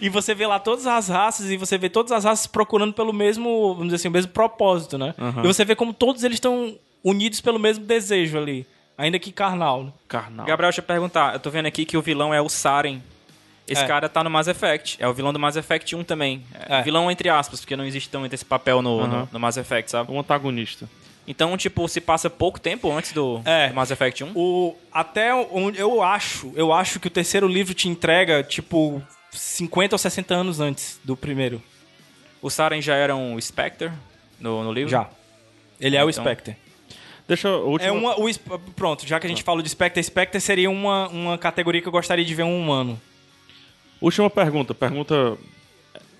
E 0.00 0.08
você 0.08 0.34
vê 0.34 0.46
lá 0.46 0.58
todas 0.58 0.86
as 0.86 1.08
raças 1.08 1.50
e 1.50 1.56
você 1.56 1.78
vê 1.78 1.88
todas 1.88 2.12
as 2.12 2.24
raças 2.24 2.46
procurando 2.46 2.92
pelo 2.92 3.12
mesmo, 3.12 3.68
vamos 3.74 3.84
dizer 3.86 3.96
assim, 3.96 4.08
o 4.08 4.10
mesmo 4.10 4.32
propósito, 4.32 4.98
né? 4.98 5.14
E 5.42 5.46
você 5.46 5.64
vê 5.64 5.74
como 5.74 5.92
todos 5.94 6.22
eles 6.24 6.36
estão 6.36 6.76
unidos 7.02 7.40
pelo 7.40 7.58
mesmo 7.58 7.84
desejo 7.84 8.38
ali, 8.38 8.66
ainda 8.96 9.18
que 9.18 9.32
carnal. 9.32 9.84
né? 9.84 9.92
Carnal. 10.08 10.46
Gabriel, 10.46 10.70
deixa 10.70 10.80
eu 10.80 10.84
perguntar. 10.84 11.34
Eu 11.34 11.40
tô 11.40 11.50
vendo 11.50 11.66
aqui 11.66 11.84
que 11.84 11.96
o 11.96 12.02
vilão 12.02 12.32
é 12.34 12.40
o 12.40 12.48
Saren. 12.48 13.00
Esse 13.66 13.82
É. 13.82 13.86
cara 13.86 14.08
tá 14.10 14.22
no 14.22 14.28
Mass 14.28 14.46
Effect. 14.46 14.98
É 15.00 15.08
o 15.08 15.14
vilão 15.14 15.32
do 15.32 15.38
Mass 15.38 15.56
Effect 15.56 15.96
1 15.96 16.04
também. 16.04 16.44
É. 16.68 16.82
Vilão 16.82 17.10
entre 17.10 17.30
aspas, 17.30 17.60
porque 17.60 17.74
não 17.76 17.84
existe 17.86 18.10
também 18.10 18.28
esse 18.30 18.44
papel 18.44 18.82
no, 18.82 19.00
Aham. 19.00 19.20
no, 19.20 19.28
no 19.32 19.40
Mass 19.40 19.56
Effect, 19.56 19.90
sabe? 19.90 20.12
Um 20.12 20.20
antagonista. 20.20 20.86
Então, 21.26 21.56
tipo, 21.56 21.88
se 21.88 21.98
passa 22.02 22.28
pouco 22.28 22.60
tempo 22.60 22.92
antes 22.92 23.12
do, 23.12 23.40
É. 23.46 23.68
do 23.68 23.74
Mass 23.74 23.90
Effect 23.90 24.22
1. 24.24 24.32
O, 24.34 24.76
até 24.92 25.32
onde 25.34 25.78
eu 25.80 26.02
acho, 26.02 26.52
eu 26.54 26.70
acho 26.74 27.00
que 27.00 27.06
o 27.06 27.10
terceiro 27.10 27.48
livro 27.48 27.72
te 27.72 27.88
entrega, 27.88 28.42
tipo, 28.42 29.02
50 29.34 29.94
ou 29.94 29.98
60 29.98 30.34
anos 30.34 30.60
antes 30.60 30.98
do 31.04 31.16
primeiro. 31.16 31.62
O 32.40 32.50
Saren 32.50 32.80
já 32.80 32.94
era 32.94 33.14
um 33.16 33.40
Spectre 33.40 33.90
no, 34.40 34.62
no 34.64 34.72
livro? 34.72 34.90
Já. 34.90 35.08
Ele 35.80 35.96
é 35.96 36.04
o 36.04 36.10
Então. 36.10 36.22
Spectre. 36.24 36.56
Deixa 37.26 37.48
eu. 37.48 37.66
última- 37.68 37.88
É 37.88 37.92
uma, 37.92 38.14
o, 38.20 38.28
pronto, 38.76 39.06
já 39.06 39.18
que 39.18 39.26
a 39.26 39.30
gente 39.30 39.42
falou 39.42 39.62
de 39.62 39.68
Spectre, 39.68 40.02
Spectre 40.02 40.40
seria 40.40 40.70
uma, 40.70 41.08
uma 41.08 41.38
categoria 41.38 41.80
que 41.80 41.88
eu 41.88 41.92
gostaria 41.92 42.24
de 42.24 42.34
ver 42.34 42.42
um 42.42 42.58
humano. 42.60 43.00
Última 44.00 44.28
pergunta. 44.28 44.74
Pergunta. 44.74 45.36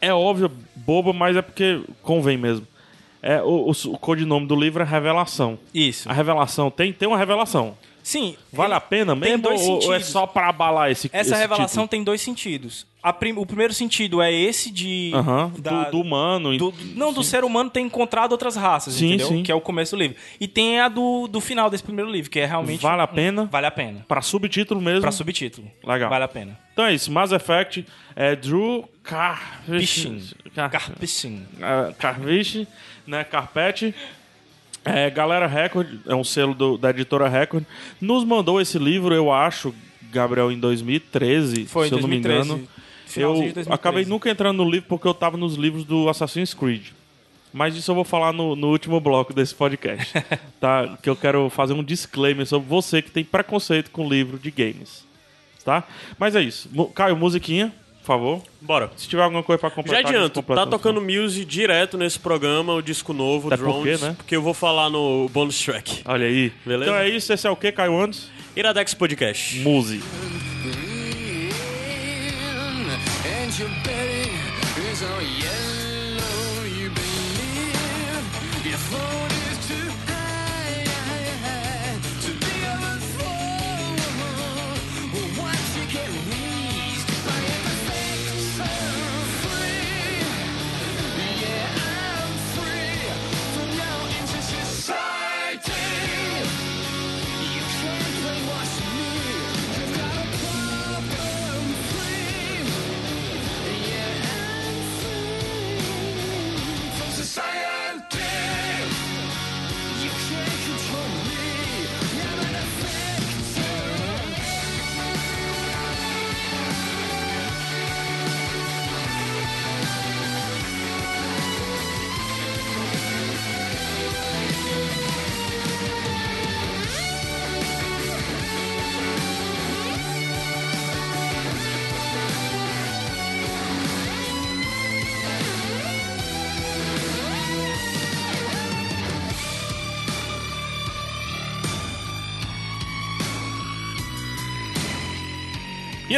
É 0.01 0.13
óbvia, 0.13 0.51
boba, 0.75 1.13
mas 1.13 1.37
é 1.37 1.43
porque 1.43 1.83
convém 2.03 2.37
mesmo. 2.39 2.67
É, 3.23 3.43
o, 3.43 3.71
o, 3.71 3.93
o 3.93 3.99
codinome 3.99 4.47
do 4.47 4.55
livro 4.57 4.83
é 4.83 4.87
Revelação. 4.87 5.59
Isso. 5.75 6.09
A 6.11 6.13
revelação 6.13 6.71
tem, 6.71 6.93
tem 6.93 7.09
uma 7.09 7.17
revelação. 7.19 7.77
Sim. 8.05 8.37
Vale 8.53 8.75
a 8.75 8.81
pena 8.81 9.15
mesmo? 9.17 9.49
ou, 9.51 9.85
ou 9.87 9.95
é 9.95 9.99
só 9.99 10.27
pra 10.27 10.51
abalar 10.51 10.91
esse 10.91 11.09
Essa 11.11 11.31
esse 11.33 11.41
revelação 11.41 11.85
título? 11.85 11.89
tem 11.89 12.05
dois 12.05 12.21
sentidos. 12.21 12.87
Prim- 13.19 13.35
o 13.37 13.45
primeiro 13.45 13.73
sentido 13.75 14.21
é 14.23 14.33
esse 14.33 14.71
de. 14.71 15.11
Aham, 15.15 15.53
da- 15.59 15.85
do, 15.85 15.91
do 15.93 16.01
humano. 16.01 16.57
do- 16.57 16.73
não, 16.95 17.13
do 17.13 17.23
ser 17.25 17.45
humano 17.45 17.69
ter 17.71 17.81
encontrado 17.81 18.33
outras 18.33 18.57
raças, 18.57 18.95
Sim, 18.95 19.09
entendeu? 19.09 19.29
sim. 19.29 19.43
Que 19.43 19.51
é 19.53 19.55
o 19.55 19.61
começo 19.61 19.97
do 19.97 20.01
livro. 20.03 20.17
E 20.41 20.47
tem 20.49 20.81
a 20.81 20.89
do, 20.89 21.27
do 21.27 21.41
final 21.41 21.69
desse 21.71 21.83
primeiro 21.83 22.11
livro, 22.11 22.31
que 22.31 22.39
é 22.41 22.47
realmente. 22.47 22.81
Vale 22.83 23.03
a 23.03 23.07
pena? 23.07 23.45
Vale 23.51 23.67
a 23.67 23.71
pena. 23.71 24.05
Pra 24.07 24.21
subtítulo 24.23 24.81
mesmo. 24.81 25.01
Pra 25.03 25.11
subtítulo. 25.11 25.71
Legal. 25.83 26.09
Vale 26.11 26.25
a 26.25 26.29
pena. 26.29 26.59
Então 26.73 26.85
é 26.87 26.95
isso. 26.95 27.11
Mass 27.13 27.33
Effect 27.33 27.87
é 28.17 28.37
Drew 28.37 28.89
Carpichin. 29.03 30.23
Car... 30.55 30.71
Carpichin. 30.71 31.43
é, 31.61 31.93
Carviche, 31.95 32.67
né? 33.07 33.25
Carpete. 33.25 33.95
É, 34.85 35.09
Galera 35.11 35.47
Record, 35.47 35.89
é 36.07 36.15
um 36.15 36.25
selo 36.25 36.55
do- 36.55 36.77
da 36.77 36.91
editora 36.91 37.29
Record, 37.29 37.65
nos 38.01 38.25
mandou 38.25 38.61
esse 38.61 38.79
livro, 38.79 39.15
eu 39.15 39.33
acho, 39.33 39.75
Gabriel, 40.13 40.53
em 40.53 40.59
2013, 40.59 41.65
Foi, 41.67 41.89
se 41.89 41.95
eu 41.95 42.01
não 42.01 42.09
me 42.09 42.21
2013. 42.21 42.49
engano. 42.53 42.69
Finalzinho 43.07 43.47
Eu 43.49 43.53
2013. 43.55 43.73
acabei 43.73 44.05
nunca 44.05 44.29
entrando 44.31 44.57
no 44.65 44.71
livro 44.71 44.87
porque 44.89 45.07
eu 45.09 45.15
tava 45.15 45.37
nos 45.37 45.55
livros 45.55 45.85
do 45.85 46.09
Assassin's 46.09 46.53
Creed. 46.53 46.89
Mas 47.53 47.77
isso 47.77 47.91
eu 47.91 47.95
vou 47.95 48.05
falar 48.05 48.33
no, 48.33 48.57
no 48.57 48.69
último 48.71 48.99
bloco 49.01 49.33
desse 49.33 49.55
podcast. 49.55 50.13
tá? 50.61 50.99
Que 51.01 51.09
eu 51.09 51.15
quero 51.15 51.49
fazer 51.49 51.73
um 51.73 51.85
disclaimer 51.85 52.45
sobre 52.47 52.69
você 52.69 53.01
que 53.01 53.11
tem 53.11 53.23
preconceito 53.25 53.91
com 53.91 54.09
livro 54.09 54.39
de 54.39 54.51
games. 54.51 55.05
Tá? 55.65 55.85
Mas 56.19 56.35
é 56.35 56.43
isso. 56.43 56.69
Caio, 56.95 57.17
musiquinha, 57.17 57.73
por 58.05 58.09
favor. 58.09 58.43
Bora. 58.61 58.91
Se 58.97 59.09
tiver 59.09 59.23
alguma 59.23 59.43
coisa 59.43 59.59
pra 59.59 59.71
Já 59.71 59.75
completar... 59.75 60.05
adianto, 60.07 60.43
tá 60.43 60.67
tocando 60.67 61.01
Muse 61.01 61.43
direto 61.45 61.97
nesse 61.97 62.19
programa, 62.19 62.75
o 62.75 62.83
disco 62.83 63.15
novo, 63.15 63.49
Até 63.49 63.57
porque, 63.57 63.73
Drones, 63.73 64.01
né? 64.03 64.15
porque 64.17 64.37
eu 64.37 64.43
vou 64.43 64.53
falar 64.53 64.91
no 64.91 65.29
bonus 65.31 65.59
track. 65.59 66.03
Olha 66.05 66.27
aí. 66.27 66.53
Beleza? 66.67 66.91
Então 66.91 67.01
é 67.01 67.09
isso. 67.09 67.33
Esse 67.33 67.47
é 67.47 67.51
o 67.51 67.57
que, 67.57 67.73
Caio 67.73 67.99
Andes? 67.99 68.31
Iradex 68.55 68.93
Podcast. 68.93 69.59
Muse. 69.61 70.03
And 73.27 73.59
your 73.59 73.69
is 74.93 75.03
all 75.03 75.23
yellow. 75.23 75.64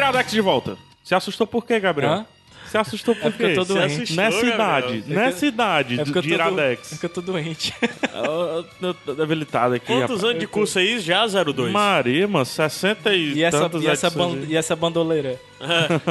Iradex 0.08 0.30
de 0.30 0.40
volta. 0.40 0.76
Se 1.04 1.14
assustou 1.14 1.46
por 1.46 1.64
quê, 1.66 1.78
Gabriel? 1.80 2.12
Hã? 2.12 2.26
Se 2.70 2.76
assustou 2.76 3.14
por 3.14 3.30
porque 3.30 3.44
eu 3.44 3.48
quê? 3.48 3.54
Se 3.64 3.68
doente. 3.68 4.02
assustou, 4.02 4.16
Gabriel. 4.16 4.26
Nessa 4.26 4.44
É 4.44 4.48
idade, 4.54 5.02
que- 5.02 5.14
nessa 5.14 5.46
idade 5.46 6.00
É 6.00 6.04
de, 6.04 6.10
eu 6.10 6.14
tô, 6.14 6.20
do... 6.20 6.28
Iradex. 6.28 6.92
é 6.92 6.96
que 6.96 7.04
eu 7.06 7.10
tô 7.10 7.20
doente. 7.20 7.74
Eu 9.06 9.14
debilitado 9.14 9.74
aqui. 9.74 9.86
Quantos 9.86 10.02
rapaz. 10.16 10.24
anos 10.24 10.40
de 10.40 10.46
curso 10.48 10.78
aí? 10.78 10.98
Já 10.98 11.24
02. 11.26 11.70
Maria, 11.72 12.26
mano, 12.26 12.44
60 12.44 13.14
e, 13.14 13.34
E 13.34 13.42
essa, 13.44 13.60
tantas 13.60 13.82
e, 13.82 13.86
essa 13.88 14.10
ban- 14.10 14.38
e 14.48 14.56
essa 14.56 14.74
bandoleira? 14.74 15.38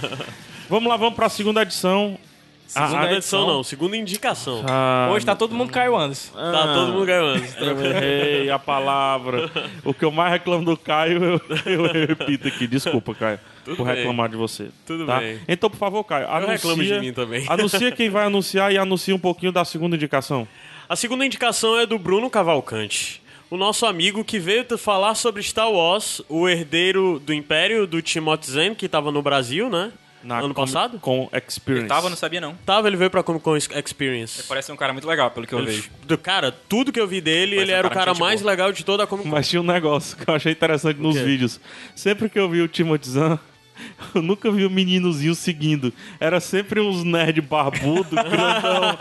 Vamos 0.68 0.88
lá, 0.88 0.96
vamos 0.96 1.14
pra 1.14 1.28
segunda 1.28 1.62
edição. 1.62 2.18
Segunda 2.66 3.00
Ah, 3.00 3.12
edição 3.12 3.46
não, 3.46 3.62
segunda 3.62 3.96
indicação. 3.96 4.64
Ah, 4.68 5.08
Hoje 5.12 5.24
tá 5.24 5.36
todo 5.36 5.54
mundo 5.54 5.70
Caio 5.70 5.96
Anderson. 5.96 6.32
Tá 6.34 6.74
todo 6.74 6.92
mundo 6.92 7.06
ganhando. 7.06 7.44
eu 7.60 7.86
errei 7.86 8.50
a 8.50 8.58
palavra. 8.58 9.50
O 9.84 9.94
que 9.94 10.04
eu 10.04 10.10
mais 10.10 10.32
reclamo 10.32 10.64
do 10.64 10.76
Caio, 10.76 11.22
eu, 11.24 11.40
eu 11.66 12.06
repito 12.06 12.48
aqui. 12.48 12.66
Desculpa, 12.66 13.14
Caio, 13.14 13.38
Tudo 13.64 13.76
por 13.76 13.86
bem. 13.86 13.96
reclamar 13.96 14.28
de 14.28 14.36
você. 14.36 14.68
Tudo 14.84 15.06
tá? 15.06 15.20
bem. 15.20 15.38
Então, 15.46 15.70
por 15.70 15.76
favor, 15.78 16.02
Caio, 16.04 16.28
anuncia, 16.28 16.52
reclamo 16.54 16.82
de 16.82 17.00
mim 17.00 17.12
também. 17.12 17.44
anuncia 17.48 17.92
quem 17.92 18.10
vai 18.10 18.26
anunciar 18.26 18.72
e 18.72 18.78
anuncia 18.78 19.14
um 19.14 19.18
pouquinho 19.18 19.52
da 19.52 19.64
segunda 19.64 19.94
indicação. 19.94 20.46
A 20.88 20.96
segunda 20.96 21.24
indicação 21.24 21.78
é 21.78 21.86
do 21.86 21.98
Bruno 21.98 22.28
Cavalcante. 22.28 23.22
O 23.48 23.56
nosso 23.56 23.86
amigo 23.86 24.24
que 24.24 24.40
veio 24.40 24.66
falar 24.76 25.14
sobre 25.14 25.40
Star 25.40 25.70
Wars, 25.70 26.20
o 26.28 26.48
herdeiro 26.48 27.20
do 27.24 27.32
Império 27.32 27.86
do 27.86 28.02
Timothy 28.02 28.50
Zahn, 28.50 28.74
que 28.74 28.88
tava 28.88 29.12
no 29.12 29.22
Brasil, 29.22 29.70
né? 29.70 29.92
Na 30.26 30.38
ano 30.40 30.52
Com- 30.52 30.62
passado? 30.64 30.98
Com 30.98 31.28
Experience. 31.32 31.82
Ele 31.84 31.88
tava, 31.88 32.10
não 32.10 32.16
sabia 32.16 32.40
não. 32.40 32.54
Tava, 32.66 32.88
ele 32.88 32.96
veio 32.96 33.10
pra 33.10 33.22
Comic 33.22 33.44
Con 33.44 33.56
Experience. 33.56 34.42
Parece 34.48 34.72
um 34.72 34.76
cara 34.76 34.92
muito 34.92 35.06
legal, 35.06 35.30
pelo 35.30 35.46
que 35.46 35.54
eu 35.54 35.58
Ele- 35.60 35.68
vejo. 35.68 35.90
do 36.04 36.18
cara, 36.18 36.50
tudo 36.50 36.92
que 36.92 36.98
eu 37.00 37.06
vi 37.06 37.20
dele, 37.20 37.56
Parece 37.56 37.62
ele 37.62 37.72
um 37.72 37.78
era 37.78 37.86
o 37.86 37.90
cara 37.90 38.14
mais 38.14 38.40
boa. 38.42 38.50
legal 38.50 38.72
de 38.72 38.84
toda 38.84 39.04
a 39.04 39.06
Comic 39.06 39.28
Con. 39.28 39.34
Mas 39.34 39.48
tinha 39.48 39.62
um 39.62 39.64
negócio 39.64 40.16
que 40.16 40.28
eu 40.28 40.34
achei 40.34 40.52
interessante 40.52 41.00
nos 41.00 41.16
vídeos. 41.16 41.60
Sempre 41.94 42.28
que 42.28 42.38
eu 42.38 42.48
vi 42.50 42.60
o 42.60 42.68
Timothy 42.68 43.08
Zahn, 43.10 43.38
eu 44.14 44.22
nunca 44.22 44.50
vi 44.50 44.66
um 44.66 44.70
meninozinho 44.70 45.34
seguindo. 45.34 45.92
Era 46.20 46.40
sempre 46.40 46.80
uns 46.80 47.04
nerd 47.04 47.40
barbudo, 47.40 48.10
grandão. 48.16 48.96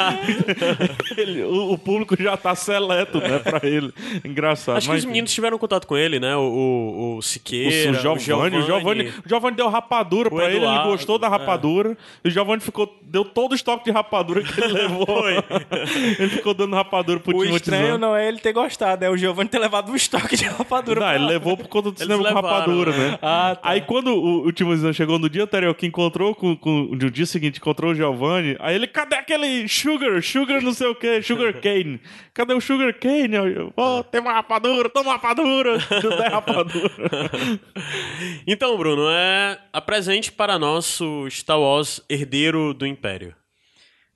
Ele- 1.17 1.43
o, 1.43 1.73
o 1.73 1.77
público 1.77 2.15
já 2.21 2.35
tá 2.37 2.55
seleto, 2.55 3.19
né, 3.19 3.39
pra 3.39 3.61
ele. 3.67 3.93
Engraçado. 4.23 4.77
Acho 4.77 4.87
que 4.87 4.93
mas 4.93 4.99
os 5.03 5.05
meninos 5.05 5.33
tiveram 5.33 5.57
contato 5.57 5.87
com 5.87 5.97
ele, 5.97 6.19
né? 6.19 6.35
O, 6.35 6.39
o, 6.41 7.13
o 7.15 7.17
O, 7.17 7.21
Siqueira, 7.21 7.91
o 7.91 8.17
Giovanni, 8.19 8.57
o 8.57 8.61
Giovanni, 8.61 9.07
o 9.25 9.29
Giovanni 9.29 9.55
deu 9.55 9.69
rapadura 9.69 10.29
pra 10.29 10.45
ele, 10.45 10.55
ele 10.57 10.65
Eduardo, 10.65 10.89
gostou 10.89 11.17
da 11.17 11.27
rapadura. 11.27 11.97
E 12.23 12.27
o 12.27 12.31
Giovanni 12.31 12.61
ficou, 12.61 12.97
deu 13.03 13.23
todo 13.25 13.51
o 13.53 13.55
estoque 13.55 13.85
de 13.85 13.91
rapadura 13.91 14.41
que 14.43 14.59
ele 14.61 14.73
levou. 14.73 15.05
ele 15.29 16.29
ficou 16.29 16.53
dando 16.53 16.75
rapadura 16.75 17.19
pro 17.19 17.35
O 17.35 17.39
Timothy 17.41 17.55
estranho 17.57 17.87
Zahn. 17.93 17.97
não 17.97 18.15
é 18.15 18.27
ele 18.27 18.39
ter 18.39 18.53
gostado, 18.53 19.03
é 19.05 19.09
o 19.09 19.17
Giovanni 19.17 19.49
ter 19.49 19.59
levado 19.59 19.91
um 19.91 19.95
estoque 19.95 20.35
de 20.35 20.45
rapadura. 20.45 20.99
Não, 20.99 21.07
pra 21.07 21.15
ele 21.15 21.23
lá. 21.23 21.29
levou 21.29 21.57
por 21.57 21.67
conta 21.67 21.91
do 21.91 21.99
cinema 21.99 22.23
com 22.27 22.33
rapadura, 22.33 22.91
né? 22.91 23.09
né? 23.11 23.19
Ah, 23.21 23.55
tá. 23.61 23.69
Aí 23.69 23.81
quando 23.81 24.07
o, 24.15 24.47
o 24.47 24.51
Zahn 24.75 24.93
chegou 24.93 25.19
no 25.19 25.29
dia 25.29 25.43
anterior, 25.43 25.75
que 25.75 25.85
encontrou 25.85 26.33
com, 26.33 26.55
com 26.55 26.89
no 26.91 27.11
dia 27.11 27.25
seguinte, 27.25 27.57
encontrou 27.57 27.91
o 27.91 27.95
Giovanni, 27.95 28.55
aí 28.59 28.75
ele, 28.75 28.87
cadê 28.87 29.15
aquele 29.15 29.67
sugar, 29.67 30.23
sugar 30.23 30.61
não 30.61 30.73
sei 30.73 30.87
o 30.87 30.95
que, 30.95 31.21
sugar 31.21 31.53
cane? 31.59 31.99
Cadê 32.33 32.53
o 32.53 32.61
sugar 32.61 32.93
cane? 32.93 33.35
Eu, 33.35 33.73
oh, 33.75 34.03
tem 34.03 34.21
uma 34.21 34.33
rapadura, 34.33 34.89
toma 34.89 35.13
rapadura, 35.13 35.77
deu 36.01 36.17
10 36.17 36.31
rapadura. 36.31 36.91
Então, 38.47 38.77
Bruno, 38.77 39.09
é 39.09 39.59
apresente 39.73 40.31
para 40.31 40.57
nós 40.57 41.01
o 41.01 41.29
Star 41.29 41.59
Wars 41.59 42.01
Herdeiro 42.09 42.73
do 42.73 42.85
Império. 42.85 43.35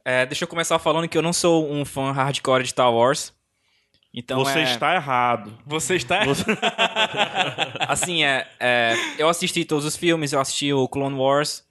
É, 0.06 0.26
deixa 0.26 0.44
eu 0.44 0.48
começar 0.48 0.80
falando 0.80 1.08
que 1.08 1.18
eu 1.18 1.22
não 1.22 1.34
sou 1.34 1.72
um 1.72 1.84
fã 1.84 2.12
hardcore 2.12 2.64
de 2.64 2.70
Star 2.70 2.94
Wars. 2.94 3.34
Então 4.14 4.40
Você 4.44 4.60
é, 4.60 4.64
está 4.64 4.96
errado. 4.96 5.58
Você 5.66 5.96
está... 5.96 6.22
Assim, 7.88 8.24
é, 8.24 8.48
é, 8.60 8.96
eu 9.18 9.30
assisti 9.30 9.64
todos 9.66 9.86
os 9.86 9.96
filmes, 9.96 10.34
eu 10.34 10.40
assisti 10.40 10.74
o 10.74 10.88
Clone 10.88 11.16
Wars, 11.16 11.64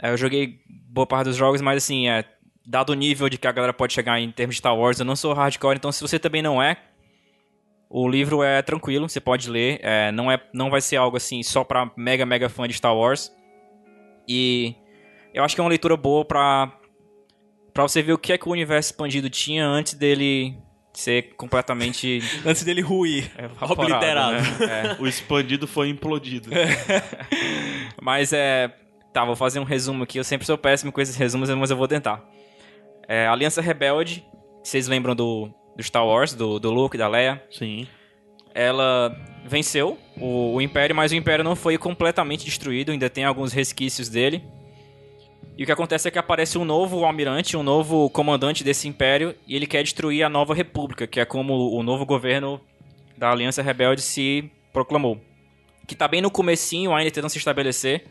é, 0.00 0.10
eu 0.10 0.16
joguei 0.16 0.60
boa 0.88 1.06
parte 1.06 1.26
dos 1.26 1.36
jogos, 1.36 1.60
mas 1.60 1.82
assim, 1.82 2.08
é, 2.08 2.24
dado 2.64 2.90
o 2.90 2.94
nível 2.94 3.28
de 3.28 3.38
que 3.38 3.46
a 3.46 3.52
galera 3.52 3.72
pode 3.72 3.92
chegar 3.92 4.20
em 4.20 4.30
termos 4.30 4.56
de 4.56 4.58
Star 4.58 4.76
Wars, 4.76 4.98
eu 4.98 5.06
não 5.06 5.16
sou 5.16 5.32
hardcore, 5.32 5.76
então 5.76 5.90
se 5.90 6.00
você 6.00 6.18
também 6.18 6.42
não 6.42 6.62
é, 6.62 6.76
o 7.90 8.06
livro 8.06 8.42
é 8.42 8.60
tranquilo, 8.60 9.08
você 9.08 9.20
pode 9.20 9.48
ler, 9.48 9.80
é, 9.82 10.12
não, 10.12 10.30
é, 10.30 10.38
não 10.52 10.68
vai 10.68 10.80
ser 10.80 10.96
algo 10.96 11.16
assim 11.16 11.42
só 11.42 11.64
pra 11.64 11.90
mega, 11.96 12.26
mega 12.26 12.48
fã 12.48 12.68
de 12.68 12.74
Star 12.74 12.94
Wars. 12.94 13.32
E 14.28 14.74
eu 15.32 15.42
acho 15.42 15.54
que 15.54 15.60
é 15.60 15.64
uma 15.64 15.70
leitura 15.70 15.96
boa 15.96 16.22
pra, 16.22 16.70
pra 17.72 17.82
você 17.84 18.02
ver 18.02 18.12
o 18.12 18.18
que 18.18 18.32
é 18.32 18.38
que 18.38 18.46
o 18.46 18.52
universo 18.52 18.90
expandido 18.90 19.30
tinha 19.30 19.66
antes 19.66 19.94
dele 19.94 20.58
ser 20.98 21.34
completamente 21.36 22.20
Antes 22.44 22.64
dele 22.64 22.80
ruir. 22.80 23.30
evaporado, 23.38 23.72
Obliterado. 23.72 24.32
né? 24.36 24.96
É. 24.98 25.02
O 25.02 25.06
expandido 25.06 25.66
foi 25.68 25.88
implodido. 25.88 26.50
Mas 28.02 28.32
é. 28.32 28.72
Tá, 29.12 29.24
vou 29.24 29.36
fazer 29.36 29.60
um 29.60 29.64
resumo 29.64 30.02
aqui. 30.04 30.18
Eu 30.18 30.24
sempre 30.24 30.46
sou 30.46 30.58
péssimo 30.58 30.90
com 30.92 31.00
esses 31.00 31.16
resumos, 31.16 31.48
mas 31.50 31.70
eu 31.70 31.76
vou 31.76 31.88
tentar. 31.88 32.22
É, 33.08 33.26
Aliança 33.26 33.62
Rebelde, 33.62 34.22
vocês 34.62 34.86
lembram 34.86 35.16
do, 35.16 35.48
do 35.74 35.82
Star 35.82 36.06
Wars, 36.06 36.34
do, 36.34 36.58
do 36.58 36.70
Luke, 36.70 36.96
da 36.98 37.08
Leia? 37.08 37.42
Sim. 37.50 37.88
Ela 38.54 39.16
venceu 39.46 39.98
o, 40.20 40.54
o 40.56 40.60
Império, 40.60 40.94
mas 40.94 41.10
o 41.10 41.14
Império 41.16 41.42
não 41.42 41.56
foi 41.56 41.78
completamente 41.78 42.44
destruído, 42.44 42.92
ainda 42.92 43.08
tem 43.08 43.24
alguns 43.24 43.52
resquícios 43.52 44.10
dele. 44.10 44.44
E 45.58 45.64
o 45.64 45.66
que 45.66 45.72
acontece 45.72 46.06
é 46.06 46.10
que 46.12 46.18
aparece 46.20 46.56
um 46.56 46.64
novo 46.64 47.04
almirante, 47.04 47.56
um 47.56 47.64
novo 47.64 48.08
comandante 48.10 48.62
desse 48.62 48.86
Império, 48.86 49.34
e 49.44 49.56
ele 49.56 49.66
quer 49.66 49.82
destruir 49.82 50.22
a 50.22 50.28
Nova 50.28 50.54
República, 50.54 51.04
que 51.04 51.18
é 51.18 51.24
como 51.24 51.76
o 51.76 51.82
novo 51.82 52.06
governo 52.06 52.60
da 53.16 53.32
Aliança 53.32 53.60
Rebelde 53.60 54.00
se 54.00 54.48
proclamou. 54.72 55.20
Que 55.84 55.96
tá 55.96 56.06
bem 56.06 56.22
no 56.22 56.30
comecinho, 56.30 56.94
ainda 56.94 57.10
tentando 57.10 57.30
se 57.30 57.38
estabelecer. 57.38 58.04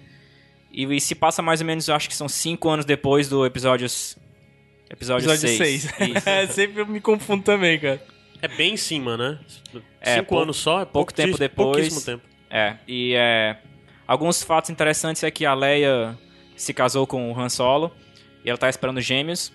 E, 0.70 0.84
e 0.84 1.00
se 1.00 1.16
passa 1.16 1.41
mais 1.41 1.62
ou 1.62 1.68
menos, 1.68 1.88
eu 1.88 1.95
acho 1.95 2.10
que 2.10 2.16
são 2.16 2.28
cinco 2.28 2.68
anos 2.68 2.84
depois 2.84 3.30
do 3.30 3.45
episódio... 3.45 3.88
Episódio 4.89 5.32
Episódio 5.32 5.48
6. 5.48 5.84
6. 5.84 6.26
É, 6.28 6.48
sempre 6.48 6.82
eu 6.82 6.86
me 6.86 7.00
confundo 7.00 7.43
também, 7.43 7.80
cara. 7.80 8.04
É 8.41 8.50
bem 8.50 8.74
em 8.74 8.78
cima, 8.78 9.16
né? 9.16 9.39
É, 10.02 10.16
Cinco 10.16 10.36
pou- 10.36 10.41
anos 10.41 10.58
só, 10.58 10.82
é 10.82 10.86
pouco 10.86 10.91
pouco 10.91 11.14
tempo 11.14 11.38
depois. 11.38 11.88
Pouquíssimo 11.88 12.02
tempo. 12.02 12.24
É, 12.50 12.76
e 12.86 13.14
é, 13.16 13.58
alguns 14.06 14.43
fatos 14.43 14.70
interessantes 14.70 15.24
é 15.24 15.32
que 15.32 15.45
a 15.45 15.54
Leia 15.54 16.18
se 16.58 16.74
casou 16.74 17.08
com 17.08 17.32
o 17.32 17.39
Han 17.39 17.47
Solo 17.49 17.95
e 18.43 18.49
ela 18.49 18.58
tá 18.58 18.70
esperando 18.70 18.99
gêmeos. 18.99 19.53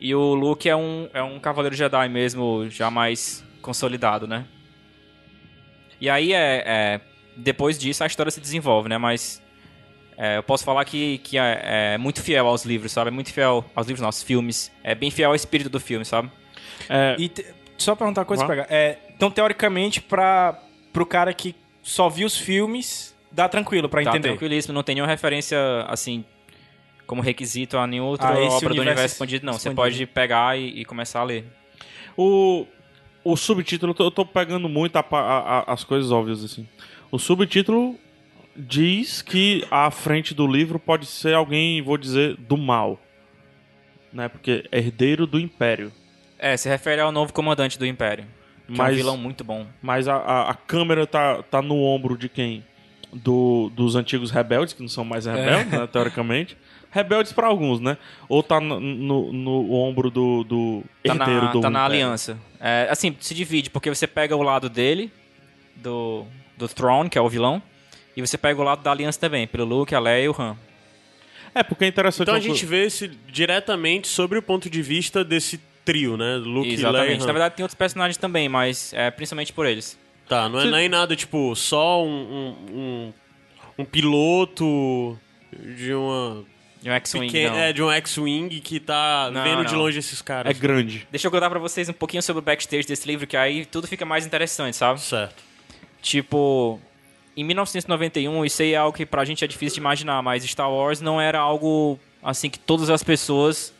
E 0.00 0.14
o 0.14 0.34
Luke 0.34 0.68
é 0.68 0.76
um, 0.76 1.08
é 1.12 1.22
um 1.22 1.38
cavaleiro 1.38 1.74
Jedi 1.76 2.08
mesmo, 2.08 2.68
já 2.70 2.90
mais 2.90 3.44
consolidado, 3.62 4.26
né? 4.26 4.46
E 6.00 6.10
aí 6.10 6.32
é, 6.32 6.62
é, 6.66 7.00
depois 7.36 7.78
disso 7.78 8.02
a 8.04 8.06
história 8.06 8.30
se 8.30 8.40
desenvolve, 8.40 8.88
né? 8.88 8.98
Mas 8.98 9.42
é, 10.18 10.36
eu 10.36 10.42
posso 10.42 10.64
falar 10.64 10.84
que, 10.84 11.18
que 11.18 11.38
é, 11.38 11.94
é 11.94 11.98
muito 11.98 12.22
fiel 12.22 12.46
aos 12.46 12.64
livros, 12.64 12.92
sabe? 12.92 13.08
É 13.08 13.10
muito 13.10 13.32
fiel 13.32 13.64
aos 13.74 13.86
livros, 13.86 14.02
nossos 14.02 14.22
filmes. 14.22 14.70
É 14.82 14.94
bem 14.94 15.10
fiel 15.10 15.30
ao 15.30 15.34
espírito 15.36 15.70
do 15.70 15.80
filme, 15.80 16.04
sabe? 16.04 16.30
É, 16.88 17.16
E 17.18 17.28
te- 17.28 17.46
só 17.78 17.94
perguntar 17.96 18.22
uma 18.22 18.26
coisa 18.26 18.44
pra 18.44 18.56
cá. 18.56 18.66
É, 18.68 18.98
então, 19.16 19.30
teoricamente, 19.30 20.02
pra, 20.02 20.60
pro 20.92 21.06
cara 21.06 21.32
que 21.32 21.54
só 21.82 22.08
viu 22.08 22.26
os 22.26 22.36
filmes, 22.36 23.13
dá 23.34 23.48
tranquilo 23.48 23.88
pra 23.88 24.02
Tá 24.02 24.10
entender. 24.10 24.28
tranquilíssimo, 24.28 24.72
não 24.72 24.82
tem 24.82 24.94
nenhuma 24.94 25.10
referência, 25.10 25.58
assim, 25.88 26.24
como 27.06 27.20
requisito 27.20 27.76
a 27.76 27.86
nenhuma 27.86 28.10
outra 28.10 28.28
Ah, 28.28 28.32
obra 28.32 28.40
do 28.40 28.54
universo 28.66 28.80
universo 28.80 29.14
expandido, 29.14 29.46
não. 29.46 29.52
Você 29.54 29.68
expandido. 29.68 29.76
pode 29.76 30.06
pegar 30.06 30.58
e, 30.58 30.80
e 30.80 30.84
começar 30.84 31.20
a 31.20 31.24
ler. 31.24 31.44
O, 32.16 32.66
o 33.24 33.36
subtítulo, 33.36 33.94
eu 33.98 34.10
tô, 34.10 34.24
pegando 34.24 34.68
muito 34.68 34.96
a 34.96 35.04
a- 35.10 35.58
a- 35.60 35.72
as 35.72 35.84
coisas 35.84 36.10
óbvias, 36.12 36.42
assim. 36.44 36.66
O 37.10 37.18
subtítulo 37.18 37.98
diz 38.56 39.20
que 39.20 39.64
a 39.70 39.90
frente 39.90 40.32
do 40.34 40.46
livro 40.46 40.78
pode 40.78 41.06
ser 41.06 41.34
alguém, 41.34 41.82
vou 41.82 41.98
dizer, 41.98 42.36
do 42.36 42.56
mal. 42.56 43.00
Né? 44.12 44.28
Porque 44.28 44.64
é 44.70 44.78
herdeiro 44.78 45.26
do 45.26 45.38
Império. 45.40 45.92
É, 46.38 46.56
se 46.56 46.68
refere 46.68 47.00
ao 47.00 47.10
novo 47.10 47.32
comandante 47.32 47.78
do 47.78 47.84
Império. 47.86 48.24
Que 48.66 48.72
é 48.72 48.74
um 48.74 48.76
Mas- 48.78 48.96
vilão 48.96 49.16
muito 49.16 49.42
bom. 49.44 49.66
Mas 49.82 50.06
a, 50.08 50.16
a, 50.16 50.50
a 50.50 50.54
câmera 50.54 51.06
tá, 51.06 51.42
tá 51.42 51.60
no 51.60 51.82
ombro 51.82 52.16
de 52.16 52.28
quem? 52.28 52.64
Do, 53.16 53.70
dos 53.72 53.94
antigos 53.94 54.32
rebeldes, 54.32 54.74
que 54.74 54.82
não 54.82 54.88
são 54.88 55.04
mais 55.04 55.26
rebeldes, 55.26 55.70
né, 55.70 55.86
teoricamente. 55.86 56.56
Rebeldes 56.90 57.32
pra 57.32 57.46
alguns, 57.46 57.80
né? 57.80 57.96
Ou 58.28 58.42
tá 58.42 58.60
no, 58.60 58.80
no, 58.80 59.32
no 59.32 59.72
ombro 59.72 60.10
do, 60.10 60.42
do 60.42 60.82
Tá 61.04 61.14
herdeiro 61.14 61.44
na, 61.44 61.52
do 61.52 61.60
tá 61.60 61.70
na 61.70 61.84
aliança. 61.84 62.38
É, 62.60 62.88
assim, 62.90 63.16
se 63.20 63.34
divide, 63.34 63.70
porque 63.70 63.88
você 63.88 64.06
pega 64.06 64.34
o 64.34 64.42
lado 64.42 64.68
dele, 64.68 65.12
do, 65.76 66.24
do 66.56 66.68
Throne, 66.68 67.08
que 67.08 67.18
é 67.18 67.20
o 67.20 67.28
vilão, 67.28 67.62
e 68.16 68.20
você 68.20 68.36
pega 68.36 68.60
o 68.60 68.64
lado 68.64 68.82
da 68.82 68.90
aliança 68.90 69.18
também, 69.18 69.46
pelo 69.46 69.64
Luke, 69.64 69.94
a 69.94 70.00
Leia 70.00 70.24
e 70.24 70.28
o 70.28 70.36
Han. 70.36 70.56
É, 71.54 71.62
porque 71.62 71.84
é 71.84 71.88
interessante... 71.88 72.22
Então 72.22 72.34
a 72.34 72.40
gente 72.40 72.66
vê 72.66 72.86
esse 72.86 73.08
diretamente 73.28 74.08
sobre 74.08 74.38
o 74.38 74.42
ponto 74.42 74.68
de 74.68 74.82
vista 74.82 75.24
desse 75.24 75.60
trio, 75.84 76.16
né? 76.16 76.36
Luke, 76.36 76.68
Leia 76.68 76.70
e 76.70 76.74
Exatamente. 76.74 77.22
Han. 77.22 77.26
Na 77.26 77.32
verdade, 77.32 77.54
tem 77.54 77.62
outros 77.62 77.78
personagens 77.78 78.16
também, 78.16 78.48
mas 78.48 78.92
é 78.92 79.10
principalmente 79.10 79.52
por 79.52 79.66
eles. 79.66 79.98
Tá, 80.28 80.48
não 80.48 80.58
é 80.60 80.62
Você- 80.62 80.70
nem 80.70 80.88
nada 80.88 81.14
tipo 81.14 81.54
só 81.54 82.02
um, 82.02 82.08
um, 82.08 82.56
um, 82.72 83.12
um 83.78 83.84
piloto 83.84 85.18
de 85.76 85.92
uma 85.94 86.44
De 86.82 86.88
um 86.90 86.92
X-Wing, 86.94 87.38
é, 87.38 87.72
de 87.72 87.82
um 87.82 87.90
X-wing 87.90 88.60
que 88.60 88.80
tá 88.80 89.30
Não, 89.32 89.42
vendo 89.44 89.64
de 89.66 89.72
não. 89.72 89.80
longe 89.80 89.98
esses 89.98 90.20
é 90.20 90.24
caras. 90.24 90.58
grande. 90.58 91.06
Deixa 91.10 91.26
eu 91.26 91.30
contar 91.30 91.48
pra 91.50 91.58
vocês 91.58 91.88
um 91.88 91.92
pouquinho 91.92 92.22
sobre 92.22 92.40
o 92.40 92.42
backstage 92.42 92.86
desse 92.86 93.06
livro, 93.06 93.26
que 93.26 93.36
aí 93.36 93.64
tudo 93.66 93.86
fica 93.86 94.04
mais 94.04 94.26
interessante, 94.26 94.76
sabe? 94.76 95.00
Certo. 95.00 95.42
Tipo, 96.02 96.78
em 97.36 97.44
1991, 97.44 98.44
isso 98.44 98.62
aí 98.62 98.72
é 98.74 98.76
algo 98.76 98.96
que 98.96 99.06
pra 99.06 99.24
gente 99.24 99.44
é 99.44 99.46
difícil 99.46 99.74
de 99.76 99.80
imaginar, 99.80 100.22
mas 100.22 100.44
Star 100.44 100.70
Wars 100.70 101.00
não 101.00 101.20
era 101.20 101.38
algo 101.38 101.98
assim 102.22 102.48
que 102.50 102.58
todas 102.58 102.88
as 102.90 103.02
pessoas 103.02 103.72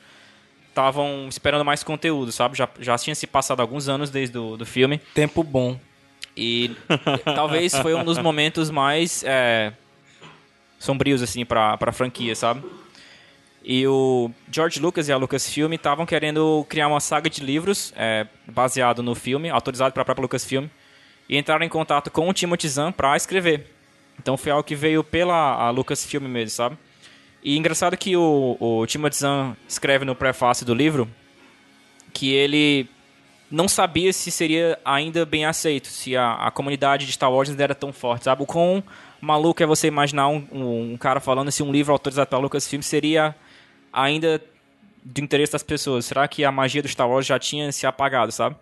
estavam 0.68 1.26
esperando 1.28 1.64
mais 1.64 1.82
conteúdo, 1.82 2.32
sabe? 2.32 2.56
Já, 2.56 2.68
já 2.80 2.98
tinha 2.98 3.14
se 3.14 3.26
passado 3.26 3.60
alguns 3.60 3.88
anos 3.88 4.10
desde 4.10 4.36
o 4.36 4.56
do 4.56 4.66
filme. 4.66 4.98
Tempo 5.14 5.42
bom. 5.42 5.78
E 6.36 6.74
talvez 7.24 7.74
foi 7.76 7.94
um 7.94 8.04
dos 8.04 8.18
momentos 8.18 8.70
mais 8.70 9.22
é, 9.24 9.72
sombrios, 10.78 11.22
assim, 11.22 11.44
pra, 11.44 11.76
pra 11.76 11.92
franquia, 11.92 12.34
sabe? 12.34 12.62
E 13.64 13.86
o 13.86 14.30
George 14.50 14.78
Lucas 14.78 15.08
e 15.08 15.12
a 15.12 15.16
Lucasfilm 15.16 15.72
estavam 15.72 16.04
querendo 16.04 16.66
criar 16.68 16.88
uma 16.88 17.00
saga 17.00 17.30
de 17.30 17.42
livros 17.42 17.94
é, 17.96 18.26
baseado 18.46 19.02
no 19.02 19.14
filme, 19.14 19.48
autorizado 19.48 19.92
pela 19.94 20.04
própria 20.04 20.22
Lucasfilm, 20.22 20.66
e 21.28 21.38
entraram 21.38 21.64
em 21.64 21.68
contato 21.68 22.10
com 22.10 22.28
o 22.28 22.32
Timothy 22.32 22.68
Zahn 22.68 22.92
pra 22.92 23.16
escrever. 23.16 23.70
Então 24.18 24.36
foi 24.36 24.52
algo 24.52 24.64
que 24.64 24.74
veio 24.74 25.02
pela 25.02 25.54
a 25.54 25.70
Lucasfilm 25.70 26.24
mesmo, 26.24 26.50
sabe? 26.50 26.76
E 27.42 27.56
engraçado 27.56 27.96
que 27.96 28.16
o, 28.16 28.56
o 28.60 28.86
Timothy 28.86 29.16
Zahn 29.16 29.54
escreve 29.68 30.04
no 30.04 30.14
prefácio 30.14 30.66
do 30.66 30.74
livro 30.74 31.08
que 32.12 32.32
ele 32.32 32.88
não 33.54 33.68
sabia 33.68 34.12
se 34.12 34.30
seria 34.32 34.78
ainda 34.84 35.24
bem 35.24 35.46
aceito, 35.46 35.86
se 35.86 36.16
a, 36.16 36.32
a 36.34 36.50
comunidade 36.50 37.06
de 37.06 37.12
Star 37.12 37.32
Wars 37.32 37.48
ainda 37.48 37.62
era 37.62 37.74
tão 37.74 37.92
forte, 37.92 38.24
sabe? 38.24 38.42
O 38.42 38.46
quão 38.46 38.82
maluco 39.20 39.62
é 39.62 39.66
você 39.66 39.86
imaginar 39.86 40.26
um, 40.28 40.44
um, 40.50 40.92
um 40.92 40.96
cara 40.96 41.20
falando 41.20 41.52
se 41.52 41.62
um 41.62 41.70
livro 41.70 41.92
autorizado 41.92 42.28
pela 42.28 42.42
Lucasfilm 42.42 42.82
seria 42.82 43.34
ainda 43.92 44.42
do 45.04 45.20
interesse 45.20 45.52
das 45.52 45.62
pessoas. 45.62 46.04
Será 46.04 46.26
que 46.26 46.44
a 46.44 46.50
magia 46.50 46.82
do 46.82 46.88
Star 46.88 47.08
Wars 47.08 47.24
já 47.24 47.38
tinha 47.38 47.70
se 47.70 47.86
apagado, 47.86 48.32
sabe? 48.32 48.56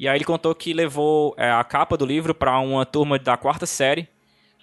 E 0.00 0.08
aí 0.08 0.16
ele 0.16 0.24
contou 0.24 0.52
que 0.52 0.72
levou 0.72 1.34
é, 1.38 1.50
a 1.50 1.62
capa 1.62 1.96
do 1.96 2.04
livro 2.04 2.34
para 2.34 2.58
uma 2.58 2.84
turma 2.84 3.20
da 3.20 3.36
quarta 3.36 3.66
série 3.66 4.08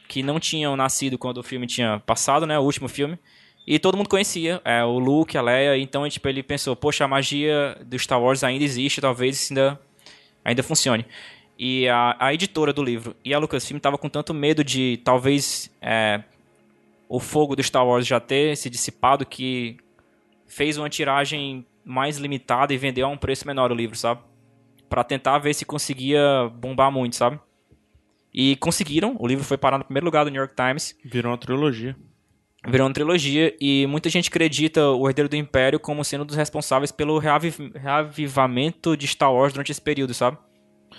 que 0.10 0.22
não 0.22 0.38
tinham 0.38 0.76
nascido 0.76 1.18
quando 1.18 1.38
o 1.38 1.44
filme 1.44 1.66
tinha 1.66 2.02
passado, 2.06 2.46
né? 2.46 2.60
O 2.60 2.64
último 2.64 2.90
filme. 2.90 3.18
E 3.68 3.80
todo 3.80 3.98
mundo 3.98 4.10
conhecia, 4.10 4.62
é, 4.64 4.84
o 4.84 5.00
Luke, 5.00 5.36
a 5.38 5.42
Leia, 5.42 5.78
então 5.78 6.08
tipo, 6.08 6.28
ele 6.28 6.44
pensou, 6.44 6.76
poxa, 6.76 7.04
a 7.04 7.08
magia 7.08 7.76
do 7.84 7.98
Star 7.98 8.22
Wars 8.22 8.44
ainda 8.44 8.64
existe, 8.64 9.02
talvez 9.02 9.50
ainda, 9.50 9.80
ainda 10.44 10.62
funcione. 10.62 11.06
E 11.58 11.88
a, 11.88 12.16
a 12.20 12.34
editora 12.34 12.72
do 12.72 12.84
livro 12.84 13.16
e 13.24 13.34
a 13.34 13.40
Lucasfilm 13.40 13.78
estavam 13.78 13.98
com 13.98 14.10
tanto 14.10 14.34
medo 14.34 14.64
de 14.64 15.00
talvez 15.04 15.72
é, 15.82 16.22
o 17.10 17.20
fogo 17.20 17.56
do 17.56 17.64
Star 17.64 17.86
Wars 17.86 18.06
já 18.06 18.20
ter 18.20 18.56
se 18.56 18.70
dissipado 18.70 19.26
que 19.26 19.78
fez 20.46 20.78
uma 20.78 20.90
tiragem 20.90 21.66
mais 21.84 22.18
limitada 22.18 22.74
e 22.74 22.78
vendeu 22.78 23.08
a 23.08 23.10
um 23.10 23.18
preço 23.18 23.48
menor 23.48 23.72
o 23.72 23.76
livro, 23.76 23.96
sabe? 23.96 24.22
Pra 24.90 25.04
tentar 25.04 25.40
ver 25.40 25.54
se 25.54 25.66
conseguia 25.66 26.52
bombar 26.54 26.92
muito, 26.92 27.16
sabe? 27.16 27.40
E 28.34 28.56
conseguiram, 28.58 29.16
o 29.18 29.26
livro 29.26 29.46
foi 29.46 29.58
parar 29.58 29.78
no 29.78 29.86
primeiro 29.86 30.06
lugar 30.06 30.26
do 30.26 30.30
New 30.30 30.42
York 30.42 30.56
Times, 30.56 30.96
Virou 31.04 31.32
uma 31.32 31.38
trilogia. 31.38 31.96
Virou 32.68 32.88
uma 32.88 32.94
trilogia 32.94 33.56
e 33.60 33.86
muita 33.88 34.10
gente 34.10 34.30
acredita 34.30 34.90
o 34.90 35.08
Herdeiro 35.08 35.30
do 35.30 35.36
Império 35.36 35.80
como 35.80 36.04
sendo 36.04 36.22
um 36.22 36.26
dos 36.26 36.36
responsáveis 36.36 36.92
pelo 36.92 37.18
reaviv- 37.20 37.72
reavivamento 37.76 38.96
de 38.98 39.08
Star 39.08 39.34
Wars 39.34 39.54
durante 39.54 39.72
esse 39.72 39.82
período, 39.82 40.14
sabe? 40.14 40.38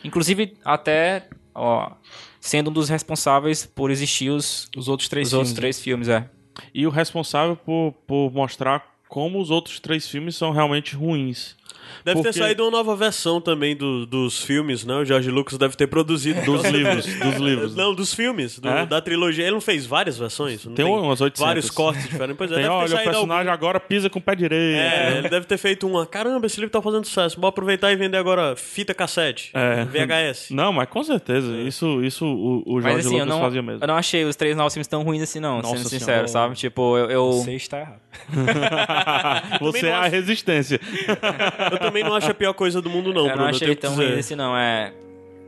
Inclusive 0.05 0.55
até 0.65 1.29
ó, 1.55 1.93
sendo 2.41 2.71
um 2.71 2.73
dos 2.73 2.89
responsáveis 2.89 3.65
por 3.67 3.91
existir 3.91 4.31
os, 4.31 4.69
Os 4.77 4.89
outros 4.89 5.09
três 5.09 5.29
os 5.29 5.31
filmes. 5.33 5.49
outros 5.49 5.59
três 5.61 5.81
filmes, 5.81 6.09
é. 6.09 6.29
E 6.75 6.87
o 6.87 6.91
responsável 6.91 7.57
por, 7.57 7.93
por 8.07 8.33
mostrar 8.33 8.85
como 9.09 9.41
os 9.41 9.51
outros 9.51 9.79
três 9.81 10.07
filmes 10.09 10.37
são 10.37 10.51
realmente 10.53 10.95
ruins. 10.97 11.57
Deve 12.05 12.21
ter 12.23 12.29
Porque- 12.29 12.39
saído 12.39 12.63
uma 12.65 12.71
nova 12.71 12.95
versão 12.97 13.41
também 13.41 13.77
do- 13.77 14.07
dos 14.07 14.43
filmes, 14.43 14.85
né? 14.85 14.95
O 14.95 15.05
George 15.05 15.31
Lucas 15.31 15.59
deve 15.59 15.77
ter 15.77 15.87
produzido. 15.87 16.41
Dos 16.43 16.63
livros, 16.71 17.07
dos 17.07 17.35
livros. 17.37 17.75
Não, 17.77 17.95
dos 17.95 18.15
filmes, 18.15 18.59
do- 18.59 18.69
É? 18.69 18.87
da 18.87 19.01
trilogia. 19.01 19.45
Ele 19.45 19.53
não 19.53 19.61
fez 19.61 19.87
várias 19.87 20.19
versões? 20.19 20.65
Não 20.65 20.75
Tem 20.75 20.85
umas 20.85 21.21
800. 21.21 21.41
Vários 21.47 21.71
cortes 21.71 22.03
diferentes. 22.09 22.37
Pois 22.37 22.51
é, 22.53 22.55
Tem, 22.55 22.63
deve 22.65 22.75
ter 22.75 22.95
olha, 22.95 22.95
o 23.01 23.05
personagem 23.05 23.53
agora 23.53 23.81
pisa 23.81 24.09
com 24.11 24.19
o 24.19 24.23
pé 24.23 24.35
direito. 24.35 24.79
É, 24.79 25.19
ele 25.19 25.29
deve 25.29 25.47
ter 25.47 25.59
feito 25.59 25.87
uma. 25.87 26.07
Caramba, 26.07 26.47
esse 26.47 26.59
livro 26.61 26.71
tá 26.73 26.81
fazendo 26.83 27.05
sucesso. 27.05 27.41
Vou 27.41 27.49
aproveitar 27.49 27.91
e 27.93 27.97
vender 27.97 28.17
agora 28.19 28.55
fita 28.57 28.93
cassete. 28.95 29.51
É. 29.55 29.85
VHS. 29.85 30.51
Não, 30.51 30.73
mas 30.73 30.89
com 30.89 31.03
certeza. 31.03 31.53
Isso, 31.57 32.03
isso 32.03 32.25
o, 32.27 32.63
o 32.67 32.81
Jorge 32.81 32.97
Mas 32.97 33.07
assim, 33.07 33.15
Lucas 33.15 33.29
não, 33.29 33.41
fazia 33.41 33.63
mesmo. 33.63 33.83
eu 33.85 33.89
não 33.89 33.97
achei 33.97 34.25
os 34.25 34.37
três 34.37 34.57
novos 34.57 34.73
filmes 34.73 34.87
tão 34.87 35.03
ruins 35.03 35.23
assim, 35.23 35.41
não, 35.41 35.57
Nossa 35.63 35.77
sendo 35.77 35.89
Senhora. 35.89 35.99
sincero, 35.99 36.29
sabe? 36.29 36.55
Tipo, 36.55 36.97
eu. 36.99 37.11
eu- 37.11 37.33
Você 37.33 37.53
está 37.55 37.81
errado. 37.81 38.01
Você 39.61 39.87
é 39.89 39.93
a 39.93 40.07
resistência. 40.09 40.81
Eu 41.77 41.81
também 41.81 42.03
não 42.05 42.15
acho 42.15 42.31
a 42.31 42.35
pior 42.35 42.53
coisa 42.55 42.81
do 42.83 42.89
mundo, 42.91 43.13
não, 43.13 43.23
eu 43.23 43.27
Bruno. 43.29 43.37
não 43.43 43.45
eu 43.45 43.51
achei 43.51 43.69
que 43.69 43.77
tão 43.77 43.95
ruim 43.95 44.19
assim, 44.19 44.35
não. 44.35 44.57
É. 44.57 44.93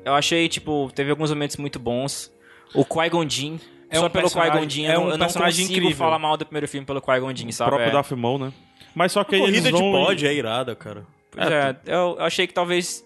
Eu 0.04 0.14
achei, 0.14 0.48
tipo, 0.48 0.90
teve 0.94 1.10
alguns 1.10 1.30
momentos 1.30 1.56
muito 1.56 1.78
bons. 1.78 2.32
O 2.74 2.84
Qui-Gon 2.84 3.28
Jinn. 3.28 3.58
É 3.90 3.96
só 3.96 4.06
um 4.06 4.10
pelo 4.10 4.22
personagem- 4.24 4.52
Qui-Gon 4.52 4.68
Jinn, 4.70 4.84
é 4.86 4.94
eu, 4.94 4.98
um 5.00 5.04
não- 5.04 5.10
eu 5.12 5.18
não 5.18 5.26
personagem 5.26 5.64
consigo 5.66 5.80
incrível. 5.80 5.96
falar 6.04 6.18
mal 6.18 6.36
do 6.36 6.44
primeiro 6.44 6.68
filme 6.68 6.86
pelo 6.86 7.00
Qui-Gon 7.00 7.34
Jinn, 7.34 7.48
O 7.48 7.52
sabe? 7.52 7.70
próprio 7.70 7.88
É. 7.88 7.92
Darth 7.92 8.10
Maul, 8.12 8.38
né? 8.38 8.52
Mas 8.94 9.12
só 9.12 9.24
que 9.24 9.34
aí 9.34 9.40
Corrida 9.40 9.58
eles 9.68 9.72
de 9.72 9.72
vão... 9.72 9.92
pod 9.92 10.26
é 10.26 10.32
irada, 10.34 10.74
cara. 10.76 11.04
Pois 11.30 11.50
é, 11.50 11.76
eu 11.86 12.16
eu 12.18 12.20
achei 12.24 12.46
que 12.46 12.52
talvez 12.54 13.04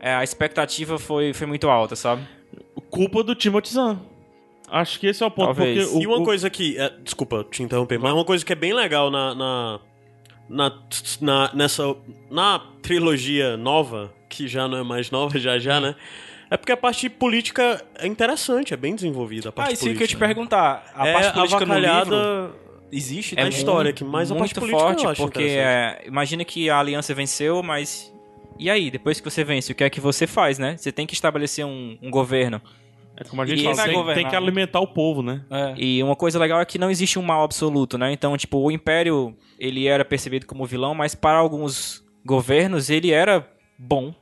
é, 0.00 0.14
a 0.14 0.22
expectativa 0.24 0.98
foi, 0.98 1.32
foi 1.32 1.46
muito 1.46 1.68
alta, 1.68 1.94
sabe? 1.96 2.22
Culpa 2.90 3.22
do 3.22 3.34
Timothy 3.34 3.72
Zahn. 3.74 3.98
Acho 4.70 4.98
que 4.98 5.06
esse 5.06 5.22
é 5.22 5.26
o 5.26 5.30
ponto. 5.30 5.46
Talvez. 5.54 5.84
Porque 5.84 5.98
o, 5.98 6.02
e 6.02 6.06
uma 6.06 6.18
o- 6.18 6.24
coisa 6.24 6.48
que. 6.48 6.78
é, 6.78 6.90
desculpa 7.02 7.44
te 7.50 7.62
interromper, 7.62 7.98
mas 7.98 8.12
uma 8.12 8.24
coisa 8.24 8.44
que 8.44 8.52
é 8.52 8.56
bem 8.56 8.72
legal 8.72 9.10
na. 9.10 9.34
na, 9.34 9.80
na, 10.48 10.72
na- 11.20 11.50
nessa. 11.54 11.94
Na 12.30 12.58
trilogia 12.82 13.56
nova, 13.56 14.12
que 14.28 14.46
já 14.48 14.68
não 14.68 14.78
é 14.78 14.82
mais 14.82 15.10
nova, 15.10 15.38
já 15.38 15.58
já, 15.58 15.80
né? 15.80 15.94
É 16.50 16.56
porque 16.56 16.72
a 16.72 16.76
parte 16.76 17.08
política 17.08 17.84
é 17.98 18.06
interessante, 18.06 18.74
é 18.74 18.76
bem 18.76 18.94
desenvolvida 18.94 19.48
a 19.48 19.52
parte 19.52 19.70
Ah, 19.70 19.72
isso 19.72 19.82
que 19.84 19.88
eu 19.90 19.94
política. 19.94 20.18
te 20.18 20.20
perguntar. 20.26 20.84
A 20.94 21.08
é 21.08 21.12
parte 21.12 21.32
política 21.34 21.66
no 21.66 21.74
livro 21.78 22.54
existe? 22.92 23.34
é 23.34 23.40
a 23.40 23.44
também? 23.44 23.58
história 23.58 23.92
que 23.92 24.04
mais 24.04 24.30
a 24.30 24.34
parte 24.36 24.54
política 24.54 24.78
forte, 24.80 25.04
eu 25.04 25.10
acho 25.10 25.22
porque 25.22 25.42
é, 25.42 26.02
imagina 26.06 26.44
que 26.44 26.68
a 26.70 26.78
aliança 26.78 27.12
venceu, 27.14 27.62
mas 27.62 28.12
e 28.58 28.70
aí, 28.70 28.88
depois 28.90 29.18
que 29.20 29.28
você 29.28 29.42
vence, 29.42 29.72
o 29.72 29.74
que 29.74 29.82
é 29.82 29.90
que 29.90 30.00
você 30.00 30.26
faz, 30.28 30.58
né? 30.60 30.76
Você 30.76 30.92
tem 30.92 31.06
que 31.06 31.14
estabelecer 31.14 31.64
um, 31.64 31.98
um 32.00 32.10
governo. 32.10 32.60
É 33.16 33.24
como 33.24 33.42
a 33.42 33.46
gente 33.46 33.60
E 33.60 33.64
fala, 33.64 33.76
tem, 33.84 33.94
governar, 33.94 34.14
tem 34.14 34.28
que 34.28 34.36
alimentar 34.36 34.80
o 34.80 34.88
povo, 34.88 35.22
né? 35.22 35.44
É. 35.50 35.74
E 35.76 36.02
uma 36.02 36.16
coisa 36.16 36.38
legal 36.38 36.60
é 36.60 36.64
que 36.64 36.78
não 36.78 36.90
existe 36.90 37.18
um 37.18 37.22
mal 37.22 37.44
absoluto, 37.44 37.96
né? 37.96 38.12
Então, 38.12 38.36
tipo, 38.36 38.58
o 38.58 38.70
Império, 38.70 39.36
ele 39.58 39.86
era 39.86 40.04
percebido 40.04 40.46
como 40.46 40.66
vilão, 40.66 40.94
mas 40.94 41.14
para 41.14 41.38
alguns 41.38 42.04
governos 42.24 42.90
ele 42.90 43.12
era 43.12 43.48
bom. 43.78 44.14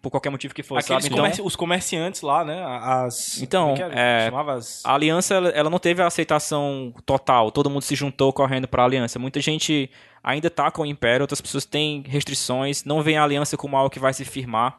Por 0.00 0.10
qualquer 0.10 0.28
motivo 0.28 0.54
que 0.54 0.62
fosse, 0.62 0.84
Aqueles 0.92 1.04
sabe? 1.04 1.14
Então, 1.14 1.24
comerci- 1.24 1.42
os 1.42 1.56
comerciantes 1.56 2.20
lá, 2.20 2.44
né? 2.44 2.62
As, 2.62 3.40
Então, 3.40 3.74
é 3.74 4.20
é, 4.20 4.26
Chamava 4.26 4.52
as... 4.52 4.84
a 4.84 4.94
aliança, 4.94 5.34
ela, 5.34 5.70
não 5.70 5.78
teve 5.78 6.02
a 6.02 6.06
aceitação 6.06 6.92
total. 7.06 7.50
Todo 7.50 7.70
mundo 7.70 7.82
se 7.82 7.94
juntou 7.94 8.30
correndo 8.30 8.68
para 8.68 8.82
a 8.82 8.86
aliança. 8.86 9.18
Muita 9.18 9.40
gente 9.40 9.90
ainda 10.22 10.50
tá 10.50 10.70
com 10.70 10.82
o 10.82 10.86
Império, 10.86 11.22
outras 11.24 11.40
pessoas 11.40 11.64
têm 11.64 12.04
restrições, 12.06 12.84
não 12.84 13.02
veem 13.02 13.16
a 13.16 13.24
aliança 13.24 13.56
como 13.56 13.78
algo 13.78 13.88
que 13.88 13.98
vai 13.98 14.12
se 14.12 14.26
firmar, 14.26 14.78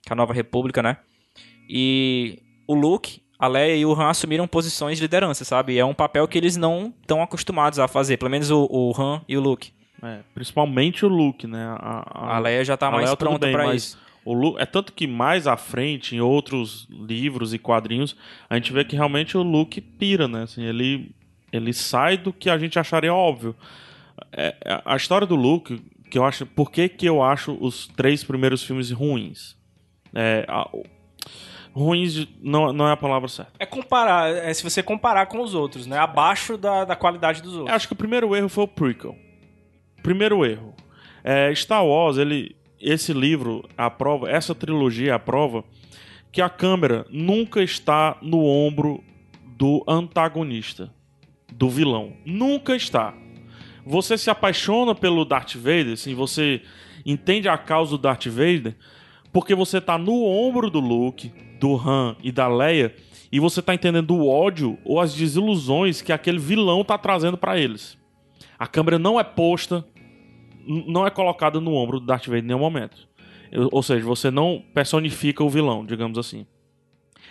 que 0.00 0.10
é 0.10 0.14
a 0.14 0.16
Nova 0.16 0.32
República, 0.32 0.80
né? 0.80 0.96
E 1.68 2.40
o 2.66 2.74
Luke, 2.74 3.20
a 3.38 3.46
Leia 3.48 3.76
e 3.76 3.84
o 3.84 3.92
Han 3.92 4.08
assumiram 4.08 4.46
posições 4.46 4.98
de 4.98 5.02
liderança, 5.04 5.44
sabe? 5.44 5.78
É 5.78 5.84
um 5.84 5.94
papel 5.94 6.26
que 6.28 6.38
eles 6.38 6.56
não 6.56 6.92
estão 7.00 7.22
acostumados 7.22 7.78
a 7.78 7.88
fazer, 7.88 8.16
pelo 8.16 8.30
menos 8.30 8.50
o, 8.50 8.66
o 8.70 8.92
Han 9.00 9.22
e 9.28 9.36
o 9.36 9.40
Luke. 9.40 9.72
É, 10.02 10.20
principalmente 10.34 11.04
o 11.04 11.08
Luke, 11.08 11.46
né? 11.46 11.64
A, 11.78 12.36
A 12.36 12.38
Leia 12.38 12.64
já 12.64 12.76
tá 12.76 12.88
a 12.88 12.90
mais 12.90 13.04
Leia 13.04 13.16
pronta 13.16 13.50
para 13.50 13.74
isso. 13.74 13.98
O 14.24 14.32
Lu... 14.32 14.56
É 14.58 14.64
tanto 14.66 14.92
que 14.92 15.06
mais 15.06 15.46
à 15.48 15.56
frente, 15.56 16.14
em 16.14 16.20
outros 16.20 16.86
livros 16.90 17.52
e 17.52 17.58
quadrinhos, 17.58 18.16
a 18.48 18.54
gente 18.54 18.72
vê 18.72 18.84
que 18.84 18.94
realmente 18.94 19.36
o 19.36 19.42
Luke 19.42 19.80
pira, 19.80 20.28
né? 20.28 20.42
Assim, 20.44 20.62
ele, 20.64 21.10
ele 21.52 21.72
sai 21.72 22.16
do 22.16 22.32
que 22.32 22.48
a 22.48 22.56
gente 22.58 22.78
acharia 22.78 23.12
óbvio. 23.12 23.54
É, 24.32 24.54
a 24.84 24.94
história 24.96 25.26
do 25.26 25.34
Luke, 25.34 25.80
que 26.10 26.16
eu 26.18 26.24
acho. 26.24 26.46
Por 26.46 26.70
que, 26.70 26.88
que 26.88 27.06
eu 27.06 27.20
acho 27.22 27.56
os 27.60 27.88
três 27.88 28.22
primeiros 28.22 28.62
filmes 28.62 28.90
ruins? 28.92 29.56
É, 30.14 30.44
a- 30.48 30.68
ruins 31.74 32.26
não, 32.40 32.72
não 32.72 32.86
é 32.88 32.92
a 32.92 32.96
palavra 32.96 33.28
certa. 33.28 33.52
É 33.58 33.66
comparar, 33.66 34.30
é 34.30 34.52
se 34.52 34.62
você 34.62 34.82
comparar 34.82 35.26
com 35.26 35.40
os 35.40 35.54
outros, 35.54 35.86
né? 35.86 35.98
Abaixo 35.98 36.56
da, 36.56 36.84
da 36.84 36.94
qualidade 36.96 37.42
dos 37.42 37.52
Eu 37.54 37.60
outros. 37.60 37.76
acho 37.76 37.86
que 37.86 37.92
o 37.94 37.96
primeiro 37.96 38.34
erro 38.36 38.48
foi 38.48 38.64
o 38.64 38.68
prequel. 38.68 39.16
Primeiro 40.02 40.44
erro. 40.44 40.74
É, 41.24 41.54
Star 41.54 41.84
Wars, 41.84 42.18
ele, 42.18 42.56
esse 42.80 43.12
livro, 43.12 43.68
a 43.76 43.88
prova, 43.88 44.30
essa 44.30 44.54
trilogia, 44.54 45.14
a 45.14 45.18
prova 45.18 45.64
que 46.30 46.40
a 46.42 46.48
câmera 46.48 47.06
nunca 47.10 47.62
está 47.62 48.16
no 48.22 48.44
ombro 48.44 49.02
do 49.44 49.84
antagonista, 49.86 50.92
do 51.52 51.68
vilão. 51.68 52.14
Nunca 52.24 52.74
está. 52.74 53.14
Você 53.84 54.16
se 54.16 54.30
apaixona 54.30 54.94
pelo 54.94 55.24
Darth 55.24 55.54
Vader, 55.56 55.92
assim, 55.92 56.14
você 56.14 56.62
entende 57.04 57.48
a 57.48 57.58
causa 57.58 57.92
do 57.92 57.98
Darth 57.98 58.26
Vader, 58.26 58.76
porque 59.32 59.54
você 59.54 59.80
tá 59.80 59.96
no 59.96 60.24
ombro 60.24 60.70
do 60.70 60.80
Luke, 60.80 61.32
do 61.58 61.76
Han 61.76 62.16
e 62.22 62.30
da 62.30 62.48
Leia, 62.48 62.94
e 63.30 63.40
você 63.40 63.62
tá 63.62 63.74
entendendo 63.74 64.14
o 64.14 64.28
ódio 64.28 64.78
ou 64.84 65.00
as 65.00 65.14
desilusões 65.14 66.02
que 66.02 66.12
aquele 66.12 66.38
vilão 66.38 66.84
tá 66.84 66.98
trazendo 66.98 67.38
pra 67.38 67.58
eles. 67.58 67.96
A 68.58 68.66
câmera 68.66 68.98
não 68.98 69.18
é 69.18 69.24
posta, 69.24 69.84
não 70.66 71.06
é 71.06 71.10
colocada 71.10 71.60
no 71.60 71.74
ombro 71.74 71.98
do 71.98 72.06
Darth 72.06 72.26
Vader 72.26 72.44
em 72.44 72.46
nenhum 72.46 72.58
momento. 72.58 73.08
Ou 73.70 73.82
seja, 73.82 74.04
você 74.04 74.30
não 74.30 74.62
personifica 74.74 75.42
o 75.42 75.48
vilão, 75.48 75.84
digamos 75.84 76.18
assim. 76.18 76.46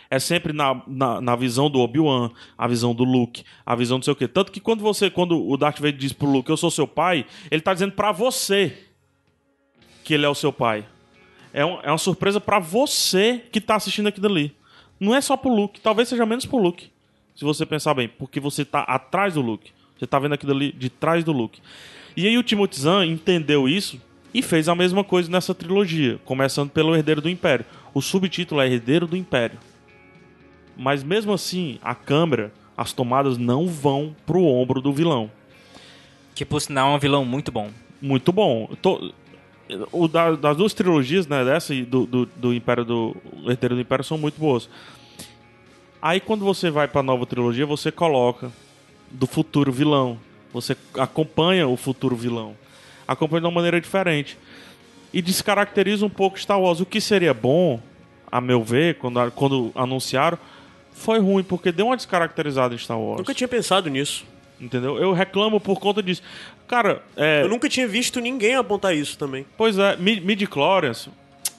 É 0.10 0.20
sempre 0.20 0.52
na, 0.52 0.82
na, 0.88 1.22
na 1.22 1.36
visão 1.36 1.70
do 1.70 1.80
Obi-Wan, 1.80 2.32
a 2.58 2.68
visão 2.68 2.93
do 2.93 3.04
Luke, 3.04 3.43
a 3.66 3.76
visão 3.76 3.97
do 3.97 4.04
sei 4.04 4.12
o 4.12 4.16
quê. 4.16 4.28
Tanto 4.28 4.52
que 4.52 4.60
quando 4.60 4.82
você, 4.82 5.10
quando 5.10 5.41
o 5.47 5.56
Darth 5.56 5.78
Vader 5.78 5.97
diz 5.97 6.12
pro 6.12 6.30
Luke, 6.30 6.49
eu 6.49 6.58
sou 6.58 6.70
seu 6.70 6.86
pai, 6.86 7.26
ele 7.49 7.62
tá 7.62 7.74
dizendo 7.74 7.93
pra 7.93 8.12
você 8.12 8.78
que 10.04 10.14
ele 10.14 10.26
é 10.26 10.30
o 10.30 10.36
seu 10.36 10.52
pai. 10.52 10.86
É, 11.54 11.66
um- 11.66 11.80
é 11.82 11.91
uma 11.91 11.97
surpresa 11.97 12.39
pra 12.39 12.60
você 12.60 13.41
que 13.52 13.60
tá 13.60 13.76
assistindo 13.76 14.08
aquilo 14.08 14.28
ali. 14.28 14.56
Não 14.99 15.16
é 15.16 15.22
só 15.22 15.36
pro 15.36 15.54
Luke, 15.54 15.82
talvez 15.82 16.08
seja 16.10 16.26
menos 16.26 16.45
pro 16.45 16.58
Luke, 16.60 16.89
se 17.36 17.43
você 17.43 17.66
pensar 17.66 17.93
bem, 17.93 18.08
porque 18.08 18.39
você 18.39 18.64
tá 18.64 18.82
atrás 18.82 19.34
do 19.34 19.41
Luke. 19.41 19.72
Você 19.97 20.06
tá 20.08 20.18
vendo 20.20 20.34
aquilo 20.34 20.52
ali 20.54 20.72
de 20.72 20.89
trás 20.89 21.24
do 21.24 21.32
Luke. 21.32 21.60
E 22.16 22.28
aí 22.28 22.38
o 22.38 22.43
Timothy 22.43 22.80
Zahn 22.82 23.06
entendeu 23.06 23.68
isso 23.70 23.99
e 24.34 24.41
fez 24.41 24.68
a 24.70 24.76
mesma 24.76 25.04
coisa 25.04 25.30
nessa 25.32 25.54
trilogia, 25.54 26.20
começando 26.26 26.70
pelo 26.70 26.95
Herdeiro 26.95 27.22
do 27.22 27.30
Império. 27.30 27.66
O 27.93 28.02
subtítulo 28.02 28.62
é 28.62 28.68
Herdeiro 28.68 29.06
do 29.08 29.18
Império. 29.18 29.60
Mas 30.78 31.04
mesmo 31.04 31.34
assim, 31.34 31.78
a 31.84 31.93
câmera, 31.93 32.52
as 32.78 32.93
tomadas 32.93 33.38
não 33.38 33.68
vão 33.68 34.16
pro 34.26 34.43
ombro 34.43 34.82
do 34.82 34.93
vilão. 34.93 35.30
Que 36.34 36.45
por 36.45 36.60
sinal 36.62 36.91
é 36.91 36.95
um 36.95 36.99
vilão 36.99 37.26
muito 37.26 37.52
bom. 37.52 37.70
Muito 38.02 38.32
bom. 38.32 38.68
Eu 38.72 38.76
tô- 38.78 39.14
o 39.91 40.07
da- 40.07 40.32
das 40.36 40.57
duas 40.57 40.74
trilogias, 40.74 41.28
né, 41.28 41.43
dessa 41.45 41.74
e 41.74 41.84
do, 41.84 42.05
do, 42.05 42.26
do 42.36 42.53
Império 42.53 42.84
do 42.86 43.15
Herdeiro 43.47 43.76
do 43.76 43.82
Império 43.82 44.03
são 44.03 44.17
muito 44.17 44.39
boas. 44.39 44.69
Aí 46.01 46.19
quando 46.19 46.43
você 46.43 46.69
vai 46.69 46.88
pra 46.88 47.03
nova 47.03 47.26
trilogia, 47.26 47.65
você 47.65 47.91
coloca 47.91 48.51
do 49.09 49.28
futuro 49.28 49.72
vilão. 49.72 50.17
Você 50.53 50.76
acompanha 50.97 51.67
o 51.67 51.78
futuro 51.78 52.15
vilão. 52.15 52.55
Acompanha 53.07 53.41
de 53.41 53.45
uma 53.47 53.53
maneira 53.53 53.80
diferente. 53.80 54.38
E 55.13 55.22
descaracteriza 55.22 56.05
um 56.05 56.09
pouco 56.09 56.39
Star 56.39 56.59
Wars. 56.59 56.80
O 56.80 56.86
que 56.86 56.99
seria 56.99 57.34
bom, 57.34 57.80
a 58.32 58.41
meu 58.41 58.63
ver, 58.63 58.95
quando, 58.95 59.32
quando 59.32 59.72
anunciaram, 59.76 60.38
foi 60.91 61.19
ruim, 61.19 61.43
porque 61.43 61.72
deu 61.72 61.88
uma 61.88 61.95
descaracterizada 61.97 62.74
em 62.74 62.78
Star 62.78 62.99
Wars. 62.99 63.19
Nunca 63.19 63.34
tinha 63.34 63.47
pensado 63.47 63.89
nisso. 63.89 64.26
Entendeu? 64.59 64.97
Eu 64.97 65.11
reclamo 65.13 65.59
por 65.59 65.80
conta 65.80 66.01
disso. 66.03 66.22
Cara, 66.72 67.03
é. 67.17 67.43
Eu 67.43 67.49
nunca 67.49 67.67
tinha 67.69 67.86
visto 67.88 68.19
ninguém 68.22 68.55
apontar 68.55 68.95
isso 68.95 69.17
também. 69.17 69.45
Pois 69.57 69.78
é, 69.78 69.95
Mi- 69.97 70.22
midi-chlorians. 70.22 71.09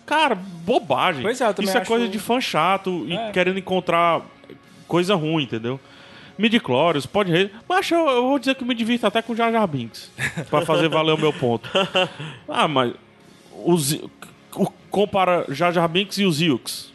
Cara, 0.07 0.35
bobagem. 0.35 1.23
Pois 1.23 1.39
é, 1.41 1.45
eu 1.47 1.55
Isso 1.61 1.77
é 1.77 1.81
acho- 1.83 1.87
coisa 1.89 2.09
de 2.09 2.19
fã 2.19 2.41
chato 2.41 3.05
e 3.07 3.15
É. 3.15 3.31
querendo 3.31 3.59
encontrar 3.59 4.23
coisa 4.89 5.15
ruim, 5.15 5.45
entendeu? 5.45 5.79
Midi-chlorians, 6.39 7.05
pode 7.05 7.31
rir. 7.31 7.51
Mas 7.69 7.91
eu, 7.91 8.09
eu 8.09 8.23
vou 8.27 8.39
dizer 8.39 8.55
que 8.55 8.63
eu 8.63 8.67
me 8.67 8.75
divirto 8.75 9.07
até 9.07 9.21
com 9.21 9.37
Jar 9.37 9.53
Jar 9.53 9.67
Binks. 9.67 10.11
pra 10.49 10.63
fazer 10.63 10.89
valer 10.89 11.13
o 11.13 11.19
meu 11.19 11.33
ponto. 11.33 11.69
Ah, 12.49 12.67
mas. 12.67 12.95
Os, 13.65 13.93
o, 14.57 14.67
compara 14.91 15.45
Jar 15.51 15.73
Jar 15.73 15.87
Binks 15.89 16.17
e 16.19 16.25
os 16.25 16.41
Ilks. 16.41 16.91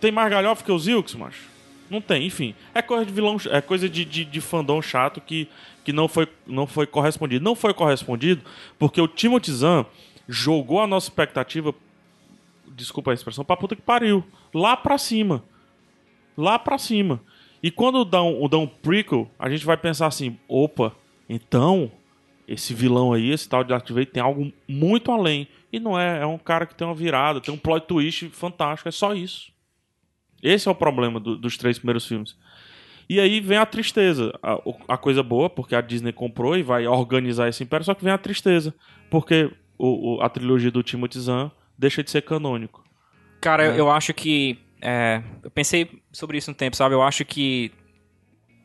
Tem 0.00 0.10
mais 0.10 0.28
galhofa 0.30 0.64
que 0.64 0.72
os 0.72 0.88
Ilks, 0.88 1.14
macho? 1.14 1.44
Não 1.88 2.00
tem, 2.00 2.26
enfim. 2.26 2.54
É 2.74 2.82
coisa 2.82 3.06
de 3.06 3.12
vilão, 3.12 3.36
é 3.50 3.60
coisa 3.60 3.88
de, 3.88 4.04
de, 4.04 4.24
de 4.24 4.40
fandom 4.40 4.80
chato 4.82 5.20
que, 5.20 5.46
que 5.84 5.92
não, 5.92 6.08
foi, 6.08 6.28
não 6.46 6.66
foi 6.66 6.86
correspondido. 6.86 7.44
Não 7.44 7.54
foi 7.54 7.74
correspondido 7.74 8.42
porque 8.78 9.00
o 9.00 9.08
Timothy 9.08 9.52
Zahn 9.52 9.84
jogou 10.28 10.80
a 10.80 10.86
nossa 10.86 11.06
expectativa, 11.08 11.74
desculpa 12.68 13.10
a 13.10 13.14
expressão, 13.14 13.44
pra 13.44 13.56
puta 13.56 13.74
que 13.76 13.82
pariu. 13.82 14.24
Lá 14.54 14.76
pra 14.76 14.98
cima. 14.98 15.42
Lá 16.36 16.58
pra 16.58 16.78
cima. 16.78 17.20
E 17.62 17.70
quando 17.70 18.04
dá 18.04 18.22
um, 18.22 18.48
dá 18.48 18.58
um 18.58 18.66
prequel, 18.66 19.30
a 19.38 19.48
gente 19.48 19.64
vai 19.64 19.76
pensar 19.76 20.06
assim, 20.06 20.38
opa, 20.48 20.92
então 21.28 21.90
esse 22.48 22.74
vilão 22.74 23.12
aí, 23.12 23.30
esse 23.30 23.48
tal 23.48 23.62
de 23.62 23.68
Darth 23.70 23.88
Vader 23.88 24.10
tem 24.10 24.22
algo 24.22 24.52
muito 24.68 25.12
além. 25.12 25.46
E 25.72 25.78
não 25.78 25.98
é, 25.98 26.20
é 26.22 26.26
um 26.26 26.36
cara 26.38 26.66
que 26.66 26.74
tem 26.74 26.86
uma 26.86 26.94
virada, 26.94 27.40
tem 27.40 27.54
um 27.54 27.58
plot 27.58 27.86
twist 27.86 28.28
fantástico, 28.30 28.88
é 28.88 28.92
só 28.92 29.14
isso. 29.14 29.50
Esse 30.42 30.66
é 30.68 30.70
o 30.70 30.74
problema 30.74 31.20
do- 31.20 31.36
dos 31.36 31.56
três 31.56 31.78
primeiros 31.78 32.06
filmes. 32.06 32.36
E 33.08 33.20
aí 33.20 33.40
vem 33.40 33.58
a 33.58 33.66
tristeza. 33.66 34.32
A, 34.42 34.58
a 34.88 34.96
coisa 34.96 35.22
boa, 35.22 35.50
porque 35.50 35.74
a 35.74 35.80
Disney 35.80 36.12
comprou 36.12 36.56
e 36.56 36.62
vai 36.62 36.86
organizar 36.86 37.48
esse 37.48 37.62
império, 37.62 37.84
só 37.84 37.94
que 37.94 38.04
vem 38.04 38.12
a 38.12 38.18
tristeza. 38.18 38.74
Porque 39.10 39.50
o, 39.78 40.16
o- 40.16 40.20
a 40.22 40.28
trilogia 40.28 40.70
do 40.70 40.82
Timothy 40.82 41.20
Zahn 41.20 41.50
deixa 41.76 42.02
de 42.02 42.10
ser 42.10 42.22
canônico. 42.22 42.84
Cara, 43.40 43.64
eu, 43.64 43.74
eu 43.74 43.90
acho 43.90 44.14
que. 44.14 44.58
é, 44.80 45.22
eu 45.42 45.50
pensei 45.50 46.00
sobre 46.12 46.38
isso 46.38 46.50
um 46.50 46.54
tempo, 46.54 46.76
sabe? 46.76 46.94
Eu 46.94 47.02
acho 47.02 47.24
que 47.24 47.72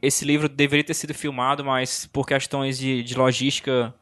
esse 0.02 0.24
livro 0.24 0.48
deveria 0.48 0.84
ter 0.84 0.94
sido 0.94 1.14
filmado, 1.14 1.66
mas 1.66 2.06
por 2.06 2.26
questões 2.28 2.78
de, 2.78 3.02
de 3.04 3.16
logística 3.18 3.94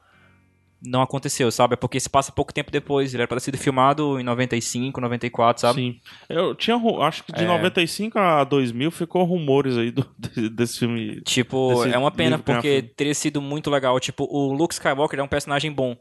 não 0.85 1.01
aconteceu, 1.01 1.51
sabe? 1.51 1.73
É 1.73 1.77
porque 1.77 1.99
se 1.99 2.09
passa 2.09 2.31
pouco 2.31 2.53
tempo 2.53 2.71
depois. 2.71 3.13
Ele 3.13 3.21
era 3.23 3.27
pra 3.27 3.37
ter 3.37 3.43
sido 3.43 3.57
filmado 3.57 4.19
em 4.19 4.23
95, 4.23 5.01
94, 5.01 5.61
sabe? 5.61 5.81
Sim. 5.81 5.99
Eu 6.29 6.53
tinha, 6.55 6.77
acho 7.01 7.23
que 7.23 7.31
de 7.31 7.43
É. 7.43 7.47
95 7.47 8.17
a 8.19 8.43
2000 8.43 8.91
ficou 8.91 9.23
rumores 9.23 9.77
aí 9.77 9.91
do- 9.91 10.05
de- 10.17 10.49
desse 10.49 10.79
filme. 10.79 11.21
Tipo, 11.21 11.73
Desse 11.83 11.93
é 11.95 11.97
uma 11.97 12.11
pena 12.11 12.37
porque 12.39 12.81
teria 12.81 13.13
sido 13.15 13.41
muito 13.41 13.69
legal. 13.69 13.99
Tipo, 13.99 14.25
o 14.29 14.53
Luke 14.53 14.73
Skywalker 14.73 15.19
é 15.19 15.23
um 15.23 15.27
personagem 15.27 15.71
bom. 15.71 15.95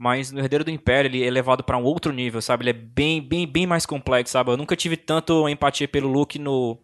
Mas 0.00 0.30
no 0.30 0.38
Herdeiro 0.38 0.62
do 0.64 0.70
Império 0.70 1.08
ele 1.08 1.24
é 1.24 1.30
levado 1.30 1.64
pra 1.64 1.76
um 1.76 1.82
outro 1.82 2.12
nível, 2.12 2.40
sabe? 2.40 2.62
Ele 2.62 2.70
é 2.70 2.72
bem, 2.72 3.20
bem, 3.20 3.44
bem 3.46 3.66
mais 3.66 3.84
complexo, 3.84 4.32
sabe? 4.32 4.50
Eu 4.52 4.56
nunca 4.56 4.76
tive 4.76 4.96
tanto 4.96 5.48
empatia 5.48 5.88
pelo 5.88 6.08
Luke 6.08 6.38
no. 6.38 6.78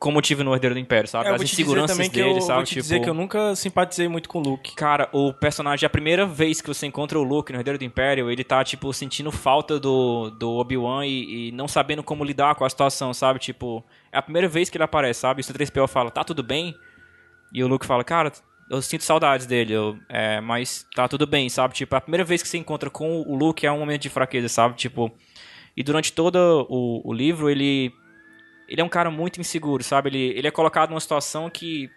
Como 0.00 0.22
tive 0.22 0.42
no 0.42 0.54
Herdeiro 0.54 0.74
do 0.74 0.78
Império, 0.78 1.06
sabe? 1.06 1.28
É, 1.28 1.34
As 1.34 1.42
inseguranças 1.42 1.94
também 1.94 2.08
que 2.08 2.22
dele, 2.22 2.38
eu, 2.38 2.40
sabe? 2.40 2.56
vou 2.60 2.64
te 2.64 2.68
tipo, 2.70 2.80
dizer 2.80 3.00
que 3.00 3.10
eu 3.10 3.12
nunca 3.12 3.54
simpatizei 3.54 4.08
muito 4.08 4.30
com 4.30 4.38
o 4.38 4.42
Luke. 4.42 4.74
Cara, 4.74 5.10
o 5.12 5.30
personagem, 5.34 5.86
a 5.86 5.90
primeira 5.90 6.24
vez 6.24 6.62
que 6.62 6.68
você 6.68 6.86
encontra 6.86 7.18
o 7.18 7.22
Luke 7.22 7.52
no 7.52 7.58
Herdeiro 7.58 7.78
do 7.78 7.84
Império, 7.84 8.30
ele 8.30 8.42
tá, 8.42 8.64
tipo, 8.64 8.90
sentindo 8.94 9.30
falta 9.30 9.78
do, 9.78 10.30
do 10.30 10.52
Obi-Wan 10.52 11.04
e, 11.04 11.48
e 11.48 11.52
não 11.52 11.68
sabendo 11.68 12.02
como 12.02 12.24
lidar 12.24 12.54
com 12.54 12.64
a 12.64 12.70
situação, 12.70 13.12
sabe? 13.12 13.38
Tipo, 13.38 13.84
é 14.10 14.16
a 14.16 14.22
primeira 14.22 14.48
vez 14.48 14.70
que 14.70 14.78
ele 14.78 14.84
aparece, 14.84 15.20
sabe? 15.20 15.42
E 15.42 15.44
o 15.44 15.44
C3PO 15.44 15.86
fala, 15.86 16.10
tá 16.10 16.24
tudo 16.24 16.42
bem? 16.42 16.74
E 17.52 17.62
o 17.62 17.68
Luke 17.68 17.84
fala, 17.84 18.02
cara, 18.02 18.32
eu 18.70 18.80
sinto 18.80 19.04
saudades 19.04 19.44
dele, 19.44 19.74
eu, 19.74 19.98
é, 20.08 20.40
mas 20.40 20.86
tá 20.94 21.06
tudo 21.08 21.26
bem, 21.26 21.50
sabe? 21.50 21.74
Tipo, 21.74 21.96
a 21.96 22.00
primeira 22.00 22.24
vez 22.24 22.42
que 22.42 22.48
você 22.48 22.56
encontra 22.56 22.88
com 22.88 23.20
o 23.20 23.36
Luke 23.36 23.66
é 23.66 23.70
um 23.70 23.80
momento 23.80 24.00
de 24.00 24.08
fraqueza, 24.08 24.48
sabe? 24.48 24.76
Tipo, 24.76 25.12
e 25.76 25.82
durante 25.82 26.10
todo 26.12 26.66
o, 26.70 27.06
o 27.06 27.12
livro, 27.12 27.50
ele 27.50 27.92
ele 28.70 28.80
é 28.80 28.84
um 28.84 28.88
cara 28.88 29.10
muito 29.10 29.40
inseguro, 29.40 29.82
sabe? 29.82 30.08
Ele, 30.10 30.38
ele 30.38 30.46
é 30.46 30.50
colocado 30.50 30.90
numa 30.90 31.00
situação 31.00 31.50
que 31.50 31.90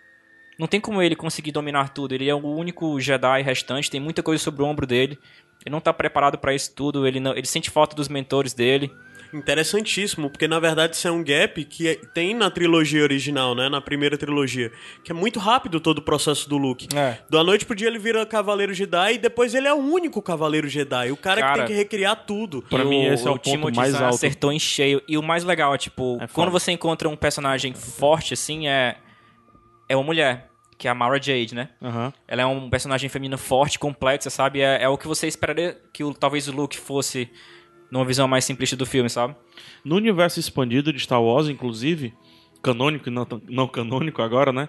não 0.57 0.67
tem 0.67 0.81
como 0.81 1.01
ele 1.01 1.15
conseguir 1.15 1.51
dominar 1.51 1.89
tudo. 1.89 2.15
Ele 2.15 2.27
é 2.27 2.33
o 2.33 2.43
único 2.43 2.99
Jedi 2.99 3.43
restante, 3.43 3.91
tem 3.91 3.99
muita 3.99 4.23
coisa 4.23 4.43
sobre 4.43 4.63
o 4.63 4.65
ombro 4.65 4.87
dele. 4.87 5.19
Ele 5.63 5.71
não 5.71 5.79
tá 5.79 5.93
preparado 5.93 6.37
pra 6.37 6.53
isso 6.53 6.73
tudo, 6.73 7.07
ele, 7.07 7.19
não, 7.19 7.33
ele 7.35 7.45
sente 7.45 7.69
falta 7.69 7.95
dos 7.95 8.09
mentores 8.09 8.53
dele. 8.53 8.91
Interessantíssimo, 9.33 10.29
porque 10.29 10.47
na 10.47 10.59
verdade 10.59 10.95
isso 10.95 11.07
é 11.07 11.11
um 11.11 11.23
gap 11.23 11.63
que 11.65 11.95
tem 12.13 12.33
na 12.33 12.49
trilogia 12.49 13.03
original, 13.03 13.53
né? 13.55 13.67
Na 13.69 13.81
primeira 13.81 14.17
trilogia. 14.17 14.71
Que 15.03 15.11
é 15.11 15.15
muito 15.15 15.39
rápido 15.39 15.79
todo 15.79 15.97
o 15.97 16.01
processo 16.01 16.47
do 16.47 16.57
Luke. 16.57 16.87
É. 16.95 17.17
Da 17.29 17.43
noite 17.43 17.65
pro 17.65 17.75
dia 17.75 17.87
ele 17.87 17.99
vira 17.99 18.25
Cavaleiro 18.25 18.73
Jedi 18.73 19.15
e 19.15 19.17
depois 19.17 19.53
ele 19.55 19.67
é 19.67 19.73
o 19.73 19.77
único 19.77 20.21
Cavaleiro 20.21 20.67
Jedi. 20.67 21.11
O 21.11 21.17
cara, 21.17 21.41
que 21.41 21.47
Cara, 21.47 21.57
tem 21.59 21.65
que 21.67 21.73
recriar 21.73 22.15
tudo. 22.25 22.61
Pra 22.63 22.83
E 22.83 22.85
mim, 22.87 23.09
o- 23.09 23.13
esse 23.13 23.27
é 23.27 23.31
o 23.31 23.33
ponto 23.33 23.49
Timothy 23.49 23.75
mais 23.77 23.95
alto. 23.95 24.15
acertou 24.15 24.51
em 24.51 24.59
cheio. 24.59 25.01
E 25.07 25.17
o 25.17 25.23
mais 25.23 25.43
legal 25.43 25.73
é, 25.73 25.77
tipo, 25.77 26.17
É 26.21 26.27
quando 26.27 26.51
você 26.51 26.71
encontra 26.71 27.09
um 27.09 27.15
personagem 27.15 27.73
forte, 27.73 28.33
assim, 28.33 28.67
é, 28.67 28.97
é 29.89 29.95
uma 29.95 30.03
mulher, 30.05 30.49
que 30.77 30.87
é 30.87 30.91
a 30.91 30.95
Mara 30.95 31.21
Jade, 31.21 31.55
né? 31.55 31.69
Aham. 31.81 32.13
Ela 32.27 32.41
é 32.41 32.45
um 32.45 32.69
personagem 32.69 33.09
feminina 33.09 33.37
forte, 33.37 33.77
complexa, 33.79 34.29
sabe? 34.29 34.61
É, 34.61 34.83
é 34.83 34.89
o 34.89 34.97
que 34.97 35.07
você 35.07 35.27
esperaria 35.27 35.77
que 35.93 36.03
o, 36.03 36.13
talvez 36.13 36.47
o 36.47 36.51
Luke 36.51 36.77
fosse 36.77 37.29
numa 37.93 38.03
visão 38.03 38.27
mais 38.27 38.43
simplista 38.43 38.75
do 38.75 38.87
filme, 38.87 39.07
sabe? 39.07 39.35
No 39.85 39.95
universo 39.95 40.39
expandido 40.39 40.91
de 40.91 40.99
Star 40.99 41.21
Wars, 41.21 41.47
inclusive, 41.47 42.11
canônico 42.59 43.07
e 43.07 43.11
não, 43.11 43.27
não 43.47 43.67
canônico 43.67 44.23
agora, 44.23 44.51
né? 44.51 44.67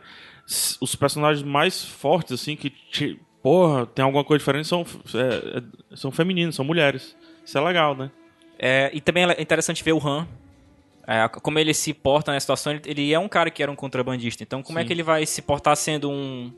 Os 0.78 0.94
personagens 0.94 1.42
mais 1.42 1.82
fortes, 1.82 2.32
assim, 2.34 2.54
que, 2.54 2.68
te, 2.68 3.18
porra, 3.42 3.86
tem 3.86 4.04
alguma 4.04 4.22
coisa 4.22 4.40
diferente, 4.40 4.68
são, 4.68 4.84
é, 5.14 5.58
é, 5.58 5.96
são 5.96 6.10
femininos, 6.10 6.54
são 6.54 6.66
mulheres. 6.66 7.16
Isso 7.42 7.56
é 7.56 7.62
legal, 7.62 7.96
né? 7.96 8.10
É, 8.58 8.90
e 8.92 9.00
também 9.00 9.24
é 9.24 9.40
interessante 9.40 9.82
ver 9.82 9.94
o 9.94 10.06
Han. 10.06 10.28
É, 11.06 11.26
como 11.26 11.58
ele 11.58 11.72
se 11.72 11.94
porta 11.94 12.30
na 12.30 12.38
situação, 12.38 12.78
ele, 12.84 13.10
é 13.10 13.18
um 13.18 13.28
cara 13.28 13.50
que 13.50 13.62
era 13.62 13.72
um 13.72 13.76
contrabandista. 13.76 14.42
Então, 14.42 14.62
como 14.62 14.78
é 14.78 14.82
Sim. 14.82 14.86
que 14.86 14.92
ele 14.92 15.02
vai 15.02 15.24
se 15.24 15.40
portar 15.40 15.74
sendo 15.78 16.10
um 16.10 16.52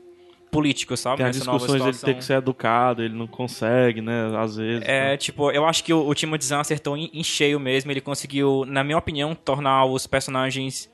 político, 0.51 0.95
sabe? 0.97 1.17
Tem 1.17 1.25
as 1.27 1.35
discussões 1.37 1.83
dele 1.83 1.97
ter 1.97 2.15
que 2.15 2.23
ser 2.23 2.35
educado, 2.37 3.03
ele 3.03 3.13
não 3.13 3.27
consegue, 3.27 4.01
né? 4.01 4.31
Às 4.37 4.55
vezes. 4.55 4.83
É, 4.87 5.09
né? 5.11 5.17
tipo, 5.17 5.51
eu 5.51 5.65
acho 5.65 5.83
que 5.83 5.93
o, 5.93 6.07
o 6.07 6.13
Timothy 6.15 6.45
Zahn 6.45 6.59
acertou 6.61 6.95
em, 6.97 7.09
em 7.13 7.23
cheio 7.23 7.59
mesmo. 7.59 7.91
Ele 7.91 8.01
conseguiu, 8.01 8.63
na 8.67 8.83
minha 8.83 8.97
opinião, 8.97 9.35
tornar 9.35 9.85
os 9.85 10.07
personagens 10.07 10.89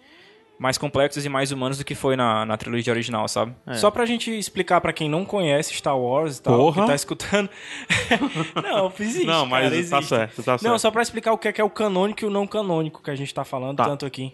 mais 0.59 0.77
complexos 0.77 1.25
e 1.25 1.29
mais 1.29 1.51
humanos 1.51 1.77
do 1.77 1.83
que 1.83 1.95
foi 1.95 2.15
na, 2.15 2.45
na 2.45 2.55
trilogia 2.55 2.93
original, 2.93 3.27
sabe? 3.27 3.53
É. 3.67 3.73
Só 3.73 3.91
pra 3.91 4.05
gente 4.05 4.31
explicar 4.31 4.79
pra 4.79 4.93
quem 4.93 5.09
não 5.09 5.25
conhece 5.25 5.73
Star 5.73 5.97
Wars 5.97 6.37
e 6.37 6.43
tal, 6.43 6.57
Porra. 6.57 6.81
que 6.83 6.87
tá 6.87 6.95
escutando. 6.95 7.49
não, 8.63 8.91
existe. 8.99 9.25
Não, 9.25 9.45
mas 9.45 9.89
cara, 9.89 10.01
tá 10.01 10.07
certo, 10.07 10.43
tá 10.43 10.51
Não, 10.53 10.57
certo. 10.59 10.79
só 10.79 10.91
pra 10.91 11.01
explicar 11.01 11.33
o 11.33 11.37
que 11.37 11.47
é, 11.47 11.51
que 11.51 11.59
é 11.59 11.63
o 11.63 11.69
canônico 11.69 12.23
e 12.23 12.27
o 12.27 12.29
não 12.29 12.47
canônico 12.47 13.01
que 13.03 13.11
a 13.11 13.15
gente 13.15 13.33
tá 13.33 13.43
falando 13.43 13.77
Tá. 13.77 13.85
tanto 13.85 14.05
aqui. 14.05 14.33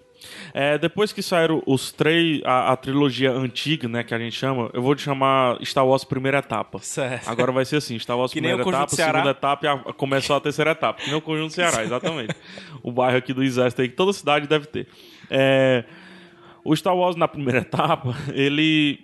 É, 0.54 0.78
depois 0.78 1.12
que 1.12 1.22
saíram 1.22 1.62
os 1.66 1.92
três, 1.92 2.42
a, 2.44 2.72
a 2.72 2.78
trilogia 2.78 3.32
antiga, 3.32 3.88
né, 3.88 4.04
que 4.04 4.14
a 4.14 4.20
gente 4.20 4.36
chama, 4.36 4.70
eu 4.74 4.82
vou 4.82 4.96
te 4.96 5.02
chamar 5.02 5.58
Star 5.64 5.86
Wars 5.86 6.04
primeira 6.04 6.40
etapa. 6.40 6.80
Certo. 6.80 7.28
Agora 7.28 7.52
vai 7.52 7.66
ser 7.66 7.78
assim, 7.78 7.98
Star 8.00 8.18
Wars 8.18 8.32
Que 8.34 8.40
primeira 8.40 8.62
etapa, 8.62 8.96
segunda 8.96 9.30
etapa 9.32 9.66
e 9.66 9.70
a, 9.70 9.78
começou 9.94 10.36
a 10.36 10.42
terceira 10.42 10.72
etapa. 10.72 11.02
Que 11.02 11.08
nem 11.08 11.18
o 11.18 11.22
Conjunto 11.22 11.54
Ceará, 11.54 11.84
exatamente. 11.84 12.36
o 12.84 12.92
bairro 12.92 13.18
aqui 13.18 13.34
do 13.34 13.44
Exército 13.44 13.82
aí, 13.82 13.90
que 13.90 13.96
toda 13.96 14.14
cidade 14.14 14.48
deve 14.48 14.68
ter. 14.68 14.88
É, 15.30 15.84
o 16.64 16.76
Star 16.76 16.96
Wars 16.96 17.16
na 17.16 17.28
primeira 17.28 17.60
etapa, 17.60 18.16
ele 18.34 19.00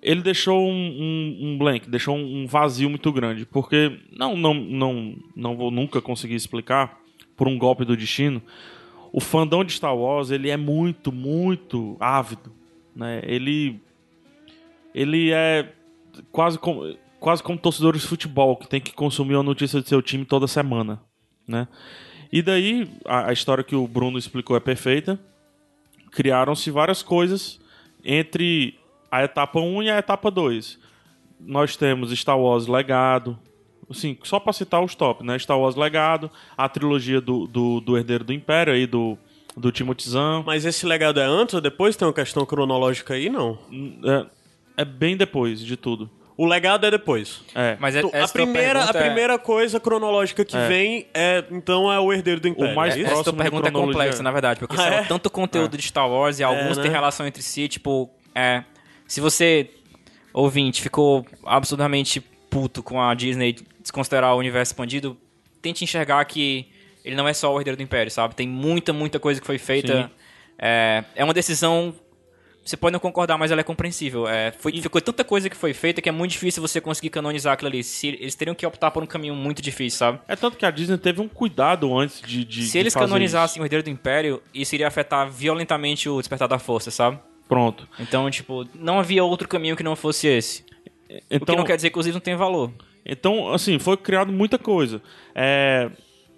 ele 0.00 0.22
deixou 0.22 0.68
um, 0.68 0.72
um, 0.72 1.38
um 1.48 1.58
blank, 1.58 1.90
deixou 1.90 2.16
um, 2.16 2.42
um 2.42 2.46
vazio 2.46 2.88
muito 2.88 3.12
grande, 3.12 3.44
porque 3.44 3.98
não, 4.16 4.36
não, 4.36 4.54
não, 4.54 5.16
não 5.34 5.56
vou 5.56 5.72
nunca 5.72 6.00
conseguir 6.00 6.36
explicar 6.36 7.00
por 7.36 7.48
um 7.48 7.58
golpe 7.58 7.84
do 7.84 7.96
destino. 7.96 8.40
O 9.12 9.20
fandom 9.20 9.64
de 9.64 9.72
Star 9.72 9.96
Wars 9.96 10.30
ele 10.30 10.50
é 10.50 10.56
muito, 10.56 11.10
muito 11.10 11.96
ávido, 11.98 12.52
né? 12.94 13.20
Ele 13.24 13.80
ele 14.94 15.30
é 15.32 15.72
quase 16.30 16.58
como 16.58 16.96
quase 17.20 17.42
como 17.42 17.58
torcedores 17.58 18.02
de 18.02 18.06
futebol 18.08 18.56
que 18.56 18.68
tem 18.68 18.80
que 18.80 18.92
consumir 18.92 19.36
a 19.36 19.42
notícia 19.42 19.80
do 19.80 19.88
seu 19.88 20.00
time 20.00 20.24
toda 20.24 20.46
semana, 20.46 21.00
né? 21.46 21.68
E 22.32 22.42
daí 22.42 22.90
a, 23.04 23.30
a 23.30 23.32
história 23.32 23.64
que 23.64 23.74
o 23.74 23.86
Bruno 23.86 24.18
explicou 24.18 24.56
é 24.56 24.60
perfeita. 24.60 25.18
Criaram-se 26.10 26.70
várias 26.70 27.02
coisas 27.02 27.60
entre 28.04 28.78
a 29.10 29.24
etapa 29.24 29.60
1 29.60 29.82
e 29.84 29.90
a 29.90 29.98
etapa 29.98 30.30
2. 30.30 30.78
Nós 31.40 31.76
temos 31.76 32.10
Star 32.18 32.38
Wars 32.38 32.66
Legado, 32.66 33.38
assim, 33.90 34.16
só 34.22 34.38
para 34.40 34.52
citar 34.52 34.82
os 34.82 34.94
top, 34.94 35.24
né? 35.24 35.38
Star 35.38 35.58
Wars 35.58 35.76
Legado, 35.76 36.30
a 36.56 36.68
trilogia 36.68 37.20
do, 37.20 37.46
do, 37.46 37.80
do 37.80 37.96
Herdeiro 37.96 38.24
do 38.24 38.32
Império 38.32 38.72
aí, 38.72 38.86
do, 38.86 39.16
do 39.56 39.70
Timothy 39.72 40.10
Zahn. 40.10 40.42
Mas 40.44 40.64
esse 40.64 40.86
legado 40.86 41.20
é 41.20 41.24
antes 41.24 41.54
ou 41.54 41.60
depois? 41.60 41.96
Tem 41.96 42.06
uma 42.06 42.14
questão 42.14 42.44
cronológica 42.46 43.14
aí, 43.14 43.28
não? 43.28 43.58
É, 44.76 44.82
é 44.82 44.84
bem 44.84 45.16
depois 45.16 45.60
de 45.60 45.76
tudo. 45.76 46.10
O 46.36 46.46
legado 46.46 46.86
é 46.86 46.90
depois. 46.92 47.40
É. 47.52 47.76
Mas 47.80 47.96
é- 47.96 48.00
Tu- 48.00 48.10
essa 48.12 48.26
a 48.26 48.28
primeira, 48.28 48.78
a 48.78 48.82
pergunta 48.84 48.98
é- 48.98 49.02
primeira 49.06 49.38
coisa 49.40 49.80
cronológica 49.80 50.44
que 50.44 50.56
vem 50.68 51.04
é, 51.12 51.44
então, 51.50 51.90
é 51.92 51.98
o 51.98 52.12
herdeiro 52.12 52.40
do 52.40 52.46
império. 52.46 52.76
mais 52.76 52.96
é? 52.96 53.00
Essa 53.00 53.10
próximo 53.10 53.32
de 53.36 53.42
pergunta 53.42 53.68
é 53.68 53.72
complexa, 53.72 54.22
na 54.22 54.30
verdade, 54.30 54.60
porque 54.60 54.76
Ah, 54.78 54.86
é? 54.86 55.02
tanto 55.02 55.28
conteúdo 55.30 55.76
de 55.76 55.82
Star 55.82 56.08
Wars 56.08 56.38
e 56.38 56.44
alguns 56.44 56.76
né? 56.76 56.84
têm 56.84 56.92
relação 56.92 57.26
entre 57.26 57.42
si, 57.42 57.66
tipo, 57.66 58.08
é, 58.36 58.62
se 59.04 59.20
você, 59.20 59.68
ouvinte, 60.32 60.80
ficou 60.80 61.26
absurdamente 61.44 62.20
puto 62.48 62.84
com 62.84 63.02
a 63.02 63.12
Disney 63.14 63.56
desconsiderar 63.88 64.34
o 64.34 64.38
universo 64.38 64.72
expandido, 64.72 65.16
tente 65.60 65.82
enxergar 65.82 66.24
que 66.24 66.68
ele 67.04 67.16
não 67.16 67.26
é 67.26 67.32
só 67.32 67.52
o 67.52 67.58
herdeiro 67.58 67.76
do 67.76 67.82
Império, 67.82 68.10
sabe? 68.10 68.34
Tem 68.34 68.46
muita, 68.46 68.92
muita 68.92 69.18
coisa 69.18 69.40
que 69.40 69.46
foi 69.46 69.58
feita. 69.58 70.10
É, 70.58 71.04
é 71.16 71.24
uma 71.24 71.34
decisão. 71.34 71.94
Você 72.64 72.76
pode 72.76 72.92
não 72.92 73.00
concordar, 73.00 73.38
mas 73.38 73.50
ela 73.50 73.62
é 73.62 73.64
compreensível. 73.64 74.28
É, 74.28 74.52
foi, 74.52 74.72
Ficou 74.82 75.00
tanta 75.00 75.24
coisa 75.24 75.48
que 75.48 75.56
foi 75.56 75.72
feita 75.72 76.02
que 76.02 76.08
é 76.08 76.12
muito 76.12 76.32
difícil 76.32 76.60
você 76.60 76.82
conseguir 76.82 77.08
canonizar 77.08 77.54
aquilo 77.54 77.68
ali. 77.68 77.82
Se, 77.82 78.08
eles 78.08 78.34
teriam 78.34 78.54
que 78.54 78.66
optar 78.66 78.90
por 78.90 79.02
um 79.02 79.06
caminho 79.06 79.34
muito 79.34 79.62
difícil, 79.62 79.98
sabe? 79.98 80.20
É 80.28 80.36
tanto 80.36 80.58
que 80.58 80.66
a 80.66 80.70
Disney 80.70 80.98
teve 80.98 81.22
um 81.22 81.28
cuidado 81.28 81.96
antes 81.96 82.20
de. 82.20 82.44
de 82.44 82.64
Se 82.64 82.72
de 82.72 82.78
eles 82.78 82.92
fazer 82.92 83.06
canonizassem 83.06 83.62
o 83.62 83.64
Herdeiro 83.64 83.82
do 83.82 83.90
Império, 83.90 84.42
isso 84.52 84.74
iria 84.74 84.86
afetar 84.86 85.30
violentamente 85.30 86.10
o 86.10 86.18
Despertar 86.18 86.46
da 86.46 86.58
Força, 86.58 86.90
sabe? 86.90 87.16
isso. 87.16 87.24
Pronto. 87.48 87.88
Então, 87.98 88.30
tipo, 88.30 88.68
não 88.74 88.98
havia 88.98 89.24
outro 89.24 89.48
caminho 89.48 89.74
que 89.74 89.82
não 89.82 89.96
fosse 89.96 90.26
esse. 90.26 90.60
o 90.60 91.06
que 91.06 91.24
Então, 91.30 91.56
não 91.56 91.64
quer 91.64 91.76
dizer 91.76 91.88
que 91.88 91.98
os 91.98 92.04
livros 92.04 92.20
não 92.20 92.24
têm 92.24 92.36
valor. 92.36 92.70
Então, 93.04 93.52
assim, 93.52 93.78
foi 93.78 93.96
criado 93.96 94.32
muita 94.32 94.58
coisa. 94.58 95.00
É, 95.34 95.90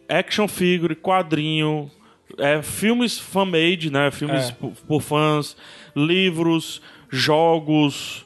action 0.09 0.47
figure, 0.49 0.95
quadrinho, 0.95 1.91
é, 2.39 2.63
filmes 2.63 3.19
fan-made, 3.19 3.91
né? 3.91 4.11
Filmes 4.11 4.51
É. 4.51 4.53
por, 4.53 4.73
por 4.87 5.03
fãs, 5.03 5.57
livros, 5.97 6.81
jogos. 7.09 8.25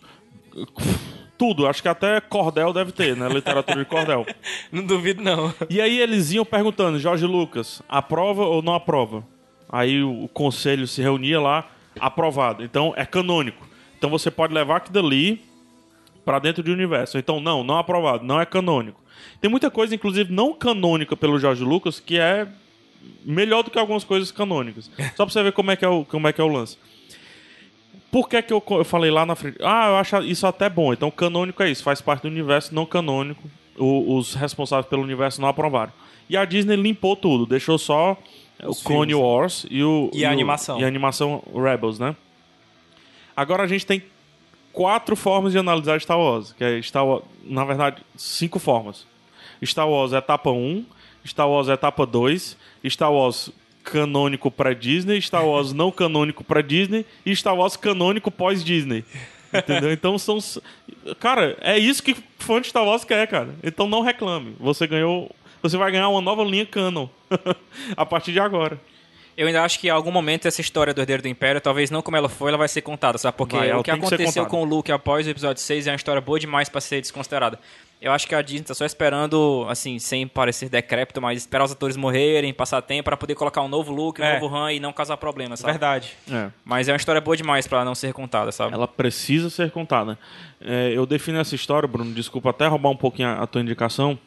Tudo. 1.37 1.67
Acho 1.67 1.83
que 1.83 1.89
até 1.89 2.21
cordel 2.21 2.73
deve 2.73 2.93
ter, 2.93 3.17
né? 3.17 3.29
Literatura 3.29 3.79
de 3.79 3.85
cordel. 3.85 4.25
Não 4.71 4.85
duvido, 4.85 5.23
não. 5.23 5.53
E 5.69 5.81
aí 5.81 6.01
eles 6.01 6.33
iam 6.33 6.45
perguntando, 6.45 6.99
Jorge 6.99 7.27
Lucas, 7.27 7.83
aprova 7.89 8.45
ou 8.45 8.63
não 8.63 8.75
aprova? 8.75 9.25
Aí 9.69 10.03
o, 10.03 10.25
o 10.25 10.29
conselho 10.29 10.87
se 10.87 11.03
reunia 11.03 11.41
lá, 11.41 11.69
aprovado. 11.99 12.63
Então 12.63 12.93
é 12.97 13.05
canônico. 13.05 13.67
Então 13.99 14.09
você 14.11 14.31
pode 14.31 14.55
levar 14.55 14.77
aquilo 14.77 14.95
dali 14.95 15.41
pra 16.25 16.39
dentro 16.39 16.63
do 16.63 16.73
universo. 16.73 17.19
Então 17.19 17.41
não, 17.41 17.63
não 17.65 17.79
aprovado, 17.79 18.25
não 18.25 18.41
é 18.41 18.47
canônico. 18.47 19.01
Tem 19.41 19.51
muita 19.51 19.71
coisa, 19.71 19.95
inclusive, 19.95 20.33
não 20.33 20.53
canônica 20.55 21.17
pelo 21.17 21.39
Jorge 21.39 21.63
Lucas, 21.65 22.01
que 22.01 22.19
é 22.19 22.47
melhor 23.25 23.63
do 23.63 23.71
que 23.71 23.79
algumas 23.79 24.05
coisas 24.05 24.31
canônicas. 24.33 24.91
Só 25.17 25.25
pra 25.25 25.33
você 25.33 25.43
ver 25.43 25.53
como 25.53 25.71
é 25.71 25.77
que 25.77 25.85
é 25.85 25.89
o, 25.89 26.05
como 26.05 26.27
é, 26.29 26.33
que 26.33 26.41
é 26.41 26.45
o 26.45 26.49
lance. 26.49 26.79
Por 28.11 28.29
que, 28.29 28.41
que 28.43 28.53
eu, 28.53 28.63
eu 28.71 28.85
falei 28.85 29.11
lá 29.11 29.27
na 29.27 29.35
frente? 29.35 29.59
Ah, 29.61 29.89
eu 29.89 29.97
acho 29.97 30.19
isso 30.23 30.47
até 30.47 30.69
bom. 30.71 30.93
Então, 30.93 31.11
canônico 31.11 31.63
é 31.63 31.71
isso, 31.71 31.83
faz 31.83 32.01
parte 32.01 32.23
do 32.23 32.29
universo 32.29 32.75
não 32.75 32.87
canônico. 32.87 33.43
O- 33.77 34.17
os 34.17 34.35
responsáveis 34.35 34.87
pelo 34.89 35.03
universo 35.03 35.41
não 35.41 35.49
aprovaram. 35.49 35.93
E 36.31 36.37
a 36.37 36.45
Disney 36.45 36.77
limpou 36.77 37.17
tudo, 37.17 37.45
deixou 37.45 37.77
só 37.77 38.17
o 38.63 38.75
Clone 38.77 39.15
Wars 39.17 39.67
e 39.69 39.83
o. 39.83 40.11
E 40.15 40.25
a 40.25 40.29
o- 40.29 40.33
animação. 40.33 40.81
E 40.81 40.85
a 40.85 40.87
animação 40.87 41.43
Rebels, 41.53 41.99
né? 41.99 42.15
Agora 43.37 43.65
a 43.65 43.67
gente 43.67 43.85
tem 43.85 44.01
quatro 44.75 45.17
formas 45.17 45.53
de 45.53 45.59
analisar 45.59 45.99
Star 46.01 46.19
Wars. 46.19 46.53
Que 46.53 46.65
é 46.65 46.83
Star 46.83 47.07
Wars, 47.07 47.25
na 47.45 47.65
verdade, 47.65 48.03
cinco 48.17 48.59
formas. 48.59 49.07
Star 49.65 49.89
Wars 49.89 50.13
etapa 50.13 50.51
1, 50.51 50.85
Star 51.25 51.49
Wars 51.49 51.69
etapa 51.69 52.05
2, 52.05 52.57
Star 52.91 53.11
Wars 53.11 53.51
canônico 53.83 54.51
pré-Disney, 54.51 55.21
Star 55.23 55.47
Wars 55.47 55.73
não 55.73 55.91
canônico 55.91 56.43
pré-Disney 56.43 57.07
e 57.25 57.35
Star 57.35 57.55
Wars 57.55 57.77
canônico 57.77 58.31
pós-Disney. 58.31 59.05
Entendeu? 59.53 59.93
Então 59.93 60.19
são. 60.19 60.39
Cara, 61.21 61.57
é 61.61 61.79
isso 61.79 62.03
que 62.03 62.17
fã 62.39 62.61
de 62.61 62.69
Star 62.69 62.85
Wars 62.85 63.05
quer, 63.05 63.27
cara. 63.29 63.55
Então 63.63 63.87
não 63.87 64.01
reclame. 64.03 64.57
Você 64.59 64.87
ganhou. 64.87 65.31
Você 65.63 65.77
vai 65.77 65.91
ganhar 65.93 66.09
uma 66.09 66.21
nova 66.21 66.43
linha 66.43 66.67
canon 66.67 67.09
a 67.97 68.05
partir 68.05 68.33
de 68.33 68.41
agora. 68.41 68.79
Eu 69.37 69.47
ainda 69.49 69.63
acho 69.65 69.81
que 69.81 69.89
em 69.89 69.91
algum 69.91 70.11
momento 70.13 70.47
essa 70.47 70.61
história 70.61 70.95
do 70.95 71.01
Herdeiro 71.01 71.23
do 71.23 71.29
Império, 71.29 71.61
talvez 71.61 71.91
não 71.91 72.01
como 72.03 72.17
ela 72.17 72.29
foi, 72.29 72.51
ela 72.51 72.59
vai 72.59 72.69
ser 72.69 72.83
contada, 72.83 73.19
sabe? 73.19 73.37
Porque 73.37 73.57
Vai, 73.57 73.73
o 73.73 73.79
que 73.79 73.85
que 73.85 73.91
aconteceu 73.91 74.45
contada. 74.45 74.47
com 74.49 74.63
o 74.63 74.65
Luke 74.65 74.93
após 74.93 75.27
o 75.27 75.31
episódio 75.31 75.61
6 75.61 75.87
é 75.87 75.91
uma 75.91 75.97
história 75.97 76.21
boa 76.21 76.39
demais 76.39 76.69
pra 76.69 76.81
ser 76.81 77.01
desconsiderada. 77.01 77.59
Eu 78.01 78.13
acho 78.13 78.27
que 78.29 78.35
a 78.35 78.43
Disney 78.43 78.65
tá 78.65 78.75
só 78.75 78.85
esperando, 78.85 79.65
assim, 79.69 79.99
sem 79.99 80.27
parecer 80.29 80.69
decrépito, 80.69 81.23
mas 81.23 81.39
esperar 81.39 81.65
os 81.65 81.73
atores 81.73 81.97
morrerem, 81.97 82.53
passar 82.53 82.83
tempo 82.83 83.05
pra 83.05 83.17
poder 83.17 83.35
colocar 83.35 83.63
um 83.63 83.69
novo 83.69 83.91
Luke, 83.93 84.21
um 84.21 84.25
É. 84.25 84.39
novo 84.39 84.55
Han 84.55 84.73
e 84.73 84.79
não 84.79 84.93
causar 84.93 85.17
problema, 85.17 85.57
sabe? 85.57 85.73
Verdade. 85.73 86.13
É. 86.31 86.51
Mas 86.65 86.87
é 86.89 86.93
uma 86.93 86.97
história 86.99 87.21
boa 87.21 87.37
demais 87.37 87.67
pra 87.67 87.85
não 87.85 87.95
ser 87.95 88.13
contada, 88.13 88.53
sabe? 88.53 88.75
Ela 88.75 88.87
precisa 88.87 89.49
ser 89.49 89.71
contada. 89.71 90.19
É, 90.61 90.93
eu 90.95 91.07
defino 91.07 91.39
essa 91.41 91.55
história, 91.55 91.89
Bruno, 91.89 92.13
desculpa 92.13 92.51
até 92.51 92.67
roubar 92.67 92.91
um 92.91 92.97
pouquinho 92.97 93.29
a, 93.29 93.43
a 93.43 93.47
tua 93.47 93.63
indicação, 93.63 94.19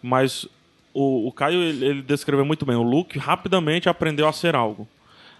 mas 0.00 0.46
o, 0.98 1.28
o 1.28 1.32
Caio 1.32 1.60
ele, 1.62 1.84
ele 1.84 2.02
descreveu 2.02 2.44
muito 2.44 2.64
bem. 2.64 2.76
O 2.76 2.82
Luke 2.82 3.18
rapidamente 3.18 3.88
aprendeu 3.88 4.26
a 4.28 4.32
ser 4.32 4.54
algo. 4.56 4.88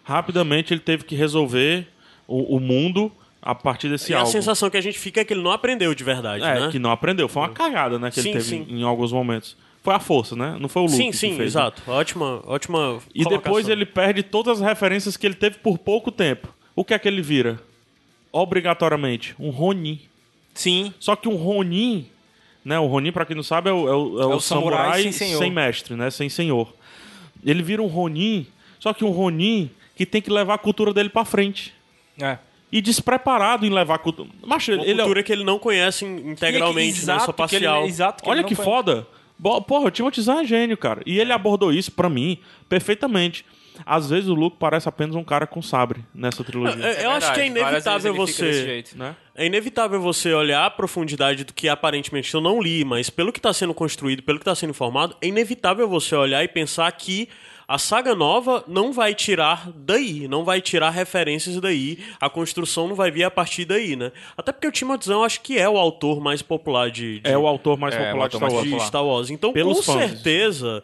Rapidamente 0.05 0.73
ele 0.73 0.81
teve 0.81 1.05
que 1.05 1.15
resolver 1.15 1.89
o, 2.29 2.57
o 2.57 2.61
mundo 2.61 3.11
a 3.43 3.55
partir 3.55 3.89
desse 3.89 4.13
E 4.13 4.15
a 4.15 4.19
algo. 4.19 4.31
sensação 4.31 4.69
que 4.69 4.77
a 4.77 4.81
gente 4.81 4.99
fica 4.99 5.21
é 5.21 5.25
que 5.25 5.33
ele 5.33 5.43
não 5.43 5.51
aprendeu 5.53 5.95
de 5.95 6.03
verdade, 6.05 6.45
É, 6.45 6.61
né? 6.61 6.69
que 6.71 6.79
não 6.79 6.91
aprendeu. 6.91 7.29
Foi 7.29 7.43
uma 7.43 7.49
cagada, 7.51 7.99
né, 7.99 8.11
que 8.11 8.21
Sim, 8.21 8.29
ele 8.31 8.39
teve 8.39 8.45
sim. 8.49 8.67
Em, 8.69 8.81
em 8.81 8.83
alguns 8.83 9.13
momentos. 9.13 9.57
Foi 9.83 9.95
a 9.95 10.01
força, 10.01 10.35
né? 10.35 10.57
Não 10.61 10.69
foi 10.69 10.83
o 10.83 10.87
Luke 10.87 10.97
Sim, 10.97 11.11
que 11.13 11.17
sim, 11.17 11.29
fez, 11.29 11.39
né? 11.39 11.45
exato. 11.45 11.81
Ótima, 11.87 12.43
ótima 12.45 12.99
E 13.15 13.21
depois 13.23 13.43
colocação. 13.43 13.71
ele 13.73 13.87
perde 13.87 14.23
todas 14.25 14.61
as 14.61 14.67
referências 14.69 15.17
que 15.17 15.25
ele 15.25 15.35
teve 15.37 15.59
por 15.59 15.79
pouco 15.79 16.11
tempo. 16.11 16.49
O 16.75 16.85
que 16.85 16.93
é 16.93 16.99
que 16.99 17.07
ele 17.07 17.23
vira? 17.23 17.61
Obrigatoriamente, 18.33 19.35
um 19.39 19.51
Ronin. 19.51 20.01
Sim. 20.55 20.93
Só 20.99 21.15
que 21.15 21.29
um 21.29 21.37
Ronin, 21.37 22.07
né? 22.67 22.79
O 22.81 22.87
Ronin, 22.87 23.13
pra 23.13 23.25
quem 23.25 23.37
não 23.37 23.43
sabe, 23.45 23.71
é 23.71 23.73
o, 23.73 23.89
é 23.89 23.93
o- 23.95 24.21
é 24.23 24.27
o 24.27 24.37
o 24.37 24.41
samurai 24.41 24.79
samurai 24.81 25.13
sem 25.13 25.37
sem, 25.39 25.51
mestre, 25.53 25.95
né? 25.95 26.11
Sem 26.11 26.29
senhor. 26.29 26.75
Ele 27.45 27.63
vira 27.63 27.81
um 27.81 27.87
Ronin, 27.87 28.47
só 28.81 28.93
que 28.93 29.05
um 29.05 29.11
Ronin 29.11 29.71
que 29.95 30.05
tem 30.05 30.21
que 30.21 30.31
levar 30.31 30.55
a 30.55 30.59
cultura 30.59 30.93
dele 30.93 31.09
pra 31.09 31.25
frente. 31.25 31.73
É. 32.21 32.39
E 32.73 32.81
despreparado 32.81 33.65
em 33.65 33.71
levar 33.71 33.95
a 33.95 33.99
cultura. 33.99 34.29
Macho, 34.45 34.73
Uma 34.73 34.83
ele 34.83 34.93
é 34.93 34.97
cultura 34.97 35.23
que 35.23 35.33
ele 35.33 35.45
não 35.45 35.59
conhece 35.59 36.05
integralmente, 36.05 36.99
né? 37.07 37.19
Só 37.21 37.31
Exato, 37.31 37.33
que 37.49 37.57
ele- 37.57 37.65
parcial. 37.67 37.87
exato, 37.87 38.23
que 38.25 38.29
Olha 38.29 38.41
ele 38.41 38.49
que 38.49 38.57
não 38.57 38.65
foda. 38.65 39.07
Bo- 39.39 39.61
Porra, 39.63 39.87
o 39.87 39.91
Timothy 39.91 40.21
Zahn 40.23 40.41
é 40.41 40.45
gênio, 40.45 40.77
cara. 40.77 41.01
E 41.07 41.21
ele 41.21 41.33
abordou 41.33 41.73
isso, 41.73 41.93
pra 41.93 42.09
mim, 42.09 42.39
perfeitamente. 42.69 43.45
Às 43.85 44.09
vezes 44.11 44.29
o 44.29 44.35
Luke 44.35 44.57
parece 44.59 44.89
apenas 44.89 45.15
um 45.15 45.23
cara 45.23 45.47
com 45.47 45.61
sabre 45.63 46.03
nessa 46.15 46.43
trilogia. 46.43 46.83
É, 46.85 47.05
eu 47.05 47.11
acho 47.11 47.33
que 47.35 47.41
é 47.41 47.47
inevitável 47.47 48.15
você. 48.15 48.53
jeito. 48.65 48.97
né? 48.99 49.15
É 49.37 49.45
inevitável 49.45 50.01
você 50.01 50.33
olhar 50.33 50.65
a 50.65 50.71
profundidade 50.71 51.45
do 51.45 51.53
que 51.53 51.69
aparentemente 51.69 52.33
eu 52.35 52.41
não 52.41 52.61
li, 52.61 52.85
mas 52.85 53.11
pelo 53.11 53.31
que 53.33 53.39
está 53.39 53.53
sendo 53.53 53.75
construído, 53.75 54.23
pelo 54.23 54.39
que 54.39 54.43
está 54.43 54.55
sendo 54.55 54.71
informado, 54.71 55.15
é 55.21 55.27
inevitável 55.27 55.87
você 55.89 56.15
olhar 56.17 56.43
e 56.43 56.49
pensar 56.49 56.91
que 56.93 57.29
a 57.69 57.79
saga 57.79 58.15
nova 58.15 58.65
não 58.69 58.93
vai 58.93 59.13
tirar 59.15 59.69
daí, 59.75 60.27
não 60.29 60.45
vai 60.45 60.63
tirar 60.63 60.89
referências 60.91 61.61
daí, 61.61 61.99
a 62.21 62.31
construção 62.31 62.87
não 62.89 62.95
vai 62.95 63.11
vir 63.11 63.25
a 63.25 63.31
partir 63.31 63.65
daí, 63.65 63.95
né? 63.97 64.11
Até 64.37 64.53
porque 64.53 64.69
o 64.69 64.73
Timothy 64.73 65.07
Zahn 65.07 65.17
eu 65.19 65.25
acho 65.25 65.41
que 65.43 65.59
é 65.59 65.69
o 65.69 65.77
autor 65.77 66.21
mais 66.21 66.41
popular 66.43 66.91
de, 66.91 67.19
de- 67.21 67.29
É 67.31 67.37
o 67.37 67.47
autor 67.47 67.77
mais 67.77 67.95
É, 67.95 67.99
o 67.99 68.05
popular 68.05 68.29
de 68.29 68.37
autor 68.37 68.39
Star 68.49 68.51
mais 68.63 68.71
Wars. 68.71 68.83
de 68.83 68.89
Star 68.89 69.05
Wars. 69.05 69.31
Então, 69.31 69.53
Pelos 69.53 69.79
com 69.85 69.93
fãs. 69.95 70.11
certeza, 70.11 70.83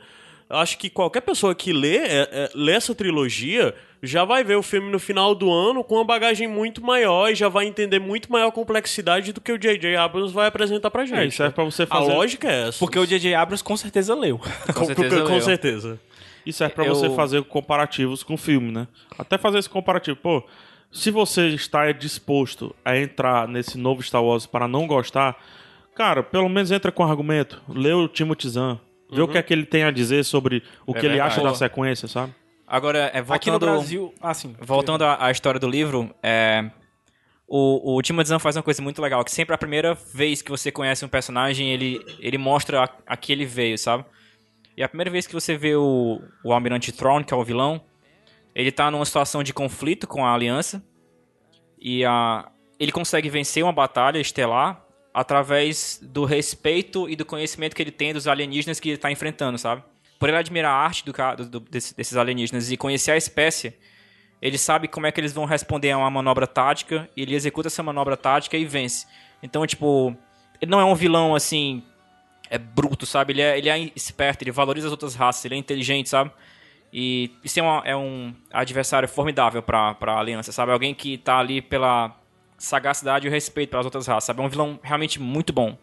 acho 0.48 0.76
que 0.78 0.90
qualquer 0.90 1.20
pessoa 1.22 1.54
que 1.54 1.72
lê, 1.72 1.96
é, 1.98 2.28
é, 2.32 2.50
lê 2.54 2.72
essa 2.72 2.94
trilogia 2.94 3.74
já 4.02 4.24
vai 4.24 4.42
ver 4.42 4.56
o 4.56 4.62
filme 4.62 4.90
no 4.90 4.98
final 4.98 5.34
do 5.34 5.50
ano 5.52 5.84
com 5.84 5.94
uma 5.94 6.04
bagagem 6.04 6.48
muito 6.48 6.82
maior 6.84 7.30
e 7.30 7.34
já 7.34 7.48
vai 7.48 7.66
entender 7.66 7.98
muito 8.00 8.30
maior 8.32 8.50
complexidade 8.50 9.32
do 9.32 9.40
que 9.40 9.52
o 9.52 9.58
J.J. 9.58 9.94
Abrams 9.96 10.32
vai 10.32 10.48
apresentar 10.48 10.90
pra 10.90 11.04
gente. 11.06 11.18
É, 11.18 11.26
isso 11.26 11.36
serve 11.36 11.54
pra 11.54 11.62
você 11.64 11.84
A 11.84 11.86
fazer. 11.86 12.12
lógica 12.12 12.50
é 12.50 12.68
essa. 12.68 12.78
Porque 12.80 12.98
o 12.98 13.06
J.J. 13.06 13.34
Abrams 13.34 13.62
com 13.62 13.76
certeza 13.76 14.14
leu. 14.14 14.38
com, 14.38 14.72
Com 14.74 14.84
certeza 14.86 15.16
com- 15.20 15.26
com 15.26 15.32
leu. 15.32 15.40
certeza. 15.40 16.00
Isso 16.44 16.58
serve 16.58 16.74
pra 16.74 16.84
Eu- 16.84 16.94
você 16.96 17.08
fazer 17.10 17.44
comparativos 17.44 18.22
com 18.24 18.34
o 18.34 18.38
filme, 18.38 18.72
né? 18.72 18.88
Até 19.16 19.38
fazer 19.38 19.58
esse 19.60 19.70
comparativo. 19.70 20.16
Pô, 20.16 20.42
se 20.90 21.10
você 21.12 21.48
está 21.50 21.92
disposto 21.92 22.74
a 22.84 22.98
entrar 22.98 23.46
nesse 23.46 23.78
novo 23.78 24.02
Star 24.02 24.22
Wars 24.24 24.44
para 24.46 24.66
não 24.66 24.88
gostar, 24.88 25.36
cara, 25.94 26.24
pelo 26.24 26.48
menos 26.48 26.72
entra 26.72 26.90
com 26.90 27.04
argumento. 27.04 27.62
Lê 27.68 27.92
o 27.92 28.08
Timothy 28.08 28.48
Zahn. 28.48 28.78
Vê 29.12 29.22
o 29.22 29.28
que 29.28 29.38
é 29.38 29.42
que 29.42 29.52
ele 29.52 29.66
tem 29.66 29.84
a 29.84 29.90
dizer 29.90 30.24
sobre 30.24 30.62
o 30.86 30.92
que 30.92 31.00
ele 31.00 31.14
verdade. 31.14 31.34
acha 31.34 31.42
da 31.42 31.54
sequência, 31.54 32.08
sabe? 32.08 32.34
Agora, 32.66 33.10
é, 33.12 33.20
voltando... 33.20 33.34
Aqui 33.34 33.50
no 33.50 33.58
Brasil. 33.58 34.14
Ah, 34.20 34.32
sim. 34.32 34.56
Voltando 34.60 35.04
à, 35.04 35.26
à 35.26 35.30
história 35.30 35.60
do 35.60 35.68
livro, 35.68 36.14
é, 36.22 36.70
o, 37.46 37.96
o 37.96 38.00
Timothy 38.00 38.28
Zahn 38.28 38.38
faz 38.38 38.56
uma 38.56 38.62
coisa 38.62 38.80
muito 38.80 39.02
legal, 39.02 39.22
que 39.22 39.30
sempre 39.30 39.54
a 39.54 39.58
primeira 39.58 39.94
vez 40.14 40.40
que 40.40 40.50
você 40.50 40.72
conhece 40.72 41.04
um 41.04 41.08
personagem, 41.08 41.70
ele, 41.70 42.00
ele 42.18 42.38
mostra 42.38 42.84
a, 42.84 42.88
a 43.06 43.16
que 43.16 43.30
ele 43.30 43.44
veio, 43.44 43.76
sabe? 43.76 44.06
E 44.74 44.82
a 44.82 44.88
primeira 44.88 45.10
vez 45.10 45.26
que 45.26 45.34
você 45.34 45.54
vê 45.54 45.76
o, 45.76 46.18
o 46.42 46.52
Almirante 46.52 46.90
Thrawn, 46.92 47.22
que 47.22 47.34
é 47.34 47.36
o 47.36 47.44
vilão, 47.44 47.82
ele 48.54 48.72
tá 48.72 48.90
numa 48.90 49.04
situação 49.04 49.42
de 49.42 49.52
conflito 49.52 50.06
com 50.06 50.24
a 50.24 50.32
Aliança, 50.32 50.82
e 51.78 52.04
a, 52.06 52.50
ele 52.80 52.90
consegue 52.90 53.28
vencer 53.28 53.62
uma 53.62 53.72
batalha 53.72 54.18
estelar 54.18 54.81
através 55.14 56.00
do 56.02 56.24
respeito 56.24 57.08
e 57.08 57.14
do 57.16 57.24
conhecimento 57.24 57.74
que 57.76 57.82
ele 57.82 57.90
tem 57.90 58.12
dos 58.12 58.26
alienígenas 58.26 58.80
que 58.80 58.88
ele 58.88 58.96
está 58.96 59.10
enfrentando, 59.10 59.58
sabe? 59.58 59.82
Por 60.18 60.28
ele 60.28 60.38
admirar 60.38 60.72
a 60.72 60.76
arte 60.76 61.04
do, 61.04 61.12
do- 61.12 61.48
do- 61.48 61.60
desse- 61.60 61.94
desses 61.96 62.16
alienígenas 62.16 62.70
e 62.70 62.76
conhecer 62.76 63.10
a 63.10 63.16
espécie, 63.16 63.74
ele 64.40 64.56
sabe 64.58 64.88
como 64.88 65.06
é 65.06 65.12
que 65.12 65.20
eles 65.20 65.32
vão 65.32 65.44
responder 65.44 65.90
a 65.90 65.98
uma 65.98 66.10
manobra 66.10 66.46
tática, 66.46 67.08
e 67.16 67.22
ele 67.22 67.34
executa 67.34 67.68
essa 67.68 67.82
manobra 67.82 68.16
tática 68.16 68.56
e 68.56 68.64
vence. 68.64 69.06
Então, 69.42 69.66
tipo, 69.66 70.16
ele 70.60 70.70
não 70.70 70.80
é 70.80 70.84
um 70.84 70.94
vilão 70.94 71.34
assim. 71.34 71.82
É 72.50 72.58
bruto, 72.58 73.06
sabe? 73.06 73.32
Ele 73.32 73.40
é, 73.42 73.58
ele 73.58 73.68
é 73.68 73.90
esperto, 73.96 74.42
ele 74.42 74.52
valoriza 74.52 74.86
as 74.86 74.90
outras 74.92 75.14
raças, 75.14 75.44
ele 75.44 75.54
é 75.54 75.58
inteligente, 75.58 76.08
sabe? 76.08 76.30
E 76.92 77.30
isso 77.42 77.58
é, 77.58 77.62
uma- 77.62 77.82
é 77.84 77.96
um 77.96 78.34
adversário 78.52 79.08
formidável 79.08 79.62
pra, 79.62 79.94
pra 79.94 80.18
aliança, 80.18 80.52
sabe? 80.52 80.70
Alguém 80.72 80.94
que 80.94 81.16
tá 81.18 81.38
ali 81.38 81.62
pela 81.62 82.14
sagacidade 82.64 83.26
e 83.26 83.28
o 83.28 83.32
respeito 83.32 83.70
pelas 83.70 83.84
outras 83.84 84.06
raças, 84.06 84.24
sabe? 84.24 84.40
É 84.40 84.44
um 84.44 84.48
vilão 84.48 84.78
realmente 84.82 85.20
muito 85.20 85.52
bom. 85.52 85.76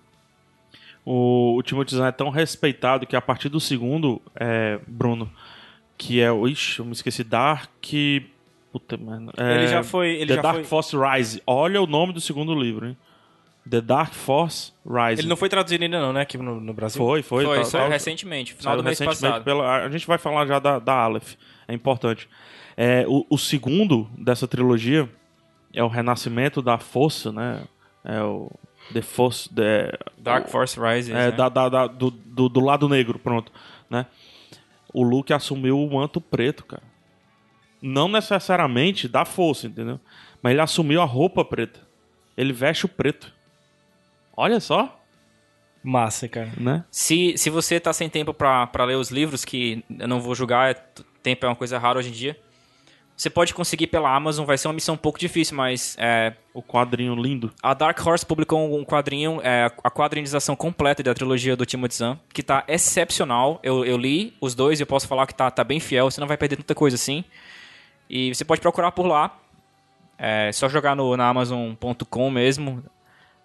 O, 1.05 1.55
o 1.57 1.63
Timothy 1.63 1.95
Zahn 1.95 2.07
é 2.07 2.11
tão 2.11 2.29
respeitado 2.29 3.05
que 3.07 3.15
a 3.15 3.21
partir 3.21 3.49
do 3.49 3.59
segundo, 3.59 4.21
é, 4.35 4.79
Bruno, 4.87 5.29
que 5.97 6.21
é 6.21 6.31
o. 6.31 6.47
Ixi, 6.47 6.79
eu 6.79 6.85
me 6.85 6.91
esqueci. 6.91 7.23
Dark. 7.23 7.69
Puta, 8.71 8.97
mano. 8.97 9.31
é, 9.35 9.55
Ele 9.55 9.67
já 9.67 9.81
foi- 9.83 10.09
ele 10.15 10.27
The 10.27 10.35
já 10.35 10.41
Dark 10.41 10.55
foi- 10.57 10.63
Force 10.65 10.95
Rise. 10.95 11.41
Olha 11.47 11.81
o 11.81 11.87
nome 11.87 12.13
do 12.13 12.21
segundo 12.21 12.53
livro, 12.53 12.87
hein? 12.87 12.97
The 13.67 13.81
Dark 13.81 14.13
Force 14.13 14.71
Rise. 14.85 15.21
Ele 15.21 15.27
não 15.27 15.35
foi 15.35 15.49
traduzido 15.49 15.83
ainda 15.83 15.99
não, 15.99 16.13
né? 16.13 16.21
Aqui 16.21 16.37
no, 16.37 16.59
no 16.59 16.73
Brasil. 16.73 17.01
Foi, 17.01 17.21
foi. 17.23 17.45
Foi, 17.45 17.57
tá- 17.59 17.63
saiu 17.65 17.85
tá- 17.85 17.89
recentemente, 17.91 18.53
final 18.53 18.73
saiu 18.73 18.81
do 18.81 18.85
mês 18.85 18.99
recentemente 18.99 19.21
passado. 19.21 19.43
pela- 19.43 19.85
a 19.85 19.89
gente 19.89 20.05
vai 20.05 20.17
falar 20.17 20.45
já 20.45 20.59
da, 20.59 20.77
da 20.79 20.93
Aleph. 20.93 21.33
É 21.67 21.73
importante. 21.73 22.29
É, 22.77 23.05
o, 23.07 23.25
o 23.29 23.37
segundo 23.37 24.07
dessa 24.17 24.47
trilogia 24.47 25.09
é 25.79 25.83
o 25.83 25.87
renascimento 25.87 26.61
da 26.61 26.77
força, 26.77 27.31
né? 27.31 27.63
É 28.03 28.21
o 28.21 28.51
The 28.93 29.01
Force... 29.01 29.53
The, 29.53 29.97
Dark 30.17 30.47
Force 30.49 30.79
Rises, 30.79 31.09
é, 31.11 31.13
né? 31.13 31.31
da, 31.31 31.47
da- 31.49 31.69
da- 31.69 31.87
do, 31.87 32.09
do, 32.11 32.49
do 32.49 32.59
lado 32.59 32.89
negro, 32.89 33.17
pronto, 33.19 33.51
né? 33.89 34.05
O 34.93 35.03
Luke 35.03 35.31
assumiu 35.33 35.79
o 35.79 35.93
manto 35.93 36.19
preto, 36.19 36.65
cara. 36.65 36.83
Não 37.81 38.07
necessariamente 38.09 39.07
da 39.07 39.23
força, 39.23 39.67
entendeu? 39.67 39.99
Mas 40.41 40.51
ele 40.51 40.61
assumiu 40.61 41.01
a 41.01 41.05
roupa 41.05 41.45
preta. 41.45 41.79
Ele 42.35 42.51
veste 42.51 42.85
o 42.85 42.89
preto. 42.89 43.33
Olha 44.35 44.59
só, 44.59 44.97
Massa, 45.83 46.27
cara. 46.27 46.51
né? 46.57 46.83
Se, 46.91 47.35
se 47.37 47.49
você 47.49 47.79
tá 47.79 47.93
sem 47.93 48.09
tempo 48.09 48.33
pra 48.33 48.67
pra 48.67 48.83
ler 48.83 48.95
os 48.95 49.11
livros, 49.11 49.45
que 49.45 49.83
eu 49.97 50.07
não 50.09 50.19
vou 50.19 50.35
julgar, 50.35 50.71
é- 50.71 50.83
tempo 51.23 51.45
é 51.45 51.49
uma 51.49 51.55
coisa 51.55 51.77
rara 51.79 51.99
hoje 51.99 52.09
em 52.09 52.13
dia, 52.13 52.37
você 53.19 53.29
pode 53.29 53.53
conseguir 53.53 53.87
pela 53.87 54.15
Amazon, 54.15 54.45
vai 54.45 54.57
ser 54.57 54.69
uma 54.69 54.73
missão 54.73 54.95
um 54.95 54.97
pouco 54.97 55.19
difícil, 55.19 55.57
mas 55.57 55.93
é, 55.99 56.33
O 56.53 56.63
quadrinho 56.63 57.13
lindo. 57.15 57.51
a 57.61 57.73
Dark 57.73 57.99
Horse 58.05 58.25
publicou 58.25 58.79
um 58.79 58.85
quadrinho, 58.85 59.41
é, 59.43 59.65
a 59.83 59.89
quadrinização 59.91 60.55
completa 60.55 61.03
da 61.03 61.13
trilogia 61.13 61.53
do 61.53 61.65
Timothy 61.65 61.95
Zahn, 61.95 62.17
que 62.33 62.41
tá 62.41 62.63
excepcional. 62.65 63.59
Eu, 63.61 63.83
eu 63.83 63.97
li 63.97 64.33
os 64.39 64.55
dois 64.55 64.79
e 64.79 64.83
eu 64.83 64.87
posso 64.87 65.05
falar 65.05 65.27
que 65.27 65.35
tá, 65.35 65.51
tá 65.51 65.65
bem 65.65 65.81
fiel, 65.81 66.09
você 66.09 66.21
não 66.21 66.29
vai 66.29 66.37
perder 66.37 66.55
tanta 66.55 66.73
coisa 66.73 66.95
assim. 66.95 67.25
E 68.09 68.33
você 68.33 68.45
pode 68.45 68.61
procurar 68.61 68.93
por 68.93 69.05
lá, 69.05 69.37
é 70.17 70.49
só 70.53 70.69
jogar 70.69 70.95
no, 70.95 71.17
na 71.17 71.27
Amazon.com 71.27 72.31
mesmo, 72.31 72.81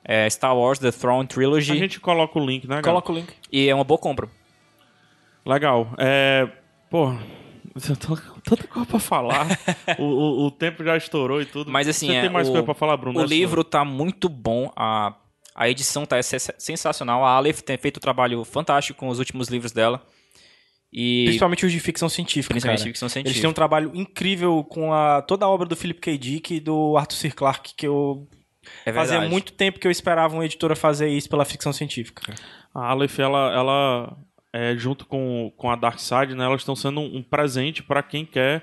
é 0.05 0.31
Star 0.31 0.57
Wars 0.57 0.79
The 0.79 0.93
Throne 0.93 1.27
Trilogy, 1.27 1.73
A 1.73 1.75
gente 1.75 1.99
coloca 1.99 2.39
o 2.39 2.47
link, 2.47 2.63
né, 2.63 2.69
galera? 2.77 2.85
Coloca 2.85 3.11
o 3.11 3.15
link. 3.17 3.33
e 3.51 3.69
é 3.69 3.75
uma 3.75 3.83
boa 3.83 3.99
compra. 3.99 4.29
Legal. 5.45 5.89
É. 5.99 6.49
Pô, 6.89 7.13
eu 7.89 7.97
tô 7.97 8.17
com 8.17 8.41
tanta 8.41 8.67
coisa 8.69 8.87
pra 8.89 8.99
falar. 8.99 9.47
o, 9.99 10.03
o, 10.05 10.47
o 10.47 10.51
tempo 10.51 10.85
já 10.85 10.97
estourou 10.97 11.41
e 11.43 11.47
tudo. 11.47 11.71
Mas 11.71 11.89
assim, 11.89 12.07
Você 12.09 12.15
é, 12.15 12.21
tem 12.23 12.31
mais 12.31 12.49
o, 12.49 12.53
coisa 12.53 12.65
pra 12.65 12.75
falar, 12.75 12.97
Bruno? 12.97 13.19
O 13.19 13.23
É 13.23 13.27
sua. 13.27 13.35
livro 13.37 13.65
tá 13.65 13.85
muito 13.85 14.29
bom, 14.29 14.71
a, 14.77 15.15
a 15.55 15.69
edição 15.69 16.07
tá 16.07 16.17
sensacional. 16.23 17.25
A 17.25 17.31
Aleph 17.31 17.61
tem 17.61 17.77
feito 17.77 17.99
um 17.99 18.01
trabalho 18.01 18.45
fantástico 18.45 18.99
com 18.99 19.09
os 19.09 19.19
últimos 19.19 19.49
livros 19.49 19.73
dela. 19.73 20.05
E 20.93 21.25
Principalmente 21.25 21.67
os 21.67 21.73
de 21.73 21.81
ficção 21.81 22.09
científica, 22.09 22.55
Principalmente 22.55 22.79
cara. 22.79 22.91
ficção 22.91 23.07
Eles 23.07 23.13
científica. 23.15 23.41
têm 23.41 23.51
um 23.51 23.55
trabalho 23.55 23.91
incrível 23.95 24.63
com 24.63 24.93
a, 24.93 25.23
toda 25.23 25.45
a 25.45 25.49
obra 25.49 25.67
do 25.67 25.75
Philip 25.75 26.01
K. 26.01 26.17
Dick 26.17 26.55
e 26.55 26.61
do 26.61 26.97
Arthur 26.97 27.17
C. 27.17 27.31
Clarke, 27.33 27.75
que 27.75 27.85
eu... 27.89 28.29
é 28.87 28.93
Fazia 28.93 29.21
muito 29.23 29.53
tempo 29.55 29.81
que 29.81 29.89
eu 29.89 29.91
esperava 29.91 30.35
uma 30.35 30.45
editora 30.45 30.77
fazer 30.77 31.09
isso 31.09 31.29
pela 31.29 31.45
ficção 31.45 31.73
científica. 31.73 32.33
A 32.73 32.91
Aleph, 32.91 33.19
ela, 33.19 33.53
ela 33.53 34.17
é, 34.55 34.77
junto 34.77 35.05
com, 35.05 35.53
com 35.57 35.69
a 35.69 35.75
Dark 35.75 35.99
Side, 35.99 36.33
né, 36.33 36.45
elas 36.45 36.61
estão 36.61 36.77
sendo 36.77 37.01
um, 37.01 37.17
um 37.17 37.23
presente 37.23 37.83
para 37.83 38.05
quem 38.05 38.25
quer 38.25 38.63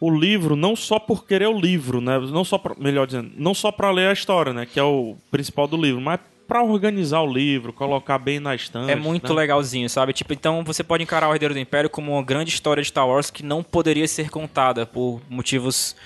o 0.00 0.10
livro, 0.10 0.56
não 0.56 0.74
só 0.74 0.98
por 0.98 1.26
querer 1.26 1.48
o 1.48 1.60
livro, 1.60 2.00
né, 2.00 2.18
não 2.18 2.42
só 2.42 2.56
pra, 2.56 2.74
melhor 2.78 3.06
dizendo, 3.06 3.30
não 3.36 3.52
só 3.52 3.70
para 3.70 3.90
ler 3.90 4.08
a 4.08 4.12
história, 4.14 4.54
né, 4.54 4.64
que 4.64 4.80
é 4.80 4.82
o 4.82 5.14
principal 5.30 5.68
do 5.68 5.76
livro, 5.76 6.00
mas 6.00 6.18
para 6.48 6.62
organizar 6.62 7.20
o 7.20 7.30
livro, 7.30 7.74
colocar 7.74 8.16
bem 8.18 8.40
na 8.40 8.54
estante. 8.54 8.90
É 8.90 8.96
muito 8.96 9.34
né? 9.34 9.40
legalzinho, 9.40 9.90
sabe? 9.90 10.12
Tipo, 10.12 10.32
então 10.32 10.62
você 10.64 10.82
pode 10.82 11.02
encarar 11.02 11.28
o 11.28 11.34
Herdeiro 11.34 11.52
do 11.52 11.60
Império 11.60 11.90
como 11.90 12.12
uma 12.12 12.22
grande 12.22 12.50
história 12.50 12.80
de 12.80 12.88
Star 12.88 13.06
Wars 13.06 13.30
que 13.30 13.42
não 13.42 13.64
poderia 13.64 14.06
ser 14.06 14.30
contada 14.30 14.86
por 14.86 15.20
motivos 15.28 15.96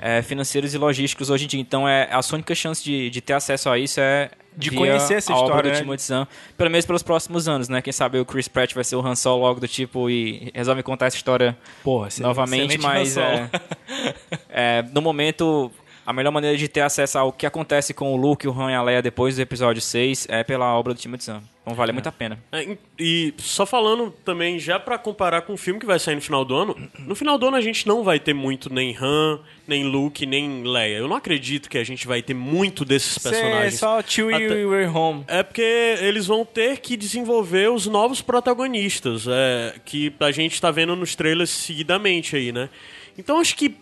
é, 0.00 0.20
financeiros 0.20 0.74
e 0.74 0.78
logísticos 0.78 1.30
hoje 1.30 1.44
em 1.44 1.48
dia. 1.48 1.60
Então, 1.60 1.88
é 1.88 2.08
a 2.12 2.20
sua 2.22 2.36
única 2.36 2.56
chance 2.56 2.82
de, 2.82 3.08
de 3.08 3.20
ter 3.20 3.34
acesso 3.34 3.70
a 3.70 3.78
isso 3.78 4.00
é 4.00 4.32
De 4.56 4.70
conhecer 4.70 5.14
essa 5.14 5.32
a 5.32 5.36
obra 5.36 5.46
história, 5.46 5.70
do 5.70 5.74
né? 5.74 5.80
Timothy 5.80 6.02
Zahn, 6.02 6.26
pelo 6.56 6.70
menos 6.70 6.86
pelos 6.86 7.02
próximos 7.02 7.48
anos, 7.48 7.68
né? 7.68 7.82
Quem 7.82 7.92
sabe 7.92 8.18
o 8.18 8.24
Chris 8.24 8.48
Pratt 8.48 8.74
vai 8.74 8.84
ser 8.84 8.96
o 8.96 9.06
Han 9.06 9.14
Solo 9.14 9.42
logo 9.42 9.60
do 9.60 9.66
tipo 9.66 10.08
e 10.08 10.50
resolve 10.54 10.82
contar 10.82 11.06
essa 11.06 11.16
história 11.16 11.56
Porra, 11.82 12.08
novamente, 12.20 12.78
mas 12.78 13.16
é, 13.16 13.50
é, 14.48 14.84
no 14.92 15.02
momento 15.02 15.70
a 16.06 16.12
melhor 16.12 16.30
maneira 16.30 16.56
de 16.56 16.68
ter 16.68 16.80
acesso 16.82 17.18
ao 17.18 17.32
que 17.32 17.46
acontece 17.46 17.94
com 17.94 18.12
o 18.12 18.16
Luke, 18.16 18.46
o 18.46 18.52
Han 18.60 18.70
e 18.70 18.74
a 18.74 18.82
Leia 18.82 19.02
depois 19.02 19.36
do 19.36 19.42
episódio 19.42 19.80
6 19.80 20.26
é 20.28 20.42
pela 20.44 20.66
obra 20.78 20.94
do 20.94 21.00
Timothy 21.00 21.24
Zahn. 21.24 21.42
Então 21.62 21.72
vale 21.74 21.92
muito 21.92 22.06
a 22.06 22.12
pena. 22.12 22.38
É, 22.52 22.76
e- 22.98 23.32
só 23.38 23.64
falando 23.64 24.10
também, 24.22 24.58
já 24.58 24.78
pra 24.78 24.98
comparar 24.98 25.40
com 25.42 25.54
o 25.54 25.56
filme 25.56 25.80
que 25.80 25.86
vai 25.86 25.98
sair 25.98 26.14
no 26.14 26.20
final 26.20 26.44
do 26.44 26.54
ano, 26.54 26.76
no 26.98 27.14
final 27.14 27.38
do 27.38 27.46
ano 27.46 27.56
a 27.56 27.60
gente 27.62 27.86
não 27.88 28.04
vai 28.04 28.20
ter 28.20 28.34
muito 28.34 28.70
nem 28.70 28.94
Han, 29.00 29.40
nem 29.66 29.82
Luke, 29.84 30.26
nem 30.26 30.62
Leia. 30.62 30.98
Eu 30.98 31.08
não 31.08 31.16
acredito 31.16 31.70
que 31.70 31.78
a 31.78 31.84
gente 31.84 32.06
vai 32.06 32.20
ter 32.20 32.34
muito 32.34 32.84
desses 32.84 33.14
Cê- 33.14 33.30
personagens. 33.30 33.78
só 33.78 34.02
Chewie 34.06 34.34
Até- 34.34 34.60
e 34.60 34.66
Way 34.66 34.86
Home. 34.88 35.24
É 35.26 35.42
porque 35.42 35.62
eles 36.02 36.26
vão 36.26 36.44
ter 36.44 36.80
que 36.80 36.98
desenvolver 36.98 37.70
os 37.70 37.86
novos 37.86 38.20
protagonistas, 38.20 39.26
é, 39.26 39.74
que 39.86 40.12
a 40.20 40.30
gente 40.30 40.60
tá 40.60 40.70
vendo 40.70 40.94
nos 40.94 41.14
trailers 41.16 41.48
seguidamente 41.50 42.36
aí, 42.36 42.52
né? 42.52 42.68
Então 43.16 43.38
acho 43.40 43.56
que 43.56 43.74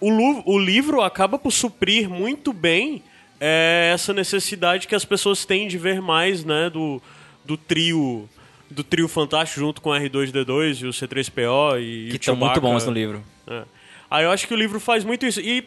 o, 0.00 0.52
o 0.54 0.58
livro 0.58 1.00
acaba 1.02 1.38
por 1.38 1.50
suprir 1.50 2.08
muito 2.08 2.52
bem 2.52 3.02
é, 3.40 3.90
essa 3.94 4.12
necessidade 4.12 4.86
que 4.86 4.94
as 4.94 5.04
pessoas 5.04 5.44
têm 5.44 5.66
de 5.68 5.76
ver 5.78 6.00
mais, 6.02 6.44
né, 6.44 6.68
do, 6.70 7.00
do 7.44 7.56
trio 7.56 8.28
do 8.70 8.82
trio 8.82 9.06
fantástico 9.06 9.60
junto 9.60 9.80
com 9.80 9.90
o 9.90 9.92
R2D2 9.92 10.82
e 10.82 10.86
o 10.86 10.90
C3PO 10.90 11.80
e 11.80 12.08
Que 12.10 12.16
estão 12.16 12.34
muito 12.34 12.60
bons 12.60 12.84
no 12.86 12.92
livro. 12.92 13.22
É. 13.46 13.62
Aí 14.10 14.24
eu 14.24 14.30
acho 14.32 14.48
que 14.48 14.54
o 14.54 14.56
livro 14.56 14.80
faz 14.80 15.04
muito 15.04 15.24
isso. 15.24 15.40
E, 15.40 15.64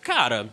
cara, 0.00 0.48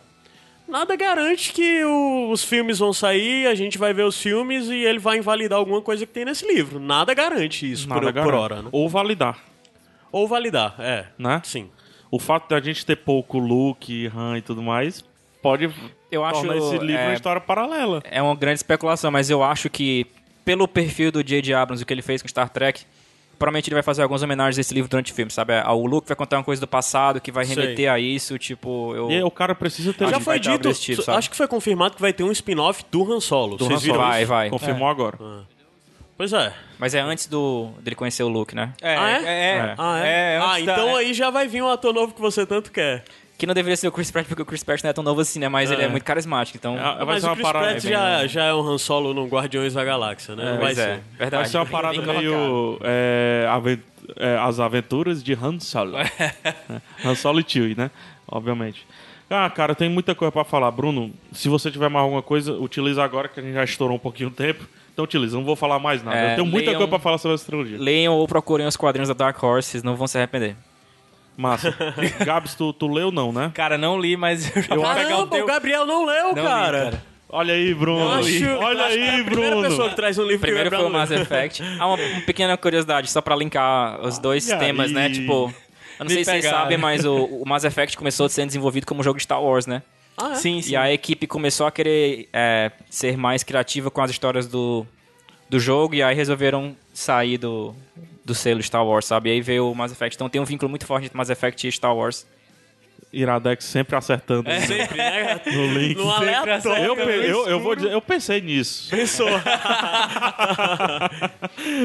nada 0.66 0.96
garante 0.96 1.52
que 1.52 1.84
o- 1.84 2.30
os 2.32 2.42
filmes 2.42 2.78
vão 2.78 2.92
sair, 2.92 3.46
a 3.46 3.54
gente 3.54 3.78
vai 3.78 3.92
ver 3.94 4.04
os 4.04 4.20
filmes 4.20 4.66
e 4.68 4.74
ele 4.74 4.98
vai 4.98 5.18
invalidar 5.18 5.58
alguma 5.58 5.80
coisa 5.80 6.04
que 6.04 6.12
tem 6.12 6.24
nesse 6.24 6.44
livro. 6.46 6.80
Nada 6.80 7.14
garante 7.14 7.70
isso 7.70 7.88
Nada 7.88 8.00
por, 8.00 8.12
garante. 8.12 8.32
por 8.32 8.34
hora, 8.38 8.62
né? 8.62 8.68
Ou 8.72 8.88
validar, 8.88 9.38
Ou 10.10 10.26
validar, 10.26 10.74
é. 10.80 11.06
né? 11.16 11.42
Sim. 11.44 11.70
O 12.14 12.18
fato 12.20 12.48
da 12.48 12.60
gente 12.60 12.86
ter 12.86 12.94
pouco 12.94 13.38
Luke, 13.38 14.08
Han 14.16 14.38
e 14.38 14.40
tudo 14.40 14.62
mais, 14.62 15.04
pode 15.42 15.68
Eu 16.12 16.24
acho, 16.24 16.42
tornar 16.42 16.56
esse 16.58 16.78
livro 16.78 17.02
é, 17.02 17.06
uma 17.08 17.14
história 17.14 17.40
paralela. 17.40 18.00
É 18.08 18.22
uma 18.22 18.36
grande 18.36 18.60
especulação, 18.60 19.10
mas 19.10 19.30
eu 19.30 19.42
acho 19.42 19.68
que, 19.68 20.06
pelo 20.44 20.68
perfil 20.68 21.10
do 21.10 21.24
J.J. 21.24 21.52
Abrams, 21.54 21.82
o 21.82 21.86
que 21.86 21.92
ele 21.92 22.02
fez 22.02 22.22
com 22.22 22.28
Star 22.28 22.48
Trek, 22.50 22.82
provavelmente 23.36 23.68
ele 23.68 23.74
vai 23.74 23.82
fazer 23.82 24.02
algumas 24.02 24.22
homenagens 24.22 24.58
a 24.58 24.60
esse 24.60 24.72
livro 24.72 24.88
durante 24.88 25.10
o 25.10 25.14
filme, 25.14 25.28
sabe? 25.32 25.54
Ah, 25.54 25.72
O 25.72 25.86
Luke 25.86 26.06
vai 26.06 26.16
contar 26.16 26.38
uma 26.38 26.44
coisa 26.44 26.60
do 26.60 26.68
passado 26.68 27.20
que 27.20 27.32
vai 27.32 27.44
Sei. 27.46 27.56
remeter 27.56 27.90
a 27.90 27.98
isso, 27.98 28.38
tipo... 28.38 28.94
Eu... 28.94 29.10
E 29.10 29.14
aí 29.16 29.22
o 29.24 29.30
cara 29.30 29.52
precisa 29.52 29.92
ter... 29.92 30.08
Já 30.08 30.20
foi 30.20 30.38
dito, 30.38 30.72
tipo, 30.72 31.02
sabe? 31.02 31.18
acho 31.18 31.28
que 31.28 31.36
foi 31.36 31.48
confirmado 31.48 31.96
que 31.96 32.00
vai 32.00 32.12
ter 32.12 32.22
um 32.22 32.30
spin-off 32.30 32.84
do 32.92 33.12
Han 33.12 33.18
Solo. 33.18 33.56
do 33.56 33.64
Vocês 33.64 33.80
Han 33.80 33.82
viram 33.82 33.96
Solo. 33.96 34.08
Vai, 34.08 34.22
isso? 34.22 34.28
vai. 34.28 34.50
Confirmou 34.50 34.86
agora. 34.86 35.18
Pois 36.16 36.32
é. 36.32 36.52
Mas 36.78 36.94
é 36.94 37.00
antes 37.00 37.26
do 37.26 37.70
dele 37.80 37.96
conhecer 37.96 38.22
o 38.22 38.28
Luke, 38.28 38.54
né? 38.54 38.72
É, 38.80 38.96
Ah, 38.96 39.10
é? 39.10 39.14
é, 39.24 39.74
Ah, 39.76 39.98
é? 39.98 40.08
é, 40.34 40.38
ah, 40.38 40.46
da- 40.52 40.60
então 40.60 40.88
é. 40.90 41.00
aí 41.00 41.12
já 41.14 41.28
vai 41.30 41.48
vir 41.48 41.62
um 41.62 41.68
ator 41.68 41.92
novo 41.92 42.14
que 42.14 42.20
você 42.20 42.46
tanto 42.46 42.70
quer. 42.70 43.04
Que 43.36 43.46
não 43.48 43.54
deveria 43.54 43.76
ser 43.76 43.88
o 43.88 43.92
Chris 43.92 44.12
Pratt, 44.12 44.28
porque 44.28 44.42
o 44.42 44.46
Chris 44.46 44.62
Pratt 44.62 44.80
não 44.84 44.90
é 44.90 44.92
tão 44.92 45.02
novo 45.02 45.20
assim, 45.20 45.40
né? 45.40 45.48
Mas 45.48 45.68
ele 45.72 45.82
é 45.82 45.88
muito 45.88 46.04
carismático, 46.04 46.56
então... 46.56 46.78
É, 46.78 46.96
vai 46.98 47.04
Mas 47.06 47.22
ser 47.24 47.30
o 47.30 47.32
Chris 47.32 47.42
parada 47.42 47.66
Pratt 47.66 47.82
bem- 47.82 47.92
já, 47.92 48.26
já 48.28 48.44
é 48.44 48.54
um 48.54 48.60
Han 48.60 48.78
Solo 48.78 49.12
no 49.12 49.26
Guardiões 49.26 49.74
da 49.74 49.82
Galáxia, 49.84 50.36
né? 50.36 50.44
Não 50.44 50.50
vai 50.52 50.60
Pois 50.60 50.76
ser. 50.76 50.82
é, 50.88 51.00
verdade. 51.18 51.42
Vai 51.42 51.44
ser 51.46 51.58
uma 51.58 51.64
Bem- 51.64 51.72
parada 51.72 51.96
bem 51.96 52.04
colocado. 52.04 52.22
meio... 52.22 52.78
é, 52.84 53.46
aven- 53.50 53.82
é, 54.16 54.36
as 54.36 54.60
aventuras 54.60 55.20
de 55.20 55.32
Han 55.34 55.58
Solo. 55.58 55.96
É, 55.98 56.08
Han 57.04 57.14
Solo 57.16 57.40
e 57.40 57.44
Chewie, 57.46 57.74
né? 57.76 57.90
Obviamente. 58.28 58.86
Ah, 59.28 59.50
cara, 59.50 59.74
tem 59.74 59.88
muita 59.88 60.14
coisa 60.14 60.30
pra 60.30 60.44
falar. 60.44 60.70
Bruno, 60.70 61.12
se 61.32 61.48
você 61.48 61.72
tiver 61.72 61.88
mais 61.88 62.04
alguma 62.04 62.22
coisa, 62.22 62.52
utiliza 62.52 63.02
agora, 63.02 63.26
que 63.26 63.40
a 63.40 63.42
gente 63.42 63.54
já 63.54 63.64
estourou 63.64 63.96
um 63.96 64.00
pouquinho 64.00 64.28
o 64.28 64.32
tempo. 64.32 64.64
Então 64.94 65.04
utiliza, 65.04 65.36
não 65.36 65.44
vou 65.44 65.56
falar 65.56 65.78
mais 65.78 66.02
nada. 66.02 66.16
É, 66.16 66.32
Eu 66.32 66.34
tenho 66.36 66.46
muita 66.46 66.66
leiam- 66.70 66.78
coisa 66.78 66.88
pra 66.88 66.98
falar 67.00 67.18
sobre 67.18 67.34
essa 67.34 67.44
trilogia. 67.44 67.76
Leiam 67.78 68.14
ou 68.14 68.26
procurem 68.28 68.66
os 68.66 68.76
quadrinhos 68.76 69.08
da 69.08 69.14
Dark 69.14 69.42
Horse, 69.42 69.70
vocês 69.70 69.82
não 69.82 69.96
vão 69.96 70.06
se 70.06 70.16
arrepender. 70.16 70.56
Massa. 71.36 71.74
Gabs, 72.24 72.54
tu, 72.54 72.72
tu 72.72 72.86
leu 72.86 73.10
não, 73.10 73.32
né? 73.32 73.50
Cara, 73.54 73.76
não 73.76 73.98
li, 73.98 74.16
mas 74.16 74.54
eu 74.54 74.62
já 74.62 74.74
vou 74.76 74.84
pegar 74.84 74.94
o 74.94 75.04
Caramba, 75.08 75.26
teu... 75.36 75.44
o 75.44 75.46
Gabriel 75.48 75.84
não 75.84 76.06
leu, 76.06 76.22
Não 76.28 76.34
li, 76.34 76.42
cara. 76.42 76.84
cara. 76.84 77.02
Olha 77.28 77.54
aí, 77.54 77.74
Bruno. 77.74 78.08
Acho- 78.12 78.46
Olha 78.60 78.84
acho 78.84 78.94
que 78.94 79.00
é 79.00 79.10
aí, 79.10 79.20
a 79.20 79.24
primeira 79.24 79.56
pessoa 79.56 79.70
Bruno. 79.76 79.90
que 79.90 79.96
traz 79.96 80.16
um 80.18 80.22
livro 80.22 80.38
Primeiro 80.42 80.70
que 80.70 80.76
foi 80.76 80.84
o 80.86 80.90
Mass. 80.90 81.10
Effect. 81.10 81.62
Ah, 81.80 81.88
uma, 81.88 81.96
uma 81.96 82.20
pequena 82.20 82.56
curiosidade, 82.56 83.10
só 83.10 83.20
pra 83.20 83.34
linkar 83.34 84.00
os 84.06 84.20
dois 84.20 84.48
Olha 84.48 84.58
temas, 84.60 84.92
né? 84.92 85.06
aí. 85.06 85.12
Tipo, 85.12 85.32
eu 85.32 85.54
não 85.98 86.06
Me 86.06 86.12
sei 86.14 86.24
se 86.24 86.30
vocês 86.30 86.44
pegaram. 86.44 86.58
sabem, 86.62 86.78
mas 86.78 87.04
o, 87.04 87.16
o 87.24 87.42
Mass 87.48 87.64
Effect 87.64 87.96
começou 87.96 88.28
sendo 88.28 88.46
desenvolvido 88.46 88.86
como 88.86 89.00
um 89.00 89.02
jogo 89.02 89.16
de 89.16 89.24
Star 89.24 89.42
Wars, 89.42 89.66
né? 89.66 89.82
Ah, 90.16 90.32
é? 90.32 90.34
Sim, 90.36 90.62
sim. 90.62 90.72
E 90.72 90.76
a 90.76 90.92
equipe 90.92 91.26
começou 91.26 91.66
a 91.66 91.72
querer 91.72 92.28
é, 92.32 92.70
ser 92.88 93.16
mais 93.16 93.42
criativa 93.42 93.90
com 93.90 94.00
as 94.00 94.10
histórias 94.10 94.46
do, 94.46 94.86
do 95.48 95.58
jogo 95.58 95.94
e 95.94 96.02
aí 96.02 96.14
resolveram 96.14 96.76
sair 96.92 97.38
do, 97.38 97.74
do 98.24 98.34
selo 98.34 98.62
Star 98.62 98.84
Wars, 98.86 99.04
sabe? 99.04 99.30
E 99.30 99.32
aí 99.32 99.40
veio 99.40 99.70
o 99.70 99.74
Mass 99.74 99.92
Effect. 99.92 100.16
Então 100.16 100.28
tem 100.28 100.40
um 100.40 100.44
vínculo 100.44 100.68
muito 100.68 100.86
forte 100.86 101.06
entre 101.06 101.16
Mass 101.16 101.30
Effect 101.30 101.66
e 101.66 101.72
Star 101.72 101.94
Wars. 101.94 102.26
Iradex 103.14 103.64
sempre 103.64 103.96
acertando 103.96 104.50
Sempre, 104.66 104.96
né? 104.98 105.40
no 105.46 105.66
link. 105.78 105.96
No 105.96 106.10
aleatório. 106.10 106.84
Eu, 106.84 106.96
eu, 106.98 107.48
eu, 107.48 107.60
vou 107.60 107.74
dizer, 107.76 107.92
eu 107.92 108.00
pensei 108.00 108.40
nisso. 108.40 108.90
Pensou. 108.90 109.28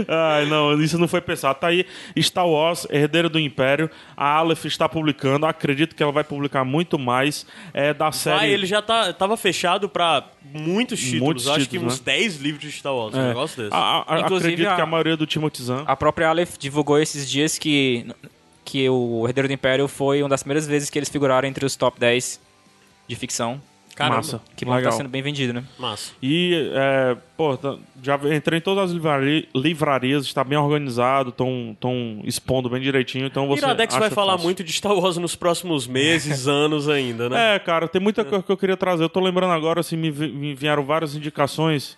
Ai, 0.08 0.46
não, 0.46 0.80
isso 0.82 0.98
não 0.98 1.08
foi 1.08 1.22
pensado. 1.22 1.60
Tá 1.60 1.68
aí 1.68 1.86
Star 2.20 2.48
Wars, 2.48 2.88
Herdeiro 2.90 3.30
do 3.30 3.40
Império. 3.40 3.90
A 4.16 4.36
Aleph 4.38 4.66
está 4.66 4.88
publicando. 4.90 5.46
Acredito 5.46 5.96
que 5.96 6.04
ela 6.04 6.12
vai 6.12 6.24
publicar 6.24 6.64
muito 6.64 6.98
mais. 6.98 7.46
É 7.74 7.94
da 7.94 8.12
série. 8.12 8.40
Ah, 8.40 8.48
ele 8.48 8.66
já 8.66 8.82
tá, 8.82 9.12
tava 9.14 9.38
fechado 9.38 9.88
pra 9.90 10.24
muitos 10.54 11.00
títulos. 11.00 11.22
Muitos 11.24 11.48
Acho 11.48 11.60
títulos, 11.62 12.00
que 12.00 12.02
uns 12.04 12.06
né? 12.06 12.14
10 12.18 12.38
livros 12.38 12.62
de 12.64 12.72
Star 12.72 12.94
Wars, 12.96 13.14
um 13.16 13.20
É. 13.22 13.28
negócio 13.30 13.64
desse. 13.64 13.76
A- 13.76 14.04
a- 14.08 14.20
Inclusive, 14.22 14.48
acredito 14.54 14.70
a- 14.70 14.76
que 14.76 14.82
a 14.82 14.86
maioria 14.86 15.18
do 15.18 15.26
Timothy 15.26 15.64
Zahn. 15.64 15.84
A 15.86 15.96
própria 15.96 16.30
Aleph 16.30 16.58
divulgou 16.58 17.00
esses 17.00 17.30
dias 17.30 17.58
que, 17.58 18.06
que 18.70 18.90
o 18.90 19.26
Herdeiro 19.28 19.48
do 19.48 19.54
Império 19.54 19.88
foi 19.88 20.22
uma 20.22 20.30
das 20.30 20.44
primeiras 20.44 20.68
vezes 20.68 20.90
que 20.90 21.00
eles 21.00 21.10
figuraram 21.10 21.48
entre 21.48 21.66
os 21.66 21.76
top 21.76 22.00
10 22.00 22.40
de 23.08 23.16
ficção. 23.16 23.62
Caramba. 23.96 24.18
Massa. 24.18 24.42
Que 24.56 24.64
bom 24.64 24.78
que 24.78 24.84
tá 24.84 24.92
sendo 24.92 25.10
bem 25.10 25.22
vendido, 25.22 25.52
né? 25.52 25.62
Massa. 25.78 26.14
E, 26.24 26.72
é, 26.74 27.18
pô, 27.36 27.58
tá- 27.58 27.76
já 28.02 28.18
entrei 28.34 28.60
em 28.60 28.62
todas 28.62 28.86
as 28.86 28.92
livraria- 28.92 29.46
livrarias, 29.54 30.24
está 30.26 30.42
bem 30.42 30.58
organizado, 30.58 31.32
estão 31.32 31.76
expondo 32.24 32.70
bem 32.70 32.80
direitinho, 32.80 33.26
então 33.26 33.46
você 33.48 33.60
Iradex 33.66 33.94
vai 33.96 34.10
falar 34.10 34.34
fácil. 34.34 34.46
muito 34.46 34.64
de 34.64 34.72
Star 34.72 34.94
Wars 34.94 35.18
nos 35.18 35.36
próximos 35.36 35.86
meses, 35.86 36.48
anos 36.48 36.88
ainda, 36.88 37.28
né? 37.28 37.56
É, 37.56 37.60
cara, 37.60 37.90
tem 37.90 38.00
muita 38.02 38.24
coisa 38.24 38.42
que 38.42 38.50
eu 38.52 38.56
queria 38.58 38.78
trazer. 38.78 39.04
Eu 39.04 39.10
tô 39.10 39.20
lembrando 39.20 39.52
agora, 39.52 39.82
assim, 39.82 39.98
me, 39.98 40.10
vi- 40.12 40.32
me 40.32 40.54
vieram 40.56 40.86
várias 40.86 41.14
indicações. 41.16 41.98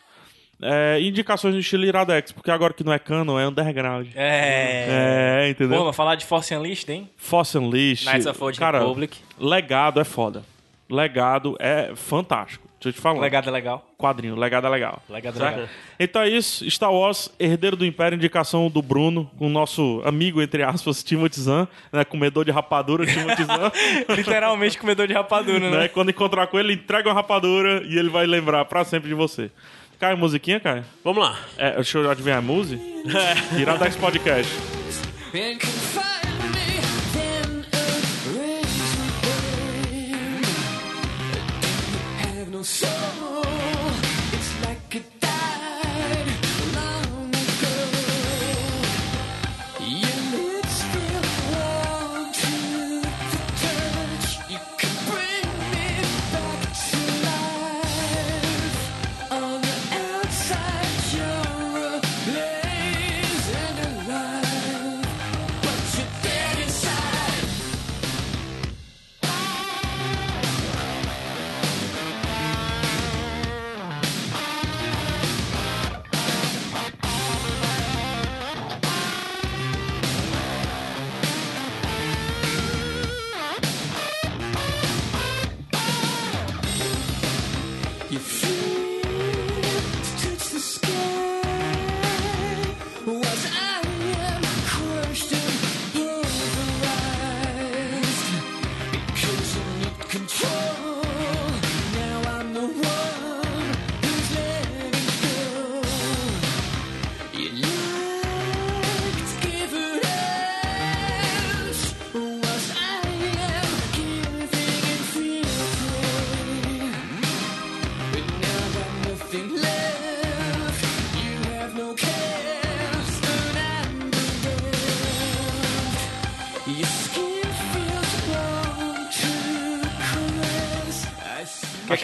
É, 0.62 1.00
indicações 1.02 1.54
no 1.54 1.60
estilo 1.60 1.86
Iradex, 1.86 2.32
porque 2.32 2.52
agora 2.52 2.74
que 2.74 2.84
não 2.84 2.94
é 2.94 3.00
canon, 3.00 3.40
é 3.40 3.48
underground. 3.48 4.08
É. 4.16 5.46
É, 5.46 5.50
entendeu? 5.50 5.80
Pô, 5.80 5.86
mas 5.86 5.96
falar 5.96 6.16
de 6.16 6.26
Force 6.26 6.54
Unleashed, 6.54 6.92
hein? 6.92 7.10
Force 7.18 7.58
Unleashed. 7.58 8.06
Knights 8.06 8.28
of 8.28 8.44
Old 8.44 8.60
cara, 8.60 8.80
Republic. 8.80 9.18
Legado 9.40 10.00
é 10.00 10.04
foda. 10.04 10.44
Legado 10.90 11.56
é 11.60 11.94
fantástico. 11.96 12.72
Deixa 12.82 12.90
eu 12.90 12.94
te 12.94 13.00
falar. 13.00 13.22
Legado 13.22 13.48
é 13.48 13.52
legal. 13.52 13.86
Quadrinho, 13.96 14.36
legado 14.36 14.66
é 14.66 14.70
legal. 14.70 15.02
Legado 15.08 15.36
é 15.36 15.40
Certo? 15.40 15.56
legal. 15.56 15.70
Então 16.00 16.22
é 16.24 16.30
isso. 16.30 16.70
Star 16.70 16.92
Wars, 16.92 17.32
Herdeiro 17.40 17.76
do 17.76 17.86
Império, 17.86 18.16
indicação 18.16 18.70
do 18.72 18.82
Bruno, 18.82 19.30
com 19.38 19.46
o 19.46 19.50
nosso 19.50 20.02
amigo, 20.04 20.42
entre 20.42 20.64
aspas, 20.64 21.02
Timothy 21.06 21.42
Zahn, 21.42 21.68
né? 21.94 22.04
Comedor 22.04 22.44
de 22.44 22.50
rapadura, 22.50 23.06
Timothy 23.06 23.44
Zahn. 23.44 23.72
Literalmente 24.18 24.80
comedor 24.80 25.08
de 25.08 25.14
rapadura, 25.14 25.60
né? 25.60 25.78
né? 25.78 25.88
Quando 25.90 26.10
encontrar 26.10 26.48
com 26.48 26.60
ele, 26.60 26.74
entrega 26.74 27.08
uma 27.08 27.16
rapadura 27.16 27.84
e 27.86 28.00
ele 28.00 28.10
vai 28.10 28.26
lembrar 28.26 28.66
pra 28.66 28.84
sempre 28.84 29.10
de 29.10 29.16
você. 29.16 29.52
Caio, 30.02 30.18
musiquinha, 30.18 30.60
Caio? 30.60 30.84
Vamos 31.04 31.24
lá. 31.24 31.40
É, 31.60 31.76
deixa 31.76 32.00
eu 32.00 32.10
adivinhar 32.10 32.40
a 32.40 32.42
música? 32.42 32.82
Iradex 33.56 33.96
Podcast. 33.98 34.52
and 35.34 35.62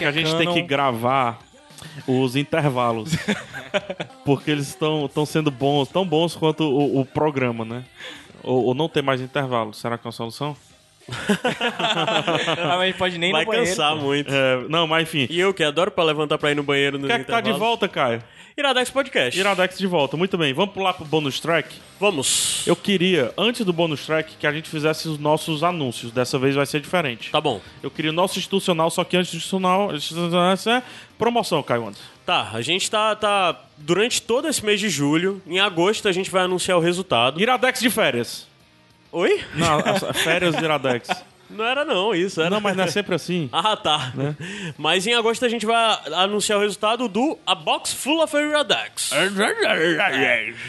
a 0.08 0.12
gente 0.12 0.36
tem 0.36 0.52
que 0.52 0.62
gravar 0.62 1.38
os 2.06 2.36
intervalos. 2.36 3.12
porque 4.24 4.50
eles 4.50 4.68
estão 4.68 5.26
sendo 5.26 5.50
bons, 5.50 5.88
tão 5.88 6.06
bons 6.06 6.34
quanto 6.34 6.64
o, 6.64 7.00
o 7.00 7.06
programa, 7.06 7.64
né? 7.64 7.84
Ou, 8.42 8.66
ou 8.66 8.74
não 8.74 8.88
ter 8.88 9.02
mais 9.02 9.20
intervalos. 9.20 9.78
Será 9.78 9.96
que 9.96 10.06
é 10.06 10.08
uma 10.08 10.12
solução? 10.12 10.56
Ah, 11.08 12.76
mas 12.76 12.80
a 12.80 12.86
gente 12.86 12.98
pode 12.98 13.18
nem 13.18 13.32
Vai 13.32 13.44
no 13.44 13.50
banheiro. 13.50 13.70
cansar 13.70 13.96
muito. 13.96 14.32
É, 14.32 14.64
não, 14.68 14.86
mas 14.86 15.02
enfim. 15.02 15.26
E 15.30 15.40
eu 15.40 15.52
que 15.54 15.62
adoro 15.64 15.90
pra 15.90 16.04
levantar 16.04 16.38
pra 16.38 16.50
ir 16.50 16.54
no 16.54 16.62
banheiro 16.62 16.98
nos 16.98 17.08
Quer 17.08 17.20
que 17.20 17.30
tá 17.30 17.40
de 17.40 17.52
volta, 17.52 17.88
Caio? 17.88 18.22
Iradex 18.58 18.90
Podcast. 18.90 19.38
Iradex 19.38 19.78
de 19.78 19.86
volta. 19.86 20.16
Muito 20.16 20.36
bem. 20.36 20.52
Vamos 20.52 20.74
pular 20.74 20.92
pro 20.92 21.04
bônus 21.04 21.38
track? 21.38 21.76
Vamos. 22.00 22.66
Eu 22.66 22.74
queria, 22.74 23.32
antes 23.38 23.64
do 23.64 23.72
bônus 23.72 24.04
track, 24.04 24.34
que 24.36 24.44
a 24.48 24.52
gente 24.52 24.68
fizesse 24.68 25.08
os 25.08 25.16
nossos 25.16 25.62
anúncios. 25.62 26.10
Dessa 26.10 26.40
vez 26.40 26.56
vai 26.56 26.66
ser 26.66 26.80
diferente. 26.80 27.30
Tá 27.30 27.40
bom. 27.40 27.60
Eu 27.80 27.88
queria 27.88 28.10
o 28.10 28.14
nosso 28.14 28.36
institucional, 28.36 28.90
só 28.90 29.04
que 29.04 29.16
antes 29.16 29.30
do 29.30 29.36
institucional, 29.36 29.94
institucional 29.94 30.52
é 30.52 30.82
promoção, 31.16 31.62
Caio 31.62 31.82
Anderson. 31.82 32.02
Tá, 32.26 32.50
a 32.52 32.60
gente 32.60 32.90
tá, 32.90 33.14
tá. 33.14 33.56
Durante 33.76 34.20
todo 34.20 34.48
esse 34.48 34.64
mês 34.64 34.80
de 34.80 34.88
julho, 34.88 35.40
em 35.46 35.60
agosto, 35.60 36.08
a 36.08 36.12
gente 36.12 36.28
vai 36.28 36.42
anunciar 36.42 36.76
o 36.78 36.80
resultado. 36.80 37.40
Iradex 37.40 37.78
de 37.78 37.90
férias. 37.90 38.47
Oi? 39.12 39.42
Não, 39.54 39.78
as- 39.78 40.22
férias 40.22 40.54
de 40.56 40.64
Iradex. 40.64 41.08
Não 41.50 41.64
era 41.64 41.82
não, 41.82 42.14
isso 42.14 42.42
era. 42.42 42.50
Não, 42.50 42.60
mas 42.60 42.76
não 42.76 42.84
é 42.84 42.88
sempre 42.88 43.14
assim. 43.14 43.48
Ah, 43.54 43.74
tá. 43.74 44.12
Né? 44.14 44.36
Mas 44.76 45.06
em 45.06 45.14
agosto 45.14 45.46
a 45.46 45.48
gente 45.48 45.64
vai 45.64 45.98
anunciar 46.14 46.58
o 46.58 46.60
resultado 46.60 47.08
do 47.08 47.38
A 47.46 47.54
Box 47.54 47.94
Full 47.94 48.22
of 48.22 48.36
Iradex. 48.36 49.10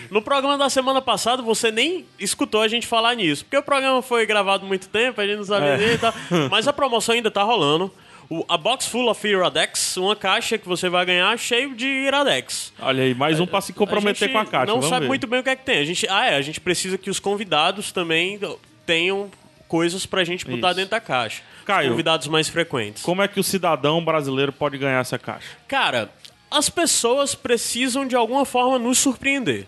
No 0.09 0.21
programa 0.21 0.57
da 0.57 0.69
semana 0.69 1.01
passada, 1.01 1.41
você 1.41 1.69
nem 1.69 2.05
escutou 2.17 2.61
a 2.61 2.67
gente 2.69 2.87
falar 2.87 3.13
nisso. 3.15 3.43
Porque 3.43 3.57
o 3.57 3.61
programa 3.63 4.01
foi 4.01 4.25
gravado 4.25 4.65
muito 4.65 4.87
tempo, 4.87 5.19
a 5.19 5.27
gente 5.27 5.37
não 5.39 5.43
sabia 5.43 5.67
É. 5.71 5.77
nem 5.77 5.89
e 5.95 5.97
tal. 5.97 6.13
Mas 6.49 6.65
a 6.65 6.71
promoção 6.71 7.13
ainda 7.13 7.29
tá 7.29 7.43
rolando. 7.43 7.91
O, 8.29 8.45
a 8.47 8.57
Box 8.57 8.85
Full 8.87 9.09
of 9.09 9.27
Iradex, 9.27 9.97
uma 9.97 10.15
caixa 10.15 10.55
que 10.55 10.67
você 10.67 10.87
vai 10.87 11.03
ganhar 11.03 11.35
cheio 11.39 11.73
de 11.73 11.87
Iradex. 11.87 12.71
Olha 12.79 13.03
aí, 13.03 13.15
mais 13.15 13.39
um 13.39 13.47
pra 13.47 13.59
se 13.59 13.73
comprometer 13.73 14.31
com 14.31 14.37
a 14.37 14.45
caixa. 14.45 14.67
Não 14.67 14.75
Vamos 14.75 14.89
sabe 14.89 15.01
ver. 15.01 15.07
muito 15.07 15.25
bem 15.25 15.39
o 15.39 15.43
que 15.43 15.49
é 15.49 15.55
que 15.55 15.65
tem. 15.65 15.79
A 15.79 15.85
gente, 15.85 16.07
ah, 16.07 16.25
é, 16.27 16.35
a 16.35 16.41
gente 16.41 16.61
precisa 16.61 16.95
que 16.95 17.09
os 17.09 17.19
convidados 17.19 17.91
também 17.91 18.39
tenham 18.85 19.31
coisas 19.67 20.05
pra 20.05 20.23
gente 20.23 20.45
botar 20.45 20.69
Isso. 20.69 20.75
dentro 20.75 20.91
da 20.91 20.99
caixa. 20.99 21.41
Caio. 21.65 21.87
Os 21.87 21.91
convidados 21.91 22.27
mais 22.27 22.47
frequentes. 22.47 23.01
Como 23.01 23.21
é 23.23 23.27
que 23.27 23.39
o 23.39 23.43
cidadão 23.43 24.03
brasileiro 24.05 24.51
pode 24.53 24.77
ganhar 24.77 24.99
essa 24.99 25.17
caixa? 25.17 25.47
Cara, 25.67 26.11
as 26.51 26.69
pessoas 26.69 27.33
precisam 27.33 28.05
de 28.07 28.15
alguma 28.15 28.45
forma 28.45 28.77
nos 28.77 28.99
surpreender. 28.99 29.65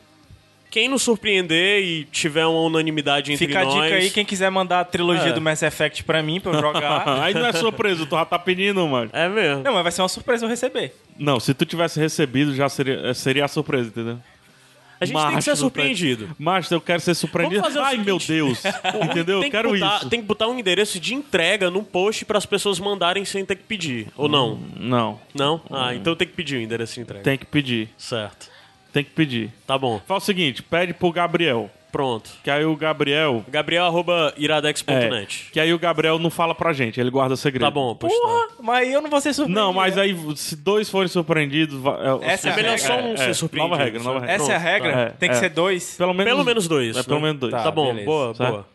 Quem 0.72 0.88
nos 0.88 1.02
surpreender 1.03 1.84
e 1.84 2.06
tiver 2.06 2.45
uma 2.45 2.61
unanimidade 2.61 3.34
entre 3.34 3.45
Fica 3.45 3.60
a 3.60 3.65
nós... 3.65 3.73
dica 3.84 3.95
aí, 3.98 4.10
quem 4.10 4.23
quiser 4.26 4.49
mandar 4.49 4.80
a 4.80 4.85
trilogia 4.85 5.30
É. 5.30 5.34
do 5.34 5.41
Mass 5.41 5.61
Effect 5.61 6.03
pra 6.06 6.23
mim, 6.23 6.39
pra 6.39 6.53
eu 6.53 6.61
jogar. 6.61 7.07
aí 7.22 7.34
não 7.34 7.45
é 7.45 7.52
surpresa, 7.52 8.06
tu 8.06 8.15
já 8.15 8.23
tá 8.23 8.39
pedindo, 8.39 8.88
mano. 8.88 9.10
É 9.11 9.27
mesmo. 9.27 9.64
Não, 9.64 9.73
mas 9.73 9.84
vai 9.84 9.91
ser 9.91 10.02
uma 10.02 10.07
surpresa 10.10 10.45
eu 10.45 10.49
receber. 10.49 10.95
Não, 11.19 11.41
se 11.41 11.53
tu 11.53 11.65
tivesse 11.65 11.99
recebido, 11.99 12.56
já 12.56 12.69
seria, 12.69 13.14
seria 13.14 13.43
a 13.43 13.48
surpresa, 13.49 13.89
entendeu? 13.89 14.18
A 14.98 15.06
gente 15.06 15.19
tem 15.19 15.35
que 15.35 15.41
ser 15.41 15.56
surpreendido. 15.57 16.30
Mas 16.38 16.69
eu 16.69 16.80
quero 16.80 17.02
ser 17.02 17.15
surpreendido. 17.15 17.64
Ai, 17.80 17.98
meu 17.98 18.19
seguinte. 18.19 18.61
Deus. 18.61 18.64
Entendeu? 19.10 19.38
Eu 19.38 19.43
que, 19.43 19.49
quero 19.49 19.72
botar, 19.72 19.98
isso. 19.98 20.10
tem 20.10 20.22
que 20.22 20.27
botar 20.27 20.48
um 20.48 20.60
endereço 20.60 20.99
de 20.99 21.15
entrega 21.15 21.72
no 21.72 21.81
post 21.81 22.23
para 22.23 22.38
as 22.38 22.45
pessoas 22.45 22.80
mandarem 22.80 23.26
sem 23.26 23.43
ter 23.43 23.56
que 23.56 23.64
pedir. 23.64 24.10
Ou 24.15 24.30
não? 24.30 24.60
Não, 24.77 25.19
Não? 25.34 25.60
Ah, 25.72 25.95
então 25.95 26.15
tem 26.15 26.27
que 26.27 26.35
pedir 26.35 26.57
o 26.57 26.61
endereço 26.61 26.93
de 26.93 27.02
entrega. 27.02 27.23
tem 27.23 27.35
que 27.35 27.48
pedir. 27.48 27.89
Certo. 27.98 28.51
Tem 28.93 29.03
que 29.03 29.11
pedir. 29.11 29.51
Tá 29.65 29.77
bom. 29.77 30.01
Fala 30.07 30.18
o 30.19 30.22
seguinte, 30.22 30.61
pede 30.61 30.93
pro 30.93 31.11
Gabriel. 31.11 31.69
Pronto. 31.91 32.30
Que 32.41 32.49
aí 32.49 32.63
o 32.63 32.73
Gabriel... 32.77 33.43
Gabriel 33.49 33.84
arroba 33.85 34.34
É, 34.38 34.41
iradex.net. 34.41 35.49
que 35.51 35.59
aí 35.59 35.73
o 35.73 35.77
Gabriel 35.80 36.18
não 36.18 36.30
fala 36.30 36.55
pra 36.55 36.72
gente, 36.72 37.01
ele 37.01 37.09
guarda 37.09 37.35
segredo. 37.35 37.63
Tá 37.65 37.69
bom, 37.72 37.93
pois 37.95 38.13
tá. 38.13 38.19
Porra, 38.22 38.47
mas 38.61 38.89
eu 38.89 39.01
não 39.01 39.09
vou 39.09 39.19
ser 39.19 39.34
surpreendido. 39.34 39.65
Não, 39.65 39.73
mas 39.73 39.97
aí 39.97 40.15
se 40.38 40.55
dois 40.55 40.89
forem 40.89 41.09
surpreendidos... 41.09 41.81
é, 42.22 42.31
Essa 42.31 42.47
É 42.49 42.53
a 42.53 42.55
melhor 42.55 42.77
regra. 42.77 42.88
só 42.88 43.01
um 43.01 43.18
ser 43.18 43.35
surpreendido. 43.35 43.69
Nova 43.72 43.84
regra, 43.84 44.03
nova 44.03 44.19
regra. 44.22 44.35
Essa 44.35 44.53
é 44.53 44.55
a 44.55 44.59
Pronto, 44.59 44.72
regra? 44.72 45.05
tá. 45.09 45.15
Tem 45.19 45.30
que 45.30 45.35
É, 45.35 45.39
ser 45.39 45.45
é. 45.47 45.49
dois? 45.49 45.95
Pelo 45.97 46.13
menos, 46.13 46.31
Pelo 46.31 46.45
menos 46.45 46.68
dois. 46.69 46.95
É, 46.95 47.03
pelo 47.03 47.18
né? 47.18 47.23
menos 47.23 47.39
dois. 47.41 47.51
Tá, 47.51 47.69
bom, 47.72 47.88
beleza. 47.88 48.05
boa, 48.05 48.34
Certo? 48.35 48.49
boa. 48.51 48.68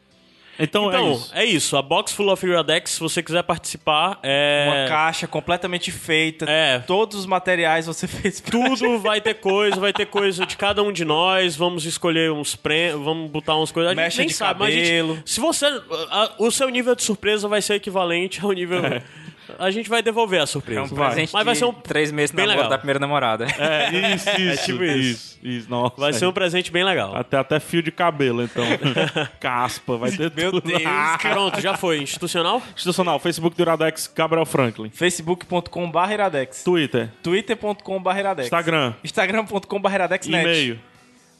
Então, 0.58 0.84
é 0.90 0.94
Então, 0.96 1.12
isso. 1.12 1.30
é 1.34 1.44
isso. 1.44 1.76
A 1.76 1.82
Box 1.82 2.12
Full 2.12 2.30
of 2.32 2.46
Iradex, 2.46 2.92
se 2.92 3.00
você 3.00 3.22
quiser 3.22 3.42
participar, 3.42 4.18
é... 4.22 4.66
Uma 4.68 4.88
caixa 4.88 5.26
completamente 5.26 5.90
feita. 5.92 6.46
É. 6.48 6.78
Todos 6.80 7.18
os 7.18 7.26
materiais 7.26 7.86
você 7.86 8.06
fez 8.08 8.40
pra 8.40 8.50
Tudo 8.50 8.98
vai 8.98 9.20
ter 9.20 9.34
coisa, 9.34 9.76
vai 9.78 9.92
ter 9.92 10.06
coisa 10.06 10.46
de 10.46 10.56
cada 10.56 10.82
um 10.82 10.92
de 10.92 11.04
nós. 11.04 11.54
Vamos 11.56 11.84
escolher 11.84 12.30
uns 12.32 12.56
prêmios, 12.56 13.02
vamos 13.04 13.30
botar 13.30 13.56
umas 13.56 13.70
coisas. 13.70 13.90
A 13.92 13.94
gente 13.94 14.02
Mecha 14.04 14.18
nem 14.18 14.28
de 14.28 14.34
sabe, 14.34 14.60
mas 14.60 14.68
a 14.68 14.72
gente- 14.78 14.84
cabelo. 14.88 15.22
se 15.24 15.40
você. 15.40 15.66
a- 15.66 16.32
o 16.38 16.50
seu 16.50 16.68
nível 16.68 16.94
de 16.94 17.02
surpresa 17.02 17.46
vai 17.48 17.60
ser 17.60 17.74
equivalente 17.74 18.40
ao 18.42 18.52
nível. 18.52 18.80
A 19.58 19.70
gente 19.70 19.88
vai 19.88 20.02
devolver 20.02 20.40
a 20.40 20.46
surpresa. 20.46 20.80
É 20.80 20.84
um 20.84 20.86
Vai. 20.86 21.08
presente 21.08 21.32
Mas 21.32 21.44
vai 21.44 21.54
ser 21.54 21.64
um 21.64 21.72
três 21.72 22.12
meses 22.12 22.30
bem 22.34 22.44
namoro 22.46 22.58
legal. 22.64 22.70
da 22.70 22.78
primeira 22.78 22.98
namorada. 22.98 23.46
É, 23.58 24.14
isso, 24.14 24.28
isso, 24.40 24.64
tipo 24.66 24.84
isso. 24.84 24.98
isso, 24.98 25.38
isso, 25.42 25.70
nossa. 25.70 25.94
Vai 25.98 26.12
ser 26.12 26.26
um 26.26 26.32
presente 26.32 26.70
bem 26.70 26.84
legal. 26.84 27.16
Até, 27.16 27.38
até 27.38 27.58
fio 27.60 27.82
de 27.82 27.90
cabelo, 27.90 28.42
então. 28.42 28.64
Caspa, 29.40 29.96
vai 29.96 30.10
ter 30.10 30.32
Meu 30.34 30.50
tudo. 30.52 30.66
Deus, 30.68 30.82
Ah, 30.84 31.18
Pronto, 31.20 31.60
já 31.60 31.76
foi. 31.76 31.98
Institucional? 32.02 32.62
Institucional, 32.74 33.18
Facebook 33.18 33.56
do 33.56 33.62
Iradex, 33.62 34.10
Gabriel 34.14 34.44
Franklin. 34.46 34.90
facebook.com.br 34.90 36.10
iradex. 36.12 36.62
Twitter, 36.64 37.10
twitter.com.br 37.22 38.18
iradex. 38.18 38.46
Instagram, 38.46 38.94
instagram.com.br 39.02 39.92
iradexnet. 39.94 40.42
e-mail, 40.42 40.78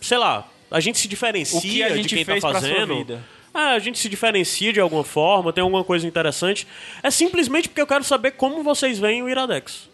Sei 0.00 0.18
lá, 0.18 0.46
a 0.70 0.80
gente 0.80 0.98
se 0.98 1.08
diferencia 1.08 1.60
que 1.60 1.82
a 1.82 1.96
gente 1.96 2.08
de 2.08 2.14
quem 2.16 2.24
fez 2.24 2.42
tá 2.42 2.50
pra 2.50 2.60
sua 2.60 2.68
fazendo? 2.68 2.96
vida? 2.96 3.22
Ah, 3.54 3.72
a 3.74 3.78
gente 3.78 3.98
se 4.00 4.08
diferencia 4.08 4.72
de 4.72 4.80
alguma 4.80 5.04
forma, 5.04 5.52
tem 5.52 5.62
alguma 5.62 5.84
coisa 5.84 6.04
interessante. 6.06 6.66
É 7.02 7.10
simplesmente 7.10 7.68
porque 7.68 7.80
eu 7.80 7.86
quero 7.86 8.02
saber 8.02 8.32
como 8.32 8.64
vocês 8.64 8.98
veem 8.98 9.22
o 9.22 9.28
Iradex. 9.28 9.88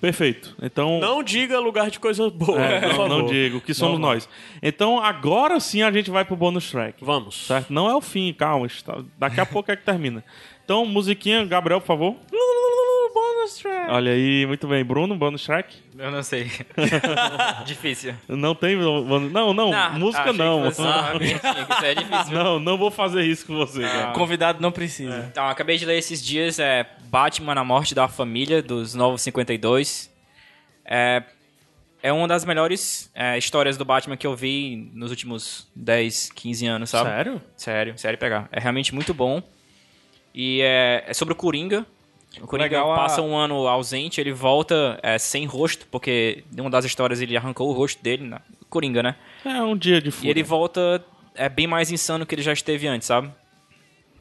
Perfeito. 0.00 0.56
Então. 0.62 0.98
Não 0.98 1.22
diga 1.22 1.58
lugar 1.60 1.90
de 1.90 1.98
coisa 2.00 2.30
boa, 2.30 2.58
É, 2.60 2.80
por 2.80 2.88
não, 2.88 2.96
favor. 2.96 3.08
não 3.08 3.26
digo, 3.26 3.60
que 3.60 3.74
somos 3.74 3.98
Não, 4.00 4.08
nós. 4.08 4.28
Então, 4.62 4.98
agora 4.98 5.60
sim 5.60 5.82
a 5.82 5.92
gente 5.92 6.10
vai 6.10 6.24
pro 6.24 6.34
bônus 6.36 6.70
track. 6.70 7.04
Vamos. 7.04 7.46
Certo? 7.46 7.70
Não 7.72 7.88
é 7.88 7.94
o 7.94 8.00
fim, 8.00 8.32
calma. 8.32 8.66
está- 8.66 9.02
Daqui 9.18 9.40
a 9.40 9.46
pouco 9.46 9.70
é 9.70 9.76
que 9.76 9.84
termina. 9.84 10.24
Então, 10.64 10.86
musiquinha, 10.86 11.44
Gabriel, 11.44 11.80
por 11.80 11.86
favor. 11.86 12.16
Bônus 13.12 13.56
track. 13.58 13.90
Olha 13.90 14.12
aí, 14.12 14.46
muito 14.46 14.68
bem. 14.68 14.84
Bruno, 14.84 15.16
bônus 15.16 15.44
track? 15.44 15.74
Eu 15.98 16.10
não 16.12 16.22
sei. 16.22 16.50
Difícil. 17.66 18.14
Não 18.28 18.54
tem. 18.54 18.76
Não, 18.76 19.52
não, 19.52 19.72
Ah, 19.74 19.90
música 19.90 20.32
não. 20.32 20.64
fosse 20.70 20.82
é 21.84 21.94
difícil. 21.94 22.32
Não, 22.34 22.58
não 22.60 22.78
vou 22.78 22.90
fazer 22.90 23.22
isso 23.24 23.46
com 23.46 23.54
você, 23.56 23.80
cara. 23.82 24.12
Convidado 24.12 24.60
não 24.62 24.70
precisa. 24.70 25.26
Então, 25.30 25.44
eu 25.44 25.50
acabei 25.50 25.76
de 25.76 25.84
ler 25.84 25.98
esses 25.98 26.24
dias 26.24 26.58
é 26.58 26.86
Batman 27.10 27.54
na 27.56 27.64
Morte 27.64 27.92
da 27.94 28.06
Família, 28.06 28.62
dos 28.62 28.94
Novos 28.94 29.20
52. 29.22 30.08
É, 30.84 31.22
é 32.02 32.12
uma 32.12 32.28
das 32.28 32.44
melhores 32.44 33.10
é, 33.14 33.36
histórias 33.36 33.76
do 33.76 33.84
Batman 33.84 34.16
que 34.16 34.26
eu 34.26 34.36
vi 34.36 34.90
nos 34.94 35.10
últimos 35.10 35.68
10, 35.74 36.30
15 36.32 36.66
anos, 36.66 36.90
sabe? 36.90 37.10
Sério? 37.10 37.42
Sério, 37.56 37.98
sério 37.98 38.18
pegar. 38.18 38.48
É 38.52 38.60
realmente 38.60 38.94
muito 38.94 39.12
bom. 39.12 39.42
E 40.32 40.60
é, 40.62 41.04
é 41.08 41.12
sobre 41.14 41.32
o 41.32 41.36
Coringa. 41.36 41.84
O 42.40 42.46
Coringa 42.46 42.68
Legal 42.76 42.92
a- 42.92 42.96
passa 42.96 43.20
um 43.20 43.36
ano 43.36 43.66
ausente, 43.66 44.20
ele 44.20 44.32
volta 44.32 45.00
é, 45.02 45.18
sem 45.18 45.44
rosto, 45.46 45.86
porque 45.90 46.44
em 46.56 46.60
uma 46.60 46.70
das 46.70 46.84
histórias 46.84 47.20
ele 47.20 47.36
arrancou 47.36 47.68
o 47.68 47.72
rosto 47.72 48.00
dele, 48.00 48.24
na... 48.28 48.40
Coringa, 48.68 49.02
né? 49.02 49.16
É 49.44 49.60
um 49.62 49.76
dia 49.76 50.00
de 50.00 50.10
E 50.10 50.12
fúria. 50.12 50.30
ele 50.30 50.44
volta 50.44 51.04
é 51.34 51.48
bem 51.48 51.66
mais 51.66 51.90
insano 51.90 52.24
que 52.24 52.32
ele 52.36 52.42
já 52.42 52.52
esteve 52.52 52.86
antes, 52.86 53.08
sabe? 53.08 53.32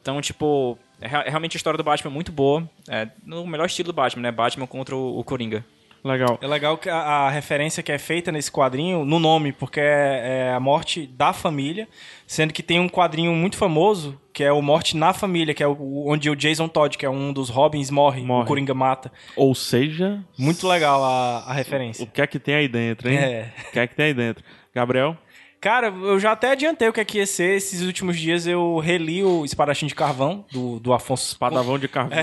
Então, 0.02 0.20
tipo, 0.22 0.76
é, 1.02 1.08
rea- 1.08 1.24
realmente 1.28 1.56
a 1.56 1.58
história 1.58 1.78
do 1.78 1.84
Batman 1.84 2.12
é 2.12 2.14
muito 2.14 2.32
boa. 2.32 2.70
É 2.88 3.08
no 3.26 3.46
melhor 3.48 3.66
estilo 3.66 3.88
do 3.88 3.94
Batman, 3.96 4.24
né? 4.24 4.32
Batman 4.32 4.68
contra 4.68 4.96
o, 4.96 5.20
o 5.20 5.24
Coringa. 5.24 5.64
Legal. 6.02 6.40
É 6.42 6.48
legal 6.48 6.78
que 6.78 6.90
a, 6.90 6.96
a 6.96 7.30
referência 7.30 7.84
que 7.84 7.92
é 7.92 7.98
feita 7.98 8.32
nesse 8.32 8.50
quadrinho 8.50 9.04
no 9.04 9.20
nome, 9.20 9.52
porque 9.52 9.82
é, 9.82 10.48
é 10.48 10.54
a 10.54 10.60
morte 10.60 11.06
da 11.06 11.34
família, 11.34 11.90
sendo 12.26 12.54
que 12.54 12.64
tem 12.64 12.80
um 12.80 12.88
quadrinho 12.88 13.34
muito 13.34 13.58
famoso 13.58 14.18
que 14.32 14.42
é 14.42 14.54
o 14.54 14.62
Morte 14.62 14.96
na 14.96 15.12
Família, 15.12 15.54
que 15.54 15.62
é 15.62 15.68
o, 15.68 16.06
onde 16.08 16.30
o 16.30 16.36
Jason 16.38 16.70
Todd, 16.70 16.98
que 16.98 17.06
é 17.06 17.10
um 17.10 17.34
dos 17.34 17.50
Robins, 17.50 17.92
morre, 17.92 18.22
Morre. 18.24 18.44
o 18.46 18.48
Coringa 18.48 18.74
mata. 18.74 19.12
Ou 19.36 19.54
seja, 19.54 20.24
Muito 20.38 20.66
legal 20.66 21.04
a, 21.04 21.44
a 21.46 21.50
o 21.52 21.54
referência. 21.54 22.06
que 22.06 22.22
é 22.22 22.26
que 22.28 22.40
tem 22.40 22.56
aí 22.56 22.70
dentro, 22.70 23.10
hein? 23.10 23.18
É. 23.18 23.52
O 23.68 23.72
que 23.74 23.80
é 23.80 23.86
que 23.88 23.94
tem 23.96 24.06
aí 24.06 24.14
dentro? 24.14 24.42
Gabriel? 24.74 25.18
Cara, 25.62 25.88
eu 25.88 26.18
já 26.20 26.32
até 26.32 26.52
adiantei 26.52 26.88
o 26.88 26.94
que 26.94 27.02
é 27.02 27.06
que 27.06 27.18
ia 27.18 27.26
ser. 27.26 27.58
Esses 27.58 27.82
últimos 27.82 28.18
dias 28.18 28.48
eu 28.48 28.78
reli 28.78 29.24
o 29.24 29.44
Espadachim 29.44 29.88
de 29.88 29.96
Carvão, 29.96 30.46
do, 30.52 30.80
do 30.80 30.94
Afonso. 30.94 31.36
Padavão 31.40 31.78
de 31.78 31.88
carvão. 31.90 32.18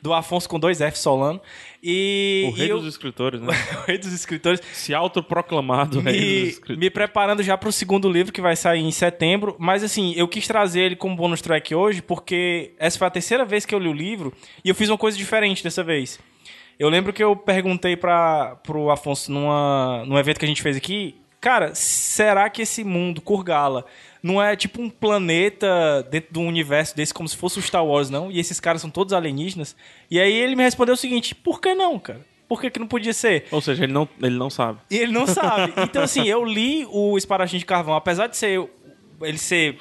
do 0.00 0.14
Afonso 0.14 0.48
com 0.48 0.58
dois 0.58 0.80
F 0.80 0.98
Solano. 0.98 1.40
E. 1.82 2.48
o 2.52 2.56
rei 2.56 2.66
e 2.66 2.70
eu- 2.70 2.78
dos 2.78 2.86
escritores, 2.86 3.40
né? 3.40 3.48
o 3.84 3.86
rei 3.86 3.98
dos 3.98 4.12
escritores. 4.12 4.60
Se 4.72 4.94
autoproclamado 4.94 6.00
rei 6.00 6.12
dos 6.14 6.22
me, 6.22 6.48
escritores. 6.48 6.78
me 6.80 6.88
preparando 6.90 7.42
já 7.42 7.56
pro 7.58 7.70
segundo 7.70 8.10
livro 8.10 8.32
que 8.32 8.40
vai 8.40 8.56
sair 8.56 8.80
em 8.80 8.90
setembro. 8.90 9.54
Mas 9.58 9.84
assim, 9.84 10.14
eu 10.16 10.26
quis 10.26 10.46
trazer 10.46 10.80
ele 10.80 10.96
como 10.96 11.14
bônus 11.16 11.42
track 11.42 11.74
hoje, 11.74 12.00
porque 12.00 12.72
essa 12.78 12.98
foi 12.98 13.06
a 13.06 13.10
terceira 13.10 13.44
vez 13.44 13.66
que 13.66 13.74
eu 13.74 13.78
li 13.78 13.88
o 13.88 13.92
livro 13.92 14.32
e 14.64 14.70
eu 14.70 14.74
fiz 14.74 14.88
uma 14.88 14.96
coisa 14.98 15.18
diferente 15.18 15.62
dessa 15.62 15.84
vez. 15.84 16.18
Eu 16.78 16.88
lembro 16.88 17.12
que 17.12 17.22
eu 17.22 17.36
perguntei 17.36 17.94
para 17.94 18.56
pro 18.62 18.90
Afonso 18.90 19.30
numa, 19.30 20.02
num 20.06 20.18
evento 20.18 20.38
que 20.38 20.46
a 20.46 20.48
gente 20.48 20.62
fez 20.62 20.78
aqui, 20.78 21.19
cara, 21.40 21.74
será 21.74 22.48
que 22.50 22.62
esse 22.62 22.84
mundo 22.84 23.20
Kurgala 23.20 23.84
não 24.22 24.40
é 24.42 24.54
tipo 24.54 24.82
um 24.82 24.90
planeta 24.90 26.06
dentro 26.10 26.34
do 26.34 26.40
universo 26.40 26.94
desse 26.94 27.14
como 27.14 27.28
se 27.28 27.36
fosse 27.36 27.58
o 27.58 27.62
Star 27.62 27.84
Wars, 27.84 28.10
não? 28.10 28.30
E 28.30 28.38
esses 28.38 28.60
caras 28.60 28.80
são 28.82 28.90
todos 28.90 29.12
alienígenas? 29.12 29.74
E 30.10 30.20
aí 30.20 30.32
ele 30.32 30.54
me 30.54 30.62
respondeu 30.62 30.94
o 30.94 30.98
seguinte: 30.98 31.34
por 31.34 31.60
que 31.60 31.74
não, 31.74 31.98
cara? 31.98 32.20
Por 32.48 32.60
que, 32.60 32.68
que 32.68 32.80
não 32.80 32.88
podia 32.88 33.12
ser? 33.12 33.46
Ou 33.52 33.60
seja, 33.60 33.84
ele 33.84 33.92
não, 33.92 34.08
ele 34.20 34.36
não 34.36 34.50
sabe. 34.50 34.80
E 34.90 34.98
ele 34.98 35.12
não 35.12 35.24
sabe. 35.24 35.72
Então, 35.78 36.02
assim, 36.02 36.26
eu 36.26 36.44
li 36.44 36.84
o 36.90 37.16
Espadachim 37.16 37.58
de 37.58 37.64
Carvão, 37.64 37.94
apesar 37.94 38.26
de 38.26 38.36
ser 38.36 38.68
ele 39.22 39.38
ser 39.38 39.78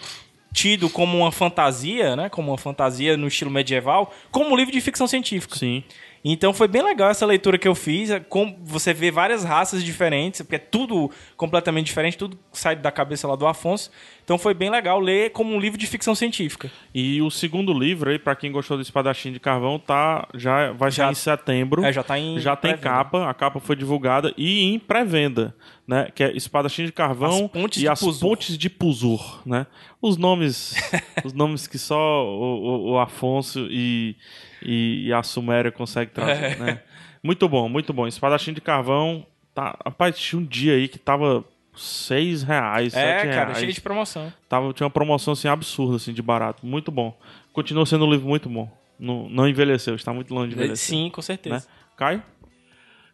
tido 0.54 0.88
como 0.88 1.18
uma 1.18 1.32
fantasia, 1.32 2.16
né? 2.16 2.30
Como 2.30 2.52
uma 2.52 2.60
fantasia 2.60 3.18
no 3.18 3.28
estilo 3.28 3.50
medieval, 3.50 4.14
como 4.30 4.52
um 4.52 4.56
livro 4.56 4.72
de 4.72 4.82
ficção 4.82 5.08
científica. 5.08 5.56
Sim. 5.56 5.84
Então 6.24 6.54
foi 6.54 6.68
bem 6.68 6.82
legal 6.84 7.10
essa 7.10 7.26
leitura 7.26 7.58
que 7.58 7.68
eu 7.68 7.76
fiz. 7.76 8.10
é 8.10 8.20
Com, 8.20 8.58
você 8.64 8.94
vê 8.94 9.10
várias 9.12 9.44
raças 9.44 9.84
diferentes, 9.84 10.42
porque 10.42 10.56
é 10.56 10.60
tudo 10.60 11.10
completamente 11.38 11.86
diferente, 11.88 12.18
tudo 12.18 12.38
sai 12.52 12.76
da 12.76 12.92
cabeça 12.92 13.28
lá 13.28 13.36
do 13.36 13.48
Afonso. 13.48 13.90
Então 14.24 14.38
foi 14.38 14.54
bem 14.54 14.70
legal 14.70 15.00
ler 15.00 15.32
como 15.32 15.56
um 15.56 15.60
livro 15.60 15.80
de 15.80 15.88
ficção 15.88 16.14
científica. 16.14 16.70
E 16.94 17.20
o 17.22 17.32
segundo 17.32 17.74
livro 17.74 18.12
aí, 18.12 18.20
pra 18.20 18.36
quem 18.36 18.52
gostou 18.52 18.78
do 18.78 18.84
Espadachim 18.84 19.32
de 19.32 19.40
Carvão, 19.40 19.80
tá, 19.80 20.28
já 20.36 20.72
vai 20.74 20.92
Já- 20.92 21.06
sair 21.06 21.12
em 21.12 21.16
setembro. 21.16 21.84
É, 21.84 21.92
já 21.92 22.04
tá 22.04 22.20
em 22.20 22.38
Já 22.40 22.56
tem 22.56 22.78
capa, 22.78 23.28
a 23.30 23.34
capa 23.34 23.60
foi 23.60 23.76
divulgada 23.76 24.32
e 24.38 24.64
em 24.66 24.78
pré-venda, 24.78 25.56
né? 25.88 26.10
Que 26.14 26.24
é 26.26 26.32
Espadachim 26.38 26.86
de 26.86 26.92
Carvão 26.92 27.50
As 27.54 27.78
e 27.78 27.80
de 27.80 27.88
as 27.88 28.00
Puzur. 28.00 28.30
Pontes 28.30 28.58
de 28.58 28.70
Puzur, 28.70 29.42
né? 29.46 29.66
Os 30.02 30.16
nomes, 30.18 30.76
os 31.26 31.34
nomes 31.34 31.68
que 31.68 31.78
só 31.78 32.26
o, 32.26 32.64
o- 32.64 32.92
o 32.92 33.00
Afonso 33.00 33.68
e, 33.70 34.16
e, 34.64 35.08
e 35.08 35.14
a 35.14 35.22
Suméria 35.24 35.72
conseguem 35.72 36.14
trazer, 36.14 36.44
É. 36.54 36.56
né? 36.56 36.82
Muito 37.22 37.50
bom, 37.50 37.68
muito 37.68 37.92
bom. 37.92 38.08
Espadachim 38.08 38.54
de 38.54 38.62
Carvão, 38.62 39.26
tá, 39.54 39.78
rapaz, 39.86 40.18
tinha 40.18 40.40
um 40.42 40.46
dia 40.46 40.74
aí 40.76 40.88
que 40.88 40.98
tava 40.98 41.44
seis 41.76 42.44
reais, 42.44 42.94
É, 42.94 43.24
cara, 43.28 43.46
reais. 43.48 43.60
cheio 43.60 43.74
de 43.74 43.82
promoção. 43.82 44.32
Tava, 44.48 44.72
tinha 44.74 44.86
uma 44.86 44.92
promoção 44.92 45.34
assim 45.34 45.48
absurda, 45.50 45.98
assim, 45.98 46.14
de 46.14 46.22
barato. 46.22 46.66
Muito 46.66 46.92
bom. 46.92 47.18
Continua 47.52 47.86
sendo 47.86 48.06
um 48.06 48.12
livro 48.12 48.28
muito 48.28 48.48
bom. 48.48 48.72
Não, 48.98 49.28
não 49.30 49.48
envelheceu, 49.48 49.96
está 49.96 50.14
muito 50.14 50.34
longe 50.34 50.50
de 50.50 50.56
envelhecer. 50.56 50.78
Sim, 50.98 51.10
com 51.10 51.22
certeza. 51.22 51.56
Né? 51.56 51.62
Caio? 51.98 52.24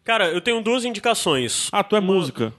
Cara, 0.04 0.28
eu 0.28 0.40
tenho 0.40 0.60
duas 0.62 0.84
indicações. 0.84 1.68
Ah, 1.72 1.82
tu 1.82 1.96
é 1.96 2.00
música. 2.00 2.52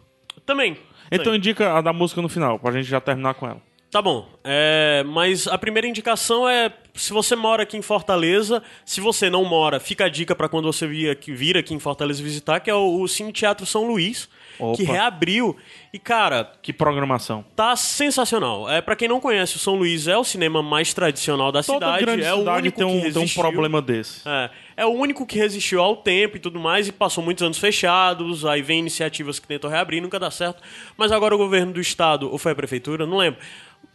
Também. 0.45 0.77
Então 1.09 1.33
indica 1.33 1.77
a 1.77 1.81
da 1.81 1.93
música 1.93 2.21
no 2.21 2.27
final, 2.27 2.59
pra 2.59 2.71
gente 2.73 2.85
já 2.89 2.99
terminar 2.99 3.33
com 3.35 3.47
ela. 3.47 3.61
Tá 3.89 4.01
bom. 4.01 4.27
É, 4.43 5.03
mas 5.07 5.47
a 5.47 5.57
primeira 5.57 5.87
indicação 5.87 6.47
é 6.47 6.71
se 6.93 7.13
você 7.13 7.35
mora 7.35 7.63
aqui 7.63 7.77
em 7.77 7.81
Fortaleza, 7.81 8.61
se 8.83 8.99
você 8.99 9.29
não 9.29 9.45
mora, 9.45 9.79
fica 9.79 10.05
a 10.05 10.09
dica 10.09 10.35
para 10.35 10.49
quando 10.49 10.65
você 10.65 10.85
vir 10.87 11.09
aqui, 11.09 11.31
vir 11.31 11.57
aqui 11.57 11.73
em 11.73 11.79
Fortaleza 11.79 12.21
visitar, 12.21 12.59
que 12.59 12.69
é 12.69 12.73
o, 12.73 13.01
o 13.01 13.07
Cine 13.07 13.31
Teatro 13.31 13.65
São 13.65 13.87
Luís, 13.87 14.27
que 14.75 14.83
Opa. 14.83 14.91
reabriu. 14.91 15.55
E 15.93 15.99
cara, 15.99 16.51
Que 16.61 16.73
programação. 16.73 17.45
tá 17.55 17.75
sensacional. 17.75 18.69
É 18.69 18.81
para 18.81 18.95
quem 18.95 19.07
não 19.07 19.19
conhece, 19.21 19.55
o 19.55 19.59
São 19.59 19.75
Luís 19.75 20.07
é 20.07 20.17
o 20.17 20.23
cinema 20.23 20.61
mais 20.63 20.93
tradicional 20.93 21.51
da 21.51 21.61
Toda 21.63 21.85
cidade, 21.85 22.05
grande 22.05 22.23
é 22.23 22.33
o 22.33 22.39
cidade 22.39 22.57
único 22.59 22.77
tem 22.77 22.85
um, 22.85 22.89
que 22.89 23.01
tem 23.03 23.11
um 23.11 23.13
resistiu. 23.21 23.41
problema 23.41 23.81
desse. 23.81 24.27
É, 24.27 24.49
é 24.77 24.85
o 24.85 24.89
único 24.89 25.25
que 25.25 25.37
resistiu 25.37 25.81
ao 25.81 25.95
tempo 25.97 26.35
e 26.37 26.39
tudo 26.39 26.59
mais, 26.59 26.87
e 26.87 26.91
passou 26.91 27.23
muitos 27.23 27.43
anos 27.43 27.57
fechados, 27.59 28.43
aí 28.45 28.61
vem 28.61 28.79
iniciativas 28.79 29.39
que 29.39 29.47
tentam 29.47 29.69
reabrir, 29.69 30.01
nunca 30.01 30.19
dá 30.19 30.31
certo. 30.31 30.61
Mas 30.97 31.11
agora 31.11 31.35
o 31.35 31.37
governo 31.37 31.73
do 31.73 31.79
estado, 31.79 32.29
ou 32.29 32.37
foi 32.37 32.51
a 32.51 32.55
prefeitura, 32.55 33.05
não 33.05 33.17
lembro. 33.17 33.39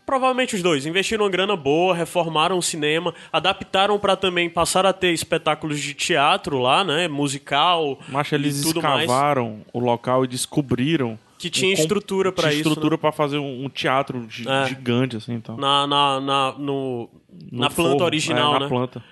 Provavelmente 0.05 0.57
os 0.57 0.63
dois, 0.63 0.85
investiram 0.85 1.25
uma 1.25 1.31
grana 1.31 1.55
boa, 1.57 1.95
reformaram 1.95 2.59
o 2.59 2.63
cinema, 2.63 3.15
adaptaram 3.33 3.99
para 3.99 4.17
também 4.17 4.51
passar 4.51 4.85
a 4.85 4.93
ter 4.93 5.13
espetáculos 5.13 5.79
de 5.81 5.95
teatro 5.95 6.59
lá, 6.59 6.83
né, 6.83 7.07
musical 7.09 7.99
Mas 8.09 8.31
eles 8.33 8.61
e 8.61 8.63
tudo 8.65 8.83
mais. 8.83 9.03
escavaram 9.03 9.61
o 9.73 9.79
local 9.79 10.25
e 10.25 10.29
descobriram 10.29 11.19
Que 11.39 11.49
tinha 11.49 11.71
um 11.71 11.75
estrutura 11.75 12.33
pra 12.33 12.49
tinha 12.49 12.61
isso, 12.61 12.69
estrutura 12.69 12.97
né? 12.97 13.01
pra 13.01 13.13
fazer 13.13 13.39
um, 13.39 13.65
um 13.65 13.69
teatro 13.69 14.27
É. 14.47 14.67
gigante 14.69 15.17
assim, 15.17 15.35
então. 15.35 15.57
Na, 15.57 15.87
na, 15.87 16.21
na, 16.21 16.53
no- 16.59 17.09
No 17.51 17.61
na 17.61 17.71
planta 17.71 17.93
forro, 17.93 18.05
original, 18.05 18.51
é, 18.51 18.59
na 18.59 18.61
né? 18.61 18.69
planta. 18.69 19.05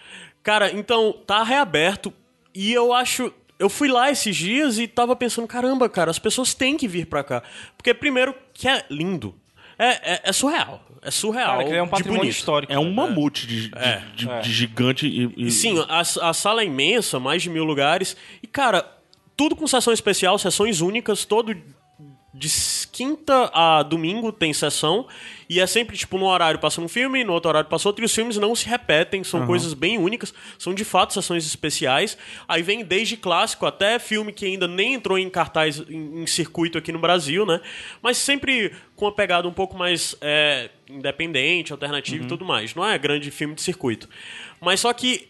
Cara, 0.42 0.72
então 0.72 1.14
tá 1.26 1.42
reaberto 1.42 2.12
e 2.54 2.72
eu 2.72 2.92
acho. 2.92 3.32
Eu 3.58 3.68
fui 3.68 3.88
lá 3.88 4.10
esses 4.10 4.34
dias 4.34 4.78
e 4.78 4.88
tava 4.88 5.14
pensando, 5.14 5.46
caramba, 5.46 5.86
cara, 5.88 6.10
as 6.10 6.18
pessoas 6.18 6.54
têm 6.54 6.76
que 6.78 6.88
vir 6.88 7.04
pra 7.06 7.22
cá. 7.22 7.42
Porque, 7.76 7.92
primeiro, 7.92 8.34
que 8.54 8.66
é 8.66 8.84
lindo. 8.90 9.34
É, 9.82 10.12
é, 10.14 10.20
é 10.24 10.32
surreal. 10.32 10.82
É 11.02 11.10
surreal. 11.10 11.58
Cara, 11.58 11.68
é 11.74 11.80
um 11.82 11.86
de 11.86 11.90
patrimônio 11.90 12.20
bonito. 12.22 12.34
histórico. 12.36 12.72
É 12.72 12.78
um 12.78 12.92
mamute 12.92 13.46
de, 13.46 13.68
de- 13.70 13.78
É. 13.78 14.02
de, 14.14 14.26
de 14.42 14.52
gigante 14.52 15.06
e, 15.06 15.24
e- 15.36 15.46
E 15.46 15.50
sim, 15.50 15.82
a, 15.88 16.00
a 16.00 16.34
sala 16.34 16.60
é 16.60 16.66
imensa, 16.66 17.18
mais 17.18 17.42
de 17.42 17.48
mil 17.48 17.64
lugares. 17.64 18.14
E, 18.42 18.46
cara, 18.46 18.86
tudo 19.36 19.56
com 19.56 19.66
sessão 19.66 19.92
especial, 19.92 20.38
sessões 20.38 20.80
únicas, 20.82 21.24
todo. 21.24 21.56
De 22.40 22.48
quinta 22.90 23.50
a 23.52 23.82
domingo 23.82 24.32
tem 24.32 24.50
sessão. 24.54 25.06
E 25.46 25.60
é 25.60 25.66
sempre, 25.66 25.94
tipo, 25.94 26.16
num 26.16 26.24
horário 26.24 26.58
passa 26.58 26.80
um 26.80 26.88
filme, 26.88 27.22
no 27.22 27.34
outro 27.34 27.50
horário 27.50 27.68
passa 27.68 27.86
outro. 27.86 28.02
E 28.02 28.06
os 28.06 28.14
filmes 28.14 28.38
não 28.38 28.54
se 28.54 28.66
repetem, 28.66 29.22
são 29.22 29.46
coisas 29.46 29.74
bem 29.74 29.98
únicas. 29.98 30.32
São 30.58 30.72
de 30.72 30.82
fato 30.82 31.12
sessões 31.12 31.44
especiais. 31.44 32.16
Aí 32.48 32.62
vem 32.62 32.82
desde 32.82 33.18
clássico 33.18 33.66
até 33.66 33.98
filme 33.98 34.32
que 34.32 34.46
ainda 34.46 34.66
nem 34.66 34.94
entrou 34.94 35.18
em 35.18 35.28
cartaz, 35.28 35.80
em, 35.86 36.22
em 36.22 36.26
circuito 36.26 36.78
aqui 36.78 36.90
no 36.90 36.98
Brasil, 36.98 37.44
né? 37.44 37.60
Mas 38.00 38.16
sempre 38.16 38.72
com 38.96 39.04
uma 39.04 39.12
pegada 39.12 39.46
um 39.46 39.52
pouco 39.52 39.76
mais 39.76 40.16
é, 40.22 40.70
independente, 40.88 41.72
alternativa 41.72 42.24
e 42.24 42.26
tudo 42.26 42.42
mais. 42.42 42.74
Não 42.74 42.88
é 42.88 42.96
grande 42.96 43.30
filme 43.30 43.54
de 43.54 43.60
circuito. 43.60 44.08
Mas 44.62 44.80
só 44.80 44.90
que 44.94 45.28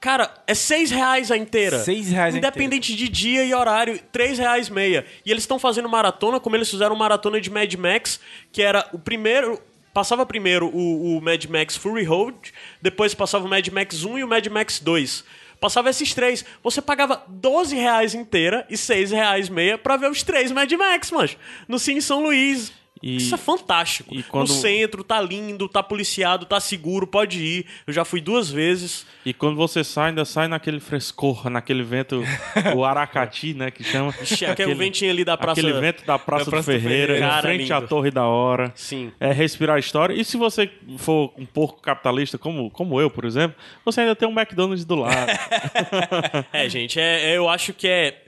Cara, 0.00 0.32
é 0.46 0.54
seis 0.54 0.90
reais 0.90 1.30
a 1.30 1.36
inteira. 1.36 1.78
Seis 1.80 2.08
reais 2.08 2.34
a 2.34 2.38
Independente 2.38 2.94
de 2.94 3.08
dia 3.08 3.44
e 3.44 3.52
horário, 3.52 4.00
três 4.12 4.38
reais 4.38 4.68
meia. 4.68 5.04
E 5.24 5.30
eles 5.30 5.42
estão 5.42 5.58
fazendo 5.58 5.88
maratona, 5.88 6.38
como 6.38 6.54
eles 6.56 6.70
fizeram 6.70 6.94
maratona 6.94 7.40
de 7.40 7.50
Mad 7.50 7.72
Max, 7.74 8.20
que 8.52 8.62
era 8.62 8.88
o 8.92 8.98
primeiro... 8.98 9.60
Passava 9.92 10.24
primeiro 10.24 10.68
o, 10.68 11.16
o 11.16 11.20
Mad 11.20 11.44
Max 11.46 11.76
Fury 11.76 12.04
Road, 12.04 12.36
depois 12.80 13.14
passava 13.14 13.46
o 13.46 13.48
Mad 13.48 13.66
Max 13.68 14.04
1 14.04 14.18
e 14.18 14.24
o 14.24 14.28
Mad 14.28 14.46
Max 14.46 14.78
2. 14.78 15.24
Passava 15.60 15.90
esses 15.90 16.14
três. 16.14 16.44
Você 16.62 16.80
pagava 16.80 17.24
12 17.26 17.74
reais 17.74 18.14
inteira 18.14 18.64
e 18.70 18.76
seis 18.76 19.10
reais 19.10 19.48
meia 19.48 19.76
pra 19.76 19.96
ver 19.96 20.08
os 20.08 20.22
três 20.22 20.52
Mad 20.52 20.70
Max, 20.72 21.10
mano. 21.10 21.30
No 21.66 21.78
Cine 21.78 22.00
São 22.00 22.22
Luís. 22.22 22.72
E- 23.02 23.16
Isso 23.16 23.34
é 23.34 23.38
fantástico. 23.38 24.14
e 24.14 24.22
quando- 24.22 24.48
No 24.48 24.54
centro, 24.54 25.04
tá 25.04 25.20
lindo, 25.20 25.68
tá 25.68 25.82
policiado, 25.82 26.44
tá 26.46 26.58
seguro, 26.58 27.06
pode 27.06 27.40
ir. 27.42 27.66
Eu 27.86 27.92
já 27.92 28.04
fui 28.04 28.20
duas 28.20 28.50
vezes. 28.50 29.06
E 29.24 29.32
quando 29.32 29.56
você 29.56 29.84
sai, 29.84 30.08
ainda 30.08 30.24
sai 30.24 30.48
naquele 30.48 30.80
frescor, 30.80 31.48
naquele 31.48 31.82
vento, 31.82 32.22
o 32.76 32.84
aracati, 32.84 33.54
né, 33.54 33.70
que 33.70 33.84
chama. 33.84 34.12
Ixi, 34.20 34.46
aquele 34.46 34.74
ventinho 34.74 35.10
ali 35.10 35.24
da 35.24 35.36
Praça- 35.36 35.60
Aquele 35.60 35.78
vento 35.80 36.04
da 36.04 36.18
Praça, 36.18 36.44
da 36.46 36.50
Praça 36.50 36.72
do 36.72 36.76
do 36.76 36.80
Ferreira, 36.82 37.06
Ferreira. 37.14 37.18
em 37.18 37.28
Cara, 37.30 37.42
frente 37.42 37.72
à 37.72 37.76
lindo. 37.76 37.88
Torre 37.88 38.10
da 38.10 38.24
Hora. 38.26 38.72
Sim. 38.74 39.12
É 39.20 39.32
respirar 39.32 39.76
a 39.76 39.78
história. 39.78 40.14
E 40.14 40.24
se 40.24 40.36
você 40.36 40.70
for 40.96 41.32
um 41.38 41.46
pouco 41.46 41.80
capitalista, 41.80 42.36
como, 42.38 42.70
como 42.70 43.00
eu, 43.00 43.08
por 43.10 43.24
exemplo, 43.24 43.56
você 43.84 44.00
ainda 44.00 44.16
tem 44.16 44.28
um 44.28 44.32
McDonald's 44.32 44.84
do 44.84 44.96
lado. 44.96 45.14
É, 46.52 46.68
gente, 46.68 46.98
é, 46.98 47.36
eu 47.36 47.48
acho 47.48 47.72
que 47.72 47.86
é. 47.86 48.22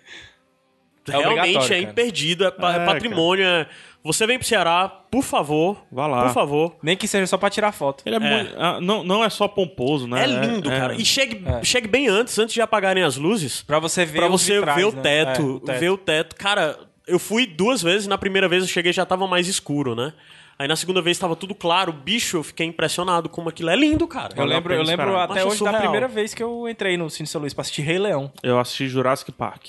É 1.08 1.16
realmente 1.16 1.56
é 1.56 1.60
cara. 1.62 1.78
imperdido, 1.78 2.44
é, 2.44 2.48
é 2.48 2.50
É, 2.50 2.84
patrimônio. 2.86 3.44
é- 3.44 3.66
Você 4.02 4.26
vem 4.26 4.38
pro 4.38 4.46
Ceará, 4.48 4.88
por 4.88 5.22
favor. 5.22 5.82
Vá 5.92 6.06
lá. 6.06 6.24
Por 6.24 6.32
favor. 6.32 6.76
Nem 6.82 6.96
que 6.96 7.06
seja 7.06 7.26
só 7.26 7.36
pra 7.36 7.50
tirar 7.50 7.70
foto. 7.72 8.02
Ele 8.06 8.16
é, 8.16 8.18
muito- 8.18 8.54
ah, 8.58 8.80
não, 8.80 9.04
não 9.04 9.22
é 9.22 9.28
só 9.28 9.46
pomposo, 9.46 10.06
né? 10.08 10.24
É 10.24 10.26
lindo, 10.26 10.72
é- 10.72 10.78
cara. 10.78 10.94
E 10.94 11.04
chegue, 11.04 11.44
chegue 11.62 11.86
bem 11.86 12.08
antes, 12.08 12.38
antes 12.38 12.54
de 12.54 12.62
apagarem 12.62 13.02
as 13.02 13.16
luzes. 13.16 13.62
Pra 13.62 13.78
você 13.78 14.06
ver 14.06 14.18
Pra 14.20 14.28
você 14.28 14.54
vitrais, 14.54 14.76
ver 14.78 14.84
o 14.86 14.92
né? 14.92 15.02
teto, 15.02 15.40
É, 15.40 15.44
o 15.44 15.60
teto. 15.60 15.78
ver 15.80 15.90
o 15.90 15.98
teto. 15.98 16.36
Cara, 16.36 16.78
eu 17.06 17.18
fui 17.18 17.46
duas 17.46 17.82
vezes, 17.82 18.06
na 18.06 18.16
primeira 18.16 18.48
vez 18.48 18.62
eu 18.62 18.68
cheguei 18.68 18.92
já 18.92 19.04
tava 19.04 19.26
mais 19.26 19.46
escuro, 19.48 19.94
né? 19.94 20.12
Aí 20.58 20.68
na 20.68 20.76
segunda 20.76 21.00
vez 21.00 21.18
tava 21.18 21.34
tudo 21.36 21.54
claro, 21.54 21.90
bicho, 21.92 22.36
eu 22.38 22.42
fiquei 22.42 22.66
impressionado 22.66 23.28
como 23.30 23.48
aquilo 23.48 23.70
é 23.70 23.76
lindo, 23.76 24.06
cara. 24.06 24.34
Eu 24.36 24.44
lembro, 24.44 24.74
eu 24.74 24.82
lembro 24.82 25.16
até 25.18 25.40
Acho 25.40 25.48
hoje 25.48 25.58
da 25.60 25.70
surreal. 25.70 25.80
primeira 25.80 26.06
vez 26.08 26.34
que 26.34 26.42
eu 26.42 26.68
entrei 26.68 26.96
no 26.98 27.08
Cine 27.08 27.26
São 27.26 27.40
Luís 27.40 27.54
pra 27.54 27.62
assistir 27.62 27.80
Rei 27.82 27.98
Leão. 27.98 28.30
Eu 28.42 28.58
assisti 28.58 28.86
Jurassic 28.86 29.32
Park. 29.32 29.68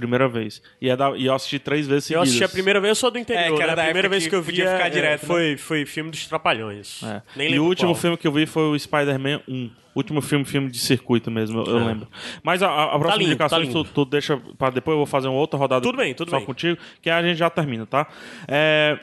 Primeira 0.00 0.28
vez. 0.28 0.62
E, 0.80 0.88
é 0.88 0.96
da- 0.96 1.16
e 1.16 1.26
eu 1.26 1.34
assisti 1.34 1.58
três 1.58 1.86
vezes 1.86 2.10
Eu 2.10 2.18
seguidas. 2.20 2.28
assisti 2.28 2.44
a 2.44 2.48
primeira 2.48 2.80
vez, 2.80 2.90
eu 2.90 2.94
sou 2.94 3.10
do 3.10 3.18
interior, 3.18 3.52
É, 3.52 3.56
que 3.56 3.62
era 3.62 3.72
né? 3.72 3.76
da 3.76 3.82
A 3.82 3.84
primeira 3.86 4.06
época 4.06 4.10
vez 4.10 4.24
que 4.24 4.30
que 4.30 4.36
eu 4.36 4.42
vi 4.42 4.52
ficar 4.56 4.86
é, 4.86 4.90
direto, 4.90 5.22
né? 5.22 5.26
foi, 5.26 5.56
foi 5.56 5.84
filme 5.86 6.10
dos 6.10 6.26
Trapalhões. 6.26 7.02
É. 7.02 7.22
Nem 7.36 7.54
e 7.54 7.58
o 7.60 7.64
último 7.64 7.90
qual. 7.92 8.00
filme 8.00 8.16
que 8.16 8.26
eu 8.26 8.32
vi 8.32 8.46
foi 8.46 8.62
o 8.62 8.78
Spider-Man 8.78 9.40
1. 9.48 9.70
O 9.92 9.98
último 9.98 10.20
filme, 10.22 10.44
filme 10.44 10.70
de 10.70 10.78
circuito 10.78 11.30
mesmo, 11.32 11.60
eu, 11.62 11.66
eu 11.78 11.84
lembro. 11.84 12.06
Mas 12.44 12.62
a, 12.62 12.68
a- 12.68 12.84
a 12.94 12.98
próxima 12.98 13.16
lindo, 13.16 13.30
indicação 13.32 13.60
tá 13.64 13.72
tu, 13.72 13.84
tu 13.84 14.04
deixa 14.04 14.36
pra 14.56 14.70
depois, 14.70 14.92
eu 14.94 14.98
vou 14.98 15.06
fazer 15.06 15.26
uma 15.28 15.36
outra 15.38 15.58
rodada 15.58 15.82
Tudo 15.82 15.96
bem, 15.98 16.14
tudo 16.14 16.30
só 16.30 16.36
bem. 16.36 16.46
contigo, 16.46 16.78
que 17.02 17.10
a 17.10 17.20
gente 17.22 17.36
já 17.36 17.50
termina, 17.50 17.84
tá? 17.86 18.06
É, 18.46 18.98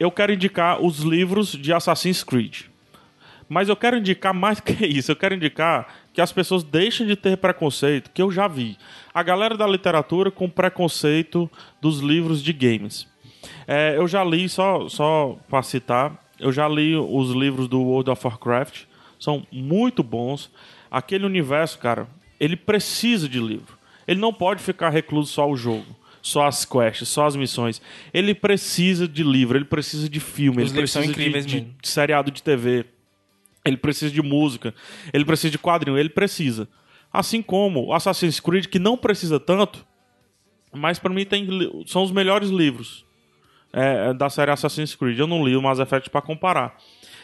eu 0.00 0.10
quero 0.10 0.32
indicar 0.32 0.82
os 0.84 0.98
livros 1.00 1.52
de 1.52 1.72
Assassin's 1.72 2.24
Creed. 2.24 2.62
Mas 3.48 3.68
eu 3.68 3.76
quero 3.76 3.96
indicar 3.98 4.32
mais 4.34 4.58
que 4.60 4.84
isso. 4.86 5.12
Eu 5.12 5.16
quero 5.16 5.34
indicar 5.34 5.86
que 6.12 6.20
as 6.20 6.32
pessoas 6.32 6.62
deixem 6.62 7.06
de 7.06 7.16
ter 7.16 7.36
preconceito, 7.36 8.10
que 8.12 8.20
eu 8.20 8.30
já 8.30 8.46
vi. 8.48 8.76
A 9.14 9.22
galera 9.22 9.56
da 9.56 9.66
literatura 9.66 10.30
com 10.30 10.48
preconceito 10.48 11.50
dos 11.80 12.00
livros 12.00 12.42
de 12.42 12.52
games. 12.52 13.06
É, 13.66 13.94
eu 13.96 14.06
já 14.06 14.22
li, 14.22 14.48
só, 14.48 14.88
só 14.88 15.38
para 15.48 15.62
citar, 15.62 16.22
eu 16.38 16.52
já 16.52 16.68
li 16.68 16.94
os 16.96 17.30
livros 17.30 17.68
do 17.68 17.80
World 17.80 18.10
of 18.10 18.26
Warcraft. 18.26 18.82
São 19.18 19.46
muito 19.52 20.02
bons. 20.02 20.50
Aquele 20.90 21.24
universo, 21.24 21.78
cara, 21.78 22.06
ele 22.40 22.56
precisa 22.56 23.28
de 23.28 23.40
livro. 23.40 23.78
Ele 24.06 24.20
não 24.20 24.32
pode 24.32 24.60
ficar 24.62 24.90
recluso 24.90 25.32
só 25.32 25.42
ao 25.42 25.56
jogo. 25.56 25.86
Só 26.20 26.46
as 26.46 26.64
quests, 26.64 27.08
só 27.08 27.26
as 27.26 27.34
missões. 27.34 27.80
Ele 28.14 28.32
precisa 28.34 29.08
de 29.08 29.24
livro, 29.24 29.56
ele 29.58 29.64
precisa 29.64 30.08
de 30.08 30.20
filme, 30.20 30.62
Os 30.62 30.70
ele 30.70 30.80
precisa 30.80 31.00
de, 31.12 31.12
de- 31.46 31.60
de 31.82 31.88
seriado 31.88 32.30
de 32.30 32.42
TV. 32.42 32.84
Ele 33.64 33.76
precisa 33.76 34.12
de 34.12 34.22
música, 34.22 34.74
ele 35.12 35.24
precisa 35.24 35.50
de 35.50 35.58
quadrinho, 35.58 35.98
ele 35.98 36.08
precisa. 36.08 36.68
Assim 37.12 37.42
como 37.42 37.92
Assassin's 37.92 38.40
Creed, 38.40 38.66
que 38.66 38.78
não 38.78 38.96
precisa 38.96 39.38
tanto, 39.38 39.86
mas 40.72 40.98
pra 40.98 41.12
mim 41.12 41.24
tem, 41.24 41.46
são 41.86 42.02
os 42.02 42.10
melhores 42.10 42.48
livros 42.48 43.04
é, 43.72 44.12
da 44.14 44.28
série 44.30 44.50
Assassin's 44.50 44.94
Creed. 44.94 45.18
Eu 45.18 45.26
não 45.26 45.44
li 45.44 45.56
o 45.56 45.62
Mass 45.62 45.78
Effect 45.78 46.10
pra 46.10 46.22
comparar. 46.22 46.76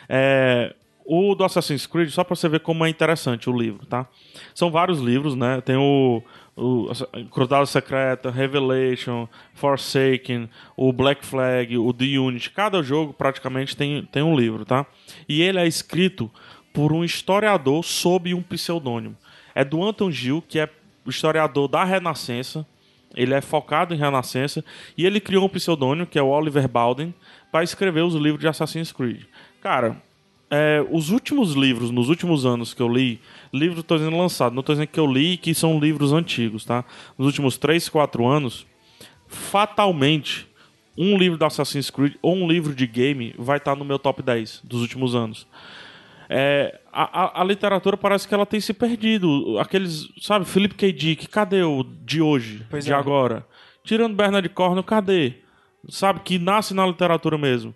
É, 0.08 0.74
o 1.04 1.34
do 1.34 1.42
Assassin's 1.42 1.86
Creed, 1.86 2.10
só 2.10 2.22
pra 2.22 2.36
você 2.36 2.48
ver 2.48 2.60
como 2.60 2.84
é 2.84 2.88
interessante 2.90 3.48
o 3.48 3.56
livro, 3.56 3.86
tá? 3.86 4.06
São 4.54 4.70
vários 4.70 5.00
livros, 5.00 5.34
né? 5.34 5.60
Tem 5.62 5.76
o, 5.76 6.22
o 6.58 6.90
Cruzada 7.30 7.64
Secreta, 7.66 8.30
Revelation, 8.30 9.28
Forsaken, 9.54 10.50
o 10.76 10.92
Black 10.92 11.24
Flag, 11.24 11.78
o 11.78 11.92
The 11.92 12.18
Unity. 12.18 12.50
Cada 12.50 12.82
jogo 12.82 13.12
praticamente 13.12 13.76
tem, 13.76 14.04
tem 14.10 14.22
um 14.22 14.36
livro, 14.36 14.64
tá? 14.64 14.84
E 15.28 15.40
ele 15.40 15.58
é 15.58 15.66
escrito 15.66 16.30
por 16.72 16.92
um 16.92 17.04
historiador 17.04 17.84
sob 17.84 18.34
um 18.34 18.42
pseudônimo. 18.42 19.16
É 19.54 19.64
do 19.64 19.82
Anton 19.82 20.10
Gil, 20.10 20.42
que 20.46 20.58
é 20.58 20.68
historiador 21.06 21.68
da 21.68 21.84
Renascença. 21.84 22.66
Ele 23.14 23.34
é 23.34 23.40
focado 23.40 23.94
em 23.94 23.98
Renascença 23.98 24.64
e 24.96 25.06
ele 25.06 25.20
criou 25.20 25.46
um 25.46 25.48
pseudônimo, 25.48 26.06
que 26.06 26.18
é 26.18 26.22
o 26.22 26.28
Oliver 26.28 26.68
Bowden, 26.68 27.14
para 27.50 27.64
escrever 27.64 28.02
os 28.02 28.14
livros 28.14 28.40
de 28.40 28.48
Assassin's 28.48 28.92
Creed. 28.92 29.22
Cara, 29.62 29.96
é, 30.50 30.84
os 30.90 31.10
últimos 31.10 31.54
livros, 31.54 31.90
nos 31.90 32.08
últimos 32.08 32.44
anos 32.44 32.72
que 32.74 32.82
eu 32.82 32.88
li, 32.88 33.20
livros 33.52 33.80
estou 33.80 33.96
dizendo 33.98 34.16
lançado, 34.16 34.52
não 34.54 34.60
estou 34.60 34.74
dizendo 34.74 34.88
que 34.88 35.00
eu 35.00 35.06
li 35.06 35.36
que 35.36 35.54
são 35.54 35.78
livros 35.80 36.12
antigos, 36.12 36.64
tá? 36.64 36.84
Nos 37.16 37.26
últimos 37.26 37.56
3, 37.56 37.88
4 37.88 38.26
anos, 38.26 38.66
fatalmente, 39.26 40.46
um 40.96 41.16
livro 41.16 41.38
do 41.38 41.44
Assassin's 41.44 41.90
Creed 41.90 42.14
ou 42.20 42.34
um 42.34 42.48
livro 42.48 42.74
de 42.74 42.86
game 42.86 43.34
vai 43.38 43.58
estar 43.58 43.76
no 43.76 43.84
meu 43.84 43.98
top 43.98 44.22
10 44.22 44.62
dos 44.64 44.80
últimos 44.80 45.14
anos. 45.14 45.46
É, 46.30 46.78
a, 46.92 47.24
a- 47.24 47.40
a 47.40 47.44
literatura 47.44 47.96
parece 47.96 48.26
que 48.28 48.34
ela 48.34 48.44
tem 48.44 48.60
se 48.60 48.74
perdido. 48.74 49.58
Aqueles, 49.58 50.08
sabe, 50.20 50.44
Philip 50.44 50.74
K. 50.74 50.92
Dick, 50.92 51.26
cadê 51.28 51.62
o 51.62 51.82
de 51.82 52.20
hoje, 52.20 52.66
Pois 52.68 52.84
de 52.84 52.92
é. 52.92 52.94
agora? 52.96 53.46
Tirando 53.84 54.14
Bernard 54.14 54.46
Cornwell, 54.50 54.82
cadê? 54.82 55.34
Sabe, 55.88 56.20
que 56.20 56.38
nasce 56.38 56.74
na 56.74 56.86
literatura 56.86 57.38
mesmo. 57.38 57.74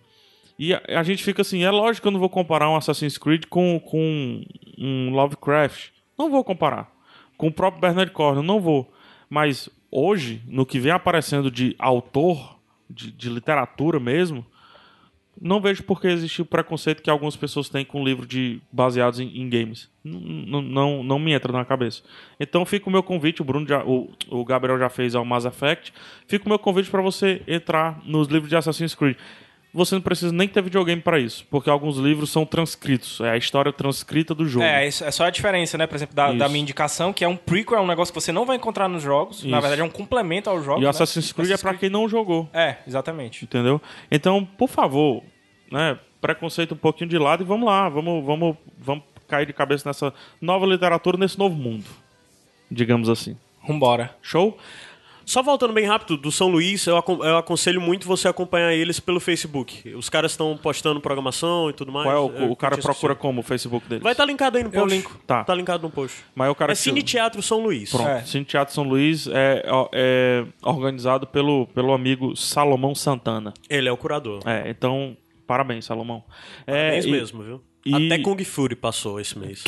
E 0.58 0.74
a, 0.74 0.82
a 0.98 1.02
gente 1.02 1.24
fica 1.24 1.40
assim, 1.40 1.62
é 1.64 1.70
lógico 1.70 2.02
que 2.02 2.08
eu 2.08 2.12
não 2.12 2.20
vou 2.20 2.28
comparar 2.28 2.68
um 2.68 2.76
Assassin's 2.76 3.16
Creed 3.16 3.44
com, 3.48 3.80
com 3.80 4.44
um 4.82 5.10
Lovecraft. 5.10 5.90
Não 6.18 6.30
vou 6.30 6.42
comparar. 6.44 6.90
Com 7.36 7.46
o 7.48 7.52
próprio 7.52 7.80
Bernard 7.80 8.12
Cornwell, 8.12 8.42
não 8.42 8.60
vou. 8.60 8.92
Mas 9.28 9.68
hoje, 9.90 10.42
no 10.46 10.66
que 10.66 10.78
vem 10.78 10.92
aparecendo 10.92 11.50
de 11.50 11.74
autor, 11.78 12.58
de, 12.88 13.10
de 13.10 13.28
literatura 13.30 13.98
mesmo, 13.98 14.44
não 15.40 15.60
vejo 15.60 15.82
por 15.82 16.00
que 16.00 16.06
existe 16.06 16.42
o 16.42 16.44
preconceito 16.44 17.02
que 17.02 17.08
algumas 17.08 17.34
pessoas 17.34 17.68
têm 17.68 17.84
com 17.84 18.04
livro 18.04 18.26
de 18.26 18.60
baseados 18.70 19.18
em, 19.18 19.28
em 19.40 19.48
games. 19.48 19.90
N- 20.04 20.62
Não, 20.62 21.02
não 21.02 21.18
me 21.18 21.32
entra 21.32 21.50
na 21.52 21.64
cabeça. 21.64 22.02
Então 22.38 22.66
fica 22.66 22.88
o 22.88 22.92
meu 22.92 23.02
convite, 23.02 23.40
o 23.40 23.44
Bruno 23.44 23.66
já, 23.66 23.82
o, 23.82 24.10
o 24.28 24.44
Gabriel 24.44 24.78
já 24.78 24.90
fez 24.90 25.14
ao 25.14 25.24
Mass 25.24 25.46
Effect. 25.46 25.92
Fica 26.28 26.44
o 26.44 26.48
meu 26.48 26.58
convite 26.58 26.90
para 26.90 27.00
você 27.00 27.42
entrar 27.48 28.00
nos 28.04 28.28
livros 28.28 28.50
de 28.50 28.56
Assassin's 28.56 28.94
Creed. 28.94 29.16
Você 29.74 29.94
não 29.94 30.02
precisa 30.02 30.30
nem 30.32 30.46
ter 30.46 30.62
videogame 30.62 31.00
para 31.00 31.18
isso, 31.18 31.46
porque 31.50 31.70
alguns 31.70 31.96
livros 31.96 32.30
são 32.30 32.44
transcritos, 32.44 33.20
é 33.20 33.30
a 33.30 33.36
história 33.38 33.72
transcrita 33.72 34.34
do 34.34 34.46
jogo. 34.46 34.66
É, 34.66 34.86
é 34.86 34.90
só 34.90 35.24
a 35.24 35.30
diferença, 35.30 35.78
né? 35.78 35.86
Por 35.86 35.96
exemplo, 35.96 36.14
da, 36.14 36.30
da 36.30 36.46
minha 36.46 36.60
indicação, 36.60 37.10
que 37.10 37.24
é 37.24 37.28
um 37.28 37.36
prequel, 37.36 37.78
é 37.78 37.80
um 37.80 37.86
negócio 37.86 38.12
que 38.12 38.20
você 38.20 38.32
não 38.32 38.44
vai 38.44 38.56
encontrar 38.56 38.86
nos 38.86 39.02
jogos. 39.02 39.42
Na 39.42 39.56
Isso. 39.56 39.60
verdade, 39.62 39.80
é 39.80 39.84
um 39.84 39.90
complemento 39.90 40.50
aos 40.50 40.62
jogos. 40.62 40.82
e 40.82 40.84
o 40.84 40.88
né? 40.88 40.90
Assassin's 40.90 41.32
Creed 41.32 41.52
é 41.52 41.56
para 41.56 41.72
quem 41.74 41.88
não 41.88 42.06
jogou. 42.06 42.50
É, 42.52 42.76
exatamente. 42.86 43.44
Entendeu? 43.44 43.80
Então, 44.10 44.44
por 44.44 44.68
favor, 44.68 45.22
né, 45.70 45.98
preconceito 46.20 46.74
um 46.74 46.78
pouquinho 46.78 47.08
de 47.08 47.16
lado 47.16 47.42
e 47.42 47.46
vamos 47.46 47.66
lá, 47.66 47.88
vamos, 47.88 48.22
vamos, 48.26 48.56
vamos 48.78 49.04
cair 49.26 49.46
de 49.46 49.54
cabeça 49.54 49.88
nessa 49.88 50.12
nova 50.38 50.66
literatura, 50.66 51.16
nesse 51.16 51.38
novo 51.38 51.56
mundo. 51.56 51.86
Digamos 52.70 53.08
assim. 53.08 53.38
Vambora. 53.66 54.14
Show? 54.20 54.58
Só 55.32 55.42
voltando 55.42 55.72
bem 55.72 55.86
rápido, 55.86 56.18
do 56.18 56.30
São 56.30 56.46
Luís, 56.48 56.86
eu, 56.86 56.94
acon- 56.98 57.24
eu 57.24 57.38
aconselho 57.38 57.80
muito 57.80 58.06
você 58.06 58.28
acompanhar 58.28 58.74
eles 58.74 59.00
pelo 59.00 59.18
Facebook. 59.18 59.88
Os 59.94 60.10
caras 60.10 60.32
estão 60.32 60.58
postando 60.58 61.00
programação 61.00 61.70
e 61.70 61.72
tudo 61.72 61.90
mais. 61.90 62.06
Qual 62.06 62.14
é 62.14 62.20
o, 62.20 62.44
Eu 62.44 62.50
o 62.52 62.56
cara 62.56 62.76
procura 62.76 63.14
como 63.14 63.40
o 63.40 63.42
Facebook 63.42 63.88
dele? 63.88 64.02
Vai 64.02 64.12
estar 64.12 64.26
linkado 64.26 64.58
aí 64.58 64.62
no 64.62 64.68
Eu 64.68 64.82
post. 64.82 64.94
linko. 64.94 65.18
Tá. 65.26 65.42
Tá 65.42 65.54
linkado 65.54 65.82
no 65.84 65.90
post. 65.90 66.18
Mas 66.34 66.50
o 66.50 66.54
cara 66.54 66.72
É 66.72 66.74
que- 66.74 66.82
Cine 66.82 67.02
Teatro 67.02 67.40
São 67.40 67.62
Luís. 67.62 67.90
Pronto. 67.90 68.08
É. 68.10 68.22
Cine 68.26 68.44
Teatro 68.44 68.74
São 68.74 68.84
Luís 68.84 69.26
é, 69.26 69.64
é 69.92 70.44
organizado 70.62 71.26
pelo, 71.26 71.66
pelo 71.68 71.94
amigo 71.94 72.36
Salomão 72.36 72.94
Santana. 72.94 73.54
Ele 73.70 73.88
é 73.88 73.92
o 73.92 73.96
curador. 73.96 74.42
É, 74.44 74.68
então, 74.68 75.16
parabéns, 75.46 75.86
Salomão. 75.86 76.22
É, 76.66 76.72
Parabéns 76.90 77.04
e- 77.06 77.10
mesmo, 77.10 77.42
viu? 77.42 77.62
e- 77.86 77.94
Até 78.12 78.18
Kung 78.22 78.44
Fury 78.44 78.76
passou 78.76 79.18
esse 79.18 79.38
mês. 79.38 79.64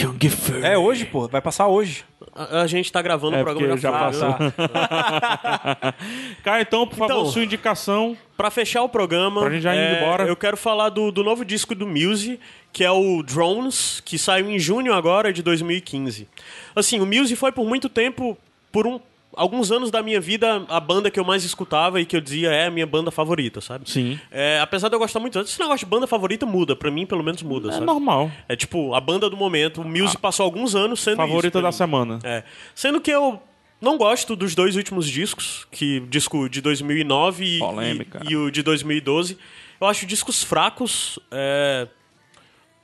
É 0.63 0.77
hoje, 0.79 1.05
pô. 1.07 1.27
Vai 1.27 1.41
passar 1.41 1.67
hoje. 1.69 2.05
A, 2.35 2.63
a 2.63 2.67
gente 2.67 2.91
tá 2.91 3.01
gravando 3.01 3.37
É, 3.37 3.41
o 3.41 3.45
programa 3.45 3.77
já 3.77 3.93
passou. 3.93 4.35
Cara, 6.43 6.63
então, 6.63 6.87
por 6.87 6.97
favor, 6.97 7.13
Então- 7.21 7.27
sua 7.27 7.45
indicação. 7.45 8.17
Pra 8.37 8.51
fechar 8.51 8.83
o 8.83 8.89
programa, 8.89 9.43
Pra 9.43 9.51
gente 9.51 9.63
já 9.63 9.73
é, 9.75 10.03
embora. 10.03 10.25
eu 10.27 10.35
quero 10.35 10.57
falar 10.57 10.89
do, 10.89 11.13
do 11.13 11.23
novo 11.23 11.45
disco 11.45 11.73
do 11.73 11.87
Muse, 11.87 12.41
que 12.73 12.83
é 12.83 12.91
o 12.91 13.23
Drones, 13.23 14.03
que 14.05 14.19
saiu 14.19 14.51
em 14.51 14.59
junho 14.59 14.93
agora 14.93 15.33
de 15.33 15.41
2015. 15.41 16.27
Assim, 16.75 16.99
o 16.99 17.07
Muse 17.07 17.37
foi 17.37 17.53
por 17.53 17.65
muito 17.65 17.89
tempo, 17.89 18.37
por 18.73 18.89
um, 18.89 18.99
alguns 19.37 19.71
anos 19.73 19.91
da 19.91 20.03
minha 20.03 20.21
vida, 20.21 20.65
a 20.69 20.81
banda 20.81 21.11
que 21.11 21.19
eu 21.21 21.25
mais 21.25 21.45
escutava 21.45 22.01
e 22.01 22.07
que 22.07 22.17
eu 22.17 22.21
dizia 22.21 22.51
é 22.51 22.67
a 22.67 22.71
minha 22.71 22.87
banda 22.87 23.11
favorita, 23.11 23.61
sabe? 23.61 23.89
Sim. 23.91 24.19
É, 24.31 24.59
apesar 24.61 24.89
de 24.89 24.95
eu 24.95 24.99
gostar 24.99 25.21
muito, 25.21 25.39
esse 25.39 25.59
negócio 25.61 25.87
de 25.87 25.91
banda 25.91 26.07
favorita 26.07 26.45
muda, 26.47 26.75
pra 26.77 26.91
mim 26.91 27.05
pelo 27.07 27.23
menos 27.23 27.43
muda, 27.43 27.69
É 27.69 27.73
sabe? 27.73 27.87
normal. 27.87 28.31
É 28.49 28.57
tipo, 28.57 28.95
a 28.95 29.01
banda 29.01 29.29
do 29.31 29.37
momento, 29.37 29.81
o 29.83 29.85
Muse 29.85 30.17
passou 30.19 30.45
alguns 30.45 30.75
anos 30.75 31.01
sendo 31.01 31.17
Favorita 31.17 31.61
da 31.61 31.69
mim. 31.69 31.73
semana. 31.73 32.19
É. 32.23 32.43
Sendo 32.75 33.01
que 33.01 33.11
eu 33.11 33.43
não 33.81 33.99
gosto 33.99 34.35
dos 34.35 34.55
dois 34.55 34.77
últimos 34.77 35.09
discos, 35.09 35.67
que 35.71 36.01
disco 36.09 36.49
de 36.49 36.61
2009 36.61 37.45
e, 37.45 37.59
e, 37.61 38.31
e 38.33 38.37
o 38.37 38.51
de 38.51 38.63
2012. 38.63 39.37
Eu 39.81 39.87
acho 39.87 40.07
discos 40.07 40.43
fracos, 40.43 41.19
é, 41.31 41.87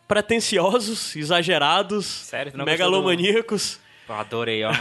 pretensiosos, 0.08 1.14
exagerados, 1.16 2.04
Sério? 2.06 2.52
Tu 2.52 2.58
não 2.58 2.64
megalomaníacos. 2.64 3.78
Eu 4.10 4.16
adorei, 4.16 4.64
ó. 4.64 4.72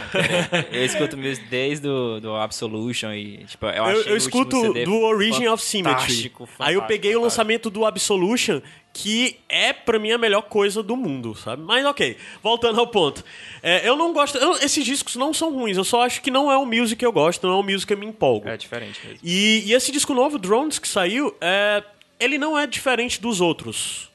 Eu 0.72 0.84
escuto 0.84 1.16
Muse 1.16 1.40
desde 1.48 1.82
do, 1.86 2.20
do 2.20 2.34
Absolution 2.34 3.12
e, 3.12 3.44
tipo, 3.44 3.64
eu 3.66 3.70
Eu, 3.72 3.84
achei 3.84 3.94
eu 3.94 3.94
o 3.94 3.98
último 3.98 4.16
escuto 4.16 4.72
do 4.84 5.00
Origin 5.02 5.46
of 5.46 5.62
Symmetry. 5.64 6.32
Aí 6.58 6.74
eu 6.74 6.80
fantástico, 6.80 6.86
peguei 6.88 7.10
o 7.10 7.20
fantástico. 7.20 7.22
lançamento 7.22 7.70
do 7.70 7.86
Absolution, 7.86 8.60
que 8.92 9.38
é 9.48 9.72
pra 9.72 10.00
mim 10.00 10.10
a 10.10 10.18
melhor 10.18 10.42
coisa 10.42 10.82
do 10.82 10.96
mundo, 10.96 11.36
sabe? 11.36 11.62
Mas 11.62 11.86
ok, 11.86 12.16
voltando 12.42 12.80
ao 12.80 12.88
ponto. 12.88 13.24
É, 13.62 13.88
eu 13.88 13.94
não 13.96 14.12
gosto. 14.12 14.36
eu- 14.36 14.56
esses 14.56 14.84
discos 14.84 15.14
não 15.14 15.32
são 15.32 15.52
ruins, 15.54 15.76
eu 15.76 15.84
só 15.84 16.02
acho 16.02 16.20
que 16.22 16.30
não 16.30 16.50
é 16.50 16.56
o 16.58 16.66
music 16.66 16.96
que 16.96 17.06
eu 17.06 17.12
gosto, 17.12 17.46
não 17.46 17.54
é 17.54 17.60
o 17.60 17.62
music 17.62 17.86
que 17.86 17.92
eu 17.92 17.98
me 17.98 18.06
empolgo. 18.06 18.48
É 18.48 18.56
diferente 18.56 19.00
mesmo. 19.06 19.20
E, 19.22 19.62
e 19.64 19.72
esse 19.74 19.92
disco 19.92 20.12
novo, 20.12 20.40
Drones, 20.40 20.80
que 20.80 20.88
saiu, 20.88 21.32
é, 21.40 21.84
ele 22.18 22.36
não 22.36 22.58
é 22.58 22.66
diferente 22.66 23.20
dos 23.20 23.40
outros. 23.40 24.09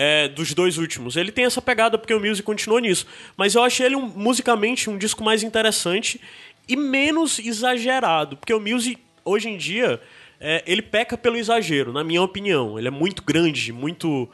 É, 0.00 0.28
dos 0.28 0.54
dois 0.54 0.78
últimos. 0.78 1.16
Ele 1.16 1.32
tem 1.32 1.44
essa 1.44 1.60
pegada 1.60 1.98
porque 1.98 2.14
o 2.14 2.20
Music 2.20 2.44
continua 2.44 2.80
nisso. 2.80 3.04
Mas 3.36 3.56
eu 3.56 3.64
achei 3.64 3.84
ele 3.86 3.96
um- 3.96 4.06
musicalmente 4.06 4.88
um 4.88 4.96
disco 4.96 5.24
mais 5.24 5.42
interessante 5.42 6.20
e 6.68 6.76
menos 6.76 7.40
exagerado. 7.40 8.36
Porque 8.36 8.54
o 8.54 8.60
Music, 8.60 8.96
hoje 9.24 9.48
em 9.48 9.56
dia, 9.56 10.00
é, 10.40 10.62
ele 10.68 10.82
peca 10.82 11.18
pelo 11.18 11.36
exagero, 11.36 11.92
na 11.92 12.04
minha 12.04 12.22
opinião. 12.22 12.78
Ele 12.78 12.86
é 12.86 12.92
muito 12.92 13.24
grande, 13.24 13.72
muito 13.72 14.30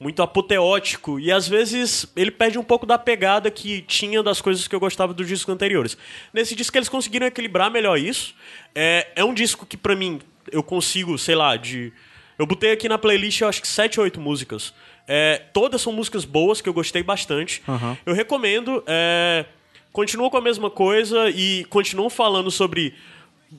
muito 0.00 0.22
apoteótico 0.22 1.18
e 1.18 1.32
às 1.32 1.48
vezes 1.48 2.06
ele 2.14 2.30
perde 2.30 2.56
um 2.56 2.62
pouco 2.62 2.86
da 2.86 2.96
pegada 2.96 3.50
que 3.50 3.82
tinha 3.82 4.22
das 4.22 4.40
coisas 4.40 4.68
que 4.68 4.72
eu 4.72 4.78
gostava 4.78 5.12
dos 5.12 5.26
discos 5.26 5.52
anteriores. 5.52 5.98
Nesse 6.32 6.54
disco 6.54 6.78
eles 6.78 6.88
conseguiram 6.88 7.26
equilibrar 7.26 7.68
melhor 7.68 7.98
isso. 7.98 8.32
É, 8.72 9.08
é 9.16 9.24
um 9.24 9.34
disco 9.34 9.66
que 9.66 9.76
pra 9.76 9.96
mim 9.96 10.20
eu 10.52 10.62
consigo, 10.62 11.18
sei 11.18 11.34
lá, 11.34 11.56
de 11.56 11.92
eu 12.38 12.46
botei 12.46 12.70
aqui 12.70 12.88
na 12.88 12.96
playlist 12.96 13.40
eu 13.40 13.48
acho 13.48 13.60
que 13.60 13.66
7 13.66 13.98
ou 13.98 14.04
8 14.04 14.20
músicas. 14.20 14.72
É, 15.08 15.42
todas 15.54 15.80
são 15.80 15.92
músicas 15.92 16.24
boas 16.26 16.60
que 16.60 16.68
eu 16.68 16.74
gostei 16.74 17.02
bastante. 17.02 17.62
Eu 18.04 18.14
recomendo. 18.14 18.84
É, 18.86 19.46
continuam 19.92 20.30
com 20.30 20.36
a 20.36 20.42
mesma 20.42 20.70
coisa 20.70 21.30
e 21.30 21.64
continuam 21.70 22.10
falando 22.10 22.50
sobre 22.50 22.94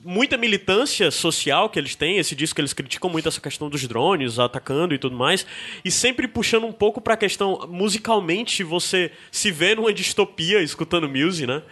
muita 0.04 0.36
militância 0.36 1.10
social 1.10 1.68
que 1.68 1.78
eles 1.78 1.96
têm, 1.96 2.18
esse 2.18 2.34
disco 2.34 2.54
que 2.54 2.60
eles 2.60 2.72
criticam 2.72 3.10
muito 3.10 3.28
essa 3.28 3.40
questão 3.40 3.68
dos 3.68 3.86
drones 3.88 4.38
atacando 4.38 4.94
e 4.94 4.98
tudo 4.98 5.16
mais, 5.16 5.44
e 5.84 5.90
sempre 5.90 6.28
puxando 6.28 6.64
um 6.64 6.72
pouco 6.72 7.00
pra 7.00 7.16
questão 7.16 7.66
musicalmente 7.68 8.62
você 8.62 9.10
se 9.32 9.50
vê 9.50 9.74
numa 9.74 9.92
distopia 9.92 10.62
escutando 10.62 11.08
music, 11.08 11.46
né? 11.46 11.62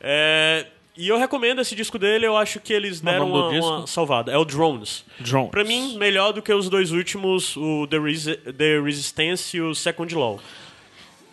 É, 0.00 0.66
e 0.98 1.08
eu 1.08 1.16
recomendo 1.18 1.60
esse 1.60 1.74
disco 1.74 1.98
dele, 1.98 2.26
eu 2.26 2.36
acho 2.36 2.58
que 2.60 2.72
eles 2.72 2.98
é 2.98 3.02
o 3.02 3.04
deram 3.04 3.26
uma, 3.32 3.48
uma 3.50 3.86
salvada. 3.86 4.32
É 4.32 4.36
o 4.36 4.44
Drones. 4.44 5.04
Drones. 5.20 5.50
Pra 5.50 5.64
mim, 5.64 5.96
melhor 5.96 6.32
do 6.32 6.42
que 6.42 6.52
os 6.52 6.68
dois 6.68 6.90
últimos, 6.92 7.56
o 7.56 7.86
The, 7.86 7.98
Resi- 7.98 8.36
The 8.36 8.80
Resistance 8.80 9.56
e 9.56 9.60
o 9.60 9.74
Second 9.74 10.14
Law. 10.14 10.40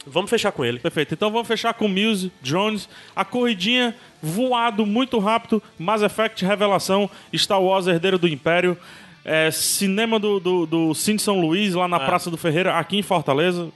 Vamos 0.07 0.29
fechar 0.29 0.51
com 0.51 0.63
ele. 0.63 0.79
Perfeito. 0.79 1.13
Então 1.15 1.31
vamos 1.31 1.47
fechar 1.47 1.73
com 1.73 1.87
Muse, 1.87 2.31
Drones, 2.41 2.87
a 3.15 3.25
corridinha 3.25 3.95
voado 4.21 4.85
muito 4.85 5.17
rápido, 5.17 5.61
Mass 5.79 6.03
Effect 6.03 6.45
Revelação, 6.45 7.09
Star 7.35 7.61
Wars 7.61 7.87
Herdeiro 7.87 8.19
do 8.19 8.27
Império, 8.27 8.77
é, 9.23 9.49
cinema 9.49 10.19
do, 10.19 10.39
do, 10.39 10.65
do 10.67 10.93
Cine 10.93 11.17
São 11.17 11.41
Luís, 11.41 11.73
lá 11.73 11.87
na 11.87 11.99
Praça 11.99 12.29
do 12.29 12.37
Ferreira, 12.37 12.77
aqui 12.77 12.97
em 12.97 13.01
Fortaleza. 13.01 13.69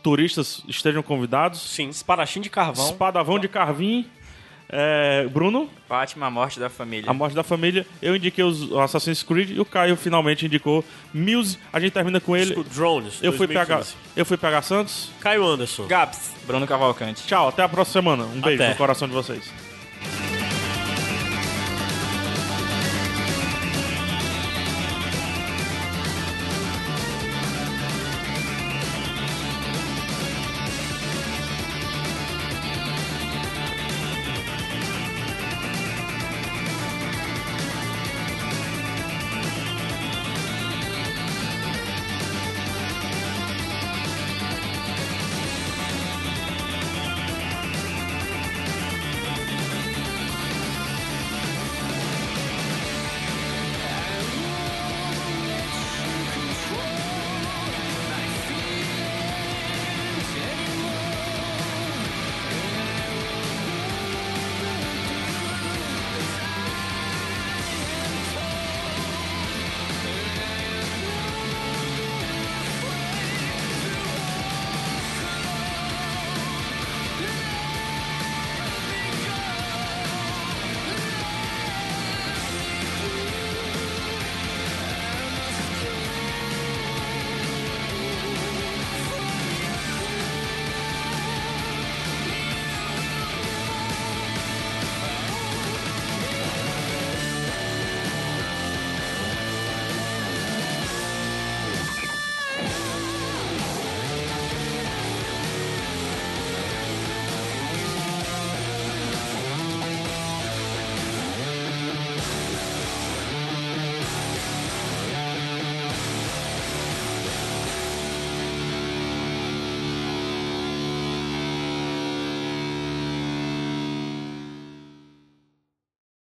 Turistas 0.00 0.62
estejam 0.68 1.02
convidados. 1.02 1.60
Sim. 1.60 1.88
Espadachim 1.88 2.40
de 2.40 2.48
carvão. 2.48 2.86
Espadavão 2.86 3.38
de 3.38 3.48
Carvim. 3.48 4.06
É, 4.74 5.28
Bruno, 5.30 5.68
Fátima, 5.86 6.26
a 6.26 6.30
morte 6.30 6.58
da 6.58 6.70
família. 6.70 7.10
a 7.10 7.12
morte 7.12 7.34
da 7.36 7.42
família. 7.42 7.86
Eu 8.00 8.16
indiquei 8.16 8.42
os 8.42 8.72
Assassin's 8.72 9.22
Creed 9.22 9.50
e 9.50 9.60
o 9.60 9.66
Caio 9.66 9.96
finalmente 9.96 10.46
indicou 10.46 10.82
Muse. 11.12 11.58
A 11.70 11.78
gente 11.78 11.92
termina 11.92 12.18
com 12.20 12.34
ele. 12.34 12.54
Disco 12.54 12.64
Drones. 12.64 13.18
Eu 13.22 13.34
fui, 13.34 13.46
PH, 13.46 13.74
2015. 13.74 13.96
eu 14.16 14.24
fui 14.24 14.36
PH 14.38 14.62
Santos. 14.62 15.10
Caio 15.20 15.44
Anderson. 15.46 15.86
Gaps. 15.86 16.32
Bruno 16.46 16.66
Cavalcante. 16.66 17.26
Tchau, 17.26 17.48
até 17.48 17.62
a 17.62 17.68
próxima 17.68 18.02
semana. 18.02 18.24
Um 18.24 18.40
beijo 18.40 18.62
Até. 18.62 18.70
no 18.70 18.76
coração 18.76 19.06
de 19.06 19.12
vocês. 19.14 19.71